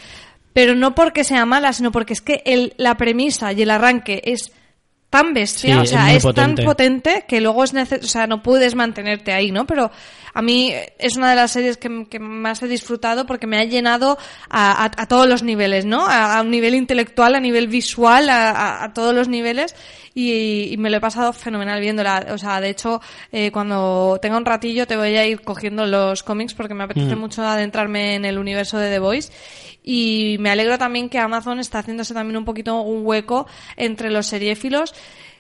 pero 0.54 0.74
no 0.74 0.96
porque 0.96 1.26
sea 1.26 1.46
mala, 1.46 1.74
sino 1.74 1.92
porque 1.92 2.14
es 2.14 2.22
que 2.22 2.42
el, 2.46 2.74
la 2.78 2.96
premisa 2.96 3.52
y 3.52 3.62
el 3.62 3.72
arranque 3.72 4.22
es 4.24 4.54
tan 5.16 5.34
bestia, 5.34 5.76
Sí, 5.76 5.80
o 5.82 5.86
sea, 5.86 6.14
es, 6.14 6.24
tan 6.34 6.56
potente. 6.56 7.26
que 7.28 7.40
luego 7.42 7.64
es 7.64 7.74
necesario, 7.74 8.06
o 8.06 8.10
sea, 8.10 8.28
no 8.28 8.44
puedes 8.44 8.76
mantenerte 8.76 9.32
ahí, 9.34 9.52
¿no? 9.52 9.66
Pero 9.66 9.92
a 10.34 10.42
mí 10.42 10.74
es 11.00 11.16
una 11.16 11.30
de 11.30 11.36
las 11.38 11.52
series 11.52 11.78
que, 11.78 12.06
que 12.10 12.20
más 12.20 12.62
he 12.62 12.68
disfrutado 12.68 13.26
porque 13.26 13.48
me 13.48 13.58
ha 13.58 13.64
llenado 13.64 14.18
a, 14.50 14.84
a- 14.84 14.92
a 15.02 15.08
todos 15.08 15.28
los 15.28 15.44
niveles, 15.44 15.86
¿no? 15.86 16.06
A, 16.06 16.38
a 16.38 16.42
un 16.42 16.52
nivel 16.52 16.76
intelectual, 16.76 17.36
a 17.36 17.40
nivel 17.40 17.68
visual, 17.68 18.28
a, 18.30 18.92
todos 18.94 19.16
los 19.16 19.30
niveles 19.30 19.74
y, 20.14 20.70
y 20.74 20.78
me 20.78 20.90
lo 20.90 20.98
he 20.98 21.02
pasado 21.02 21.32
fenomenal 21.32 21.80
viéndola. 21.80 22.28
O 22.32 22.38
sea, 22.38 22.60
de 22.60 22.70
hecho, 22.70 23.02
eh, 23.32 23.52
cuando 23.52 24.20
tenga 24.22 24.36
un 24.38 24.46
ratillo 24.46 24.86
te 24.86 24.98
voy 24.98 25.16
a 25.16 25.26
ir 25.26 25.42
cogiendo 25.42 25.86
los 25.86 26.24
cómics 26.24 26.54
porque 26.54 26.74
me 26.74 26.84
apetece 26.84 27.16
mucho 27.16 27.42
adentrarme 27.44 28.16
en 28.16 28.26
el 28.26 28.38
universo 28.38 28.78
de 28.78 28.90
The 28.92 29.00
Voice. 29.00 29.32
Y 29.88 30.38
me 30.40 30.50
alegro 30.50 30.80
también 30.80 31.10
que 31.10 31.20
Amazon 31.20 31.60
está 31.60 31.80
haciéndose 31.80 32.14
también 32.16 32.38
un 32.38 32.44
poquito 32.46 32.82
un 32.82 33.06
hueco 33.06 33.46
entre 33.78 34.10
los 34.10 34.26
seriéfilos. 34.26 34.94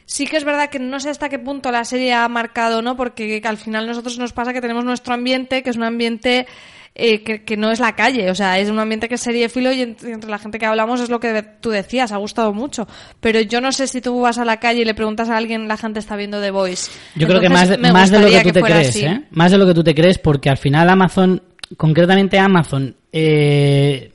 Sí 0.05 0.27
que 0.27 0.37
es 0.37 0.43
verdad 0.43 0.69
que 0.69 0.77
no 0.77 0.99
sé 0.99 1.09
hasta 1.09 1.29
qué 1.29 1.39
punto 1.39 1.71
la 1.71 1.83
serie 1.83 2.13
ha 2.13 2.27
marcado, 2.29 2.83
¿no? 2.83 2.95
Porque 2.95 3.41
al 3.43 3.57
final 3.57 3.87
nosotros 3.87 4.19
nos 4.19 4.33
pasa 4.33 4.53
que 4.53 4.61
tenemos 4.61 4.85
nuestro 4.85 5.15
ambiente, 5.15 5.63
que 5.63 5.71
es 5.71 5.77
un 5.77 5.83
ambiente 5.83 6.45
eh, 6.93 7.23
que, 7.23 7.43
que 7.43 7.57
no 7.57 7.71
es 7.71 7.79
la 7.79 7.95
calle, 7.95 8.29
o 8.29 8.35
sea, 8.35 8.59
es 8.59 8.69
un 8.69 8.77
ambiente 8.77 9.09
que 9.09 9.15
es 9.15 9.21
seriéfilo 9.21 9.73
y 9.73 9.79
ent- 9.81 10.03
entre 10.07 10.29
la 10.29 10.37
gente 10.37 10.59
que 10.59 10.65
hablamos 10.67 11.01
es 11.01 11.09
lo 11.09 11.19
que 11.19 11.43
tú 11.59 11.71
decías, 11.71 12.11
ha 12.11 12.17
gustado 12.17 12.53
mucho. 12.53 12.87
Pero 13.19 13.41
yo 13.41 13.61
no 13.61 13.71
sé 13.71 13.87
si 13.87 13.99
tú 13.99 14.21
vas 14.21 14.37
a 14.37 14.45
la 14.45 14.59
calle 14.59 14.81
y 14.81 14.85
le 14.85 14.93
preguntas 14.93 15.27
a 15.29 15.37
alguien, 15.37 15.67
la 15.67 15.75
gente 15.75 15.99
está 15.99 16.15
viendo 16.15 16.39
The 16.39 16.51
Voice. 16.51 16.91
Yo 17.15 17.25
creo 17.27 17.41
que 17.41 17.49
más, 17.49 17.67
de- 17.69 17.77
más 17.79 18.11
de 18.11 18.19
lo 18.19 18.27
que 18.29 18.43
tú 18.43 18.51
te 18.53 18.61
crees, 18.61 18.89
así. 18.89 19.05
¿eh? 19.05 19.23
Más 19.31 19.51
de 19.51 19.57
lo 19.57 19.65
que 19.65 19.73
tú 19.73 19.83
te 19.83 19.95
crees, 19.95 20.19
porque 20.19 20.51
al 20.51 20.57
final 20.57 20.87
Amazon, 20.87 21.41
concretamente 21.77 22.37
Amazon, 22.37 22.95
eh, 23.11 24.11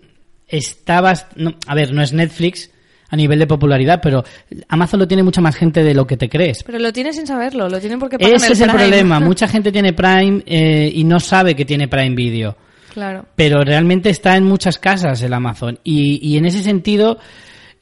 está 0.50 1.00
bast- 1.00 1.34
no, 1.36 1.54
a 1.66 1.74
ver, 1.74 1.92
no 1.92 2.02
es 2.02 2.12
Netflix 2.12 2.70
a 3.08 3.16
nivel 3.16 3.38
de 3.40 3.46
popularidad, 3.46 4.00
pero 4.02 4.24
Amazon 4.68 5.00
lo 5.00 5.08
tiene 5.08 5.22
mucha 5.22 5.40
más 5.40 5.56
gente 5.56 5.82
de 5.82 5.94
lo 5.94 6.06
que 6.06 6.16
te 6.16 6.28
crees. 6.28 6.62
Pero 6.62 6.78
lo 6.78 6.92
tiene 6.92 7.12
sin 7.12 7.26
saberlo, 7.26 7.68
lo 7.68 7.80
tienen 7.80 7.98
porque 7.98 8.18
pagan 8.18 8.36
Ese 8.36 8.52
es 8.52 8.60
el 8.60 8.70
problema. 8.70 9.18
Mucha 9.20 9.48
gente 9.48 9.72
tiene 9.72 9.92
Prime 9.92 10.42
eh, 10.46 10.90
y 10.94 11.02
no 11.04 11.18
sabe 11.18 11.56
que 11.56 11.64
tiene 11.64 11.88
Prime 11.88 12.14
Video. 12.14 12.56
Claro. 12.92 13.26
Pero 13.34 13.62
realmente 13.64 14.10
está 14.10 14.36
en 14.36 14.44
muchas 14.44 14.78
casas 14.78 15.22
el 15.22 15.32
Amazon. 15.32 15.78
Y, 15.84 16.20
y 16.28 16.36
en 16.36 16.46
ese 16.46 16.62
sentido, 16.62 17.18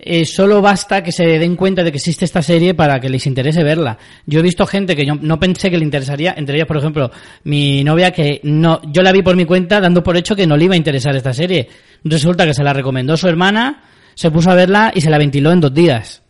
eh, 0.00 0.24
solo 0.24 0.62
basta 0.62 1.02
que 1.02 1.10
se 1.10 1.24
den 1.24 1.56
cuenta 1.56 1.82
de 1.82 1.90
que 1.90 1.96
existe 1.96 2.24
esta 2.24 2.40
serie 2.40 2.72
para 2.74 3.00
que 3.00 3.08
les 3.08 3.26
interese 3.26 3.64
verla. 3.64 3.98
Yo 4.26 4.38
he 4.38 4.42
visto 4.42 4.64
gente 4.64 4.94
que 4.94 5.04
yo 5.04 5.16
no 5.16 5.40
pensé 5.40 5.70
que 5.70 5.76
le 5.76 5.84
interesaría, 5.84 6.34
entre 6.36 6.56
ellas, 6.56 6.68
por 6.68 6.76
ejemplo, 6.76 7.10
mi 7.44 7.82
novia 7.82 8.12
que 8.12 8.40
no, 8.44 8.80
yo 8.92 9.02
la 9.02 9.10
vi 9.10 9.22
por 9.22 9.34
mi 9.34 9.44
cuenta 9.44 9.80
dando 9.80 10.04
por 10.04 10.16
hecho 10.16 10.36
que 10.36 10.46
no 10.46 10.56
le 10.56 10.66
iba 10.66 10.74
a 10.74 10.76
interesar 10.76 11.16
esta 11.16 11.32
serie. 11.32 11.68
Resulta 12.04 12.46
que 12.46 12.54
se 12.54 12.62
la 12.62 12.72
recomendó 12.72 13.16
su 13.16 13.26
hermana, 13.26 13.82
se 14.14 14.30
puso 14.30 14.52
a 14.52 14.54
verla 14.54 14.92
y 14.94 15.00
se 15.00 15.10
la 15.10 15.18
ventiló 15.18 15.50
en 15.50 15.60
dos 15.60 15.74
días. 15.74 16.22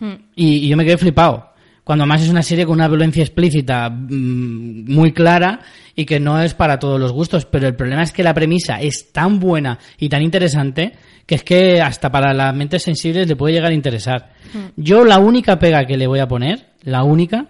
Hmm. 0.00 0.14
Y, 0.34 0.56
y 0.64 0.68
yo 0.68 0.76
me 0.78 0.84
quedé 0.86 0.96
flipado. 0.96 1.52
Cuando 1.86 2.04
más 2.04 2.20
es 2.20 2.30
una 2.30 2.42
serie 2.42 2.66
con 2.66 2.74
una 2.74 2.88
violencia 2.88 3.22
explícita 3.22 3.88
mm, 3.88 4.92
muy 4.92 5.12
clara 5.12 5.60
y 5.94 6.04
que 6.04 6.18
no 6.18 6.42
es 6.42 6.52
para 6.52 6.80
todos 6.80 6.98
los 6.98 7.12
gustos. 7.12 7.46
Pero 7.46 7.68
el 7.68 7.76
problema 7.76 8.02
es 8.02 8.10
que 8.10 8.24
la 8.24 8.34
premisa 8.34 8.80
es 8.80 9.12
tan 9.12 9.38
buena 9.38 9.78
y 9.96 10.08
tan 10.08 10.22
interesante 10.22 10.94
que 11.26 11.34
es 11.34 11.42
que 11.42 11.80
hasta 11.82 12.10
para 12.10 12.32
las 12.32 12.54
mentes 12.54 12.82
sensibles 12.84 13.26
le 13.26 13.34
puede 13.36 13.54
llegar 13.54 13.72
a 13.72 13.74
interesar. 13.74 14.30
Yo 14.76 15.04
la 15.04 15.18
única 15.18 15.58
pega 15.58 15.84
que 15.84 15.96
le 15.96 16.06
voy 16.06 16.20
a 16.20 16.28
poner, 16.28 16.68
la 16.82 17.02
única, 17.02 17.46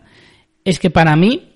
es 0.64 0.78
que 0.78 0.90
para 0.90 1.14
mí 1.14 1.52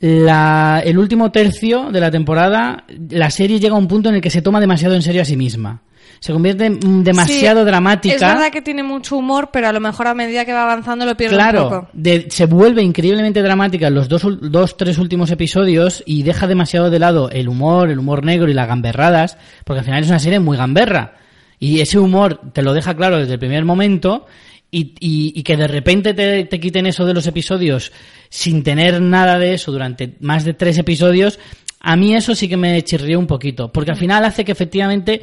la- 0.00 0.82
el 0.84 0.98
último 0.98 1.30
tercio 1.30 1.90
de 1.90 2.00
la 2.00 2.10
temporada, 2.10 2.84
la 3.10 3.30
serie 3.30 3.58
llega 3.58 3.74
a 3.74 3.78
un 3.78 3.88
punto 3.88 4.08
en 4.10 4.16
el 4.16 4.20
que 4.20 4.30
se 4.30 4.42
toma 4.42 4.60
demasiado 4.60 4.94
en 4.94 5.02
serio 5.02 5.22
a 5.22 5.24
sí 5.24 5.36
misma. 5.36 5.82
Se 6.20 6.32
convierte 6.32 6.66
en 6.66 7.04
demasiado 7.04 7.60
Sí, 7.60 7.66
dramática. 7.66 8.14
Es 8.14 8.20
verdad 8.20 8.50
que 8.50 8.62
tiene 8.62 8.82
mucho 8.82 9.16
humor, 9.16 9.50
pero 9.52 9.68
a 9.68 9.72
lo 9.72 9.80
mejor 9.80 10.06
a 10.06 10.14
medida 10.14 10.44
que 10.44 10.52
va 10.52 10.62
avanzando 10.62 11.04
lo 11.04 11.16
pierde 11.16 11.34
un 11.36 11.40
Claro, 11.42 11.62
poco. 11.68 11.88
de- 11.92 12.26
se 12.30 12.46
vuelve 12.46 12.82
increíblemente 12.82 13.42
dramática 13.42 13.88
en 13.88 13.94
los 13.94 14.08
dos, 14.08 14.22
dos, 14.40 14.76
tres 14.76 14.96
últimos 14.98 15.30
episodios 15.30 16.02
y 16.06 16.22
deja 16.22 16.46
demasiado 16.46 16.88
de 16.90 16.98
lado 16.98 17.28
el 17.30 17.48
humor, 17.48 17.90
el 17.90 17.98
humor 17.98 18.24
negro 18.24 18.48
y 18.50 18.54
las 18.54 18.68
gamberradas, 18.68 19.36
porque 19.64 19.80
al 19.80 19.84
final 19.84 20.02
es 20.02 20.08
una 20.08 20.18
serie 20.18 20.38
muy 20.40 20.56
gamberra. 20.56 21.14
Y 21.58 21.80
ese 21.80 21.98
humor 21.98 22.40
te 22.52 22.62
lo 22.62 22.72
deja 22.74 22.94
claro 22.94 23.18
desde 23.18 23.34
el 23.34 23.38
primer 23.38 23.64
momento 23.64 24.26
y, 24.70 24.94
y- 25.00 25.32
y 25.36 25.42
que 25.42 25.56
de 25.56 25.68
repente 25.68 26.14
te, 26.14 26.44
te 26.44 26.60
quiten 26.60 26.86
eso 26.86 27.06
de 27.06 27.14
los 27.14 27.26
episodios 27.26 27.92
sin 28.28 28.62
tener 28.62 29.00
nada 29.00 29.38
de 29.38 29.54
eso 29.54 29.70
durante 29.72 30.14
más 30.20 30.44
de 30.44 30.54
tres 30.54 30.76
episodios, 30.78 31.38
a 31.80 31.96
mí 31.96 32.14
eso 32.14 32.34
sí 32.34 32.48
que 32.48 32.56
me 32.56 32.82
chirrió 32.82 33.18
un 33.18 33.26
poquito, 33.26 33.70
porque 33.72 33.92
al 33.92 33.96
final 33.96 34.24
hace 34.24 34.44
que 34.44 34.52
efectivamente 34.52 35.22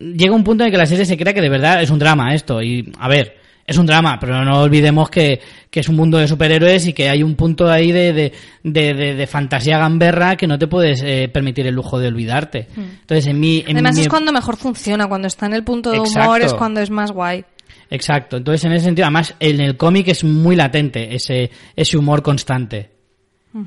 llega 0.00 0.34
un 0.34 0.42
punto 0.44 0.64
en 0.64 0.68
el 0.68 0.72
que 0.72 0.78
la 0.78 0.86
serie 0.86 1.04
se 1.04 1.16
crea 1.16 1.34
que 1.34 1.40
de 1.42 1.48
verdad 1.48 1.82
es 1.82 1.90
un 1.90 1.98
drama 1.98 2.34
esto. 2.34 2.62
Y 2.62 2.92
a 2.98 3.08
ver, 3.08 3.36
es 3.68 3.76
un 3.78 3.86
drama, 3.86 4.18
pero 4.18 4.44
no 4.44 4.62
olvidemos 4.62 5.10
que, 5.10 5.40
que 5.70 5.80
es 5.80 5.88
un 5.88 5.94
mundo 5.96 6.18
de 6.18 6.26
superhéroes 6.26 6.86
y 6.86 6.92
que 6.92 7.08
hay 7.08 7.22
un 7.22 7.36
punto 7.36 7.70
ahí 7.70 7.92
de, 7.92 8.12
de, 8.12 8.32
de, 8.64 8.94
de- 8.94 9.14
de 9.14 9.26
fantasía 9.26 9.78
gamberra 9.78 10.36
que 10.36 10.46
no 10.46 10.58
te 10.58 10.66
puedes 10.66 11.02
eh, 11.04 11.28
permitir 11.32 11.66
el 11.66 11.74
lujo 11.74 11.98
de 11.98 12.08
olvidarte. 12.08 12.66
Entonces, 12.76 13.26
en 13.26 13.38
mi. 13.38 13.58
En 13.66 13.76
Además 13.76 13.96
mi- 13.96 14.00
es 14.02 14.08
cuando 14.08 14.32
mejor 14.32 14.56
funciona, 14.56 15.06
cuando 15.06 15.28
está 15.28 15.46
en 15.46 15.52
el 15.54 15.62
punto 15.64 15.90
de 15.90 16.00
humor 16.00 16.40
es 16.40 16.54
cuando 16.54 16.80
es 16.80 16.90
más 16.90 17.12
guay. 17.12 17.44
Exacto. 17.90 18.36
Entonces, 18.38 18.64
en 18.64 18.72
ese 18.72 18.86
sentido, 18.86 19.06
además, 19.06 19.34
en 19.40 19.60
el 19.60 19.76
cómic 19.76 20.08
es 20.08 20.24
muy 20.24 20.56
latente 20.56 21.14
ese, 21.14 21.50
ese 21.76 21.96
humor 21.96 22.22
constante. 22.22 22.90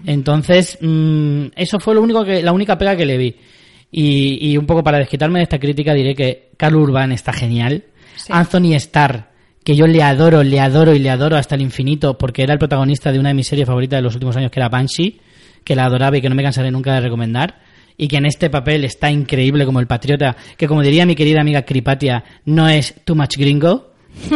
Entonces, 0.05 0.77
mm, 0.81 1.45
eso 1.55 1.79
fue 1.79 1.95
lo 1.95 2.01
único 2.01 2.23
que, 2.23 2.41
la 2.41 2.51
única 2.53 2.77
pega 2.77 2.95
que 2.95 3.05
le 3.05 3.17
vi. 3.17 3.35
Y, 3.91 4.51
y 4.51 4.57
un 4.57 4.65
poco 4.65 4.83
para 4.83 4.99
desquitarme 4.99 5.39
de 5.39 5.43
esta 5.43 5.59
crítica 5.59 5.93
diré 5.93 6.15
que 6.15 6.49
Carl 6.55 6.75
Urban 6.75 7.11
está 7.11 7.33
genial. 7.33 7.83
Sí. 8.15 8.27
Anthony 8.31 8.73
Starr, 8.75 9.30
que 9.63 9.75
yo 9.75 9.87
le 9.87 10.01
adoro, 10.01 10.43
le 10.43 10.59
adoro 10.59 10.93
y 10.93 10.99
le 10.99 11.09
adoro 11.09 11.37
hasta 11.37 11.55
el 11.55 11.61
infinito, 11.61 12.17
porque 12.17 12.43
era 12.43 12.53
el 12.53 12.59
protagonista 12.59 13.11
de 13.11 13.19
una 13.19 13.29
de 13.29 13.35
mis 13.35 13.47
series 13.47 13.67
favoritas 13.67 13.97
de 13.97 14.01
los 14.01 14.13
últimos 14.15 14.35
años, 14.35 14.51
que 14.51 14.59
era 14.59 14.69
Banshee, 14.69 15.19
que 15.63 15.75
la 15.75 15.85
adoraba 15.85 16.17
y 16.17 16.21
que 16.21 16.29
no 16.29 16.35
me 16.35 16.43
cansaré 16.43 16.71
nunca 16.71 16.93
de 16.93 17.01
recomendar. 17.01 17.59
Y 17.97 18.07
que 18.07 18.17
en 18.17 18.25
este 18.25 18.49
papel 18.49 18.83
está 18.83 19.11
increíble 19.11 19.65
como 19.65 19.79
el 19.79 19.85
patriota, 19.85 20.35
que 20.57 20.67
como 20.67 20.81
diría 20.81 21.05
mi 21.05 21.13
querida 21.13 21.41
amiga 21.41 21.63
Cripatia, 21.63 22.23
no 22.45 22.67
es 22.67 22.95
too 23.05 23.15
much 23.15 23.37
gringo, 23.37 23.90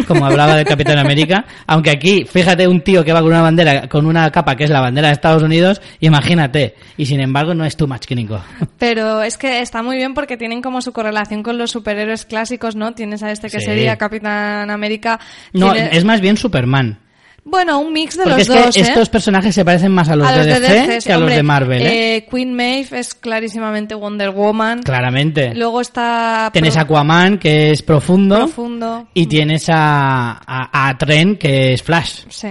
como 0.07 0.25
hablaba 0.25 0.55
del 0.55 0.65
Capitán 0.65 0.97
América, 0.97 1.45
aunque 1.67 1.89
aquí, 1.91 2.25
fíjate 2.25 2.67
un 2.67 2.81
tío 2.81 3.03
que 3.03 3.13
va 3.13 3.19
con 3.21 3.29
una 3.29 3.41
bandera, 3.41 3.87
con 3.87 4.05
una 4.05 4.29
capa 4.31 4.55
que 4.55 4.63
es 4.65 4.69
la 4.69 4.81
bandera 4.81 5.07
de 5.07 5.13
Estados 5.13 5.43
Unidos, 5.43 5.81
imagínate, 5.99 6.75
y 6.97 7.05
sin 7.05 7.19
embargo 7.19 7.53
no 7.53 7.65
es 7.65 7.75
too 7.77 7.87
much 7.87 8.07
gringo. 8.07 8.41
Pero 8.77 9.21
es 9.23 9.37
que 9.37 9.61
está 9.61 9.83
muy 9.83 9.97
bien 9.97 10.13
porque 10.13 10.37
tienen 10.37 10.61
como 10.61 10.81
su 10.81 10.91
correlación 10.93 11.43
con 11.43 11.57
los 11.57 11.71
superhéroes 11.71 12.25
clásicos, 12.25 12.75
¿no? 12.75 12.93
Tienes 12.93 13.23
a 13.23 13.31
este 13.31 13.49
que 13.49 13.59
Sí. 13.59 13.65
sería 13.65 13.97
Capitán 13.97 14.69
América. 14.69 15.19
No, 15.53 15.71
tiene- 15.73 15.89
es 15.95 16.03
más 16.05 16.21
bien 16.21 16.37
Superman. 16.37 16.99
Bueno, 17.47 17.79
un 17.79 17.93
mix 17.93 18.17
de 18.17 18.23
Porque 18.23 18.39
los 18.43 18.49
es 18.49 18.55
que 18.55 18.65
dos, 18.65 18.77
¿eh? 18.77 18.81
estos 18.81 19.07
personajes 19.09 19.53
se 19.53 19.63
parecen 19.63 19.91
más 19.91 20.09
a 20.09 20.15
los, 20.15 20.27
a 20.27 20.35
los 20.37 20.45
de 20.47 20.59
DC, 20.59 20.99
que 21.07 21.13
a 21.13 21.17
los 21.19 21.29
de 21.29 21.43
Marvel, 21.43 21.81
¿eh? 21.83 22.15
eh, 22.17 22.27
Queen 22.29 22.55
Maeve 22.55 22.99
es 22.99 23.13
clarísimamente 23.13 23.93
Wonder 23.93 24.31
Woman. 24.31 24.81
Claramente. 24.81 25.53
Luego 25.53 25.79
está 25.79 26.49
Tienes 26.51 26.75
a 26.75 26.81
Aquaman, 26.81 27.37
que 27.37 27.69
es 27.71 27.83
profundo, 27.83 28.37
Profundo. 28.39 29.07
y 29.13 29.27
tienes 29.27 29.69
a, 29.69 30.41
a, 30.45 30.89
a 30.89 30.97
Tren, 30.97 31.35
que 31.37 31.73
es 31.73 31.83
Flash. 31.83 32.23
Sí. 32.29 32.49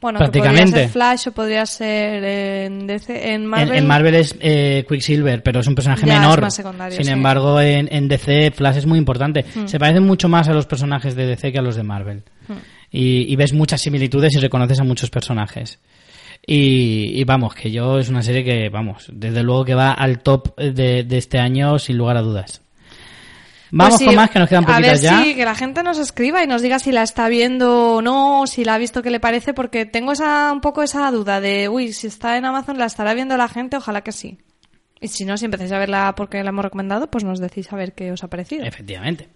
Bueno, 0.00 0.18
Prácticamente. 0.20 0.64
podría 0.70 0.82
ser 0.84 0.90
Flash 0.92 1.28
o 1.28 1.32
podría 1.32 1.66
ser 1.66 2.22
en 2.22 2.86
DC, 2.86 3.32
en 3.32 3.46
Marvel. 3.46 3.70
En, 3.70 3.76
en 3.78 3.86
Marvel 3.88 4.14
es 4.14 4.36
eh, 4.38 4.84
Quicksilver, 4.88 5.42
pero 5.42 5.58
es 5.60 5.66
un 5.66 5.74
personaje 5.74 6.06
Ya, 6.06 6.14
es 6.14 6.20
menor. 6.20 6.40
más 6.42 6.54
secundario, 6.54 6.94
Sin 6.96 7.06
sí. 7.06 7.10
Mm. 7.10 7.14
embargo, 7.14 7.60
en, 7.60 7.88
en 7.90 8.06
DC 8.06 8.52
Flash 8.52 8.76
es 8.76 8.86
muy 8.86 8.98
importante. 8.98 9.44
Se 9.64 9.78
parecen 9.80 10.04
mucho 10.06 10.28
más 10.28 10.46
a 10.48 10.52
los 10.52 10.66
personajes 10.66 11.16
de 11.16 11.26
DC 11.26 11.50
que 11.50 11.58
a 11.58 11.62
los 11.62 11.74
de 11.74 11.82
Marvel. 11.82 12.22
Y, 12.90 13.32
y 13.32 13.36
ves 13.36 13.52
muchas 13.52 13.80
similitudes 13.80 14.34
y 14.34 14.38
reconoces 14.38 14.80
a 14.80 14.84
muchos 14.84 15.10
personajes. 15.10 15.78
Y, 16.46 17.20
y 17.20 17.24
vamos, 17.24 17.54
que 17.54 17.70
yo 17.70 17.98
es 17.98 18.08
una 18.08 18.22
serie 18.22 18.44
que, 18.44 18.68
vamos, 18.68 19.06
desde 19.12 19.42
luego 19.42 19.64
que 19.64 19.74
va 19.74 19.92
al 19.92 20.20
top 20.20 20.56
de, 20.56 21.02
de 21.02 21.18
este 21.18 21.38
año 21.38 21.78
sin 21.78 21.98
lugar 21.98 22.16
a 22.16 22.22
dudas. 22.22 22.62
Vamos 23.72 23.94
Pues 23.94 23.98
sí, 23.98 24.06
con 24.06 24.14
más, 24.14 24.30
que 24.30 24.38
nos 24.38 24.48
quedan 24.48 24.64
A 24.64 24.80
ver 24.80 24.92
poquitas 24.92 25.02
ya. 25.02 25.22
si 25.24 25.34
que 25.34 25.44
la 25.44 25.54
gente 25.56 25.82
nos 25.82 25.98
escriba 25.98 26.42
y 26.44 26.46
nos 26.46 26.62
diga 26.62 26.78
si 26.78 26.92
la 26.92 27.02
está 27.02 27.28
viendo 27.28 27.96
o 27.96 28.02
no, 28.02 28.42
o 28.42 28.46
si 28.46 28.64
la 28.64 28.74
ha 28.74 28.78
visto, 28.78 29.02
qué 29.02 29.10
le 29.10 29.18
parece, 29.18 29.54
porque 29.54 29.86
tengo 29.86 30.12
esa 30.12 30.52
un 30.52 30.60
poco 30.60 30.82
esa 30.84 31.10
duda 31.10 31.40
de, 31.40 31.68
uy, 31.68 31.92
si 31.92 32.06
está 32.06 32.36
en 32.36 32.44
Amazon, 32.44 32.78
¿la 32.78 32.86
estará 32.86 33.12
viendo 33.14 33.36
la 33.36 33.48
gente? 33.48 33.76
Ojalá 33.76 34.02
que 34.02 34.12
sí. 34.12 34.38
Y 35.00 35.08
si 35.08 35.24
no, 35.24 35.36
si 35.36 35.44
empezáis 35.44 35.72
a 35.72 35.78
verla 35.78 36.14
porque 36.16 36.42
la 36.42 36.50
hemos 36.50 36.64
recomendado, 36.64 37.10
pues 37.10 37.24
nos 37.24 37.40
decís 37.40 37.70
a 37.72 37.76
ver 37.76 37.92
qué 37.92 38.12
os 38.12 38.22
ha 38.22 38.28
parecido. 38.28 38.64
Efectivamente. 38.64 39.28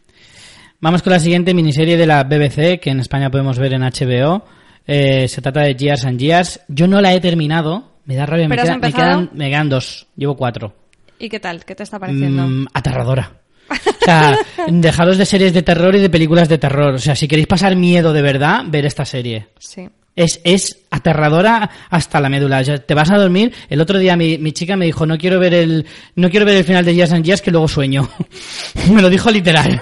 Vamos 0.80 1.02
con 1.02 1.12
la 1.12 1.18
siguiente 1.18 1.52
miniserie 1.54 1.96
de 1.96 2.06
la 2.06 2.24
BBC, 2.24 2.80
que 2.80 2.90
en 2.90 3.00
España 3.00 3.30
podemos 3.30 3.58
ver 3.58 3.74
en 3.74 3.82
HBO. 3.82 4.44
Eh, 4.86 5.28
se 5.28 5.42
trata 5.42 5.60
de 5.60 5.74
Years 5.74 6.04
and 6.06 6.18
Years. 6.18 6.60
Yo 6.68 6.86
no 6.88 7.00
la 7.00 7.12
he 7.12 7.20
terminado. 7.20 7.92
Me 8.06 8.16
da 8.16 8.24
rabia. 8.26 8.48
Me, 8.48 8.56
¿Pero 8.56 8.62
has 8.62 8.68
queda- 8.78 8.86
me 8.88 8.92
quedan, 8.92 9.30
me 9.34 9.50
quedan 9.50 9.68
dos. 9.68 10.06
Llevo 10.16 10.36
cuatro. 10.36 10.74
¿Y 11.18 11.28
qué 11.28 11.38
tal? 11.38 11.64
¿Qué 11.64 11.74
te 11.74 11.82
está 11.82 11.98
pareciendo? 11.98 12.46
Mm, 12.46 12.66
aterradora. 12.72 13.32
O 14.00 14.04
sea, 14.04 14.34
dejaros 14.66 15.18
de 15.18 15.26
series 15.26 15.52
de 15.52 15.62
terror 15.62 15.94
y 15.94 16.00
de 16.00 16.08
películas 16.08 16.48
de 16.48 16.56
terror. 16.56 16.94
O 16.94 16.98
sea, 16.98 17.14
si 17.14 17.28
queréis 17.28 17.46
pasar 17.46 17.76
miedo 17.76 18.14
de 18.14 18.22
verdad, 18.22 18.62
ver 18.66 18.86
esta 18.86 19.04
serie. 19.04 19.48
Sí. 19.58 19.88
Es, 20.16 20.40
es 20.44 20.78
aterradora 20.90 21.70
hasta 21.88 22.20
la 22.20 22.28
médula. 22.28 22.58
O 22.60 22.64
sea, 22.64 22.78
te 22.78 22.94
vas 22.94 23.10
a 23.10 23.16
dormir. 23.16 23.54
El 23.68 23.80
otro 23.80 23.98
día 23.98 24.16
mi, 24.16 24.38
mi 24.38 24.52
chica 24.52 24.76
me 24.76 24.84
dijo, 24.86 25.06
no 25.06 25.16
quiero 25.16 25.38
ver 25.38 25.54
el, 25.54 25.86
no 26.16 26.28
quiero 26.30 26.44
ver 26.44 26.56
el 26.56 26.64
final 26.64 26.84
de 26.84 26.94
Years 26.94 27.12
and 27.12 27.24
Years 27.24 27.40
que 27.42 27.50
luego 27.50 27.68
sueño. 27.68 28.08
me 28.92 29.00
lo 29.02 29.08
dijo 29.08 29.30
literal. 29.30 29.80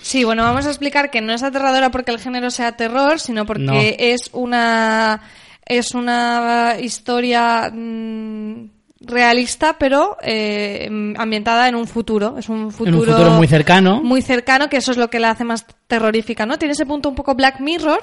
Sí, 0.00 0.24
bueno, 0.24 0.42
vamos 0.44 0.66
a 0.66 0.70
explicar 0.70 1.10
que 1.10 1.20
no 1.20 1.32
es 1.32 1.42
aterradora 1.42 1.90
porque 1.90 2.10
el 2.12 2.18
género 2.18 2.50
sea 2.50 2.72
terror, 2.72 3.20
sino 3.20 3.44
porque 3.46 3.62
No. 3.64 3.74
es 3.80 4.30
una 4.32 5.20
es 5.68 5.94
una 5.94 6.76
historia 6.80 7.70
mm, 7.72 8.70
realista, 9.00 9.76
pero 9.78 10.16
eh, 10.22 10.88
ambientada 11.16 11.68
en 11.68 11.74
un 11.74 11.86
futuro. 11.86 12.36
Es 12.38 12.48
un 12.48 12.70
futuro, 12.70 12.88
En 12.88 12.94
un 13.00 13.04
futuro 13.06 13.30
muy 13.32 13.46
cercano. 13.48 14.02
muy 14.02 14.22
cercano, 14.22 14.68
que 14.68 14.76
eso 14.78 14.92
es 14.92 14.96
lo 14.96 15.10
que 15.10 15.18
la 15.20 15.30
hace 15.30 15.44
más 15.44 15.66
terrorífica, 15.86 16.46
¿no? 16.46 16.58
Tiene 16.58 16.72
ese 16.72 16.86
punto 16.86 17.08
un 17.08 17.14
poco 17.14 17.34
Black 17.34 17.60
Mirror, 17.60 17.98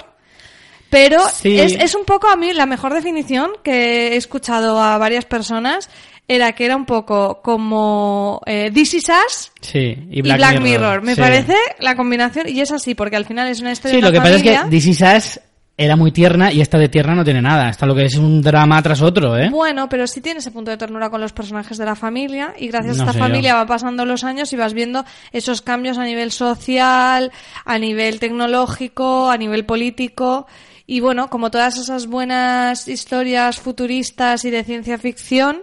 pero 0.94 1.20
Sí. 1.28 1.58
es, 1.58 1.72
es 1.74 1.94
un 1.94 2.04
poco 2.04 2.28
a 2.28 2.36
mí 2.36 2.52
la 2.52 2.66
mejor 2.66 2.94
definición 2.94 3.50
que 3.62 4.08
he 4.12 4.16
escuchado 4.16 4.80
a 4.80 4.96
varias 4.98 5.24
personas 5.24 5.90
era 6.28 6.52
que 6.52 6.64
era 6.64 6.76
un 6.76 6.86
poco 6.86 7.42
como 7.42 8.40
eh, 8.46 8.70
This 8.72 8.94
Is 8.94 9.08
Us 9.08 9.52
Sí, 9.60 9.78
y 10.10 10.20
y 10.20 10.22
Black, 10.22 10.60
Mirror. 10.60 11.02
Me 11.02 11.14
sí. 11.14 11.20
parece 11.20 11.54
la 11.80 11.96
combinación, 11.96 12.48
y 12.48 12.60
es 12.60 12.70
así, 12.72 12.94
porque 12.94 13.16
al 13.16 13.26
final 13.26 13.48
es 13.48 13.60
una 13.60 13.72
historia 13.72 13.96
Sí, 13.96 14.00
de 14.00 14.06
lo 14.06 14.12
que 14.12 14.20
pasa 14.20 14.36
es 14.36 14.42
que 14.42 14.58
This 14.70 14.86
Is 14.86 15.00
Us 15.02 15.40
era 15.76 15.96
muy 15.96 16.12
tierna 16.12 16.52
y 16.52 16.60
esta 16.60 16.78
de 16.78 16.88
tierna 16.88 17.16
no 17.16 17.24
tiene 17.24 17.42
nada. 17.42 17.68
Esta 17.68 17.84
lo 17.84 17.96
que 17.96 18.04
es 18.04 18.14
un 18.14 18.40
drama 18.40 18.80
tras 18.80 19.02
otro, 19.02 19.36
¿eh? 19.36 19.48
Bueno, 19.50 19.88
pero 19.88 20.06
sí 20.06 20.20
tiene 20.20 20.38
ese 20.38 20.52
punto 20.52 20.70
de 20.70 20.76
ternura 20.76 21.10
con 21.10 21.20
los 21.20 21.32
personajes 21.32 21.76
de 21.78 21.84
la 21.84 21.96
familia 21.96 22.54
y 22.56 22.68
gracias 22.68 22.96
No 22.98 23.02
a 23.02 23.06
esta 23.10 23.18
familia 23.18 23.50
yo. 23.50 23.56
va 23.56 23.66
pasando 23.66 24.04
los 24.06 24.22
años 24.22 24.52
y 24.52 24.56
vas 24.56 24.72
viendo 24.72 25.04
esos 25.32 25.62
cambios 25.62 25.98
a 25.98 26.04
nivel 26.04 26.30
social, 26.30 27.32
a 27.64 27.78
nivel 27.78 28.20
tecnológico, 28.20 29.28
a 29.30 29.36
nivel 29.36 29.64
político 29.64 30.46
y 30.86 31.00
bueno, 31.00 31.30
como 31.30 31.50
todas 31.50 31.78
esas 31.78 32.06
buenas 32.06 32.88
historias 32.88 33.58
futuristas 33.58 34.44
y 34.44 34.50
de 34.50 34.64
ciencia 34.64 34.98
ficción 34.98 35.62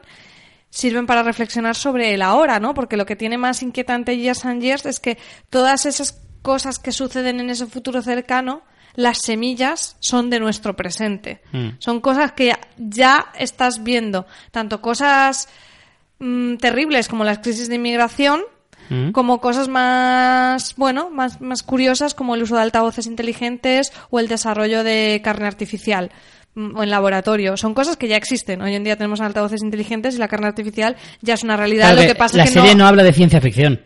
sirven 0.70 1.06
para 1.06 1.22
reflexionar 1.22 1.76
sobre 1.76 2.14
el 2.14 2.22
ahora, 2.22 2.60
¿no? 2.60 2.74
Porque 2.74 2.98
lo 2.98 3.06
que 3.06 3.16
tiene 3.16 3.38
más 3.38 3.62
inquietante 3.62 4.18
Years 4.18 4.46
and 4.46 4.62
Years 4.62 4.86
es 4.86 5.00
que 5.00 5.18
todas 5.50 5.86
esas 5.86 6.22
cosas 6.42 6.80
que 6.80 6.92
suceden 6.92 7.40
en 7.40 7.50
ese 7.50 7.68
futuro 7.68 8.02
cercano, 8.02 8.64
las 8.96 9.20
semillas 9.20 9.96
son 10.00 10.30
de 10.30 10.40
nuestro 10.40 10.76
presente. 10.76 11.42
Mm. 11.52 11.70
Son 11.80 12.02
cosas 12.02 12.32
que 12.32 12.54
ya 12.78 13.32
estás 13.38 13.84
viendo, 13.84 14.26
tanto 14.52 14.82
cosas 14.82 15.50
mm, 16.20 16.56
terribles 16.56 17.08
como 17.08 17.24
las 17.24 17.40
crisis 17.40 17.70
de 17.70 17.76
inmigración, 17.76 18.42
Mm. 18.92 19.12
como 19.12 19.40
cosas 19.40 19.70
más, 19.70 20.76
bueno, 20.76 21.10
más, 21.10 21.40
más 21.40 21.64
curiosas 21.64 22.14
como 22.14 22.36
el 22.36 22.44
uso 22.44 22.56
de 22.56 22.62
altavoces 22.62 23.08
inteligentes 23.08 23.94
o 24.10 24.20
el 24.20 24.28
desarrollo 24.28 24.84
de 24.84 25.22
carne 25.24 25.48
artificial 25.48 26.12
mm, 26.56 26.76
o 26.76 26.84
en 26.84 26.90
laboratorio. 26.90 27.56
Son 27.56 27.74
cosas 27.74 27.96
que 27.96 28.10
ya 28.10 28.18
existen. 28.18 28.62
Hoy 28.62 28.76
en 28.76 28.84
día 28.84 28.98
tenemos 28.98 29.22
altavoces 29.22 29.64
inteligentes 29.64 30.16
y 30.16 30.18
la 30.18 30.28
carne 30.28 30.48
artificial 30.48 30.98
ya 31.22 31.36
es 31.36 31.44
una 31.44 31.56
realidad. 31.56 31.86
Claro 31.86 32.02
Lo 32.02 32.02
que 32.02 32.08
que 32.10 32.16
pasa 32.16 32.36
la 32.36 32.44
es 32.44 32.50
que 32.50 32.60
serie 32.60 32.76
no... 32.76 32.80
no 32.80 32.88
habla 32.88 33.04
de 33.04 33.14
ciencia 33.14 33.40
ficción. 33.40 33.80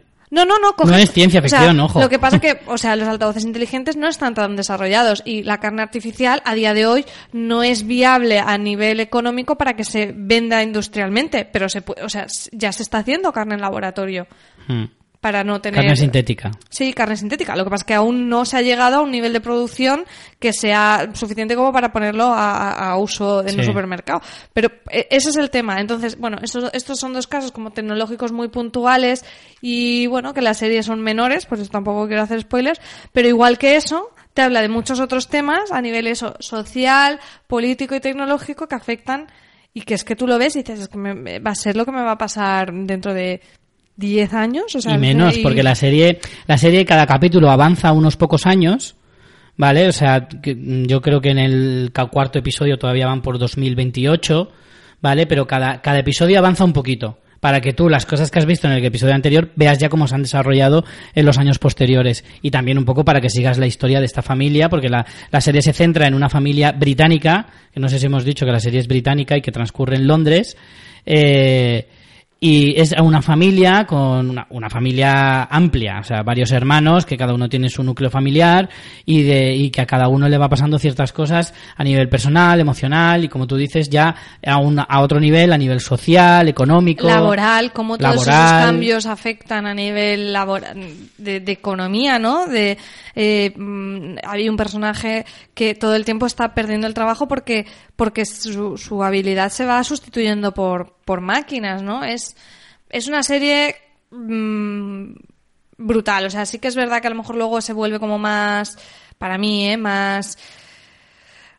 No, 0.43 0.57
no, 0.59 0.73
no. 0.77 0.85
No 0.85 0.95
es 0.97 1.11
ciencia 1.11 1.39
o 1.39 1.47
sea, 1.47 1.59
ficción, 1.59 1.79
ojo. 1.79 1.99
Lo 1.99 2.09
que 2.09 2.19
pasa 2.19 2.39
que, 2.39 2.59
o 2.67 2.77
sea, 2.77 2.95
los 2.95 3.07
altavoces 3.07 3.45
inteligentes 3.45 3.95
no 3.95 4.07
están 4.07 4.33
tan 4.33 4.55
desarrollados 4.55 5.23
y 5.25 5.43
la 5.43 5.59
carne 5.59 5.81
artificial 5.81 6.41
a 6.45 6.53
día 6.53 6.73
de 6.73 6.85
hoy 6.85 7.05
no 7.31 7.63
es 7.63 7.87
viable 7.87 8.39
a 8.39 8.57
nivel 8.57 8.99
económico 8.99 9.57
para 9.57 9.75
que 9.75 9.83
se 9.83 10.13
venda 10.15 10.61
industrialmente, 10.61 11.45
pero 11.45 11.69
se 11.69 11.81
puede, 11.81 12.03
o 12.03 12.09
sea, 12.09 12.27
ya 12.51 12.71
se 12.71 12.83
está 12.83 12.99
haciendo 12.99 13.31
carne 13.31 13.55
en 13.55 13.61
laboratorio 13.61 14.27
Mm. 14.67 14.85
Para 15.25 15.43
no 15.43 15.59
tener 15.59 15.79
Carne 15.81 15.95
sintética. 15.95 16.51
Sí, 16.69 16.93
carne 16.93 17.17
sintética. 17.17 17.55
Lo 17.55 17.63
que 17.63 17.71
pasa 17.71 17.81
es 17.81 17.87
que 17.87 17.95
aún 17.95 18.29
no 18.29 18.45
se 18.45 18.57
ha 18.57 18.61
llegado 18.61 18.97
a 18.97 19.01
un 19.01 19.09
nivel 19.09 19.33
de 19.33 19.41
producción 19.41 20.03
que 20.37 20.53
sea 20.53 21.09
suficiente 21.13 21.55
como 21.55 21.73
para 21.73 21.91
ponerlo 21.91 22.25
a, 22.31 22.95
uso 22.99 23.39
en 23.43 23.57
un 23.59 23.65
supermercado. 23.65 24.21
Pero 24.53 24.69
eh, 24.91 25.07
ese 25.09 25.29
es 25.31 25.37
el 25.37 25.49
tema. 25.49 25.81
Entonces, 25.81 26.19
bueno, 26.19 26.37
estos, 26.43 26.69
estos 26.73 26.99
son 26.99 27.13
dos 27.13 27.25
casos 27.25 27.51
como 27.51 27.71
tecnológicos 27.71 28.31
muy 28.31 28.49
puntuales 28.49 29.25
y, 29.61 30.05
bueno, 30.05 30.35
que 30.35 30.43
las 30.43 30.59
series 30.59 30.85
son 30.85 31.01
menores, 31.01 31.47
pues 31.47 31.67
tampoco 31.71 32.05
quiero 32.05 32.21
hacer 32.21 32.41
spoilers, 32.41 32.79
pero 33.11 33.27
igual 33.27 33.57
que 33.57 33.77
eso, 33.77 34.11
te 34.35 34.43
habla 34.43 34.61
de 34.61 34.69
muchos 34.69 34.99
otros 34.99 35.27
temas 35.27 35.71
a 35.71 35.81
nivel 35.81 36.05
eso, 36.05 36.35
social, 36.39 37.19
político 37.47 37.95
y 37.95 37.99
tecnológico 37.99 38.67
que 38.67 38.75
afectan 38.75 39.25
y 39.73 39.81
que 39.81 39.95
es 39.95 40.03
que 40.03 40.15
tú 40.15 40.27
lo 40.27 40.37
ves 40.37 40.55
y 40.55 40.59
dices, 40.59 40.81
es 40.81 40.87
que 40.87 40.99
me- 40.99 41.39
va 41.39 41.49
a 41.49 41.55
ser 41.55 41.75
lo 41.75 41.83
que 41.83 41.91
me 41.91 42.03
va 42.03 42.11
a 42.11 42.17
pasar 42.19 42.71
dentro 42.71 43.11
de 43.11 43.41
10 43.97 44.33
años. 44.33 44.75
O 44.75 44.81
sea, 44.81 44.95
y 44.95 44.97
menos, 44.97 45.37
y- 45.37 45.41
porque 45.41 45.63
la 45.63 45.75
serie, 45.75 46.19
la 46.47 46.57
serie 46.57 46.85
cada 46.85 47.05
capítulo 47.05 47.49
avanza 47.49 47.91
unos 47.91 48.17
pocos 48.17 48.45
años, 48.45 48.95
¿vale? 49.57 49.87
O 49.87 49.91
sea, 49.91 50.27
mm, 50.45 50.83
yo 50.85 51.01
creo 51.01 51.21
que 51.21 51.29
en 51.29 51.39
el 51.39 51.91
cuarto 52.11 52.39
episodio 52.39 52.77
todavía 52.77 53.07
van 53.07 53.21
por 53.21 53.37
2028, 53.39 54.51
¿vale? 55.01 55.27
Pero 55.27 55.47
cada, 55.47 55.81
cada 55.81 55.99
episodio 55.99 56.39
avanza 56.39 56.63
un 56.65 56.73
poquito. 56.73 57.19
Para 57.41 57.61
que 57.61 57.73
tú 57.73 57.89
las 57.89 58.07
cosas 58.07 58.31
que 58.31 58.39
has 58.39 58.45
visto 58.47 58.65
en 58.65 58.73
el 58.73 58.83
episodio 58.83 59.13
anterior 59.13 59.51
veas 59.55 59.77
ya 59.77 59.87
cómo 59.87 60.07
se 60.07 60.15
han 60.15 60.23
desarrollado 60.23 60.83
en 61.13 61.25
los 61.27 61.37
años 61.37 61.59
posteriores. 61.59 62.23
Y 62.41 62.49
también 62.49 62.79
un 62.79 62.85
poco 62.85 63.05
para 63.05 63.21
que 63.21 63.29
sigas 63.29 63.59
la 63.59 63.67
historia 63.67 63.99
de 63.99 64.05
esta 64.07 64.23
familia, 64.23 64.67
porque 64.67 64.89
la, 64.89 65.05
la 65.29 65.41
serie 65.41 65.61
se 65.61 65.71
centra 65.71 66.07
en 66.07 66.15
una 66.15 66.27
familia 66.27 66.71
británica, 66.71 67.45
que 67.71 67.79
no 67.79 67.87
sé 67.87 67.99
si 67.99 68.07
hemos 68.07 68.25
dicho 68.25 68.47
que 68.47 68.51
la 68.51 68.59
serie 68.59 68.79
es 68.79 68.87
británica 68.87 69.37
y 69.37 69.41
que 69.41 69.51
transcurre 69.51 69.95
en 69.97 70.07
Londres. 70.07 70.57
Eh, 71.05 71.87
y 72.39 72.79
es 72.79 72.93
una 73.01 73.21
familia 73.21 73.85
con 73.85 74.29
una, 74.29 74.45
una 74.49 74.69
familia 74.69 75.45
amplia, 75.45 75.99
o 76.01 76.03
sea, 76.03 76.21
varios 76.21 76.51
hermanos 76.51 77.05
que 77.05 77.17
cada 77.17 77.33
uno 77.33 77.47
tiene 77.47 77.69
su 77.69 77.81
núcleo 77.81 78.09
familiar 78.09 78.69
y, 79.05 79.23
de, 79.23 79.55
y 79.55 79.71
que 79.71 79.81
a 79.81 79.85
cada 79.85 80.09
uno 80.09 80.27
le 80.27 80.37
va 80.37 80.49
pasando 80.49 80.77
ciertas 80.77 81.13
cosas 81.13 81.53
a 81.77 81.83
nivel 81.83 82.09
personal, 82.09 82.59
emocional 82.59 83.23
y 83.23 83.29
como 83.29 83.47
tú 83.47 83.55
dices 83.55 83.89
ya 83.89 84.13
a, 84.45 84.57
un, 84.57 84.79
a 84.79 85.01
otro 85.01 85.19
nivel, 85.19 85.53
a 85.53 85.57
nivel 85.57 85.79
social, 85.79 86.49
económico. 86.49 87.07
laboral, 87.07 87.71
cómo 87.71 87.97
todos 87.97 88.15
esos 88.15 88.27
laboral. 88.27 88.65
cambios 88.65 89.05
afectan 89.05 89.65
a 89.65 89.73
nivel 89.73 90.33
laboral, 90.33 90.75
de, 91.17 91.39
de 91.39 91.51
economía, 91.53 92.19
¿no? 92.19 92.47
De 92.47 92.77
eh, 93.15 93.53
mm, 93.55 94.17
hay 94.27 94.49
un 94.49 94.57
personaje 94.57 95.25
que 95.53 95.73
todo 95.73 95.95
el 95.95 96.03
tiempo 96.03 96.25
está 96.25 96.53
perdiendo 96.53 96.85
el 96.85 96.93
trabajo 96.93 97.29
porque 97.29 97.65
porque 97.95 98.25
su, 98.25 98.77
su 98.77 99.03
habilidad 99.03 99.49
se 99.51 99.65
va 99.65 99.81
sustituyendo 99.85 100.53
por 100.53 100.94
por 101.05 101.21
máquinas, 101.21 101.81
¿no? 101.83 102.03
Es 102.03 102.35
es 102.89 103.07
una 103.07 103.23
serie 103.23 103.75
mm, 104.11 105.11
brutal, 105.77 106.25
o 106.25 106.29
sea, 106.29 106.45
sí 106.45 106.59
que 106.59 106.67
es 106.67 106.75
verdad 106.75 107.01
que 107.01 107.07
a 107.07 107.09
lo 107.11 107.15
mejor 107.17 107.35
luego 107.35 107.61
se 107.61 107.73
vuelve 107.73 107.99
como 107.99 108.17
más 108.17 108.77
para 109.17 109.37
mí, 109.37 109.67
¿eh? 109.69 109.77
Más 109.77 110.37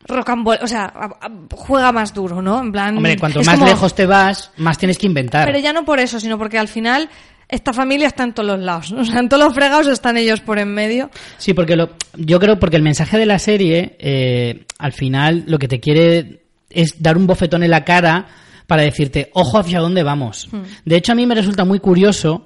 rocambol, 0.07 0.57
o 0.61 0.67
sea, 0.67 0.85
a- 0.85 1.25
a- 1.25 1.31
juega 1.51 1.91
más 1.91 2.13
duro, 2.13 2.41
¿no? 2.41 2.61
En 2.61 2.71
plan, 2.71 2.95
Hombre, 2.97 3.17
cuanto 3.17 3.41
más 3.43 3.55
como- 3.55 3.65
lejos 3.67 3.93
te 3.95 4.05
vas, 4.05 4.51
más 4.57 4.77
tienes 4.77 4.97
que 4.97 5.05
inventar. 5.07 5.45
pero 5.45 5.59
ya 5.59 5.73
no 5.73 5.83
por 5.85 5.99
eso, 5.99 6.19
sino 6.19 6.37
porque 6.37 6.57
al 6.57 6.67
final 6.67 7.09
esta 7.49 7.73
familia 7.73 8.07
está 8.07 8.23
en 8.23 8.33
todos 8.33 8.47
los 8.47 8.59
lados. 8.59 8.91
O 8.97 9.03
sea, 9.05 9.19
en 9.19 9.27
todos 9.29 9.43
los 9.43 9.53
fregados 9.53 9.87
están 9.87 10.17
ellos 10.17 10.39
por 10.41 10.59
en 10.59 10.73
medio. 10.73 11.09
Sí, 11.37 11.53
porque 11.53 11.75
lo, 11.75 11.89
yo 12.15 12.39
creo 12.39 12.57
porque 12.59 12.77
el 12.77 12.83
mensaje 12.83 13.17
de 13.17 13.25
la 13.25 13.39
serie, 13.39 13.95
eh, 13.99 14.65
al 14.79 14.93
final, 14.93 15.43
lo 15.47 15.59
que 15.59 15.67
te 15.67 15.79
quiere 15.79 16.43
es 16.69 17.01
dar 17.01 17.17
un 17.17 17.27
bofetón 17.27 17.63
en 17.63 17.71
la 17.71 17.83
cara 17.83 18.27
para 18.67 18.83
decirte, 18.83 19.31
ojo 19.33 19.57
hacia 19.57 19.79
dónde 19.79 20.03
vamos. 20.03 20.49
De 20.85 20.95
hecho, 20.95 21.13
a 21.13 21.15
mí 21.15 21.25
me 21.25 21.35
resulta 21.35 21.65
muy 21.65 21.79
curioso 21.79 22.45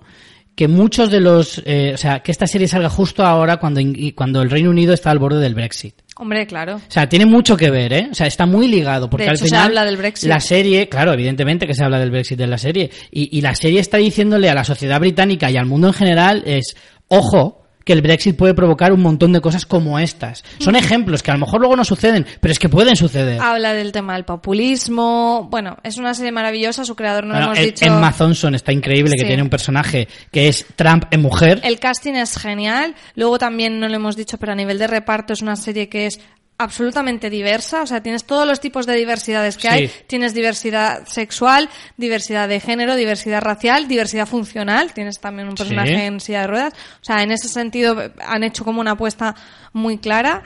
que 0.55 0.67
muchos 0.67 1.09
de 1.09 1.19
los, 1.19 1.61
eh, 1.65 1.91
o 1.93 1.97
sea, 1.97 2.19
que 2.19 2.31
esta 2.31 2.45
serie 2.45 2.67
salga 2.67 2.89
justo 2.89 3.23
ahora 3.25 3.57
cuando, 3.57 3.81
cuando 4.15 4.41
el 4.41 4.49
Reino 4.49 4.69
Unido 4.69 4.93
está 4.93 5.09
al 5.09 5.17
borde 5.17 5.39
del 5.39 5.55
Brexit. 5.55 5.95
Hombre, 6.17 6.45
claro. 6.45 6.75
O 6.75 6.81
sea, 6.91 7.09
tiene 7.09 7.25
mucho 7.25 7.57
que 7.57 7.71
ver, 7.71 7.93
¿eh? 7.93 8.09
O 8.11 8.13
sea, 8.13 8.27
está 8.27 8.45
muy 8.45 8.67
ligado, 8.67 9.09
porque 9.09 9.23
De 9.23 9.29
al 9.29 9.35
hecho, 9.35 9.45
se 9.45 9.49
final 9.49 9.67
habla 9.67 9.85
del 9.85 9.97
Brexit. 9.97 10.29
la 10.29 10.39
serie, 10.39 10.87
claro, 10.87 11.13
evidentemente 11.13 11.65
que 11.65 11.73
se 11.73 11.83
habla 11.83 11.99
del 11.99 12.11
Brexit 12.11 12.39
en 12.41 12.49
la 12.49 12.57
serie, 12.59 12.91
y, 13.11 13.35
y 13.35 13.41
la 13.41 13.55
serie 13.55 13.79
está 13.79 13.97
diciéndole 13.97 14.49
a 14.49 14.53
la 14.53 14.63
sociedad 14.63 14.99
británica 14.99 15.49
y 15.49 15.57
al 15.57 15.65
mundo 15.65 15.87
en 15.87 15.93
general 15.93 16.43
es, 16.45 16.75
ojo, 17.07 17.60
que 17.83 17.93
el 17.93 18.01
Brexit 18.01 18.35
puede 18.37 18.53
provocar 18.53 18.91
un 18.93 19.01
montón 19.01 19.33
de 19.33 19.41
cosas 19.41 19.65
como 19.65 19.97
estas. 19.99 20.43
Son 20.59 20.75
ejemplos 20.75 21.23
que 21.23 21.31
a 21.31 21.33
lo 21.33 21.39
mejor 21.41 21.59
luego 21.61 21.75
no 21.75 21.83
suceden, 21.83 22.25
pero 22.39 22.51
es 22.51 22.59
que 22.59 22.69
pueden 22.69 22.95
suceder. 22.95 23.41
Habla 23.41 23.73
del 23.73 23.91
tema 23.91 24.13
del 24.13 24.25
populismo. 24.25 25.47
Bueno, 25.49 25.77
es 25.83 25.97
una 25.97 26.13
serie 26.13 26.31
maravillosa. 26.31 26.85
Su 26.85 26.95
creador 26.95 27.25
no 27.25 27.33
Bueno, 27.33 27.47
hemos 27.47 27.59
el- 27.59 27.65
dicho. 27.65 27.85
Emma 27.85 28.11
Thompson 28.13 28.55
está 28.55 28.71
increíble, 28.71 29.15
que 29.17 29.25
tiene 29.25 29.41
un 29.41 29.49
personaje 29.49 30.07
que 30.31 30.47
es 30.47 30.65
Trump 30.75 31.05
en 31.11 31.21
mujer. 31.21 31.59
El 31.63 31.79
casting 31.79 32.13
es 32.13 32.37
genial. 32.37 32.95
Luego 33.15 33.37
también 33.37 33.79
no 33.79 33.87
lo 33.87 33.95
hemos 33.95 34.15
dicho, 34.15 34.37
pero 34.37 34.51
a 34.51 34.55
nivel 34.55 34.77
de 34.77 34.87
reparto 34.87 35.33
es 35.33 35.41
una 35.41 35.55
serie 35.55 35.89
que 35.89 36.05
es 36.07 36.19
absolutamente 36.63 37.29
diversa, 37.29 37.81
o 37.81 37.87
sea, 37.87 38.01
tienes 38.01 38.23
todos 38.25 38.47
los 38.47 38.59
tipos 38.59 38.85
de 38.85 38.95
diversidades 38.95 39.55
que 39.57 39.61
Sí. 39.63 39.67
hay, 39.67 39.91
tienes 40.07 40.33
diversidad 40.33 41.05
sexual, 41.07 41.69
diversidad 41.97 42.47
de 42.47 42.59
género, 42.59 42.95
diversidad 42.95 43.41
racial, 43.41 43.87
diversidad 43.87 44.25
funcional, 44.27 44.93
tienes 44.93 45.19
también 45.19 45.47
un 45.49 45.55
personaje 45.55 45.95
Sí. 45.95 46.01
en 46.01 46.19
silla 46.19 46.41
de 46.41 46.47
ruedas, 46.47 46.73
o 47.01 47.03
sea, 47.05 47.21
en 47.23 47.31
ese 47.31 47.47
sentido 47.49 48.11
han 48.25 48.43
hecho 48.43 48.63
como 48.65 48.81
una 48.81 48.91
apuesta 48.91 49.35
muy 49.73 49.97
clara 49.97 50.43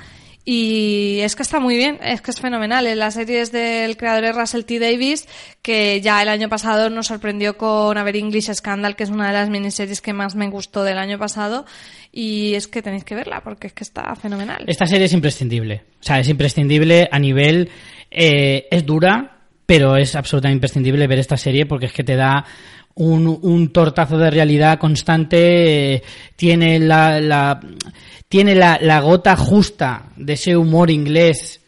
Y 0.48 1.22
es 1.22 1.36
que 1.36 1.42
está 1.42 1.60
muy 1.60 1.76
bien, 1.76 1.98
es 2.04 2.22
que 2.22 2.30
es 2.30 2.40
fenomenal. 2.40 2.88
La 2.98 3.10
serie 3.10 3.42
es 3.42 3.52
del 3.52 3.98
creador 3.98 4.36
Russell 4.36 4.64
T. 4.64 4.78
Davis, 4.78 5.28
que 5.64 6.02
ya 6.02 6.22
el 6.22 6.30
año 6.30 6.50
pasado 6.50 6.92
nos 6.92 7.08
sorprendió 7.08 7.58
con 7.58 7.98
Aver 7.98 8.16
English 8.16 8.54
Scandal, 8.54 8.96
que 8.96 9.04
es 9.04 9.10
una 9.10 9.28
de 9.28 9.34
las 9.34 9.50
miniseries 9.50 10.02
que 10.02 10.14
más 10.14 10.36
me 10.36 10.48
gustó 10.50 10.84
del 10.84 11.00
año 11.00 11.18
pasado. 11.18 11.66
Y 12.12 12.54
es 12.54 12.68
que 12.68 12.84
tenéis 12.84 13.04
que 13.04 13.16
verla, 13.16 13.42
porque 13.44 13.68
es 13.68 13.74
que 13.74 13.84
está 13.84 14.16
fenomenal. 14.16 14.64
Esta 14.68 14.86
serie 14.86 15.06
es 15.06 15.14
imprescindible. 15.14 15.84
O 16.00 16.04
sea, 16.04 16.20
es 16.20 16.30
imprescindible 16.30 17.10
a 17.12 17.20
nivel... 17.20 17.70
Eh, 18.12 18.68
es 18.72 18.86
dura, 18.86 19.40
pero 19.66 19.98
es 19.98 20.16
absolutamente 20.16 20.58
imprescindible 20.58 21.08
ver 21.08 21.20
esta 21.20 21.38
serie 21.38 21.66
porque 21.66 21.88
es 21.88 21.92
que 21.92 22.04
te 22.04 22.16
da 22.16 22.46
un, 22.96 23.40
un 23.42 23.70
tortazo 23.74 24.18
de 24.18 24.32
realidad 24.32 24.80
constante, 24.80 25.96
eh, 25.96 26.04
tiene 26.36 26.80
la, 26.80 27.20
la 27.20 27.60
tiene 28.28 28.56
la, 28.56 28.80
la, 28.82 29.02
gota 29.02 29.36
justa 29.36 30.10
de 30.16 30.34
ese 30.34 30.58
humor 30.58 30.90
inglés 30.90 31.62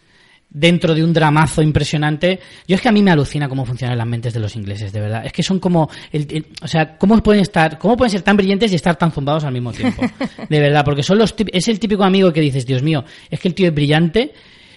dentro 0.50 0.96
de 0.96 1.04
un 1.04 1.14
dramazo 1.14 1.62
impresionante. 1.62 2.40
Yo 2.68 2.76
es 2.76 2.82
que 2.82 2.90
a 2.90 2.92
mí 2.92 3.02
me 3.04 3.12
alucina 3.12 3.50
cómo 3.50 3.66
funcionan 3.66 3.98
las 3.98 4.08
mentes 4.08 4.34
de 4.34 4.40
los 4.40 4.56
ingleses, 4.56 4.92
de 4.92 5.02
verdad. 5.02 5.26
Es 5.26 5.34
que 5.34 5.44
son 5.44 5.60
como, 5.60 5.90
el, 6.12 6.28
el, 6.32 6.46
o 6.62 6.68
sea, 6.68 6.98
cómo 6.98 7.22
pueden 7.22 7.42
estar, 7.42 7.78
cómo 7.78 7.98
pueden 7.98 8.12
ser 8.12 8.22
tan 8.22 8.38
brillantes 8.38 8.72
y 8.72 8.76
estar 8.76 8.96
tan 8.96 9.12
zumbados 9.12 9.44
al 9.44 9.54
mismo 9.54 9.74
tiempo, 9.74 10.02
de 10.50 10.60
verdad, 10.60 10.84
porque 10.84 11.04
son 11.04 11.18
los, 11.18 11.36
es 11.38 11.68
el 11.68 11.80
típico 11.80 12.04
amigo 12.04 12.32
que 12.32 12.42
dices, 12.42 12.66
Dios 12.66 12.82
mío, 12.82 13.04
es 13.30 13.40
que 13.40 13.50
el 13.50 13.54
tío 13.54 13.68
es 13.68 13.74
brillante, 13.74 14.34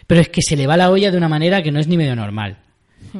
pero 0.06 0.20
es 0.20 0.28
que 0.28 0.42
se 0.42 0.56
le 0.56 0.66
va 0.66 0.76
la 0.76 0.90
olla 0.90 1.10
de 1.10 1.16
una 1.16 1.28
manera 1.28 1.62
que 1.62 1.70
no 1.70 1.78
es 1.78 1.86
ni 1.86 1.96
medio 1.96 2.16
normal. 2.16 2.58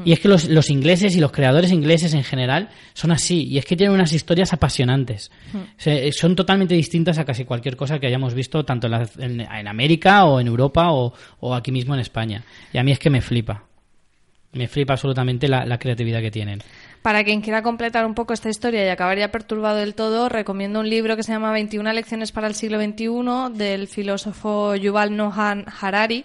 Y 0.05 0.13
es 0.13 0.21
que 0.21 0.29
los, 0.29 0.49
los, 0.49 0.71
ingleses 0.71 1.17
y 1.17 1.21
los 1.21 1.33
creadores 1.33 1.73
ingleses 1.73 2.15
en 2.15 2.23
general 2.23 2.69
son 2.95 3.11
así. 3.11 3.45
Y 3.45 3.59
es 3.59 3.65
que 3.65 3.77
tienen 3.77 3.95
unas 3.95 4.13
historias 4.13 4.53
apasionantes. 4.53 5.31
Se, 5.77 6.13
son 6.13 6.37
totalmente 6.37 6.75
distintas 6.75 7.19
a 7.19 7.25
casi 7.25 7.45
cualquier 7.45 7.77
cosa 7.77 7.99
que 7.99 8.07
hayamos 8.07 8.35
visto 8.35 8.65
tanto 8.65 8.87
en, 8.87 8.91
la, 8.93 9.09
en, 9.19 9.41
en 9.41 9.69
América 9.69 10.25
o 10.25 10.41
en 10.41 10.47
Europa 10.47 10.93
o, 10.93 11.13
o, 11.41 11.55
aquí 11.55 11.73
mismo 11.73 11.95
en 11.95 12.01
España. 12.01 12.45
Y 12.73 12.79
a 12.79 12.85
mí 12.85 12.93
es 12.93 12.99
que 12.99 13.11
me 13.11 13.21
flipa. 13.21 13.65
Me 14.53 14.69
flipa 14.69 14.95
absolutamente 14.95 15.49
la, 15.49 15.65
la 15.65 15.79
creatividad 15.79 16.21
que 16.21 16.31
tienen. 16.31 16.61
Para 17.03 17.25
quien 17.25 17.41
quiera 17.41 17.63
completar 17.63 18.05
un 18.05 18.15
poco 18.15 18.35
esta 18.35 18.51
historia 18.51 18.85
y 18.85 18.89
acabar 18.89 19.17
ya 19.17 19.31
perturbado 19.31 19.77
del 19.77 19.95
todo, 19.95 20.29
recomiendo 20.29 20.81
un 20.81 20.91
libro 20.91 21.17
que 21.17 21.23
se 21.23 21.33
llama 21.33 21.53
21 21.53 21.93
lecciones 21.93 22.31
para 22.31 22.47
el 22.47 22.55
siglo 22.55 22.79
XXI 22.81 23.57
del 23.57 23.89
filósofo 23.89 24.75
Yuval 24.77 25.17
Noah 25.17 25.65
Harari 25.81 26.25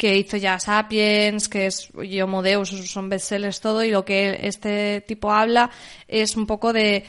que 0.00 0.16
hizo 0.16 0.38
ya 0.38 0.58
Sapiens, 0.58 1.46
que 1.50 1.66
es 1.66 1.90
Homo 2.22 2.42
Deus, 2.42 2.70
son 2.70 3.10
bestsellers 3.10 3.60
todo, 3.60 3.84
y 3.84 3.90
lo 3.90 4.02
que 4.02 4.40
este 4.44 5.02
tipo 5.02 5.30
habla 5.30 5.70
es 6.08 6.38
un 6.38 6.46
poco 6.46 6.72
de 6.72 7.04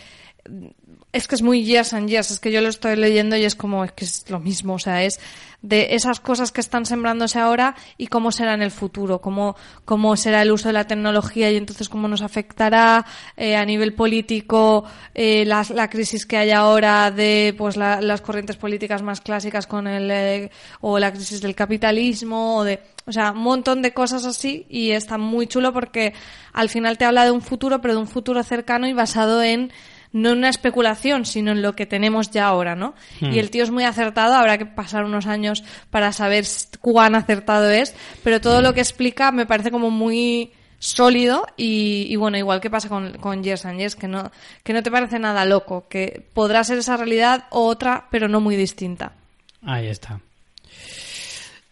es 1.13 1.27
que 1.27 1.35
es 1.35 1.41
muy 1.41 1.63
yes 1.63 1.93
and 1.93 2.09
yes, 2.09 2.31
es 2.31 2.39
que 2.39 2.51
yo 2.51 2.61
lo 2.61 2.69
estoy 2.69 2.95
leyendo 2.95 3.35
y 3.35 3.43
es 3.43 3.55
como, 3.55 3.83
es 3.83 3.91
que 3.91 4.05
es 4.05 4.29
lo 4.29 4.39
mismo, 4.39 4.75
o 4.75 4.79
sea, 4.79 5.03
es 5.03 5.19
de 5.61 5.93
esas 5.93 6.19
cosas 6.19 6.51
que 6.51 6.61
están 6.61 6.85
sembrándose 6.85 7.37
ahora 7.37 7.75
y 7.97 8.07
cómo 8.07 8.31
será 8.31 8.53
en 8.53 8.61
el 8.61 8.71
futuro, 8.71 9.21
cómo, 9.21 9.55
cómo 9.85 10.15
será 10.15 10.41
el 10.41 10.51
uso 10.51 10.69
de 10.69 10.73
la 10.73 10.87
tecnología 10.87 11.51
y 11.51 11.57
entonces 11.57 11.87
cómo 11.87 12.07
nos 12.07 12.21
afectará 12.21 13.05
eh, 13.37 13.55
a 13.55 13.63
nivel 13.65 13.93
político 13.93 14.85
eh, 15.13 15.45
la, 15.45 15.65
la, 15.73 15.89
crisis 15.89 16.25
que 16.25 16.37
hay 16.37 16.51
ahora 16.51 17.11
de 17.11 17.53
pues 17.57 17.77
la, 17.77 18.01
las 18.01 18.21
corrientes 18.21 18.57
políticas 18.57 19.03
más 19.03 19.21
clásicas 19.21 19.67
con 19.67 19.87
el 19.87 20.09
eh, 20.09 20.51
o 20.79 20.97
la 20.97 21.11
crisis 21.11 21.41
del 21.41 21.53
capitalismo 21.53 22.57
o 22.57 22.63
de 22.63 22.79
o 23.05 23.11
sea, 23.11 23.31
un 23.31 23.39
montón 23.39 23.81
de 23.81 23.93
cosas 23.93 24.25
así 24.25 24.65
y 24.69 24.91
está 24.91 25.17
muy 25.17 25.47
chulo 25.47 25.73
porque 25.73 26.13
al 26.53 26.69
final 26.69 26.97
te 26.97 27.05
habla 27.05 27.25
de 27.25 27.31
un 27.31 27.41
futuro, 27.41 27.81
pero 27.81 27.95
de 27.95 27.99
un 27.99 28.07
futuro 28.07 28.41
cercano 28.43 28.87
y 28.87 28.93
basado 28.93 29.41
en 29.41 29.71
no 30.13 30.31
en 30.31 30.39
una 30.39 30.49
especulación, 30.49 31.25
sino 31.25 31.51
en 31.51 31.61
lo 31.61 31.73
que 31.73 31.85
tenemos 31.85 32.31
ya 32.31 32.47
ahora, 32.47 32.75
¿no? 32.75 32.93
Hmm. 33.19 33.33
Y 33.33 33.39
el 33.39 33.49
tío 33.49 33.63
es 33.63 33.71
muy 33.71 33.83
acertado, 33.83 34.35
habrá 34.35 34.57
que 34.57 34.65
pasar 34.65 35.05
unos 35.05 35.27
años 35.27 35.63
para 35.89 36.11
saber 36.11 36.45
cuán 36.79 37.15
acertado 37.15 37.69
es, 37.69 37.95
pero 38.23 38.41
todo 38.41 38.61
lo 38.61 38.73
que 38.73 38.81
explica 38.81 39.31
me 39.31 39.45
parece 39.45 39.71
como 39.71 39.89
muy 39.89 40.51
sólido 40.79 41.45
y, 41.57 42.07
y 42.09 42.15
bueno, 42.15 42.37
igual 42.37 42.59
que 42.59 42.71
pasa 42.71 42.89
con, 42.89 43.13
con 43.19 43.43
Years 43.43 43.65
and 43.65 43.95
que 43.95 44.07
no, 44.07 44.31
que 44.63 44.73
no 44.73 44.81
te 44.81 44.89
parece 44.89 45.19
nada 45.19 45.45
loco, 45.45 45.87
que 45.87 46.25
podrá 46.33 46.63
ser 46.63 46.79
esa 46.79 46.97
realidad 46.97 47.45
o 47.51 47.67
otra, 47.67 48.07
pero 48.09 48.27
no 48.27 48.41
muy 48.41 48.55
distinta. 48.55 49.13
Ahí 49.63 49.87
está. 49.87 50.19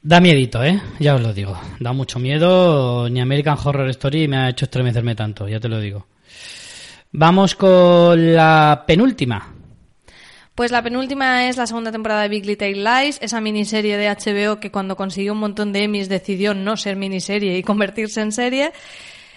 Da 0.02 0.22
miedito, 0.22 0.64
¿eh? 0.64 0.80
Ya 0.99 1.16
os 1.16 1.22
lo 1.22 1.34
digo. 1.34 1.60
Da 1.80 1.91
mucho 1.91 2.20
miedo. 2.20 3.10
Ni 3.10 3.20
American 3.20 3.57
Horror 3.61 3.90
Story 3.90 4.28
me 4.28 4.38
ha 4.38 4.49
hecho 4.49 4.66
estremecerme 4.66 5.14
tanto, 5.16 5.48
ya 5.48 5.60
te 5.60 5.68
lo 5.68 5.80
digo. 5.80 6.06
Vamos 7.11 7.56
con 7.56 8.34
la 8.34 8.84
penúltima. 8.86 9.53
Pues 10.53 10.72
la 10.72 10.84
penúltima 10.84 11.48
es 11.48 11.56
la 11.57 11.65
segunda 11.65 11.91
temporada 11.91 12.23
de 12.23 12.30
Big 12.30 12.45
Little 12.45 12.73
Lies, 12.73 13.18
esa 13.22 13.40
miniserie 13.40 13.98
de 13.98 14.10
HBO 14.10 14.60
que 14.60 14.72
cuando 14.72 14.98
consiguió 14.98 15.31
un 15.31 15.40
montón 15.40 15.72
de 15.72 15.84
Emmys 15.84 16.10
decidió 16.10 16.53
no 16.53 16.76
ser 16.76 16.98
miniserie 16.98 17.57
y 17.57 17.64
convertirse 17.64 18.19
en 18.22 18.34
serie. 18.34 18.73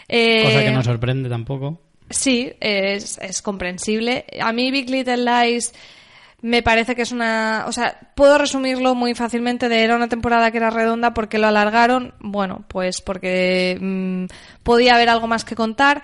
Eh, 0.08 0.42
Cosa 0.42 0.64
que 0.64 0.72
no 0.72 0.82
sorprende 0.82 1.28
tampoco. 1.28 1.80
Sí, 2.10 2.52
es, 2.60 3.18
es 3.18 3.40
comprensible. 3.40 4.26
A 4.40 4.52
mí 4.52 4.70
Big 4.70 4.90
Little 4.90 5.24
Lies 5.24 5.72
me 6.42 6.60
parece 6.62 6.96
que 6.96 7.02
es 7.02 7.12
una... 7.12 7.64
O 7.68 7.72
sea, 7.72 8.00
puedo 8.16 8.36
resumirlo 8.36 8.96
muy 8.96 9.14
fácilmente 9.14 9.68
de 9.68 9.84
era 9.84 9.94
una 9.94 10.08
temporada 10.08 10.50
que 10.50 10.58
era 10.58 10.70
redonda 10.70 11.14
porque 11.14 11.38
lo 11.38 11.46
alargaron. 11.46 12.14
Bueno, 12.18 12.64
pues 12.66 13.00
porque 13.00 13.78
mmm, 13.80 14.24
podía 14.64 14.96
haber 14.96 15.08
algo 15.08 15.28
más 15.28 15.44
que 15.44 15.54
contar. 15.54 16.02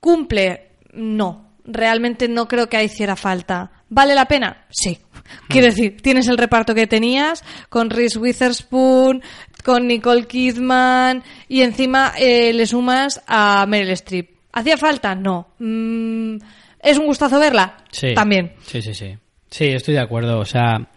¿Cumple? 0.00 0.70
No. 0.92 1.46
Realmente 1.64 2.28
no 2.28 2.46
creo 2.46 2.68
que 2.68 2.82
hiciera 2.82 3.16
falta. 3.16 3.70
¿Vale 3.88 4.14
la 4.14 4.26
pena? 4.26 4.66
Sí. 4.70 4.98
Quiero 5.48 5.66
decir, 5.66 6.00
tienes 6.00 6.28
el 6.28 6.38
reparto 6.38 6.74
que 6.74 6.86
tenías 6.86 7.44
con 7.68 7.90
Reese 7.90 8.18
Witherspoon, 8.18 9.22
con 9.64 9.86
Nicole 9.86 10.26
Kidman 10.26 11.22
y 11.48 11.62
encima 11.62 12.12
eh, 12.18 12.52
le 12.52 12.66
sumas 12.66 13.22
a 13.26 13.66
Meryl 13.66 13.90
Streep. 13.90 14.30
¿Hacía 14.52 14.76
falta? 14.76 15.14
No. 15.14 15.48
Mm, 15.58 16.36
¿Es 16.80 16.98
un 16.98 17.06
gustazo 17.06 17.38
verla? 17.40 17.78
Sí. 17.90 18.14
También. 18.14 18.54
Sí, 18.62 18.80
sí, 18.80 18.94
sí. 18.94 19.16
Sí, 19.50 19.66
estoy 19.66 19.94
de 19.94 20.00
acuerdo. 20.00 20.38
O 20.38 20.44
sea, 20.44 20.88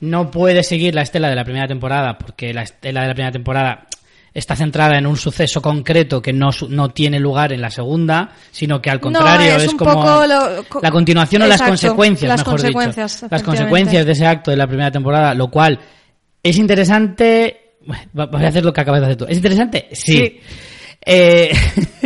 no 0.00 0.30
puede 0.30 0.62
seguir 0.62 0.94
la 0.94 1.02
estela 1.02 1.28
de 1.28 1.36
la 1.36 1.44
primera 1.44 1.68
temporada 1.68 2.16
porque 2.18 2.54
la 2.54 2.62
estela 2.62 3.02
de 3.02 3.08
la 3.08 3.14
primera 3.14 3.32
temporada 3.32 3.86
está 4.32 4.56
centrada 4.56 4.96
en 4.98 5.06
un 5.06 5.16
suceso 5.16 5.60
concreto 5.60 6.22
que 6.22 6.32
no, 6.32 6.50
no 6.68 6.90
tiene 6.90 7.18
lugar 7.18 7.52
en 7.52 7.60
la 7.60 7.70
segunda, 7.70 8.30
sino 8.50 8.80
que 8.80 8.90
al 8.90 9.00
contrario 9.00 9.52
no, 9.52 9.56
es, 9.56 9.64
es 9.64 9.74
como 9.74 10.26
lo, 10.26 10.64
la 10.80 10.90
continuación 10.90 11.42
exacto, 11.42 11.64
o 11.64 11.66
las 11.66 11.70
consecuencias, 11.70 12.28
las 12.28 12.40
mejor 12.40 12.52
consecuencias, 12.60 13.14
dicho. 13.14 13.28
Las 13.30 13.42
consecuencias 13.42 14.06
de 14.06 14.12
ese 14.12 14.26
acto 14.26 14.50
de 14.50 14.56
la 14.56 14.66
primera 14.66 14.90
temporada, 14.90 15.34
lo 15.34 15.50
cual 15.50 15.78
es 16.42 16.56
interesante. 16.58 17.74
Voy 18.12 18.44
a 18.44 18.48
hacer 18.48 18.64
lo 18.64 18.72
que 18.72 18.80
acabas 18.80 19.00
de 19.00 19.06
hacer 19.06 19.16
tú. 19.16 19.26
¿Es 19.28 19.36
interesante? 19.36 19.88
Sí. 19.92 20.12
sí. 20.12 20.40
Eh, 21.04 21.50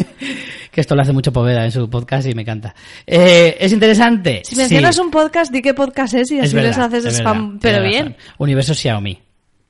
que 0.71 0.81
esto 0.81 0.95
lo 0.95 1.03
hace 1.03 1.13
mucho 1.13 1.33
Poveda 1.33 1.65
en 1.65 1.73
su 1.73 1.89
podcast 1.89 2.27
y 2.27 2.35
me 2.35 2.43
encanta. 2.43 2.75
Eh, 3.07 3.57
¿Es 3.61 3.73
interesante? 3.73 4.43
Si 4.45 4.57
mencionas 4.57 4.97
sí. 4.97 5.01
un 5.01 5.11
podcast, 5.11 5.53
di 5.53 5.63
qué 5.63 5.75
podcast 5.75 6.15
es 6.15 6.31
y 6.31 6.39
así 6.39 6.47
es 6.47 6.55
verdad, 6.55 6.69
les 6.69 6.79
haces 6.79 7.05
es 7.05 7.15
spam, 7.19 7.59
verdad, 7.59 7.59
pero 7.61 7.83
bien. 7.83 8.07
razón. 8.07 8.35
Universo 8.39 8.75
Xiaomi. 8.75 9.24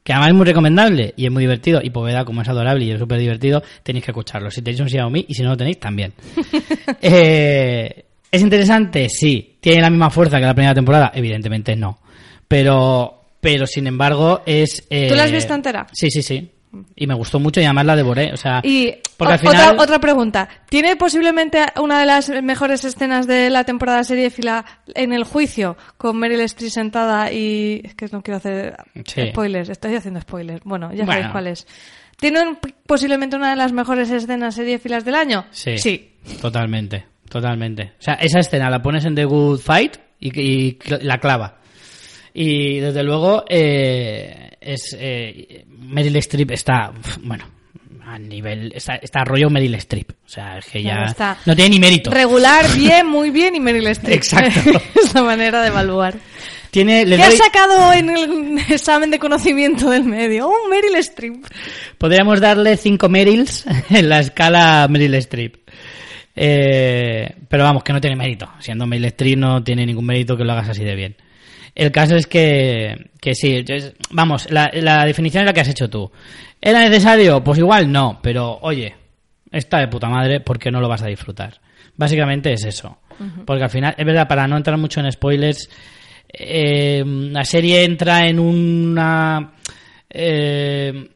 Que 0.05 0.13
además 0.13 0.29
es 0.29 0.35
muy 0.35 0.45
recomendable 0.45 1.15
y 1.17 1.25
es 1.25 1.33
muy 1.33 1.43
divertido. 1.43 1.81
Y 1.83 1.89
Poveda, 1.91 2.25
como 2.27 2.43
es 2.43 2.49
adorable 2.49 2.85
y 2.85 2.91
es 2.91 2.99
súper 3.01 3.19
divertido, 3.19 3.63
tenéis 3.83 4.05
que 4.05 4.11
escucharlo. 4.11 4.51
Si 4.51 4.61
tenéis 4.61 4.81
un 4.81 4.89
Xiaomi 4.89 5.25
y 5.27 5.35
si 5.35 5.43
no 5.43 5.49
lo 5.49 5.57
tenéis, 5.57 5.81
también. 5.81 6.13
eh, 7.01 8.05
¿Es 8.31 8.43
interesante? 8.43 9.09
Sí. 9.09 9.57
¿Tiene 9.61 9.81
la 9.81 9.89
misma 9.89 10.11
fuerza 10.11 10.39
que 10.39 10.45
la 10.45 10.55
primera 10.55 10.75
temporada? 10.75 11.11
Evidentemente 11.15 11.75
no. 11.75 11.99
Pero, 12.47 13.29
pero 13.41 13.67
sin 13.67 13.87
embargo, 13.87 14.43
es. 14.45 14.87
Eh... 14.91 15.09
¿Tú 15.09 15.15
la 15.15 15.25
has 15.25 15.33
visto 15.33 15.55
entera? 15.55 15.87
Sí, 15.93 16.11
sí, 16.11 16.23
sí. 16.23 16.51
Y 16.97 17.07
me 17.07 17.15
gustó 17.15 17.39
mucho 17.41 17.61
y 17.61 17.65
además 17.65 17.87
la 17.87 17.97
devoré. 17.97 18.33
O 18.33 18.37
sea, 18.37 18.61
y 18.63 18.95
porque 19.17 19.35
al 19.35 19.39
final... 19.39 19.73
otra, 19.73 19.83
otra 19.83 19.99
pregunta. 20.01 20.49
¿Tiene 20.69 20.97
posiblemente 20.97 21.65
una 21.81 22.01
de 22.01 22.07
las 22.07 22.29
mejores 22.43 22.85
escenas 22.85 23.27
de 23.27 23.51
la 23.51 23.65
temporada 23.65 24.05
serie 24.05 24.31
fila 24.31 24.65
en 24.95 25.13
el 25.13 25.25
juicio 25.25 25.77
con 25.97 26.19
Meryl 26.19 26.41
Streep 26.41 26.71
sentada 26.71 27.33
y... 27.33 27.81
Es 27.85 27.95
que 27.95 28.07
no 28.13 28.23
quiero 28.23 28.39
hacer 28.39 28.77
Sí. 29.07 29.29
spoilers. 29.31 29.69
Estoy 29.69 29.95
haciendo 29.97 30.21
spoilers. 30.21 30.63
Bueno, 30.65 30.93
ya 30.93 31.07
sabéis 31.07 31.29
cuál 31.29 31.47
es. 31.49 31.67
¿Tiene 32.19 32.41
un- 32.43 32.59
posiblemente 32.87 33.37
una 33.37 33.51
de 33.51 33.57
las 33.57 33.73
mejores 33.73 34.11
escenas 34.11 34.55
serie 34.55 34.79
filas 34.79 35.05
del 35.05 35.15
año? 35.17 35.47
Sí, 35.51 35.79
Sí. 35.79 36.11
Totalmente, 36.41 37.05
totalmente. 37.29 37.93
O 37.99 38.03
sea, 38.03 38.15
esa 38.15 38.39
escena 38.39 38.71
la 38.71 38.81
pones 38.81 39.05
en 39.05 39.15
The 39.15 39.25
Good 39.25 39.59
Fight 39.61 39.97
y, 40.21 40.41
y 40.41 40.79
la 41.03 41.19
clava. 41.19 41.59
Y 42.33 42.79
desde 42.79 43.03
luego, 43.03 43.45
eh, 43.49 44.54
es 44.65 44.97
eh, 44.99 45.65
Meryl 45.69 46.17
Streep 46.17 46.51
está, 46.53 46.93
bueno, 47.23 47.45
a 48.07 48.19
nivel, 48.19 48.73
está, 48.75 48.97
está 48.97 49.25
rollo 49.25 49.49
Meryl 49.51 49.75
Streep. 49.77 50.11
O 50.11 50.29
sea, 50.29 50.59
es 50.59 50.67
que 50.67 50.83
ya 50.83 51.05
está. 51.07 51.39
no 51.47 51.55
tiene 51.55 51.71
ni 51.71 51.79
mérito. 51.81 52.11
Regular, 52.11 52.67
bien, 52.77 53.07
muy 53.07 53.31
bien 53.31 53.55
y 53.55 53.61
Meryl 53.61 53.87
Streep. 53.89 54.17
Exacto. 54.17 54.71
es 55.03 55.15
la 55.15 55.23
manera 55.23 55.63
de 55.63 55.69
evaluar. 55.69 56.15
Tiene, 56.71 57.07
le 57.07 57.17
¿Qué 57.17 57.23
has 57.23 57.29
doy- 57.31 57.39
sacado 57.39 57.93
en 57.93 58.11
el 58.11 58.59
examen 58.69 59.11
de 59.13 59.19
conocimiento 59.21 59.91
del 59.91 60.03
medio? 60.05 60.49
Oh, 60.49 60.69
Meryl 60.69 60.97
Streep. 60.97 61.45
podríamos 61.99 62.41
darle 62.41 62.77
cinco 62.77 63.09
Meryls 63.09 63.65
en 63.91 64.09
la 64.09 64.19
escala 64.21 64.87
Meryl 64.91 65.15
Streep. 65.15 65.55
Eh, 66.37 67.33
pero 67.49 67.63
vamos, 67.65 67.85
que 67.85 67.93
no 67.93 68.01
tiene 68.01 68.17
mérito. 68.17 68.51
Siendo 68.59 68.87
Meryl 68.87 69.05
Streep 69.07 69.39
no 69.39 69.63
tiene 69.63 69.87
ningún 69.87 70.05
mérito 70.07 70.37
que 70.37 70.45
lo 70.45 70.53
hagas 70.53 70.71
así 70.71 70.83
de 70.85 70.95
bien. 70.97 71.17
El 71.75 71.91
caso 71.91 72.15
es 72.17 72.27
que, 72.27 73.11
que 73.21 73.35
sí, 73.35 73.65
es- 73.67 73.95
vamos, 74.11 74.51
la, 74.51 74.71
la 74.75 75.05
definición 75.05 75.43
es 75.43 75.47
la 75.47 75.53
que 75.53 75.61
has 75.61 75.69
hecho 75.69 75.91
tú. 75.91 76.11
¿Era 76.61 76.81
necesario? 76.81 77.43
Pues 77.43 77.59
igual 77.59 77.91
no, 77.91 78.21
pero 78.23 78.59
oye, 78.63 78.95
está 79.51 79.79
de 79.81 79.89
puta 79.89 80.09
madre 80.09 80.41
porque 80.41 80.71
no 80.71 80.81
lo 80.81 80.89
vas 80.89 81.03
a 81.03 81.09
disfrutar. 81.09 81.61
Básicamente 81.97 82.53
es 82.53 82.65
eso. 82.65 82.99
Porque 83.45 83.65
al 83.65 83.71
final, 83.71 83.95
es 83.97 84.05
verdad, 84.05 84.27
para 84.27 84.47
no 84.49 84.57
entrar 84.57 84.77
mucho 84.79 84.99
en 85.01 85.11
spoilers, 85.13 85.69
eh, 86.33 87.03
la 87.07 87.45
serie 87.45 87.85
entra 87.85 88.27
en 88.27 88.39
una... 88.41 89.53
Eh, 90.11 91.11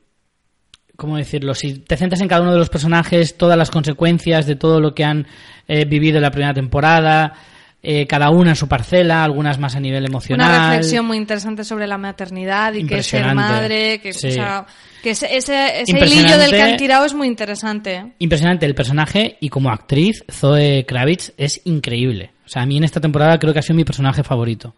¿Cómo 0.97 1.16
decirlo? 1.16 1.55
Si 1.55 1.74
te 1.78 1.97
centras 1.97 2.20
en 2.20 2.26
cada 2.28 2.43
uno 2.43 2.52
de 2.52 2.59
los 2.59 2.70
personajes, 2.70 3.36
todas 3.39 3.56
las 3.56 3.70
consecuencias 3.70 4.47
de 4.47 4.56
todo 4.56 4.80
lo 4.80 4.94
que 4.94 5.05
han 5.05 5.26
eh, 5.68 5.85
vivido 5.85 6.16
en 6.16 6.22
la 6.22 6.32
primera 6.32 6.52
temporada, 6.55 7.35
eh, 7.82 8.06
cada 8.06 8.30
una 8.30 8.50
en 8.50 8.56
su 8.56 8.66
parcela, 8.68 9.22
algunas 9.24 9.59
más 9.59 9.76
a 9.76 9.80
nivel 9.80 10.05
emocional. 10.05 10.48
Una 10.50 10.68
reflexión 10.70 11.06
muy 11.06 11.16
interesante 11.16 11.62
sobre 11.64 11.86
la 11.86 11.96
maternidad 11.98 12.72
y 12.74 12.84
que 12.86 12.98
es 12.98 13.06
ser 13.06 13.34
madre, 13.34 14.00
que, 14.00 14.12
Sí. 14.12 14.28
o 14.28 14.30
sea, 14.32 14.66
que 15.02 15.10
ese, 15.10 15.36
ese, 15.36 15.82
ese 15.82 15.98
hilillo 15.98 16.36
del 16.38 16.50
que 16.50 16.60
han 16.62 16.76
tirado 16.76 17.05
es 17.06 17.14
muy 17.14 17.28
interesante. 17.28 18.14
Impresionante 18.18 18.66
el 18.66 18.74
personaje 18.74 19.36
y 19.40 19.48
como 19.48 19.70
actriz, 19.70 20.24
Zoe 20.30 20.84
Kravitz 20.86 21.32
es 21.36 21.60
increíble. 21.64 22.32
O 22.44 22.48
sea, 22.48 22.62
a 22.62 22.66
mí 22.66 22.76
en 22.78 22.84
esta 22.84 23.00
temporada 23.00 23.38
creo 23.38 23.52
que 23.52 23.60
ha 23.60 23.62
sido 23.62 23.76
mi 23.76 23.84
personaje 23.84 24.24
favorito. 24.24 24.74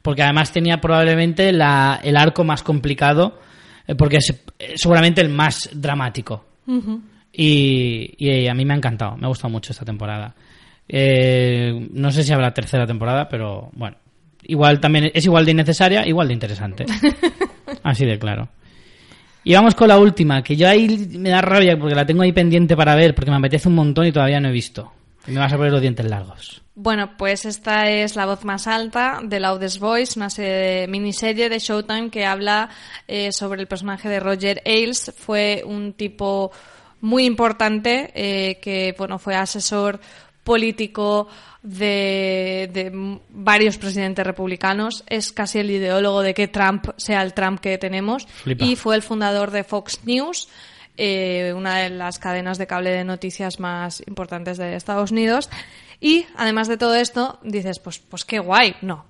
Porque 0.00 0.22
además 0.22 0.52
tenía 0.52 0.80
probablemente 0.80 1.52
la, 1.52 2.00
el 2.02 2.16
arco 2.16 2.44
más 2.44 2.62
complicado, 2.62 3.40
eh, 3.86 3.94
porque 3.94 4.18
es 4.18 4.30
eh, 4.58 4.72
seguramente 4.76 5.20
el 5.20 5.28
más 5.28 5.68
dramático. 5.72 6.46
y, 7.32 8.14
y 8.18 8.48
a 8.48 8.54
mí 8.54 8.64
me 8.64 8.74
ha 8.74 8.76
encantado, 8.76 9.16
me 9.16 9.26
ha 9.26 9.28
gustado 9.28 9.50
mucho 9.50 9.72
esta 9.72 9.84
temporada. 9.84 10.34
Eh, 10.88 11.88
no 11.92 12.10
sé 12.10 12.22
si 12.24 12.32
habrá 12.32 12.52
tercera 12.54 12.86
temporada, 12.86 13.28
pero 13.28 13.70
bueno, 13.72 13.96
igual 14.44 14.80
también 14.80 15.10
es 15.12 15.24
igual 15.24 15.44
de 15.44 15.50
innecesaria, 15.52 16.06
igual 16.06 16.28
de 16.28 16.34
interesante. 16.34 16.86
Así 17.82 18.06
de 18.06 18.18
claro. 18.18 18.48
Y 19.44 19.54
vamos 19.54 19.74
con 19.74 19.88
la 19.88 19.98
última, 19.98 20.42
que 20.42 20.56
yo 20.56 20.68
ahí 20.68 21.08
me 21.18 21.30
da 21.30 21.40
rabia 21.40 21.78
porque 21.78 21.94
la 21.94 22.04
tengo 22.04 22.22
ahí 22.22 22.32
pendiente 22.32 22.76
para 22.76 22.94
ver, 22.94 23.14
porque 23.14 23.30
me 23.30 23.36
apetece 23.36 23.68
un 23.68 23.74
montón 23.76 24.06
y 24.06 24.12
todavía 24.12 24.40
no 24.40 24.48
he 24.48 24.52
visto. 24.52 24.92
Y 25.26 25.30
me 25.32 25.40
vas 25.40 25.52
a 25.52 25.56
poner 25.56 25.72
los 25.72 25.80
dientes 25.80 26.06
largos. 26.06 26.62
Bueno, 26.74 27.16
pues 27.18 27.44
esta 27.44 27.90
es 27.90 28.14
La 28.16 28.24
voz 28.26 28.44
más 28.44 28.66
alta 28.66 29.20
de 29.22 29.40
Loudest 29.40 29.78
Voice, 29.78 30.18
una 30.18 30.30
serie- 30.30 30.86
miniserie 30.88 31.48
de 31.48 31.58
Showtime 31.58 32.08
que 32.10 32.24
habla 32.24 32.68
eh, 33.06 33.32
sobre 33.32 33.60
el 33.60 33.66
personaje 33.66 34.08
de 34.08 34.20
Roger 34.20 34.62
Ailes. 34.64 35.12
Fue 35.16 35.62
un 35.66 35.92
tipo 35.94 36.50
muy 37.00 37.24
importante 37.26 38.10
eh, 38.14 38.58
que 38.60 38.94
bueno 38.98 39.18
fue 39.18 39.34
asesor 39.34 40.00
político 40.48 41.28
de, 41.62 42.70
de 42.72 43.18
varios 43.28 43.76
presidentes 43.76 44.26
republicanos. 44.26 45.04
Es 45.06 45.30
casi 45.30 45.58
el 45.58 45.70
ideólogo 45.70 46.22
de 46.22 46.32
que 46.32 46.48
Trump 46.48 46.86
sea 46.96 47.22
el 47.22 47.34
Trump 47.34 47.60
que 47.60 47.76
tenemos. 47.76 48.26
Flipa. 48.26 48.64
Y 48.64 48.74
fue 48.74 48.96
el 48.96 49.02
fundador 49.02 49.50
de 49.50 49.62
Fox 49.62 50.00
News, 50.06 50.48
eh, 50.96 51.52
una 51.54 51.80
de 51.80 51.90
las 51.90 52.18
cadenas 52.18 52.56
de 52.56 52.66
cable 52.66 52.90
de 52.92 53.04
noticias 53.04 53.60
más 53.60 54.02
importantes 54.06 54.56
de 54.56 54.74
Estados 54.74 55.10
Unidos. 55.10 55.50
Y 56.00 56.24
además 56.34 56.66
de 56.66 56.78
todo 56.78 56.94
esto, 56.94 57.38
dices, 57.42 57.78
pues, 57.78 57.98
pues 57.98 58.24
qué 58.24 58.38
guay. 58.38 58.74
No, 58.80 59.04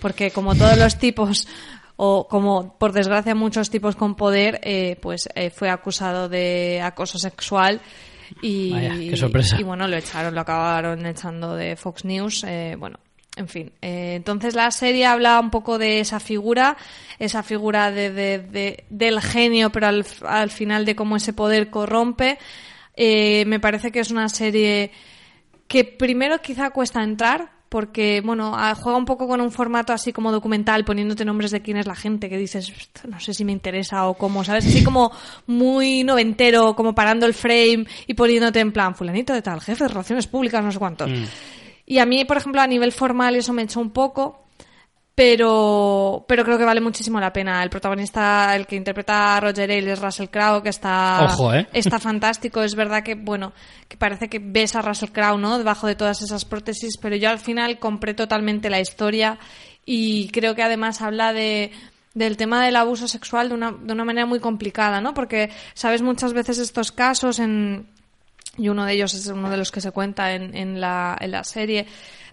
porque 0.00 0.30
como 0.30 0.54
todos 0.54 0.78
los 0.78 0.96
tipos 0.96 1.48
o 1.96 2.28
como 2.28 2.78
por 2.78 2.92
desgracia 2.92 3.34
muchos 3.34 3.68
tipos 3.68 3.96
con 3.96 4.14
poder, 4.14 4.60
eh, 4.62 4.96
pues 5.02 5.28
eh, 5.34 5.50
fue 5.50 5.70
acusado 5.70 6.28
de 6.28 6.80
acoso 6.80 7.18
sexual 7.18 7.80
y, 8.42 8.72
Vaya, 8.72 8.94
qué 9.10 9.16
sorpresa. 9.16 9.56
y 9.60 9.62
bueno, 9.62 9.86
lo 9.88 9.96
echaron, 9.96 10.34
lo 10.34 10.40
acabaron 10.40 11.04
echando 11.06 11.54
de 11.56 11.76
Fox 11.76 12.04
News. 12.04 12.44
eh, 12.46 12.76
bueno, 12.78 12.98
en 13.36 13.48
fin. 13.48 13.72
eh, 13.82 14.14
entonces 14.16 14.54
la 14.54 14.70
serie 14.70 15.06
habla 15.06 15.40
un 15.40 15.50
poco 15.50 15.78
de 15.78 16.00
esa 16.00 16.20
figura, 16.20 16.76
esa 17.18 17.42
figura 17.42 17.90
de, 17.90 18.10
de- 18.12 18.38
de- 18.38 18.84
del 18.90 19.20
genio, 19.20 19.70
pero 19.70 19.88
al, 19.88 20.04
al 20.26 20.50
final 20.50 20.84
de 20.84 20.94
cómo 20.94 21.16
ese 21.16 21.32
poder 21.32 21.70
corrompe. 21.70 22.38
Eh, 22.96 23.44
me 23.46 23.58
parece 23.58 23.90
que 23.90 23.98
es 24.00 24.10
una 24.12 24.28
serie 24.28 24.92
que 25.66 25.82
primero 25.84 26.40
quizá 26.40 26.70
cuesta 26.70 27.02
entrar 27.02 27.50
porque 27.74 28.22
bueno 28.24 28.52
ah, 28.54 28.72
juega 28.76 28.96
un 28.96 29.04
poco 29.04 29.26
con 29.26 29.40
un 29.40 29.50
formato 29.50 29.92
así 29.92 30.12
como 30.12 30.30
documental 30.30 30.84
poniéndote 30.84 31.24
nombres 31.24 31.50
de 31.50 31.60
quién 31.60 31.76
es 31.76 31.88
la 31.88 31.96
gente 31.96 32.28
que 32.28 32.38
dices 32.38 32.68
"Esto 32.68 33.08
no 33.08 33.18
sé 33.18 33.34
si 33.34 33.44
me 33.44 33.50
interesa 33.50 34.06
o 34.06 34.14
cómo 34.14 34.44
sabes 34.44 34.64
así 34.64 34.84
como 34.84 35.10
muy 35.48 36.04
noventero 36.04 36.76
como 36.76 36.94
parando 36.94 37.26
el 37.26 37.34
frame 37.34 37.84
y 38.06 38.14
poniéndote 38.14 38.60
en 38.60 38.70
plan 38.70 38.94
fulanito 38.94 39.32
de 39.32 39.42
tal 39.42 39.60
jefe 39.60 39.82
de 39.82 39.88
relaciones 39.88 40.28
públicas 40.28 40.62
no 40.62 40.70
sé 40.70 40.78
cuántos 40.78 41.10
y 41.84 41.98
a 41.98 42.06
mí 42.06 42.24
por 42.24 42.36
ejemplo 42.36 42.60
a 42.60 42.68
nivel 42.68 42.92
formal 42.92 43.34
eso 43.34 43.52
me 43.52 43.62
echó 43.62 43.80
un 43.80 43.90
poco 43.90 44.43
pero 45.14 46.24
pero 46.26 46.44
creo 46.44 46.58
que 46.58 46.64
vale 46.64 46.80
muchísimo 46.80 47.20
la 47.20 47.32
pena 47.32 47.62
el 47.62 47.70
protagonista 47.70 48.54
el 48.56 48.66
que 48.66 48.74
interpreta 48.74 49.36
a 49.36 49.40
Roger 49.40 49.70
Ailes 49.70 49.92
es 49.92 50.02
Russell 50.02 50.26
Crowe 50.26 50.62
que 50.62 50.70
está 50.70 51.26
Ojo, 51.26 51.54
¿eh? 51.54 51.68
está 51.72 52.00
fantástico. 52.00 52.62
Es 52.62 52.74
verdad 52.74 53.02
que, 53.02 53.14
bueno, 53.14 53.52
que 53.88 53.96
parece 53.96 54.28
que 54.28 54.40
ves 54.40 54.74
a 54.74 54.82
Russell 54.82 55.10
Crowe, 55.10 55.38
¿no? 55.38 55.58
Debajo 55.58 55.86
de 55.86 55.94
todas 55.94 56.20
esas 56.22 56.44
prótesis, 56.44 56.96
pero 56.96 57.14
yo 57.14 57.30
al 57.30 57.38
final 57.38 57.78
compré 57.78 58.14
totalmente 58.14 58.70
la 58.70 58.80
historia 58.80 59.38
y 59.86 60.28
creo 60.30 60.54
que 60.54 60.62
además 60.62 61.00
habla 61.00 61.32
de 61.32 61.70
del 62.14 62.36
tema 62.36 62.64
del 62.64 62.76
abuso 62.76 63.08
sexual 63.08 63.48
de 63.48 63.54
una, 63.56 63.72
de 63.72 63.92
una 63.92 64.04
manera 64.04 64.24
muy 64.26 64.38
complicada, 64.38 65.00
¿no? 65.00 65.14
Porque 65.14 65.50
sabes 65.74 66.00
muchas 66.02 66.32
veces 66.32 66.58
estos 66.58 66.92
casos 66.92 67.38
en 67.38 67.86
y 68.56 68.68
uno 68.68 68.84
de 68.84 68.92
ellos 68.92 69.14
es 69.14 69.26
uno 69.26 69.50
de 69.50 69.56
los 69.56 69.72
que 69.72 69.80
se 69.80 69.90
cuenta 69.90 70.32
en, 70.32 70.56
en, 70.56 70.80
la, 70.80 71.16
en 71.20 71.32
la 71.32 71.42
serie 71.42 71.86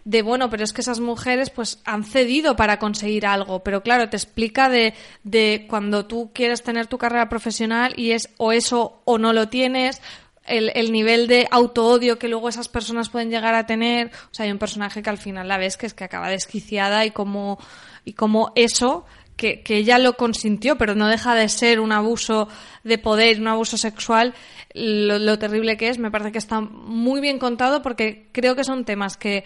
de 0.03 0.21
bueno, 0.21 0.49
pero 0.49 0.63
es 0.63 0.73
que 0.73 0.81
esas 0.81 0.99
mujeres 0.99 1.49
pues 1.49 1.79
han 1.85 2.03
cedido 2.03 2.55
para 2.55 2.79
conseguir 2.79 3.25
algo, 3.25 3.63
pero 3.63 3.83
claro, 3.83 4.09
te 4.09 4.17
explica 4.17 4.69
de, 4.69 4.93
de 5.23 5.65
cuando 5.69 6.05
tú 6.05 6.31
quieres 6.33 6.63
tener 6.63 6.87
tu 6.87 6.97
carrera 6.97 7.29
profesional 7.29 7.93
y 7.97 8.11
es 8.11 8.29
o 8.37 8.51
eso 8.51 9.01
o 9.05 9.17
no 9.17 9.33
lo 9.33 9.49
tienes, 9.49 10.01
el, 10.45 10.71
el 10.75 10.91
nivel 10.91 11.27
de 11.27 11.47
autoodio 11.51 12.17
que 12.17 12.27
luego 12.27 12.49
esas 12.49 12.67
personas 12.67 13.09
pueden 13.09 13.29
llegar 13.29 13.53
a 13.53 13.65
tener, 13.65 14.07
o 14.07 14.33
sea, 14.33 14.45
hay 14.45 14.51
un 14.51 14.57
personaje 14.57 15.03
que 15.03 15.09
al 15.09 15.17
final 15.17 15.47
la 15.47 15.57
ves 15.57 15.77
que 15.77 15.85
es 15.85 15.93
que 15.93 16.03
acaba 16.03 16.29
desquiciada 16.29 17.05
y 17.05 17.11
como, 17.11 17.59
y 18.03 18.13
como 18.13 18.51
eso 18.55 19.05
que, 19.37 19.61
que 19.61 19.77
ella 19.77 19.97
lo 19.97 20.17
consintió, 20.17 20.77
pero 20.77 20.95
no 20.95 21.07
deja 21.07 21.35
de 21.35 21.47
ser 21.47 21.79
un 21.79 21.91
abuso 21.91 22.47
de 22.83 22.97
poder, 22.97 23.39
un 23.39 23.47
abuso 23.47 23.77
sexual, 23.77 24.33
lo, 24.73 25.19
lo 25.19 25.39
terrible 25.39 25.77
que 25.77 25.89
es, 25.89 25.99
me 25.99 26.11
parece 26.11 26.31
que 26.31 26.37
está 26.37 26.59
muy 26.61 27.21
bien 27.21 27.39
contado 27.39 27.81
porque 27.81 28.27
creo 28.31 28.55
que 28.55 28.63
son 28.63 28.85
temas 28.85 29.17
que 29.17 29.43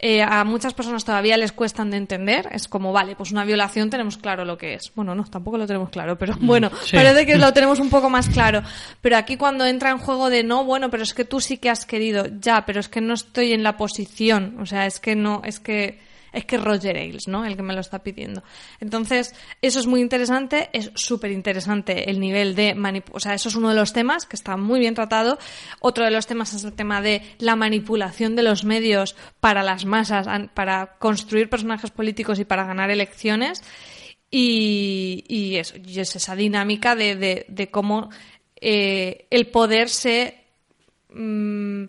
eh, 0.00 0.22
a 0.22 0.44
muchas 0.44 0.74
personas 0.74 1.04
todavía 1.04 1.36
les 1.36 1.50
cuestan 1.50 1.90
de 1.90 1.96
entender. 1.96 2.48
Es 2.52 2.68
como, 2.68 2.92
vale, 2.92 3.16
pues 3.16 3.32
una 3.32 3.44
violación 3.44 3.90
tenemos 3.90 4.16
claro 4.16 4.44
lo 4.44 4.56
que 4.56 4.74
es. 4.74 4.92
Bueno, 4.94 5.14
no, 5.14 5.24
tampoco 5.24 5.58
lo 5.58 5.66
tenemos 5.66 5.90
claro, 5.90 6.16
pero 6.16 6.36
bueno, 6.40 6.70
sí. 6.84 6.94
parece 6.94 7.26
que 7.26 7.36
lo 7.36 7.52
tenemos 7.52 7.80
un 7.80 7.90
poco 7.90 8.08
más 8.08 8.28
claro. 8.28 8.62
Pero 9.00 9.16
aquí 9.16 9.36
cuando 9.36 9.66
entra 9.66 9.90
en 9.90 9.98
juego 9.98 10.30
de 10.30 10.44
no, 10.44 10.64
bueno, 10.64 10.88
pero 10.88 11.02
es 11.02 11.14
que 11.14 11.24
tú 11.24 11.40
sí 11.40 11.58
que 11.58 11.68
has 11.68 11.84
querido, 11.84 12.26
ya, 12.40 12.64
pero 12.64 12.78
es 12.78 12.88
que 12.88 13.00
no 13.00 13.14
estoy 13.14 13.52
en 13.52 13.64
la 13.64 13.76
posición. 13.76 14.56
O 14.60 14.66
sea, 14.66 14.86
es 14.86 15.00
que 15.00 15.16
no, 15.16 15.42
es 15.44 15.58
que 15.58 15.98
es 16.32 16.44
que 16.44 16.58
Roger 16.58 16.96
Ailes, 16.96 17.28
¿no? 17.28 17.44
El 17.44 17.56
que 17.56 17.62
me 17.62 17.74
lo 17.74 17.80
está 17.80 18.02
pidiendo. 18.02 18.42
Entonces, 18.80 19.34
eso 19.62 19.80
es 19.80 19.86
muy 19.86 20.00
interesante, 20.00 20.70
es 20.72 20.90
súper 20.94 21.32
interesante 21.32 22.10
el 22.10 22.20
nivel 22.20 22.54
de 22.54 22.74
manipulación, 22.74 23.16
o 23.16 23.20
sea, 23.20 23.34
eso 23.34 23.48
es 23.48 23.54
uno 23.54 23.70
de 23.70 23.74
los 23.74 23.92
temas 23.92 24.26
que 24.26 24.36
está 24.36 24.56
muy 24.56 24.80
bien 24.80 24.94
tratado. 24.94 25.38
Otro 25.80 26.04
de 26.04 26.10
los 26.10 26.26
temas 26.26 26.54
es 26.54 26.64
el 26.64 26.72
tema 26.72 27.00
de 27.02 27.22
la 27.38 27.56
manipulación 27.56 28.36
de 28.36 28.42
los 28.42 28.64
medios 28.64 29.16
para 29.40 29.62
las 29.62 29.84
masas, 29.84 30.26
para 30.54 30.98
construir 30.98 31.48
personajes 31.48 31.90
políticos 31.90 32.38
y 32.38 32.44
para 32.44 32.64
ganar 32.64 32.90
elecciones. 32.90 33.62
Y, 34.30 35.24
y 35.26 35.56
eso, 35.56 35.76
y 35.78 36.00
es 36.00 36.14
esa 36.14 36.36
dinámica 36.36 36.94
de 36.94 37.68
cómo 37.70 38.10
eh, 38.60 39.26
el 39.30 39.46
poder 39.48 39.88
se... 39.88 40.44
mm, 41.10 41.84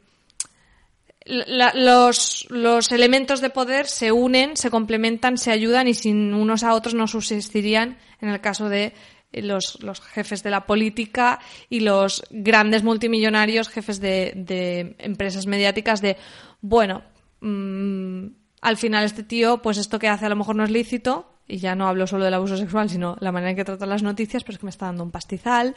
la- 1.29 1.73
los, 1.73 2.47
los 2.49 2.91
elementos 2.91 3.41
de 3.41 3.49
poder 3.49 3.87
se 3.87 4.11
unen, 4.11 4.57
se 4.57 4.69
complementan, 4.69 5.37
se 5.37 5.51
ayudan 5.51 5.87
y 5.87 5.93
sin 5.93 6.33
unos 6.33 6.63
a 6.63 6.73
otros 6.73 6.93
no 6.95 7.07
subsistirían 7.07 7.97
en 8.21 8.29
el 8.29 8.41
caso 8.41 8.67
de 8.69 8.93
eh, 9.31 9.41
los, 9.41 9.77
jefes 10.13 10.43
de 10.43 10.49
la 10.49 10.65
política 10.65 11.39
y 11.69 11.81
los 11.81 12.23
grandes 12.31 12.83
multimillonarios 12.83 13.69
jefes 13.69 13.99
de, 13.99 14.33
de 14.35 14.95
empresas 14.99 15.45
mediáticas 15.45 16.01
de, 16.01 16.17
bueno, 16.61 17.03
mm, 17.41 18.25
al 18.61 18.77
final 18.77 19.05
este 19.05 19.23
tío, 19.23 19.61
pues 19.61 19.77
esto 19.77 19.99
que 19.99 20.07
hace 20.07 20.25
a 20.25 20.29
lo 20.29 20.35
mejor 20.35 20.55
no 20.55 20.63
es 20.63 20.71
lícito, 20.71 21.35
y 21.47 21.57
ya 21.57 21.73
no 21.75 21.87
hablo 21.87 22.05
solo 22.05 22.25
del 22.25 22.33
abuso 22.35 22.57
sexual, 22.57 22.89
sino 22.89 23.17
la 23.21 23.31
manera 23.31 23.51
en 23.51 23.55
que 23.55 23.65
trata 23.65 23.85
las 23.85 24.03
noticias, 24.03 24.43
pero 24.43 24.53
es 24.53 24.59
que 24.59 24.65
me 24.65 24.69
está 24.69 24.85
dando 24.87 25.03
un 25.03 25.11
pastizal, 25.11 25.73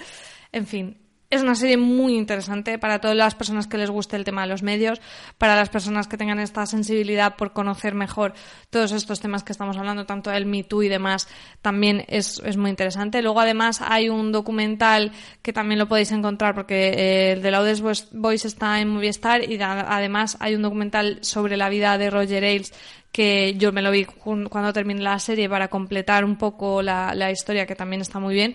en 0.50 0.66
fin. 0.66 0.98
Es 1.32 1.40
una 1.40 1.54
serie 1.54 1.78
muy 1.78 2.14
interesante 2.14 2.78
para 2.78 3.00
todas 3.00 3.16
las 3.16 3.34
personas 3.34 3.66
que 3.66 3.78
les 3.78 3.88
guste 3.88 4.16
el 4.16 4.24
tema 4.24 4.42
de 4.42 4.48
los 4.48 4.62
medios, 4.62 5.00
para 5.38 5.56
las 5.56 5.70
personas 5.70 6.06
que 6.06 6.18
tengan 6.18 6.38
esta 6.38 6.66
sensibilidad 6.66 7.36
por 7.36 7.54
conocer 7.54 7.94
mejor 7.94 8.34
todos 8.68 8.92
estos 8.92 9.18
temas 9.18 9.42
que 9.42 9.52
estamos 9.52 9.78
hablando, 9.78 10.04
tanto 10.04 10.30
el 10.30 10.44
Me 10.44 10.62
Too 10.62 10.82
y 10.82 10.88
demás, 10.88 11.28
también 11.62 12.04
es, 12.08 12.42
es 12.44 12.58
muy 12.58 12.68
interesante. 12.68 13.22
Luego, 13.22 13.40
además, 13.40 13.80
hay 13.80 14.10
un 14.10 14.30
documental 14.30 15.12
que 15.40 15.54
también 15.54 15.78
lo 15.78 15.88
podéis 15.88 16.12
encontrar 16.12 16.54
porque 16.54 16.90
eh, 16.90 17.32
el 17.32 17.40
de 17.40 17.50
Loudest 17.50 18.12
Voice 18.12 18.46
está 18.46 18.78
en 18.80 18.88
Movistar 18.88 19.50
y 19.50 19.58
además 19.62 20.36
hay 20.38 20.54
un 20.54 20.60
documental 20.60 21.18
sobre 21.22 21.56
la 21.56 21.70
vida 21.70 21.96
de 21.96 22.10
Roger 22.10 22.44
Ailes 22.44 22.74
que 23.10 23.54
yo 23.56 23.72
me 23.72 23.80
lo 23.80 23.90
vi 23.90 24.04
cuando 24.04 24.70
terminé 24.74 25.00
la 25.00 25.18
serie 25.18 25.48
para 25.48 25.68
completar 25.68 26.26
un 26.26 26.36
poco 26.36 26.82
la, 26.82 27.14
la 27.14 27.30
historia, 27.30 27.64
que 27.64 27.74
también 27.74 28.02
está 28.02 28.18
muy 28.18 28.34
bien, 28.34 28.54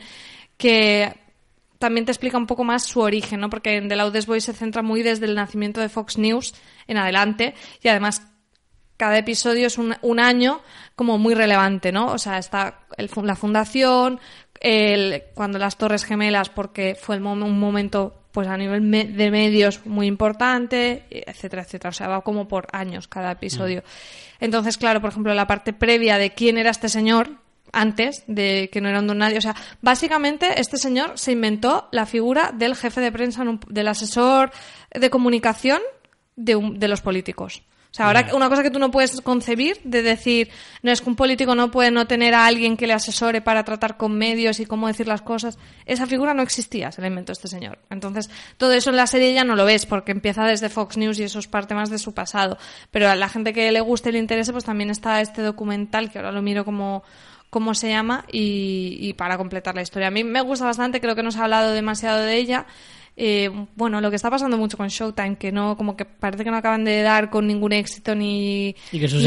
que 0.58 1.27
también 1.80 2.06
te 2.06 2.12
explica 2.12 2.38
un 2.38 2.48
poco 2.48 2.64
más 2.64 2.84
su 2.84 3.02
origen, 3.02 3.40
¿no? 3.40 3.50
Porque 3.50 3.76
en 3.76 3.88
The 3.88 3.96
Loudest 3.96 4.28
Voice 4.28 4.52
se 4.52 4.58
centra 4.58 4.82
muy 4.82 5.04
desde 5.04 5.26
el 5.26 5.36
nacimiento 5.36 5.82
de 5.82 5.90
Fox 5.90 6.18
News 6.18 6.54
en 6.88 6.98
adelante 6.98 7.54
y 7.82 7.88
además 7.88 8.22
cada 8.98 9.18
episodio 9.18 9.68
es 9.68 9.78
un, 9.78 9.96
un 10.02 10.20
año 10.20 10.62
como 10.96 11.18
muy 11.18 11.36
relevante, 11.36 11.92
¿no? 11.92 12.08
O 12.08 12.18
sea, 12.18 12.40
está 12.40 12.80
el, 12.98 13.10
la 13.24 13.36
fundación, 13.36 14.20
el, 14.60 15.24
cuando 15.36 15.60
las 15.60 15.78
Torres 15.78 16.04
Gemelas, 16.04 16.50
porque 16.50 16.96
fue 17.00 17.16
el 17.16 17.24
un 17.24 17.60
momento 17.60 18.24
pues 18.32 18.48
a 18.48 18.58
nivel 18.58 18.92
de 18.92 19.32
medios 19.32 19.84
muy 19.88 20.06
importante, 20.06 21.06
etcétera, 21.10 21.64
etcétera. 21.64 21.90
O 21.90 21.94
sea, 21.94 22.08
va 22.08 22.22
como 22.22 22.48
por 22.48 22.68
años 22.72 23.08
cada 23.08 23.32
episodio. 23.32 23.82
Mm. 23.82 24.44
Entonces, 24.46 24.78
claro, 24.78 25.02
por 25.02 25.10
ejemplo, 25.10 25.34
la 25.34 25.48
parte 25.48 25.74
previa 25.74 26.20
de 26.20 26.36
quién 26.36 26.60
era 26.60 26.70
este 26.70 26.88
señor, 26.88 27.32
antes 27.74 28.24
de 28.28 28.70
que 28.72 28.82
no 28.82 28.90
era 28.90 29.00
un 29.00 29.08
don 29.08 29.18
nadie. 29.18 29.38
O 29.38 29.42
sea, 29.42 29.56
básicamente 29.82 30.60
este 30.60 30.78
señor 30.78 31.18
se 31.18 31.32
inventó 31.32 31.88
la 31.92 32.06
figura 32.06 32.52
del 32.54 32.76
jefe 32.76 33.02
de 33.02 33.12
prensa, 33.12 33.44
del 33.70 33.88
asesor 33.88 34.52
de 34.92 35.10
comunicación 35.10 35.82
de, 36.36 36.74
de 36.76 36.88
los 36.88 37.02
políticos. 37.02 37.64
O 37.92 37.94
sea, 37.98 38.08
ahora 38.08 38.28
una 38.34 38.50
cosa 38.50 38.64
que 38.64 38.70
tú 38.70 38.80
no 38.80 38.92
puedes 38.92 39.22
concebir 39.22 39.80
de 39.84 40.04
decir, 40.04 40.50
no 40.84 40.92
es 40.92 41.02
que 41.02 41.10
un 41.10 41.16
político 41.16 41.56
no 41.56 41.72
puede 41.72 41.90
no 41.90 42.06
tener 42.06 42.36
a 42.36 42.46
alguien 42.46 42.76
que 42.76 42.86
le 42.86 42.94
asesore 42.94 43.42
para 43.42 43.64
tratar 43.64 43.98
con 43.98 44.18
medios 44.18 44.60
y 44.60 44.66
cómo 44.66 44.88
decir 44.88 45.08
las 45.08 45.22
cosas. 45.22 45.58
Esa 45.86 46.06
figura 46.06 46.34
no 46.34 46.44
existía, 46.44 46.92
se 46.92 47.02
la 47.02 47.08
inventó 47.08 47.32
este 47.32 47.48
señor. 47.48 47.80
Entonces, 47.90 48.30
todo 48.58 48.74
eso 48.74 48.90
en 48.90 48.98
la 48.98 49.08
serie 49.08 49.34
ya 49.34 49.46
no 49.46 49.56
lo 49.56 49.66
ves 49.66 49.86
porque 49.86 50.12
empieza 50.12 50.46
desde 50.46 50.70
Fox 50.70 50.98
News 50.98 51.18
y 51.20 51.24
eso 51.24 51.40
es 51.40 51.48
parte 51.48 51.76
más 51.76 51.90
de 51.90 51.98
su 51.98 52.14
pasado. 52.14 52.58
Pero 52.92 53.10
a 53.10 53.16
la 53.16 53.30
gente 53.30 53.54
que 53.54 53.72
le 53.72 53.82
guste 53.82 54.10
y 54.10 54.14
le 54.14 54.20
interese, 54.20 54.52
pues 54.52 54.66
también 54.66 54.90
está 54.90 55.22
este 55.22 55.42
documental 55.42 56.12
que 56.12 56.20
ahora 56.20 56.32
lo 56.32 56.42
miro 56.42 56.66
como 56.66 57.04
cómo 57.58 57.74
se 57.74 57.90
llama 57.90 58.24
y, 58.32 59.14
para 59.14 59.36
completar 59.36 59.74
la 59.74 59.82
historia. 59.82 60.10
A 60.10 60.12
mí 60.12 60.24
me 60.24 60.42
gusta 60.42 60.66
bastante, 60.66 61.02
creo 61.02 61.16
que 61.16 61.24
no 61.24 61.32
se 61.32 61.40
ha 61.40 61.46
hablado 61.46 61.72
demasiado 61.72 62.22
de 62.22 62.36
ella. 62.36 62.68
Eh, 63.20 63.50
bueno, 63.76 64.00
lo 64.00 64.12
que 64.12 64.16
está 64.16 64.30
pasando 64.30 64.60
mucho 64.60 64.78
con 64.78 64.90
Showtime, 64.90 65.38
que 65.38 65.52
no, 65.52 65.76
como 65.76 65.98
que 65.98 66.06
parece 66.06 66.44
que 66.44 66.52
no 66.52 66.58
acaban 66.58 66.86
de 66.86 67.02
dar 67.02 67.32
con 67.32 67.48
ningún 67.48 67.74
éxito 67.74 68.14
ni, 68.14 68.76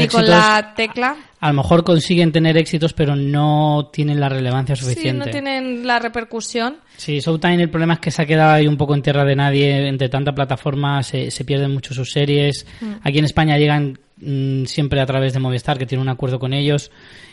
con 0.09 0.29
la 0.29 0.73
tecla. 0.77 1.17
A, 1.41 1.49
lo 1.49 1.55
mejor 1.55 1.83
consiguen 1.83 2.31
tener 2.31 2.55
éxitos, 2.55 2.93
pero 2.93 3.17
no 3.17 3.89
tienen 3.91 4.21
la 4.21 4.29
relevancia 4.29 4.77
suficiente. 4.77 5.25
Sí, 5.25 5.27
no 5.27 5.29
tienen 5.29 5.85
la 5.85 5.99
repercusión. 5.99 6.77
Sí, 6.95 7.19
Showtime 7.19 7.63
el 7.63 7.69
problema 7.69 7.95
es 7.95 7.99
que 7.99 8.11
se 8.11 8.21
ha 8.21 8.25
quedado 8.25 8.53
ahí 8.53 8.65
un 8.65 8.77
poco 8.77 8.95
en 8.95 9.01
tierra 9.01 9.25
de 9.25 9.35
nadie, 9.35 9.89
entre 9.89 10.07
tanta 10.07 10.31
plataforma 10.33 11.03
se, 11.03 11.29
se 11.29 11.43
pierden 11.43 11.73
mucho 11.73 11.93
sus 11.93 12.11
series. 12.11 12.65
Mm. 12.79 12.93
Aquí 13.03 13.19
en 13.19 13.25
España 13.25 13.57
llegan 13.57 13.99
mm, 14.21 14.65
siempre 14.65 15.01
a 15.01 15.05
través 15.05 15.33
de 15.33 15.39
Movistar, 15.39 15.77
que 15.77 15.85
tiene 15.85 16.01
un 16.01 16.09
acuerdo 16.09 16.39
con 16.39 16.53
ellos 16.53 16.91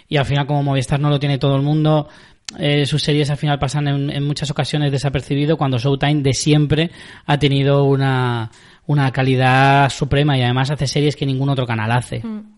y 0.09 0.17
al 0.17 0.25
final 0.25 0.47
como 0.47 0.63
Movistar 0.63 1.01
no 1.01 1.11
lo 1.11 1.19
tiene 1.19 1.39
todo 1.39 1.57
el 1.57 1.63
mundo, 1.63 2.09
eh, 2.57 2.87
sus 2.87 3.03
series 3.03 3.29
al 3.29 3.37
final 3.37 3.59
pasan 3.59 3.89
en, 3.89 4.25
muchas 4.25 4.51
ocasiones 4.51 4.91
desapercibido 4.91 5.59
cuando 5.59 5.79
Showtime 5.79 6.23
de 6.23 6.33
siempre 6.33 6.91
ha 7.27 7.39
tenido 7.39 7.85
una, 7.85 8.51
una 8.87 9.13
calidad 9.13 9.91
suprema 9.91 10.39
y 10.39 10.43
además 10.43 10.71
hace 10.71 10.87
series 10.87 11.15
que 11.15 11.27
ningún 11.27 11.51
otro 11.51 11.67
canal 11.67 11.93
hace. 11.93 12.21
Mm. 12.21 12.58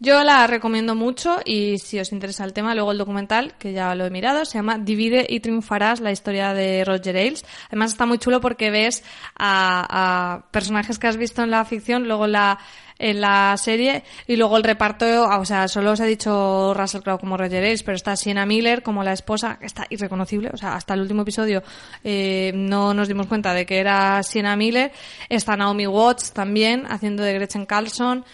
Yo 0.00 0.22
la 0.22 0.46
recomiendo 0.46 0.94
mucho 0.94 1.38
y 1.44 1.78
si 1.78 1.98
os 1.98 2.12
interesa 2.12 2.44
el 2.44 2.52
tema, 2.52 2.74
luego 2.74 2.92
el 2.92 2.98
documental, 2.98 3.54
que 3.58 3.72
ya 3.72 3.94
lo 3.94 4.06
he 4.06 4.10
mirado, 4.10 4.44
se 4.44 4.58
llama 4.58 4.78
Divide 4.78 5.26
y 5.28 5.40
triunfarás, 5.40 6.00
la 6.00 6.12
historia 6.12 6.54
de 6.54 6.84
Roger 6.84 7.16
Ailes. 7.16 7.44
Además 7.66 7.92
está 7.92 8.06
muy 8.06 8.18
chulo 8.18 8.40
porque 8.40 8.70
ves 8.70 9.02
a, 9.36 9.86
a 9.88 10.50
personajes 10.52 10.98
que 10.98 11.08
has 11.08 11.16
visto 11.16 11.42
en 11.42 11.50
la 11.50 11.64
ficción, 11.64 12.06
luego 12.06 12.26
la 12.28 12.58
en 12.98 13.20
la 13.20 13.56
serie 13.56 14.02
y 14.26 14.36
luego 14.36 14.56
el 14.56 14.64
reparto, 14.64 15.06
o 15.24 15.44
sea, 15.44 15.68
solo 15.68 15.92
os 15.92 16.00
he 16.00 16.06
dicho 16.06 16.74
Russell 16.74 17.02
Crowe 17.02 17.18
como 17.18 17.36
Roger 17.36 17.62
Ailes, 17.62 17.82
pero 17.82 17.96
está 17.96 18.16
Sienna 18.16 18.44
Miller 18.44 18.82
como 18.82 19.04
la 19.04 19.12
esposa, 19.12 19.58
que 19.58 19.66
está 19.66 19.86
irreconocible, 19.88 20.50
o 20.52 20.56
sea, 20.56 20.74
hasta 20.74 20.94
el 20.94 21.02
último 21.02 21.22
episodio 21.22 21.62
eh, 22.02 22.52
no 22.54 22.94
nos 22.94 23.08
dimos 23.08 23.26
cuenta 23.26 23.54
de 23.54 23.66
que 23.66 23.78
era 23.78 24.22
Sienna 24.22 24.56
Miller, 24.56 24.92
está 25.28 25.56
Naomi 25.56 25.86
Watts 25.86 26.32
también 26.32 26.86
haciendo 26.88 27.22
de 27.22 27.34
Gretchen 27.34 27.66
Carlson, 27.66 28.24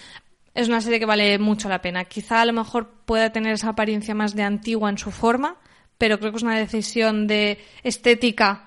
es 0.55 0.69
una 0.69 0.81
serie 0.81 1.01
que 1.01 1.07
vale 1.07 1.39
mucho 1.39 1.69
la 1.69 1.83
pena. 1.83 2.05
Quizá 2.05 2.41
a 2.41 2.45
lo 2.45 2.53
mejor 2.53 2.89
pueda 3.05 3.31
tener 3.31 3.55
esa 3.55 3.71
apariencia 3.71 4.15
más 4.15 4.35
de 4.35 4.43
antigua 4.45 4.89
en 4.89 4.99
su 4.99 5.11
forma, 5.11 5.57
pero 5.99 6.19
creo 6.19 6.31
que 6.31 6.37
es 6.37 6.43
una 6.43 6.57
decisión 6.57 7.27
de 7.27 7.59
estética 7.83 8.67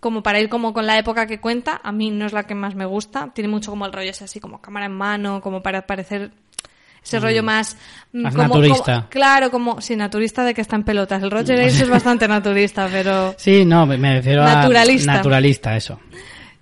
como 0.00 0.22
para 0.22 0.38
ir 0.38 0.50
como 0.50 0.74
con 0.74 0.86
la 0.86 0.98
época 0.98 1.26
que 1.26 1.40
cuenta. 1.40 1.80
A 1.82 1.90
mí 1.90 2.10
no 2.10 2.26
es 2.26 2.34
la 2.34 2.42
que 2.44 2.54
más 2.54 2.74
me 2.74 2.84
gusta. 2.84 3.32
Tiene 3.34 3.48
mucho 3.48 3.70
como 3.70 3.86
el 3.86 3.92
rollo 3.92 4.10
ese 4.10 4.24
así 4.24 4.38
como 4.38 4.60
cámara 4.60 4.84
en 4.84 4.92
mano, 4.92 5.40
como 5.40 5.62
para 5.62 5.86
parecer 5.86 6.30
ese 7.02 7.20
rollo 7.20 7.42
mm. 7.42 7.46
más, 7.46 7.76
mm, 8.12 8.22
más 8.22 8.34
naturista. 8.34 9.06
claro, 9.08 9.50
como 9.50 9.80
sí, 9.80 9.96
naturista 9.96 10.44
de 10.44 10.52
que 10.52 10.60
está 10.60 10.76
en 10.76 10.84
pelotas. 10.84 11.22
El 11.22 11.30
Roger 11.30 11.58
Ailes 11.58 11.80
es 11.80 11.88
bastante 11.90 12.28
naturista, 12.28 12.86
pero 12.92 13.34
Sí, 13.38 13.64
no, 13.64 13.86
me 13.86 13.96
refiero 13.96 14.44
naturalista. 14.44 15.12
a 15.12 15.16
naturalista 15.16 15.76
eso. 15.76 15.98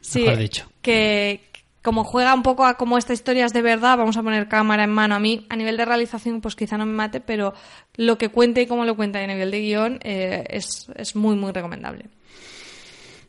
Sí, 0.00 0.22
mejor 0.22 0.38
dicho. 0.38 0.72
que 0.80 1.51
como 1.82 2.04
juega 2.04 2.32
un 2.32 2.42
poco 2.42 2.64
a 2.64 2.76
como 2.76 2.96
esta 2.96 3.12
historia 3.12 3.44
es 3.44 3.52
de 3.52 3.60
verdad, 3.60 3.98
vamos 3.98 4.16
a 4.16 4.22
poner 4.22 4.48
cámara 4.48 4.84
en 4.84 4.90
mano. 4.90 5.14
A 5.14 5.18
mí, 5.18 5.46
a 5.48 5.56
nivel 5.56 5.76
de 5.76 5.84
realización, 5.84 6.40
pues 6.40 6.54
quizá 6.54 6.78
no 6.78 6.86
me 6.86 6.92
mate, 6.92 7.20
pero 7.20 7.54
lo 7.96 8.18
que 8.18 8.28
cuenta 8.28 8.60
y 8.60 8.66
cómo 8.66 8.84
lo 8.84 8.96
cuenta 8.96 9.18
a 9.18 9.26
nivel 9.26 9.50
de 9.50 9.60
guion 9.60 9.98
eh, 10.02 10.44
es, 10.48 10.86
es 10.96 11.16
muy, 11.16 11.34
muy 11.34 11.52
recomendable. 11.52 12.06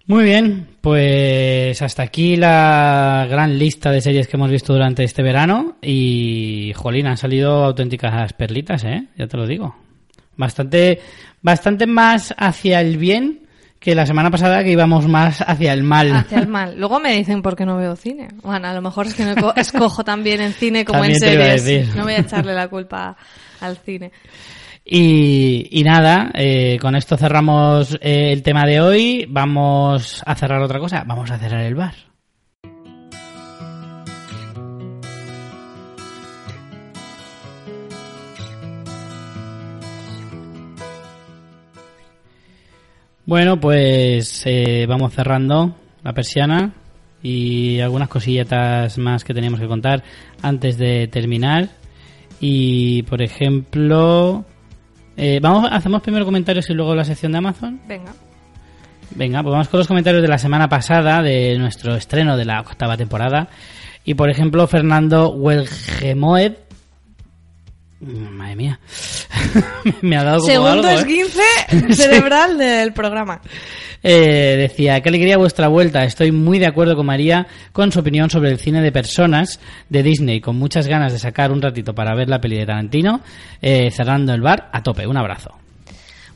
Muy 0.06 0.26
bien, 0.26 0.68
pues 0.82 1.82
hasta 1.82 2.04
aquí 2.04 2.36
la 2.36 3.26
gran 3.30 3.58
lista 3.58 3.90
de 3.90 4.02
series 4.02 4.28
que 4.28 4.36
hemos 4.36 4.52
visto 4.52 4.74
durante 4.74 5.06
este 5.06 5.24
verano 5.24 5.78
y, 5.82 6.74
jolín, 6.76 7.08
han 7.08 7.18
salido 7.18 7.64
auténticas 7.64 8.34
perlitas, 8.34 8.84
¿eh? 8.84 9.08
Ya 9.18 9.28
te 9.28 9.38
lo 9.38 9.48
digo. 9.48 9.78
Bastante, 10.36 11.00
bastante 11.42 11.88
más 11.88 12.36
hacia 12.38 12.82
el 12.82 12.98
bien 12.98 13.43
que 13.84 13.96
la 13.96 14.06
semana 14.06 14.32
pasada 14.32 14.64
que 14.64 14.72
íbamos 14.72 15.10
más 15.10 15.42
hacia 15.42 15.74
el 15.74 15.84
mal. 15.84 16.14
Hacia 16.14 16.40
el 16.40 16.48
mal. 16.48 16.76
Luego 16.78 17.02
me 17.02 17.18
dicen 17.18 17.42
por 17.42 17.58
qué 17.58 17.66
no 17.66 17.76
veo 17.76 17.98
cine. 17.98 18.30
Bueno, 18.42 18.70
a 18.70 18.74
lo 18.74 18.82
mejor 18.82 19.08
es 19.08 19.14
que 19.14 19.26
me 19.26 19.36
escojo 19.58 20.06
también 20.06 20.40
en 20.40 20.54
cine 20.54 20.86
como 20.86 21.04
en 21.04 21.20
series. 21.20 21.94
No 21.94 22.04
voy 22.04 22.14
a 22.14 22.20
echarle 22.20 22.54
la 22.54 22.70
culpa 22.70 23.18
al 23.60 23.76
cine. 23.78 24.14
Y, 24.86 25.68
y 25.70 25.84
nada, 25.84 26.32
eh, 26.34 26.78
con 26.80 26.96
esto 26.96 27.18
cerramos 27.18 27.96
eh, 27.96 28.32
el 28.32 28.42
tema 28.42 28.66
de 28.66 28.80
hoy. 28.80 29.26
Vamos 29.30 30.24
a 30.26 30.34
cerrar 30.36 30.62
otra 30.62 30.80
cosa. 30.80 31.04
Vamos 31.06 31.30
a 31.30 31.38
cerrar 31.38 31.62
el 31.62 31.76
bar. 31.76 31.94
Bueno, 43.26 43.60
pues 43.60 44.44
eh, 44.46 44.86
vamos 44.88 45.14
cerrando 45.14 45.76
la 46.04 46.14
persiana 46.14 46.74
y 47.22 47.80
algunas 47.80 48.10
cosillas 48.10 48.98
más 48.98 49.24
que 49.24 49.34
teníamos 49.34 49.62
que 49.62 49.68
contar 49.68 50.04
antes 50.42 50.78
de 50.78 51.08
terminar. 51.08 51.70
Y 52.42 53.04
por 53.04 53.22
ejemplo, 53.22 54.44
eh, 55.16 55.40
vamos, 55.42 55.70
hacemos 55.72 56.02
primero 56.02 56.26
comentarios 56.26 56.70
y 56.70 56.74
luego 56.74 56.96
la 56.96 57.06
sección 57.06 57.32
de 57.32 57.38
Amazon. 57.38 57.80
Venga. 57.88 58.14
Venga, 59.16 59.42
pues 59.42 59.52
vamos 59.54 59.70
con 59.70 59.78
los 59.78 59.88
comentarios 59.88 60.22
de 60.22 60.28
la 60.28 60.38
semana 60.38 60.68
pasada 60.68 61.22
de 61.22 61.58
nuestro 61.58 61.96
estreno 61.96 62.36
de 62.36 62.44
la 62.44 62.60
octava 62.60 62.98
temporada. 62.98 63.48
Y 64.04 64.16
por 64.16 64.30
ejemplo, 64.30 64.68
Fernando 64.68 65.30
Huelgemoed 65.30 66.56
Madre 68.04 68.56
mía. 68.56 68.80
me 70.02 70.18
ha 70.18 70.24
dado 70.24 70.40
como 70.40 70.52
Segundo 70.52 70.88
algo, 70.88 70.90
¿eh? 70.90 70.94
esguince 70.96 71.94
cerebral 71.96 72.58
del 72.58 72.94
programa. 72.94 73.42
Eh, 74.04 74.56
decía, 74.58 75.00
qué 75.02 75.10
alegría 75.10 75.38
vuestra 75.38 75.70
vuelta. 75.70 76.04
Estoy 76.04 76.32
muy 76.32 76.60
de 76.60 76.68
acuerdo 76.68 76.96
con 76.96 77.06
María 77.06 77.48
con 77.72 77.92
su 77.92 78.00
opinión 78.00 78.30
sobre 78.30 78.52
el 78.52 78.60
cine 78.60 78.82
de 78.82 78.92
personas 78.92 79.60
de 79.90 80.04
Disney, 80.04 80.42
con 80.42 80.58
muchas 80.58 80.88
ganas 80.88 81.14
de 81.14 81.20
sacar 81.20 81.52
un 81.52 81.62
ratito 81.62 81.96
para 81.96 82.14
ver 82.14 82.28
la 82.28 82.42
peli 82.42 82.58
de 82.58 82.66
Tarantino, 82.66 83.22
eh, 83.62 83.90
cerrando 83.92 84.34
el 84.34 84.42
bar 84.42 84.70
a 84.74 84.84
tope. 84.84 85.08
Un 85.08 85.18
abrazo. 85.18 85.52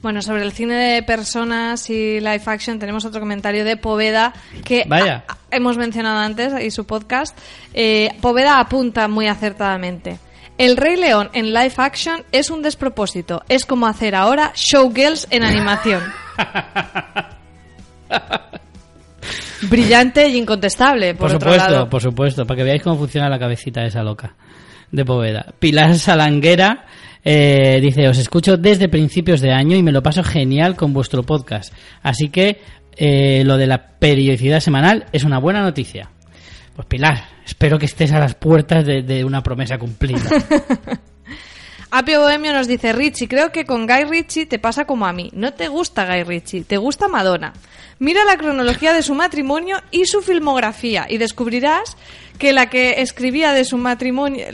Bueno, 0.02 0.22
sobre 0.22 0.44
el 0.44 0.52
cine 0.54 0.76
de 0.76 1.04
personas 1.04 1.90
y 1.90 2.20
live 2.20 2.42
action 2.46 2.80
tenemos 2.80 3.04
otro 3.04 3.20
comentario 3.20 3.66
de 3.66 3.78
Poveda 3.78 4.32
que 4.64 4.86
Vaya. 4.88 5.26
hemos 5.52 5.78
mencionado 5.78 6.20
antes 6.20 6.54
y 6.64 6.72
su 6.72 6.86
podcast. 6.86 7.38
Eh, 7.74 8.12
Poveda 8.22 8.60
apunta 8.60 9.08
muy 9.08 9.28
acertadamente. 9.28 10.20
El 10.58 10.76
Rey 10.76 10.96
León 10.98 11.30
en 11.34 11.54
live 11.54 11.74
action 11.78 12.24
es 12.32 12.50
un 12.50 12.62
despropósito. 12.64 13.44
Es 13.48 13.66
como 13.66 13.86
hacer 13.86 14.16
ahora 14.16 14.52
showgirls 14.56 15.28
en 15.30 15.44
animación. 15.44 16.02
brillante 19.70 20.28
y 20.30 20.38
incontestable, 20.38 21.14
por, 21.14 21.28
Por, 21.28 21.36
otro 21.36 21.52
supuesto, 21.52 21.72
lado. 21.72 21.90
por 21.90 22.02
supuesto, 22.02 22.46
para 22.46 22.58
que 22.58 22.64
veáis 22.64 22.82
cómo 22.82 22.98
funciona 22.98 23.30
la 23.30 23.40
cabecita 23.40 23.86
esa 23.86 24.04
loca 24.04 24.36
de 24.92 25.06
Poveda. 25.06 25.54
Pilar 25.60 25.96
Salanguera 25.96 26.86
eh, 27.24 27.80
dice, 27.82 28.08
os 28.08 28.18
escucho 28.18 28.58
desde 28.58 28.90
principios 28.90 29.42
de 29.42 29.52
año 29.52 29.76
y 29.76 29.84
me 29.84 29.92
lo 29.92 30.02
paso 30.02 30.24
genial 30.24 30.76
con 30.76 30.94
vuestro 30.94 31.24
podcast. 31.24 31.74
Así 32.02 32.30
que 32.30 32.62
eh, 32.96 33.44
lo 33.46 33.58
de 33.58 33.68
la 33.68 33.90
periodicidad 34.00 34.60
semanal 34.60 35.06
es 35.12 35.24
una 35.24 35.40
buena 35.40 35.62
noticia. 35.62 36.10
Pues 36.78 36.88
Pilar, 36.88 37.28
espero 37.44 37.80
que 37.80 37.88
estés 37.88 38.12
a 38.12 38.20
las 38.20 38.36
puertas 38.36 38.86
de, 38.86 39.02
de 39.02 39.26
una 39.26 39.42
promesa 39.42 39.80
cumplida. 39.80 40.22
Apio 41.90 42.22
Bohemio 42.22 42.54
nos 42.54 42.68
dice, 42.68 42.94
Richie, 42.94 43.28
creo 43.28 43.52
que 43.52 43.66
con 43.66 43.88
Guy 43.88 44.04
Ritchie 44.04 44.46
te 44.46 44.60
pasa 44.60 44.86
como 44.86 45.08
a 45.08 45.12
mí. 45.12 45.32
No 45.34 45.54
te 45.54 45.70
gusta 45.70 46.06
Guy 46.06 46.22
Ritchie, 46.24 46.62
te 46.66 46.78
gusta 46.78 47.08
Madonna. 47.08 47.54
Mira 47.98 48.26
la 48.26 48.38
cronología 48.38 48.94
de 48.94 49.02
su 49.02 49.16
matrimonio 49.16 49.78
y 49.90 50.06
su 50.06 50.22
filmografía 50.22 51.08
y 51.10 51.18
descubrirás 51.18 51.98
que 52.38 52.54
la 52.54 52.70
que 52.70 53.02
escribía 53.02 53.54
de 53.54 53.66
su 53.66 53.78
matrimonio, 53.80 54.46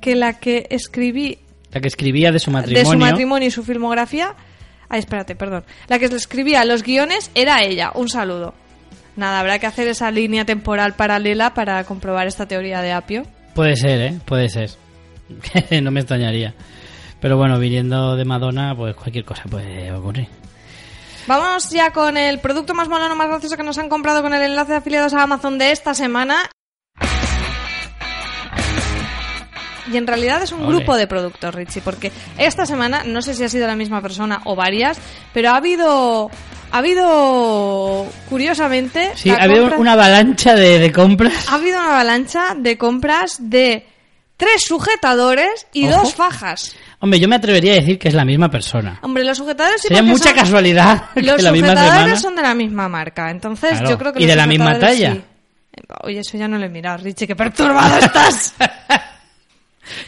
que 0.00 0.14
la 0.14 0.38
que 0.38 0.68
escribí 0.70 1.38
La 1.72 1.80
que 1.80 1.88
escribía 1.88 2.30
de 2.30 2.38
su 2.38 2.50
de 2.50 2.58
matrimonio. 2.58 2.92
su 2.92 2.98
matrimonio 2.98 3.48
y 3.48 3.50
su 3.50 3.64
filmografía, 3.64 4.36
ay, 4.88 5.00
espérate, 5.00 5.34
perdón, 5.34 5.64
la 5.88 5.98
que 5.98 6.04
escribía 6.04 6.64
los 6.64 6.84
guiones 6.84 7.32
era 7.34 7.64
ella. 7.64 7.90
Un 7.94 8.08
saludo. 8.08 8.54
Nada, 9.16 9.40
habrá 9.40 9.58
que 9.58 9.66
hacer 9.66 9.88
esa 9.88 10.10
línea 10.10 10.44
temporal 10.44 10.94
paralela 10.94 11.54
para 11.54 11.84
comprobar 11.84 12.26
esta 12.26 12.46
teoría 12.46 12.80
de 12.80 12.92
Apio. 12.92 13.24
Puede 13.54 13.76
ser, 13.76 14.00
¿eh? 14.00 14.18
Puede 14.24 14.48
ser. 14.48 14.70
no 15.82 15.90
me 15.90 16.00
extrañaría. 16.00 16.54
Pero 17.20 17.36
bueno, 17.36 17.58
viniendo 17.58 18.16
de 18.16 18.24
Madonna, 18.24 18.74
pues 18.74 18.96
cualquier 18.96 19.24
cosa 19.24 19.44
puede 19.44 19.92
ocurrir. 19.92 20.28
Vamos 21.26 21.70
ya 21.70 21.92
con 21.92 22.16
el 22.16 22.40
producto 22.40 22.74
más 22.74 22.88
molano, 22.88 23.14
más 23.14 23.28
gracioso 23.28 23.56
que 23.56 23.62
nos 23.62 23.78
han 23.78 23.88
comprado 23.88 24.22
con 24.22 24.34
el 24.34 24.42
enlace 24.42 24.72
de 24.72 24.78
afiliados 24.78 25.14
a 25.14 25.22
Amazon 25.22 25.56
de 25.56 25.70
esta 25.70 25.94
semana. 25.94 26.50
Y 29.92 29.96
en 29.96 30.06
realidad 30.06 30.42
es 30.42 30.52
un 30.52 30.62
Ole. 30.64 30.76
grupo 30.76 30.96
de 30.96 31.06
productos, 31.06 31.54
Richie, 31.54 31.82
porque 31.82 32.10
esta 32.38 32.66
semana, 32.66 33.04
no 33.04 33.20
sé 33.22 33.34
si 33.34 33.44
ha 33.44 33.48
sido 33.48 33.66
la 33.66 33.76
misma 33.76 34.00
persona 34.00 34.40
o 34.44 34.56
varias, 34.56 34.98
pero 35.32 35.50
ha 35.50 35.56
habido, 35.56 36.30
ha 36.72 36.78
habido, 36.78 38.06
curiosamente, 38.28 39.12
Sí, 39.14 39.30
ha 39.30 39.34
habido 39.42 39.64
compra- 39.68 39.78
una 39.78 39.92
avalancha 39.92 40.54
de, 40.54 40.78
de 40.78 40.90
compras. 40.92 41.46
ha 41.48 41.54
habido 41.54 41.78
una 41.78 41.90
avalancha 41.90 42.54
de 42.56 42.78
compras 42.78 43.36
de 43.40 43.86
tres 44.36 44.62
sujetadores 44.64 45.66
y 45.72 45.86
Ojo. 45.88 46.00
dos 46.02 46.14
fajas. 46.14 46.74
Hombre, 47.00 47.20
yo 47.20 47.28
me 47.28 47.36
atrevería 47.36 47.72
a 47.72 47.76
decir 47.76 47.98
que 47.98 48.08
es 48.08 48.14
la 48.14 48.24
misma 48.24 48.50
persona. 48.50 48.98
Hombre, 49.02 49.22
los 49.24 49.38
sujetadores 49.38 49.82
sí 49.82 49.88
Sería 49.88 50.02
mucha 50.02 50.30
son- 50.30 50.34
casualidad 50.34 51.04
que 51.14 51.22
Los 51.22 51.42
la 51.42 51.52
misma 51.52 51.68
sujetadores 51.68 51.98
semana. 52.00 52.16
son 52.16 52.36
de 52.36 52.42
la 52.42 52.54
misma 52.54 52.88
marca, 52.88 53.30
entonces 53.30 53.70
Claro, 53.72 53.90
yo 53.90 53.98
creo 53.98 54.12
que 54.12 54.18
y 54.20 54.22
los 54.22 54.30
de 54.30 54.36
la 54.36 54.46
misma 54.46 54.78
talla. 54.78 55.12
sí. 55.14 55.22
Oye, 56.04 56.20
eso 56.20 56.36
ya 56.36 56.48
no 56.48 56.58
lo 56.58 56.66
he 56.66 56.68
mirado, 56.68 56.98
Richie, 56.98 57.26
qué 57.26 57.34
perturbado 57.34 57.96
estás. 58.00 58.54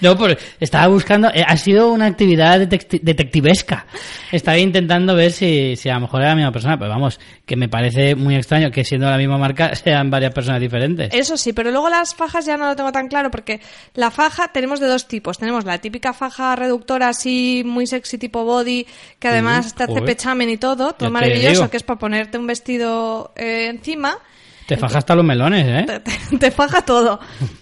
No, 0.00 0.16
porque 0.16 0.38
estaba 0.60 0.86
buscando, 0.88 1.28
eh, 1.34 1.44
ha 1.46 1.56
sido 1.56 1.92
una 1.92 2.06
actividad 2.06 2.60
detecti- 2.60 3.00
detectivesca. 3.02 3.86
Estaba 4.32 4.58
intentando 4.58 5.14
ver 5.14 5.32
si, 5.32 5.76
si 5.76 5.88
a 5.88 5.94
lo 5.94 6.00
mejor 6.00 6.20
era 6.20 6.30
la 6.30 6.36
misma 6.36 6.52
persona, 6.52 6.78
pero 6.78 6.90
vamos, 6.90 7.20
que 7.46 7.56
me 7.56 7.68
parece 7.68 8.14
muy 8.14 8.36
extraño 8.36 8.70
que 8.70 8.84
siendo 8.84 9.08
la 9.08 9.16
misma 9.18 9.38
marca 9.38 9.74
sean 9.76 10.10
varias 10.10 10.32
personas 10.34 10.60
diferentes. 10.60 11.12
Eso 11.14 11.36
sí, 11.36 11.52
pero 11.52 11.70
luego 11.70 11.88
las 11.88 12.14
fajas 12.14 12.46
ya 12.46 12.56
no 12.56 12.66
lo 12.66 12.76
tengo 12.76 12.92
tan 12.92 13.08
claro 13.08 13.30
porque 13.30 13.60
la 13.94 14.10
faja 14.10 14.48
tenemos 14.48 14.80
de 14.80 14.86
dos 14.86 15.06
tipos. 15.08 15.38
Tenemos 15.38 15.64
la 15.64 15.78
típica 15.78 16.12
faja 16.12 16.56
reductora 16.56 17.08
así 17.08 17.62
muy 17.64 17.86
sexy 17.86 18.18
tipo 18.18 18.44
body 18.44 18.86
que 19.18 19.28
además 19.28 19.74
te 19.74 19.84
hace 19.84 19.92
joder. 19.92 20.04
pechamen 20.06 20.50
y 20.50 20.56
todo, 20.56 20.92
todo 20.92 21.10
maravilloso, 21.10 21.70
que 21.70 21.76
es 21.76 21.82
para 21.82 21.98
ponerte 21.98 22.38
un 22.38 22.46
vestido 22.46 23.32
eh, 23.36 23.68
encima. 23.70 24.18
Te 24.66 24.76
fajas 24.76 24.96
hasta 24.96 25.14
los 25.14 25.24
melones, 25.24 25.66
¿eh? 25.88 26.00
te, 26.38 26.50
faja 26.50 26.82
todo. 26.82 27.20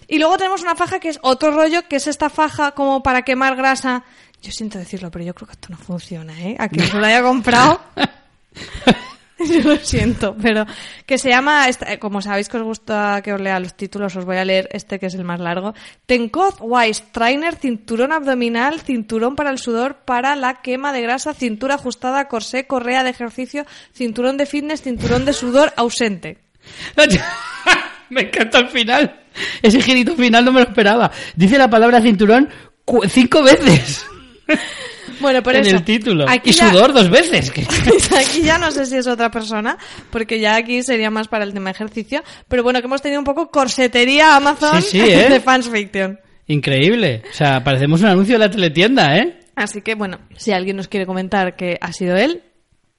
Y 0.08 0.18
luego 0.18 0.36
tenemos 0.36 0.62
una 0.62 0.76
faja 0.76 1.00
que 1.00 1.08
es 1.08 1.18
otro 1.22 1.50
rollo, 1.50 1.82
que 1.88 1.96
es 1.96 2.06
esta 2.06 2.30
faja 2.30 2.72
como 2.72 3.02
para 3.02 3.22
quemar 3.22 3.56
grasa. 3.56 4.04
Yo 4.40 4.52
siento 4.52 4.78
decirlo, 4.78 5.10
pero 5.10 5.24
yo 5.24 5.34
creo 5.34 5.46
que 5.48 5.52
esto 5.52 5.68
no 5.70 5.76
funciona, 5.76 6.38
¿eh? 6.40 6.56
A 6.58 6.68
quien 6.68 6.86
se 6.86 6.96
lo 6.98 7.04
haya 7.06 7.22
comprado. 7.22 7.80
Yo 9.38 9.60
lo 9.62 9.76
siento, 9.78 10.36
pero 10.40 10.64
que 11.04 11.18
se 11.18 11.28
llama, 11.30 11.66
esta- 11.68 11.92
eh, 11.92 11.98
como 11.98 12.22
sabéis 12.22 12.48
que 12.48 12.58
os 12.58 12.62
gusta 12.62 13.20
que 13.24 13.32
os 13.32 13.40
lea 13.40 13.58
los 13.58 13.74
títulos, 13.74 14.14
os 14.14 14.24
voy 14.24 14.36
a 14.36 14.44
leer 14.44 14.68
este 14.70 15.00
que 15.00 15.06
es 15.06 15.14
el 15.14 15.24
más 15.24 15.40
largo. 15.40 15.74
Tenkoz 16.06 16.58
Wise 16.60 17.02
Trainer, 17.10 17.56
cinturón 17.56 18.12
abdominal, 18.12 18.80
cinturón 18.80 19.34
para 19.34 19.50
el 19.50 19.58
sudor, 19.58 19.96
para 20.04 20.36
la 20.36 20.60
quema 20.62 20.92
de 20.92 21.02
grasa, 21.02 21.34
cintura 21.34 21.74
ajustada, 21.74 22.28
corsé, 22.28 22.68
correa 22.68 23.02
de 23.02 23.10
ejercicio, 23.10 23.66
cinturón 23.92 24.36
de 24.36 24.46
fitness, 24.46 24.82
cinturón 24.82 25.24
de 25.24 25.32
sudor 25.32 25.72
ausente. 25.76 26.38
me 28.10 28.22
encanta 28.22 28.58
el 28.58 28.68
final. 28.68 29.20
Ese 29.62 29.80
girito 29.80 30.14
final 30.16 30.44
no 30.44 30.52
me 30.52 30.60
lo 30.60 30.66
esperaba. 30.68 31.10
Dice 31.34 31.56
la 31.58 31.70
palabra 31.70 32.00
cinturón 32.02 32.48
cu- 32.84 33.02
cinco 33.08 33.42
veces 33.42 34.04
Bueno, 35.20 35.42
por 35.42 35.54
en 35.56 35.66
eso. 35.66 35.76
el 35.76 35.84
título. 35.84 36.26
Aquí 36.28 36.50
y 36.50 36.52
ya- 36.52 36.70
sudor 36.70 36.92
dos 36.92 37.08
veces. 37.10 37.50
que- 37.50 37.66
Aquí 38.16 38.42
ya 38.42 38.58
no 38.58 38.70
sé 38.70 38.86
si 38.86 38.96
es 38.96 39.06
otra 39.06 39.30
persona, 39.30 39.78
porque 40.10 40.40
ya 40.40 40.56
aquí 40.56 40.82
sería 40.82 41.10
más 41.10 41.28
para 41.28 41.44
el 41.44 41.52
tema 41.54 41.70
ejercicio. 41.70 42.22
Pero 42.48 42.62
bueno, 42.62 42.80
que 42.80 42.86
hemos 42.86 43.00
tenido 43.02 43.20
un 43.20 43.24
poco 43.24 43.50
corsetería 43.50 44.36
Amazon 44.36 44.82
Sí, 44.82 45.00
sí, 45.00 45.10
¿eh? 45.10 45.28
de 45.30 45.40
Fans 45.40 45.68
Fiction. 45.70 46.18
Increíble. 46.48 47.22
O 47.30 47.34
sea, 47.34 47.62
parecemos 47.64 48.00
un 48.00 48.08
anuncio 48.08 48.34
de 48.34 48.38
la 48.46 48.50
teletienda, 48.50 49.16
¿eh? 49.16 49.38
Así 49.54 49.80
que 49.80 49.94
bueno, 49.94 50.18
si 50.36 50.52
alguien 50.52 50.76
nos 50.76 50.88
quiere 50.88 51.06
comentar 51.06 51.56
que 51.56 51.78
ha 51.80 51.92
sido 51.92 52.16
él, 52.16 52.42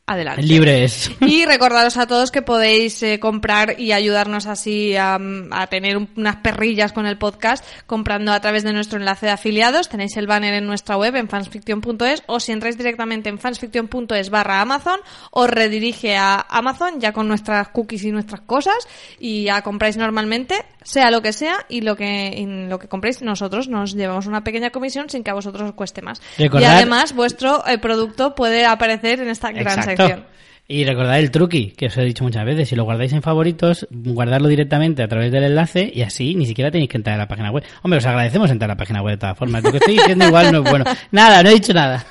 adelante. 0.05 0.41
Libre 0.43 0.84
es. 0.84 1.11
Y 1.21 1.45
recordaros 1.45 1.97
a 1.97 2.07
todos 2.07 2.30
que 2.31 2.41
podéis 2.41 3.01
eh, 3.03 3.19
comprar 3.19 3.80
y 3.80 3.91
ayudarnos 3.93 4.45
así 4.47 4.95
a, 4.95 5.17
a 5.51 5.67
tener 5.67 5.97
un- 5.97 6.09
unas 6.17 6.38
perrillas 6.38 6.91
con 6.91 7.05
el 7.05 7.17
podcast 7.17 7.65
comprando 7.88 8.34
a 8.34 8.39
través 8.41 8.63
de 8.63 8.73
nuestro 8.73 8.99
enlace 8.99 9.25
de 9.27 9.31
afiliados. 9.31 9.89
Tenéis 9.89 10.15
el 10.17 10.27
banner 10.27 10.53
en 10.55 10.65
nuestra 10.67 10.97
web 10.97 11.15
en 11.15 11.30
fansfiction.es 11.30 12.23
o 12.27 12.39
si 12.39 12.51
entráis 12.51 12.77
directamente 12.77 13.30
en 13.30 13.39
fansfiction.es 13.39 14.30
barra 14.30 14.61
Amazon 14.61 14.99
os 15.31 15.49
redirige 15.49 16.15
a 16.17 16.45
Amazon 16.49 16.99
ya 16.99 17.13
con 17.13 17.27
nuestras 17.27 17.69
cookies 17.69 18.03
y 18.03 18.11
nuestras 18.11 18.41
cosas 18.41 18.75
y 19.19 19.43
ya 19.45 19.61
compráis 19.61 19.97
normalmente, 19.97 20.55
sea 20.84 21.11
lo 21.11 21.21
que 21.21 21.31
sea 21.34 21.65
y 21.69 21.81
lo 21.81 21.95
que, 21.95 22.34
y 22.38 22.45
lo 22.67 22.77
que 22.80 22.88
compréis 22.88 23.21
nosotros 23.21 23.67
nos 23.69 23.93
llevamos 23.93 24.27
una 24.27 24.43
pequeña 24.43 24.69
comisión 24.71 25.09
sin 25.09 25.23
que 25.23 25.31
a 25.31 25.34
vosotros 25.34 25.69
os 25.69 25.75
cueste 25.75 26.01
más. 26.01 26.21
Y 26.38 26.65
además 26.65 27.13
vuestro 27.13 27.65
eh, 27.67 27.77
producto 27.77 28.35
puede 28.35 28.65
aparecer 28.65 29.21
en 29.21 29.30
esta 29.30 29.51
gran 29.51 29.67
Exacto. 29.67 29.92
Sección. 29.97 30.25
Y 30.65 30.85
recordad 30.85 31.19
el 31.19 31.29
truqui, 31.29 31.71
que 31.71 31.87
os 31.87 31.97
he 31.97 32.03
dicho 32.03 32.23
muchas 32.23 32.45
veces, 32.45 32.69
si 32.69 32.75
lo 32.77 32.85
guardáis 32.85 33.11
en 33.11 33.21
favoritos, 33.21 33.85
guardarlo 33.91 34.47
directamente 34.47 35.03
a 35.03 35.09
través 35.09 35.29
del 35.29 35.43
enlace 35.43 35.91
y 35.93 36.03
así 36.03 36.35
ni 36.35 36.45
siquiera 36.45 36.71
tenéis 36.71 36.89
que 36.89 36.95
entrar 36.95 37.15
a 37.15 37.17
la 37.17 37.27
página 37.27 37.51
web. 37.51 37.65
Hombre, 37.81 37.97
os 37.97 38.05
agradecemos 38.05 38.49
entrar 38.49 38.71
a 38.71 38.73
la 38.73 38.77
página 38.77 39.01
web 39.01 39.15
de 39.15 39.17
todas 39.19 39.37
formas. 39.37 39.61
Lo 39.61 39.71
que 39.71 39.79
estoy 39.79 39.97
diciendo 39.97 40.25
igual 40.25 40.53
no 40.53 40.63
es 40.63 40.69
bueno. 40.69 40.85
Nada, 41.11 41.43
no 41.43 41.49
he 41.49 41.55
dicho 41.55 41.73
nada. 41.73 42.05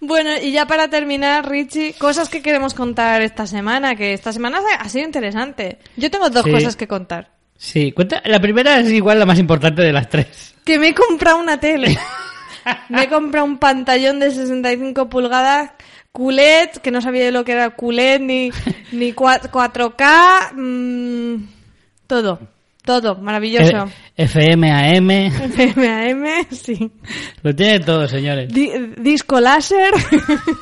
Bueno, 0.00 0.30
y 0.42 0.52
ya 0.52 0.66
para 0.66 0.88
terminar, 0.88 1.48
Richie, 1.48 1.92
cosas 1.94 2.28
que 2.28 2.42
queremos 2.42 2.74
contar 2.74 3.22
esta 3.22 3.46
semana, 3.46 3.94
que 3.94 4.14
esta 4.14 4.32
semana 4.32 4.58
ha 4.78 4.88
sido 4.88 5.04
interesante. 5.04 5.78
Yo 5.96 6.10
tengo 6.10 6.28
dos 6.28 6.44
Sí. 6.44 6.50
cosas 6.50 6.76
que 6.76 6.88
contar. 6.88 7.30
Sí, 7.56 7.92
cuenta, 7.92 8.20
la 8.24 8.40
primera 8.40 8.80
es 8.80 8.90
igual 8.90 9.18
la 9.20 9.26
más 9.26 9.38
importante 9.38 9.82
de 9.82 9.92
las 9.92 10.08
tres. 10.08 10.54
Que 10.64 10.78
me 10.78 10.88
he 10.88 10.94
comprado 10.94 11.38
una 11.38 11.60
tele. 11.60 11.96
me 12.88 13.02
he 13.04 13.08
comprado 13.08 13.44
un 13.46 13.58
pantallón 13.58 14.18
de 14.18 14.32
65 14.32 15.08
pulgadas, 15.08 15.70
QLED, 16.12 16.68
que 16.82 16.90
no 16.90 17.00
sabía 17.00 17.30
lo 17.30 17.44
que 17.44 17.52
era 17.52 17.70
QLED, 17.70 18.20
ni, 18.20 18.50
ni 18.92 19.12
cua- 19.14 19.40
4K, 19.50 20.52
mm, 20.54 21.46
todo, 22.06 22.38
todo, 22.84 23.16
maravilloso. 23.16 23.88
Eh, 24.16 24.24
FM, 24.24 24.70
AM, 24.70 25.10
FMAM, 25.56 26.24
sí. 26.50 26.90
lo 27.42 27.54
tiene 27.54 27.80
todo, 27.80 28.06
señores. 28.06 28.52
Di- 28.52 28.72
disco 28.98 29.40
láser. 29.40 29.92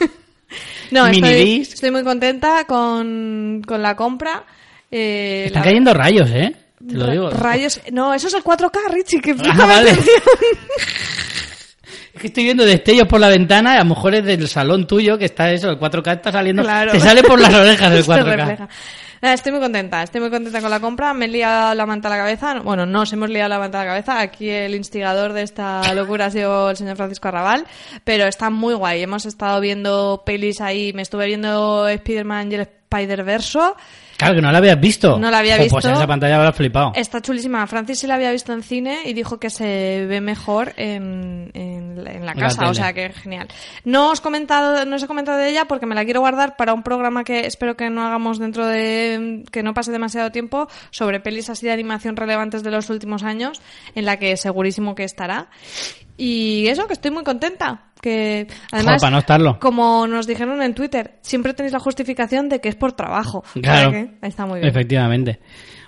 no, 0.93 1.07
estoy, 1.09 1.61
estoy 1.63 1.91
muy 1.91 2.05
contenta 2.05 2.65
con, 2.67 3.63
con 3.67 3.83
la 3.83 3.97
compra. 3.97 4.45
Eh, 4.91 5.45
Están 5.47 5.63
la- 5.63 5.69
cayendo 5.69 5.95
rayos, 5.95 6.31
¿eh? 6.31 6.55
Te 6.87 6.95
lo 6.95 7.11
digo. 7.11 7.29
Rayos. 7.31 7.81
No, 7.93 8.15
eso 8.15 8.29
es 8.29 8.35
el 8.35 8.43
4K, 8.43 8.79
Richie, 8.91 9.21
que 9.21 9.33
Ah, 9.45 9.67
vale. 9.67 9.93
Es 12.15 12.21
que 12.21 12.27
estoy 12.27 12.45
viendo 12.45 12.65
destellos 12.65 13.07
por 13.07 13.21
la 13.21 13.29
ventana, 13.29 13.75
a 13.75 13.79
lo 13.79 13.85
mejor 13.87 14.15
es 14.17 14.25
del 14.25 14.49
salón 14.49 14.87
tuyo, 14.87 15.17
que 15.17 15.27
está 15.27 15.51
eso, 15.53 15.71
el 15.71 15.79
4K 15.79 16.15
está 16.17 16.33
saliendo, 16.33 16.63
Claro. 16.63 16.93
te 16.93 17.01
sale 17.01 17.23
por 17.23 17.39
las 17.41 17.55
orejas 17.55 17.93
el 17.95 18.03
Se 18.05 18.11
4K. 18.11 18.25
refleja. 18.37 18.69
Nada, 19.23 19.35
estoy 19.35 19.53
muy 19.53 19.61
contenta, 19.61 20.03
estoy 20.03 20.23
muy 20.23 20.31
contenta 20.31 20.63
con 20.63 20.71
la 20.71 20.81
compra. 20.81 21.13
Me 21.13 21.27
he 21.27 21.29
liado 21.29 21.75
la 21.75 21.85
manta 21.85 22.09
a 22.09 22.11
la 22.13 22.17
cabeza. 22.17 22.61
Bueno, 22.61 22.87
nos 22.87 23.13
hemos 23.13 23.29
liado 23.29 23.51
la 23.51 23.59
manta 23.59 23.79
a 23.83 23.85
la 23.85 23.91
cabeza. 23.91 24.19
Aquí 24.19 24.49
el 24.49 24.75
instigador 24.75 25.35
de 25.35 25.43
esta 25.43 25.83
locura 25.95 26.27
ha 26.27 26.31
sido 26.31 26.71
el 26.71 26.77
señor 26.79 26.97
Francisco 26.97 27.29
Arrabal. 27.29 27.67
Pero 28.05 28.25
está 28.27 28.49
muy 28.49 28.73
guay. 28.73 29.03
Hemos 29.03 29.27
estado 29.27 29.61
viendo 29.61 30.23
pelis 30.25 30.63
ahí. 30.63 30.95
Me 30.95 31.03
estuve 31.03 31.27
viendo 31.27 31.87
Spider-Man 31.87 32.51
y 32.51 32.55
el 32.55 32.61
Spider-Verso. 32.63 33.77
Claro, 34.21 34.35
que 34.35 34.43
no 34.43 34.53
la 34.53 34.59
habías 34.59 34.79
visto. 34.79 35.19
No 35.19 35.31
la 35.31 35.39
había 35.39 35.57
visto. 35.57 35.73
Pues 35.73 35.87
en 35.87 35.93
esa 35.93 36.07
pantalla 36.07 36.37
habrás 36.37 36.55
flipado. 36.55 36.93
Está 36.95 37.23
chulísima. 37.23 37.67
Francis 37.67 38.01
sí 38.01 38.07
la 38.07 38.17
había 38.17 38.31
visto 38.31 38.53
en 38.53 38.63
cine 38.63 38.99
y 39.07 39.15
dijo 39.15 39.41
que 39.41 39.49
se 39.49 40.05
ve 40.07 40.21
mejor 40.21 40.75
en, 40.77 41.51
en, 41.55 42.07
en 42.07 42.27
la 42.27 42.35
casa, 42.35 42.69
o 42.69 42.75
sea 42.75 42.93
que 42.93 43.09
genial. 43.15 43.49
No 43.85 44.11
os, 44.11 44.21
comentado, 44.21 44.85
no 44.85 44.97
os 44.97 45.03
he 45.03 45.07
comentado 45.07 45.39
de 45.39 45.49
ella 45.49 45.65
porque 45.65 45.87
me 45.87 45.95
la 45.95 46.05
quiero 46.05 46.21
guardar 46.21 46.57
para 46.57 46.75
un 46.75 46.83
programa 46.83 47.25
que 47.25 47.47
espero 47.47 47.79
que 47.79 47.89
no 47.89 48.07
hagamos 48.07 48.39
dentro 48.39 48.67
de... 48.67 49.45
que 49.51 49.63
no 49.63 49.73
pase 49.73 49.91
demasiado 49.91 50.31
tiempo 50.31 50.69
sobre 50.91 51.21
pelis 51.21 51.49
así 51.49 51.65
de 51.65 51.73
animación 51.73 52.15
relevantes 52.15 52.63
de 52.63 52.71
los 52.71 52.91
últimos 52.91 53.23
años, 53.23 53.63
en 53.95 54.05
la 54.05 54.19
que 54.19 54.37
segurísimo 54.37 54.95
que 54.95 55.05
estará. 55.05 55.49
Y 56.23 56.67
eso, 56.67 56.87
que 56.87 56.93
estoy 56.93 57.11
muy 57.11 57.25
contenta. 57.25 57.93
Que 57.99 58.47
además, 58.73 59.01
para 59.01 59.11
no 59.11 59.19
estarlo. 59.21 59.59
como 59.59 60.07
nos 60.07 60.27
dijeron 60.27 60.61
en 60.61 60.75
Twitter, 60.75 61.19
siempre 61.23 61.55
tenéis 61.55 61.73
la 61.73 61.79
justificación 61.79 62.51
de 62.51 62.61
que 62.61 62.69
es 62.69 62.75
por 62.77 62.93
trabajo. 62.93 63.43
Claro. 63.55 63.91
Que 63.91 64.11
Está 64.21 64.45
muy 64.45 64.61
bien. 64.61 64.69
Efectivamente. 64.69 65.41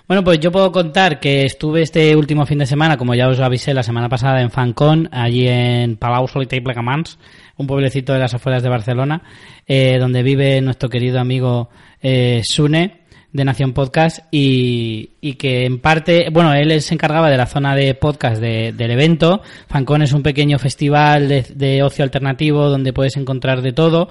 Bueno, 0.07 0.23
pues 0.23 0.39
yo 0.39 0.51
puedo 0.51 0.71
contar 0.71 1.19
que 1.19 1.45
estuve 1.45 1.83
este 1.83 2.15
último 2.15 2.47
fin 2.47 2.57
de 2.57 2.65
semana, 2.65 2.97
como 2.97 3.13
ya 3.13 3.29
os 3.29 3.39
avisé 3.39 3.75
la 3.75 3.83
semana 3.83 4.09
pasada, 4.09 4.41
en 4.41 4.49
FanCon, 4.49 5.07
allí 5.11 5.47
en 5.47 5.97
Palau 5.97 6.27
Solità 6.27 6.55
y 6.55 6.61
Plegamans, 6.61 7.19
un 7.57 7.67
pueblecito 7.67 8.11
de 8.11 8.19
las 8.19 8.33
afueras 8.33 8.63
de 8.63 8.69
Barcelona, 8.69 9.21
eh, 9.67 9.97
donde 9.99 10.23
vive 10.23 10.59
nuestro 10.61 10.89
querido 10.89 11.19
amigo 11.19 11.69
eh, 12.01 12.41
Sune, 12.43 13.02
de 13.33 13.43
Nación 13.45 13.73
Podcast, 13.73 14.19
y, 14.31 15.09
y 15.19 15.33
que 15.33 15.65
en 15.65 15.79
parte, 15.79 16.27
bueno, 16.31 16.53
él 16.53 16.81
se 16.81 16.93
encargaba 16.93 17.29
de 17.29 17.37
la 17.37 17.47
zona 17.47 17.75
de 17.75 17.95
podcast 17.95 18.39
de- 18.39 18.71
del 18.73 18.91
evento. 18.91 19.41
FanCon 19.67 20.03
es 20.03 20.13
un 20.13 20.21
pequeño 20.23 20.59
festival 20.59 21.27
de, 21.27 21.41
de 21.55 21.83
ocio 21.83 22.03
alternativo 22.03 22.69
donde 22.69 22.93
puedes 22.93 23.17
encontrar 23.17 23.61
de 23.61 23.73
todo 23.73 24.09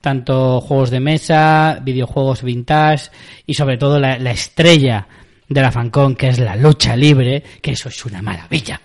tanto 0.00 0.60
juegos 0.60 0.90
de 0.90 1.00
mesa, 1.00 1.78
videojuegos 1.82 2.42
vintage 2.42 3.10
y 3.46 3.54
sobre 3.54 3.78
todo 3.78 3.98
la, 3.98 4.18
la 4.18 4.32
estrella 4.32 5.06
de 5.48 5.60
la 5.62 5.70
Fancon, 5.70 6.14
que 6.16 6.28
es 6.28 6.38
la 6.38 6.56
lucha 6.56 6.94
libre, 6.96 7.42
que 7.62 7.70
eso 7.72 7.88
es 7.88 8.04
una 8.04 8.20
maravilla. 8.20 8.80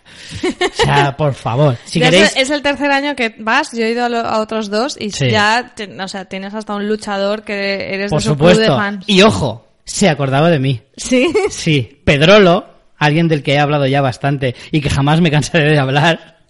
O 0.62 0.84
sea, 0.84 1.16
por 1.18 1.34
favor, 1.34 1.76
si 1.86 2.00
queréis... 2.00 2.36
es, 2.38 2.50
el 2.50 2.62
tercer 2.62 2.92
año 2.92 3.16
que 3.16 3.36
vas, 3.40 3.72
yo 3.76 3.84
he 3.86 3.92
ido 3.92 4.06
a, 4.06 4.10
lo- 4.10 4.20
a 4.20 4.40
otros 4.40 4.70
dos 4.70 4.96
y 5.00 5.10
Sí. 5.12 5.30
ya, 5.30 5.74
o 6.00 6.08
sea, 6.08 6.26
tienes 6.26 6.54
hasta 6.54 6.76
un 6.76 6.88
luchador 6.88 7.44
que 7.44 7.94
eres 7.94 8.12
Por 8.12 8.22
de 8.22 8.26
su 8.30 8.36
club 8.38 8.48
de 8.50 8.54
supuesto. 8.56 8.78
fans. 8.78 9.04
Y 9.08 9.22
ojo, 9.22 9.66
se 9.90 10.08
acordaba 10.08 10.50
de 10.52 10.60
mí. 10.60 10.82
Sí. 10.96 11.34
Sí, 11.50 12.02
Pedrolo, 12.04 12.68
alguien 12.98 13.28
del 13.28 13.42
que 13.42 13.54
he 13.54 13.60
hablado 13.60 13.88
ya 13.88 14.02
bastante 14.02 14.56
y 14.72 14.82
que 14.82 14.90
jamás 14.90 15.20
me 15.20 15.32
cansaré 15.32 15.72
de 15.72 15.80
hablar. 15.80 16.46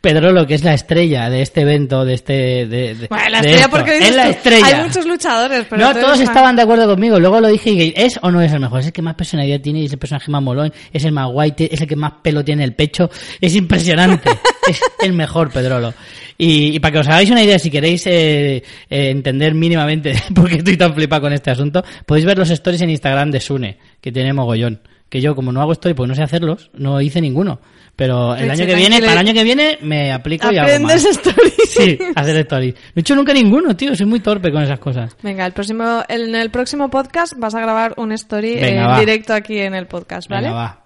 Pedrolo, 0.00 0.46
que 0.46 0.54
es 0.54 0.64
la 0.64 0.72
estrella 0.72 1.28
de 1.28 1.42
este 1.42 1.60
evento, 1.60 2.06
de 2.06 2.14
este... 2.14 2.32
De, 2.66 2.94
de- 2.94 3.06
Bueno, 3.08 3.28
la 3.28 3.40
estrella 3.40 3.68
porque 3.68 3.98
es 3.98 4.16
la 4.16 4.24
tú, 4.24 4.30
estrella. 4.30 4.66
Hay 4.66 4.84
muchos 4.84 5.04
luchadores, 5.06 5.66
pero 5.68 5.82
no, 5.82 5.94
todos 5.94 6.20
estaban 6.20 6.56
de 6.56 6.62
acuerdo 6.62 6.86
conmigo. 6.88 7.20
Luego 7.20 7.38
lo 7.40 7.48
dije 7.48 7.70
y 7.70 7.92
¿es 7.94 8.18
o 8.22 8.30
no 8.30 8.40
es 8.40 8.50
el 8.52 8.60
mejor? 8.60 8.80
Es 8.80 8.86
el 8.86 8.92
que 8.92 9.02
más 9.02 9.14
personalidad 9.14 9.60
tiene 9.60 9.80
y 9.80 9.84
es 9.84 9.92
el 9.92 9.98
personaje 9.98 10.30
más 10.30 10.42
molón, 10.42 10.72
es 10.90 11.04
el 11.04 11.12
más 11.12 11.30
guay, 11.30 11.52
es 11.58 11.80
el 11.80 11.86
que 11.86 11.96
más 11.96 12.12
pelo 12.22 12.42
tiene 12.42 12.62
en 12.62 12.70
el 12.70 12.74
pecho. 12.74 13.10
Es 13.40 13.54
impresionante. 13.54 14.30
es 14.68 14.80
el 15.02 15.12
mejor, 15.12 15.50
Pedrolo. 15.52 15.92
Y, 16.38 16.76
y 16.76 16.80
para 16.80 16.92
que 16.92 16.98
os 17.00 17.08
hagáis 17.08 17.30
una 17.30 17.42
idea, 17.42 17.58
si 17.58 17.70
queréis 17.70 18.06
eh, 18.06 18.56
eh, 18.56 18.62
entender 19.10 19.52
mínimamente 19.52 20.14
por 20.34 20.48
qué 20.48 20.56
estoy 20.56 20.78
tan 20.78 20.94
flipado 20.94 21.20
con 21.22 21.34
este 21.34 21.50
asunto, 21.50 21.84
podéis 22.06 22.24
ver 22.24 22.38
los 22.38 22.48
stories 22.48 22.80
en 22.80 22.88
Instagram 22.88 23.30
de 23.30 23.40
Sune, 23.40 23.76
que 24.00 24.10
tiene 24.10 24.32
mogollón. 24.32 24.80
Que 25.10 25.20
yo, 25.20 25.34
como 25.34 25.52
no 25.52 25.60
hago 25.60 25.72
story, 25.72 25.92
pues 25.94 26.08
no 26.08 26.14
sé 26.14 26.22
hacerlos, 26.22 26.70
no 26.72 27.00
hice 27.02 27.20
ninguno. 27.20 27.60
Pero 27.96 28.34
el 28.34 28.50
año 28.50 28.64
que 28.64 28.74
viene, 28.76 29.00
para 29.00 29.12
el 29.12 29.18
año 29.18 29.34
que 29.34 29.44
viene, 29.44 29.76
me 29.82 30.10
aplico 30.12 30.50
y 30.50 30.56
hago 30.56 30.68
Aprendes 30.68 31.04
más. 31.04 31.16
stories. 31.16 31.54
Sí, 31.70 31.98
hacer 32.16 32.36
stories. 32.38 32.74
No 32.74 32.80
he 32.96 33.00
hecho 33.00 33.14
nunca 33.14 33.32
ninguno, 33.34 33.76
tío. 33.76 33.94
Soy 33.94 34.06
muy 34.06 34.20
torpe 34.20 34.50
con 34.50 34.62
esas 34.62 34.78
cosas. 34.78 35.16
Venga, 35.22 35.44
el 35.46 35.52
próximo, 35.52 36.02
en 36.08 36.34
el 36.34 36.50
próximo 36.50 36.88
podcast 36.88 37.34
vas 37.36 37.54
a 37.54 37.60
grabar 37.60 37.94
un 37.98 38.12
story 38.12 38.54
Venga, 38.54 38.82
en 38.82 38.88
va. 38.88 39.00
directo 39.00 39.34
aquí 39.34 39.58
en 39.58 39.74
el 39.74 39.86
podcast, 39.86 40.28
¿vale? 40.30 40.48
Venga, 40.48 40.58
va. 40.58 40.84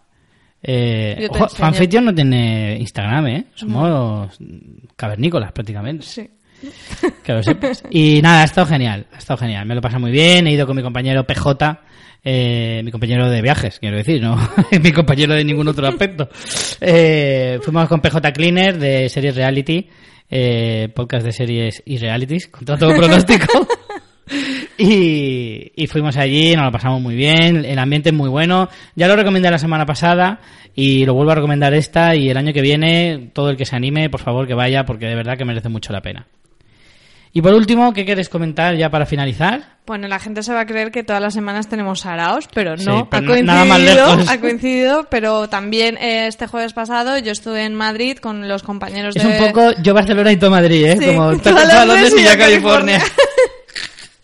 Eh, 0.62 1.28
ojo. 1.30 1.48
Fanfiction 1.50 2.04
no 2.06 2.14
tiene 2.14 2.78
Instagram, 2.80 3.26
¿eh? 3.28 3.44
Somos 3.54 4.36
cavernícolas 4.96 5.52
prácticamente. 5.52 6.06
Sí. 6.06 6.30
Que 7.22 7.32
lo 7.34 7.42
sepas. 7.42 7.82
Y 7.90 8.20
nada, 8.22 8.40
ha 8.42 8.44
estado 8.44 8.66
genial. 8.66 9.06
Ha 9.12 9.18
estado 9.18 9.36
genial. 9.38 9.66
Me 9.66 9.74
lo 9.74 9.82
pasa 9.82 9.98
muy 9.98 10.10
bien. 10.10 10.46
He 10.46 10.52
ido 10.52 10.66
con 10.66 10.76
mi 10.76 10.82
compañero 10.82 11.24
PJ. 11.26 11.80
Eh, 12.24 12.80
mi 12.82 12.90
compañero 12.90 13.28
de 13.28 13.42
viajes, 13.42 13.78
quiero 13.78 13.98
decir, 13.98 14.22
no 14.22 14.36
mi 14.82 14.92
compañero 14.92 15.34
de 15.34 15.44
ningún 15.44 15.68
otro 15.68 15.86
aspecto. 15.86 16.28
Eh, 16.80 17.58
fuimos 17.62 17.86
con 17.88 18.00
PJ 18.00 18.32
Cleaner 18.32 18.78
de 18.78 19.08
series 19.10 19.36
reality, 19.36 19.86
eh, 20.30 20.88
podcast 20.94 21.26
de 21.26 21.32
series 21.32 21.82
y 21.84 21.98
realities, 21.98 22.48
contra 22.48 22.78
todo 22.78 22.96
pronóstico. 22.96 23.66
Y, 24.76 25.70
y 25.76 25.86
fuimos 25.86 26.16
allí, 26.16 26.56
nos 26.56 26.64
lo 26.64 26.72
pasamos 26.72 27.00
muy 27.00 27.14
bien, 27.14 27.64
el 27.64 27.78
ambiente 27.78 28.08
es 28.08 28.14
muy 28.14 28.28
bueno. 28.28 28.68
Ya 28.96 29.06
lo 29.06 29.14
recomendé 29.14 29.48
la 29.48 29.58
semana 29.58 29.86
pasada 29.86 30.40
y 30.74 31.04
lo 31.04 31.14
vuelvo 31.14 31.30
a 31.30 31.36
recomendar 31.36 31.74
esta 31.74 32.16
y 32.16 32.28
el 32.28 32.36
año 32.36 32.52
que 32.52 32.60
viene, 32.60 33.30
todo 33.32 33.50
el 33.50 33.56
que 33.56 33.66
se 33.66 33.76
anime, 33.76 34.10
por 34.10 34.20
favor 34.20 34.48
que 34.48 34.54
vaya 34.54 34.84
porque 34.84 35.06
de 35.06 35.14
verdad 35.14 35.36
que 35.38 35.44
merece 35.44 35.68
mucho 35.68 35.92
la 35.92 36.00
pena. 36.00 36.26
Y 37.36 37.42
por 37.42 37.52
último, 37.52 37.92
¿qué 37.92 38.04
quieres 38.04 38.28
comentar 38.28 38.76
ya 38.76 38.88
para 38.90 39.06
finalizar? 39.06 39.74
Bueno, 39.86 40.06
la 40.06 40.20
gente 40.20 40.42
se 40.44 40.52
va 40.54 40.60
a 40.60 40.66
creer 40.66 40.92
que 40.92 41.02
todas 41.02 41.20
las 41.20 41.34
semanas 41.34 41.68
tenemos 41.68 42.00
saraos, 42.00 42.48
pero 42.54 42.78
Sí, 42.78 42.86
no, 42.86 43.10
pero 43.10 43.24
ha 43.24 43.26
coincidido, 43.26 43.52
nada 43.52 43.64
más 43.64 43.80
lejos. 43.80 44.28
ha 44.30 44.40
coincidido, 44.40 45.06
pero 45.10 45.48
también 45.48 45.96
eh, 45.98 46.28
este 46.28 46.46
jueves 46.46 46.72
pasado 46.72 47.18
yo 47.18 47.32
estuve 47.32 47.64
en 47.64 47.74
Madrid 47.74 48.18
con 48.18 48.46
los 48.48 48.62
compañeros 48.62 49.16
Es 49.16 49.24
de... 49.24 49.28
un 49.28 49.38
poco 49.48 49.72
yo 49.82 49.92
Barcelona 49.92 50.30
y 50.30 50.36
tú 50.36 50.48
Madrid, 50.48 50.84
¿eh? 50.86 50.96
Sí, 50.96 51.06
Como 51.06 51.24
a 51.24 51.84
Londres 51.84 52.14
y 52.16 52.20
y 52.20 52.24
yo 52.24 52.30
a 52.30 52.34
yo 52.34 52.34
a 52.34 52.36
California. 52.38 52.98
California. 52.98 53.00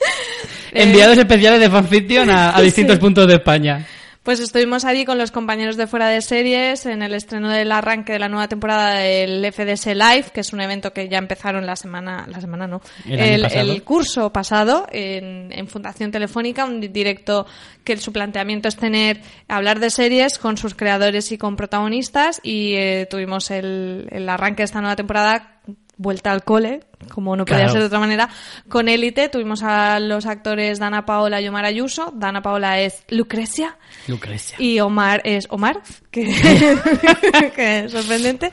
Eh, 0.72 0.84
Enviados 0.84 1.18
especiales 1.18 1.58
de 1.58 1.68
fanfiction 1.68 2.30
a, 2.30 2.56
a 2.56 2.60
distintos 2.62 2.94
Sí. 2.94 3.00
puntos 3.00 3.26
de 3.26 3.34
España. 3.34 3.84
Pues 4.30 4.38
estuvimos 4.38 4.84
allí 4.84 5.04
con 5.04 5.18
los 5.18 5.32
compañeros 5.32 5.76
de 5.76 5.88
Fuera 5.88 6.08
de 6.08 6.20
Series 6.20 6.86
en 6.86 7.02
el 7.02 7.14
estreno 7.14 7.48
del 7.48 7.72
arranque 7.72 8.12
de 8.12 8.20
la 8.20 8.28
nueva 8.28 8.46
temporada 8.46 8.94
del 8.94 9.44
FDS 9.52 9.86
Live, 9.86 10.26
que 10.32 10.42
es 10.42 10.52
un 10.52 10.60
evento 10.60 10.92
que 10.92 11.08
ya 11.08 11.18
empezaron 11.18 11.66
la 11.66 11.74
semana, 11.74 12.28
la 12.28 12.40
semana 12.40 12.68
no, 12.68 12.80
El 13.08 13.82
curso 13.82 14.32
pasado 14.32 14.86
en, 14.92 15.50
en 15.50 15.66
Fundación 15.66 16.12
Telefónica, 16.12 16.64
un 16.64 16.80
directo 16.80 17.44
que 17.82 17.96
su 17.96 18.12
planteamiento 18.12 18.68
es 18.68 18.76
tener, 18.76 19.20
hablar 19.48 19.80
de 19.80 19.90
series 19.90 20.38
con 20.38 20.56
sus 20.56 20.76
creadores 20.76 21.32
y 21.32 21.36
con 21.36 21.56
protagonistas 21.56 22.40
y 22.44 22.74
eh, 22.74 23.08
tuvimos 23.10 23.50
el, 23.50 24.06
el 24.12 24.28
arranque 24.28 24.58
de 24.58 24.66
esta 24.66 24.80
nueva 24.80 24.94
temporada 24.94 25.60
vuelta 26.02 26.32
al 26.32 26.42
cole, 26.44 26.80
como 27.12 27.36
no 27.36 27.44
podía 27.44 27.58
Claro. 27.64 27.72
ser 27.72 27.80
de 27.82 27.86
otra 27.88 27.98
manera, 27.98 28.28
con 28.70 28.88
Élite 28.88 29.28
tuvimos 29.28 29.62
a 29.62 30.00
los 30.00 30.24
actores 30.24 30.78
Dana 30.78 31.04
Paola 31.04 31.40
y 31.42 31.48
Omar 31.48 31.66
Ayuso. 31.66 32.10
Dana 32.16 32.40
Paola 32.40 32.80
es 32.80 33.04
Lucrecia 33.08 33.76
Lucrecia. 34.08 34.56
y 34.58 34.80
Omar 34.80 35.20
es 35.24 35.46
Omar, 35.50 35.82
que, 36.10 36.24
que 37.54 37.80
es 37.84 37.92
sorprendente. 37.92 38.50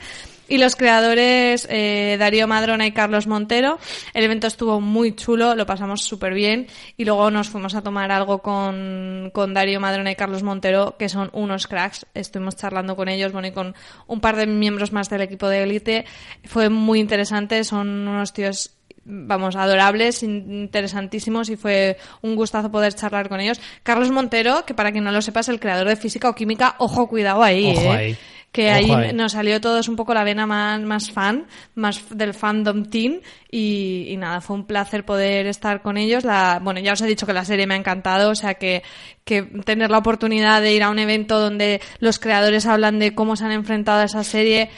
Y 0.48 0.58
los 0.58 0.76
creadores 0.76 1.66
eh, 1.70 2.16
Darío 2.18 2.48
Madrona 2.48 2.86
y 2.86 2.92
Carlos 2.92 3.26
Montero. 3.26 3.78
El 4.14 4.24
evento 4.24 4.46
estuvo 4.46 4.80
muy 4.80 5.14
chulo, 5.14 5.54
lo 5.54 5.66
pasamos 5.66 6.02
súper 6.02 6.32
bien. 6.34 6.66
Y 6.96 7.04
luego 7.04 7.30
nos 7.30 7.48
fuimos 7.48 7.74
a 7.74 7.82
tomar 7.82 8.10
algo 8.10 8.38
con, 8.38 9.30
con 9.34 9.52
Darío 9.54 9.78
Madrona 9.80 10.10
y 10.10 10.16
Carlos 10.16 10.42
Montero, 10.42 10.96
que 10.98 11.08
son 11.08 11.30
unos 11.34 11.66
cracks. 11.66 12.06
Estuvimos 12.14 12.56
charlando 12.56 12.96
con 12.96 13.08
ellos, 13.08 13.32
bueno, 13.32 13.48
y 13.48 13.52
con 13.52 13.74
un 14.06 14.20
par 14.20 14.36
de 14.36 14.46
miembros 14.46 14.92
más 14.92 15.10
del 15.10 15.20
equipo 15.20 15.48
de 15.48 15.62
Elite. 15.64 16.04
Fue 16.44 16.68
muy 16.70 16.98
interesante, 17.00 17.62
son 17.64 18.08
unos 18.08 18.32
tíos 18.32 18.72
vamos, 19.10 19.56
adorables, 19.56 20.22
in- 20.22 20.52
interesantísimos 20.52 21.48
y 21.48 21.56
fue 21.56 21.96
un 22.20 22.36
gustazo 22.36 22.70
poder 22.70 22.92
charlar 22.94 23.28
con 23.30 23.40
ellos. 23.40 23.58
Carlos 23.82 24.10
Montero, 24.10 24.64
que 24.66 24.74
para 24.74 24.92
quien 24.92 25.04
no 25.04 25.12
lo 25.12 25.22
sepa 25.22 25.40
es 25.40 25.48
el 25.48 25.60
creador 25.60 25.88
de 25.88 25.96
Física 25.96 26.28
o 26.28 26.34
Química, 26.34 26.74
ojo, 26.78 27.08
cuidado 27.08 27.42
ahí, 27.42 27.72
Ojo 27.74 27.80
¿eh? 27.80 27.88
ahí. 27.96 28.16
Que 28.50 28.70
ahí 28.70 28.90
ahí. 28.90 29.12
nos 29.12 29.32
salió 29.32 29.60
todos 29.60 29.88
un 29.88 29.96
poco 29.96 30.14
la 30.14 30.24
vena 30.24 30.46
más, 30.46 30.80
más 30.80 31.10
fan, 31.10 31.46
más 31.74 32.02
del 32.10 32.32
fandom 32.32 32.86
teen 32.86 33.20
y, 33.50 34.06
y 34.08 34.16
nada, 34.16 34.40
fue 34.40 34.56
un 34.56 34.64
placer 34.64 35.04
poder 35.04 35.46
estar 35.46 35.82
con 35.82 35.96
ellos. 35.98 36.24
La, 36.24 36.58
bueno, 36.62 36.80
ya 36.80 36.94
os 36.94 37.00
he 37.02 37.06
dicho 37.06 37.26
que 37.26 37.34
la 37.34 37.44
serie 37.44 37.66
me 37.66 37.74
ha 37.74 37.76
encantado, 37.76 38.30
o 38.30 38.34
sea 38.34 38.54
que, 38.54 38.82
que 39.24 39.42
tener 39.42 39.90
la 39.90 39.98
oportunidad 39.98 40.62
de 40.62 40.72
ir 40.72 40.82
a 40.82 40.90
un 40.90 40.98
evento 40.98 41.38
donde 41.38 41.80
los 42.00 42.18
creadores 42.18 42.66
hablan 42.66 42.98
de 42.98 43.14
cómo 43.14 43.36
se 43.36 43.44
han 43.44 43.52
enfrentado 43.52 44.00
a 44.00 44.04
esa 44.04 44.24
serie 44.24 44.70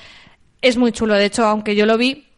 es 0.63 0.77
muy 0.77 0.93
chulo. 0.93 1.15
De 1.15 1.27
hecho, 1.27 1.47
aunque 1.47 1.75
yo 1.75 1.87
lo 1.87 1.97
vi, 1.97 2.30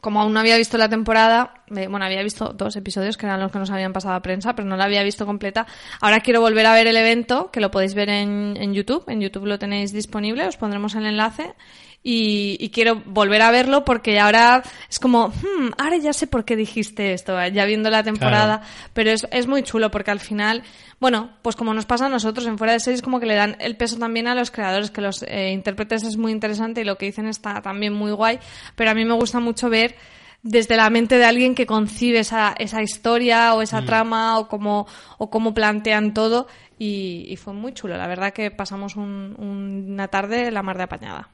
como 0.00 0.20
aún 0.20 0.32
no 0.32 0.40
había 0.40 0.56
visto 0.56 0.78
la 0.78 0.88
temporada, 0.88 1.54
bueno, 1.68 2.04
había 2.04 2.22
visto 2.22 2.52
dos 2.52 2.76
episodios 2.76 3.16
que 3.16 3.26
eran 3.26 3.40
los 3.40 3.50
que 3.50 3.58
nos 3.58 3.70
habían 3.70 3.92
pasado 3.92 4.14
a 4.14 4.22
prensa, 4.22 4.54
pero 4.54 4.68
no 4.68 4.76
la 4.76 4.84
había 4.84 5.02
visto 5.02 5.26
completa. 5.26 5.66
Ahora 6.00 6.20
quiero 6.20 6.40
volver 6.40 6.66
a 6.66 6.72
ver 6.72 6.86
el 6.86 6.96
evento, 6.96 7.50
que 7.50 7.60
lo 7.60 7.70
podéis 7.70 7.94
ver 7.94 8.08
en, 8.10 8.56
en 8.58 8.74
YouTube. 8.74 9.04
En 9.08 9.20
YouTube 9.20 9.46
lo 9.46 9.58
tenéis 9.58 9.92
disponible, 9.92 10.46
os 10.46 10.56
pondremos 10.56 10.94
el 10.94 11.06
enlace. 11.06 11.54
Y, 12.02 12.56
y 12.60 12.70
quiero 12.70 13.02
volver 13.04 13.42
a 13.42 13.50
verlo 13.50 13.84
porque 13.84 14.18
ahora 14.20 14.62
es 14.88 14.98
como, 14.98 15.28
hmm, 15.28 15.72
ahora 15.78 15.96
ya 15.98 16.12
sé 16.12 16.26
por 16.26 16.44
qué 16.44 16.56
dijiste 16.56 17.12
esto, 17.12 17.36
ya 17.48 17.64
viendo 17.66 17.90
la 17.90 18.02
temporada. 18.02 18.62
Pero 18.94 19.10
es, 19.10 19.26
es 19.30 19.46
muy 19.46 19.62
chulo 19.62 19.90
porque 19.90 20.10
al 20.12 20.20
final, 20.20 20.62
bueno, 21.00 21.30
pues 21.42 21.56
como 21.56 21.74
nos 21.74 21.86
pasa 21.86 22.06
a 22.06 22.08
nosotros 22.08 22.46
en 22.46 22.56
fuera 22.56 22.72
de 22.72 22.80
series, 22.80 23.02
como 23.02 23.20
que 23.20 23.26
le 23.26 23.34
dan 23.34 23.56
el 23.60 23.76
peso 23.76 23.98
también 23.98 24.26
a 24.28 24.34
los 24.34 24.50
creadores, 24.50 24.90
que 24.90 25.00
los 25.02 25.22
eh, 25.24 25.50
intérpretes 25.52 26.04
es 26.04 26.16
muy 26.16 26.32
interesante 26.32 26.80
y 26.80 26.84
lo 26.84 26.96
que 26.96 27.06
dicen 27.06 27.26
está 27.26 27.60
también 27.62 27.92
muy 27.92 28.12
guay. 28.12 28.38
Pero 28.74 28.90
a 28.90 28.94
mí 28.94 29.04
me 29.04 29.14
gusta 29.14 29.40
mucho 29.40 29.68
ver 29.68 29.96
desde 30.42 30.76
la 30.76 30.88
mente 30.88 31.18
de 31.18 31.24
alguien 31.24 31.54
que 31.56 31.66
concibe 31.66 32.20
esa, 32.20 32.54
esa 32.58 32.80
historia 32.80 33.54
o 33.54 33.58
Mm. 33.58 33.62
esa 33.62 33.82
trama 33.84 34.38
o 34.38 34.48
cómo, 34.48 34.86
o 35.18 35.28
cómo 35.30 35.52
plantean 35.52 36.14
todo 36.14 36.46
y, 36.78 37.26
y 37.28 37.36
fue 37.36 37.52
muy 37.52 37.74
chulo. 37.74 37.96
La 37.96 38.06
verdad 38.06 38.32
que 38.32 38.52
pasamos 38.52 38.94
un- 38.94 39.34
una 39.36 40.06
tarde 40.08 40.52
la 40.52 40.62
mar 40.62 40.78
de 40.78 40.84
apañada. 40.84 41.28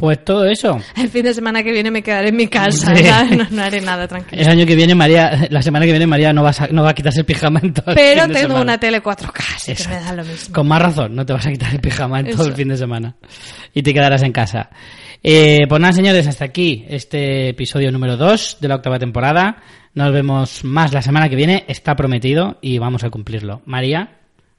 Pues 0.00 0.24
todo 0.24 0.44
eso. 0.44 0.78
El 0.96 1.08
fin 1.08 1.24
de 1.24 1.34
semana 1.34 1.60
que 1.64 1.72
viene 1.72 1.90
me 1.90 2.04
quedaré 2.04 2.28
en 2.28 2.36
mi 2.36 2.46
casa, 2.46 2.94
Sí. 2.94 3.02
no, 3.36 3.46
no 3.50 3.62
haré 3.64 3.80
nada, 3.80 4.06
tranquilo. 4.06 4.40
El 4.40 4.46
año 4.48 4.64
que 4.64 4.76
viene, 4.76 4.94
María, 4.94 5.48
la 5.50 5.60
semana 5.60 5.86
que 5.86 5.90
viene, 5.90 6.06
María 6.06 6.32
no 6.32 6.44
va 6.44 6.50
a, 6.56 6.68
no 6.70 6.84
va 6.84 6.90
a 6.90 6.94
quitarse 6.94 7.18
el 7.18 7.26
pijama 7.26 7.58
en 7.64 7.72
todo 7.74 7.90
el 7.90 7.96
Pero 7.96 8.22
fin 8.22 8.28
de 8.28 8.34
tengo 8.34 8.48
semana. 8.50 8.62
una 8.62 8.78
tele 8.78 9.02
4K, 9.02 9.56
así 9.56 9.74
que 9.74 9.88
me 9.88 9.96
da 9.96 10.12
lo 10.12 10.22
mismo. 10.24 10.54
Con 10.54 10.68
más 10.68 10.80
razón, 10.80 11.16
no 11.16 11.26
te 11.26 11.32
vas 11.32 11.44
a 11.44 11.50
quitar 11.50 11.74
el 11.74 11.80
pijama 11.80 12.20
en 12.20 12.26
todo 12.26 12.42
Eso. 12.42 12.50
el 12.50 12.54
fin 12.54 12.68
de 12.68 12.76
semana. 12.76 13.16
Y 13.74 13.82
te 13.82 13.92
quedarás 13.92 14.22
en 14.22 14.30
casa. 14.30 14.70
Eh, 15.20 15.66
pues 15.68 15.80
nada, 15.80 15.92
señores, 15.92 16.28
hasta 16.28 16.44
aquí 16.44 16.84
este 16.88 17.48
episodio 17.48 17.90
número 17.90 18.16
2 18.16 18.58
de 18.60 18.68
la 18.68 18.76
octava 18.76 19.00
temporada. 19.00 19.56
Nos 19.94 20.12
vemos 20.12 20.62
más 20.62 20.92
la 20.92 21.02
semana 21.02 21.28
que 21.28 21.34
viene, 21.34 21.64
está 21.66 21.96
prometido 21.96 22.58
y 22.62 22.78
vamos 22.78 23.02
a 23.02 23.10
cumplirlo. 23.10 23.62
María, 23.66 24.10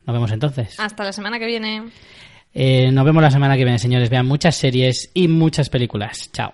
nos 0.06 0.14
vemos 0.14 0.34
entonces. 0.34 0.78
Hasta 0.82 1.06
la 1.06 1.14
semana 1.14 1.40
que 1.40 1.45
viene. 1.45 1.84
Eh, 2.54 2.92
nos 2.92 3.06
vemos 3.06 3.22
la 3.22 3.32
semana 3.32 3.58
que 3.58 3.64
viene, 3.64 3.80
señores. 3.80 4.10
Vean 4.10 4.26
muchas 4.26 4.56
series 4.56 5.12
y 5.14 5.28
muchas 5.28 5.70
películas. 5.70 6.32
Chao. 6.32 6.54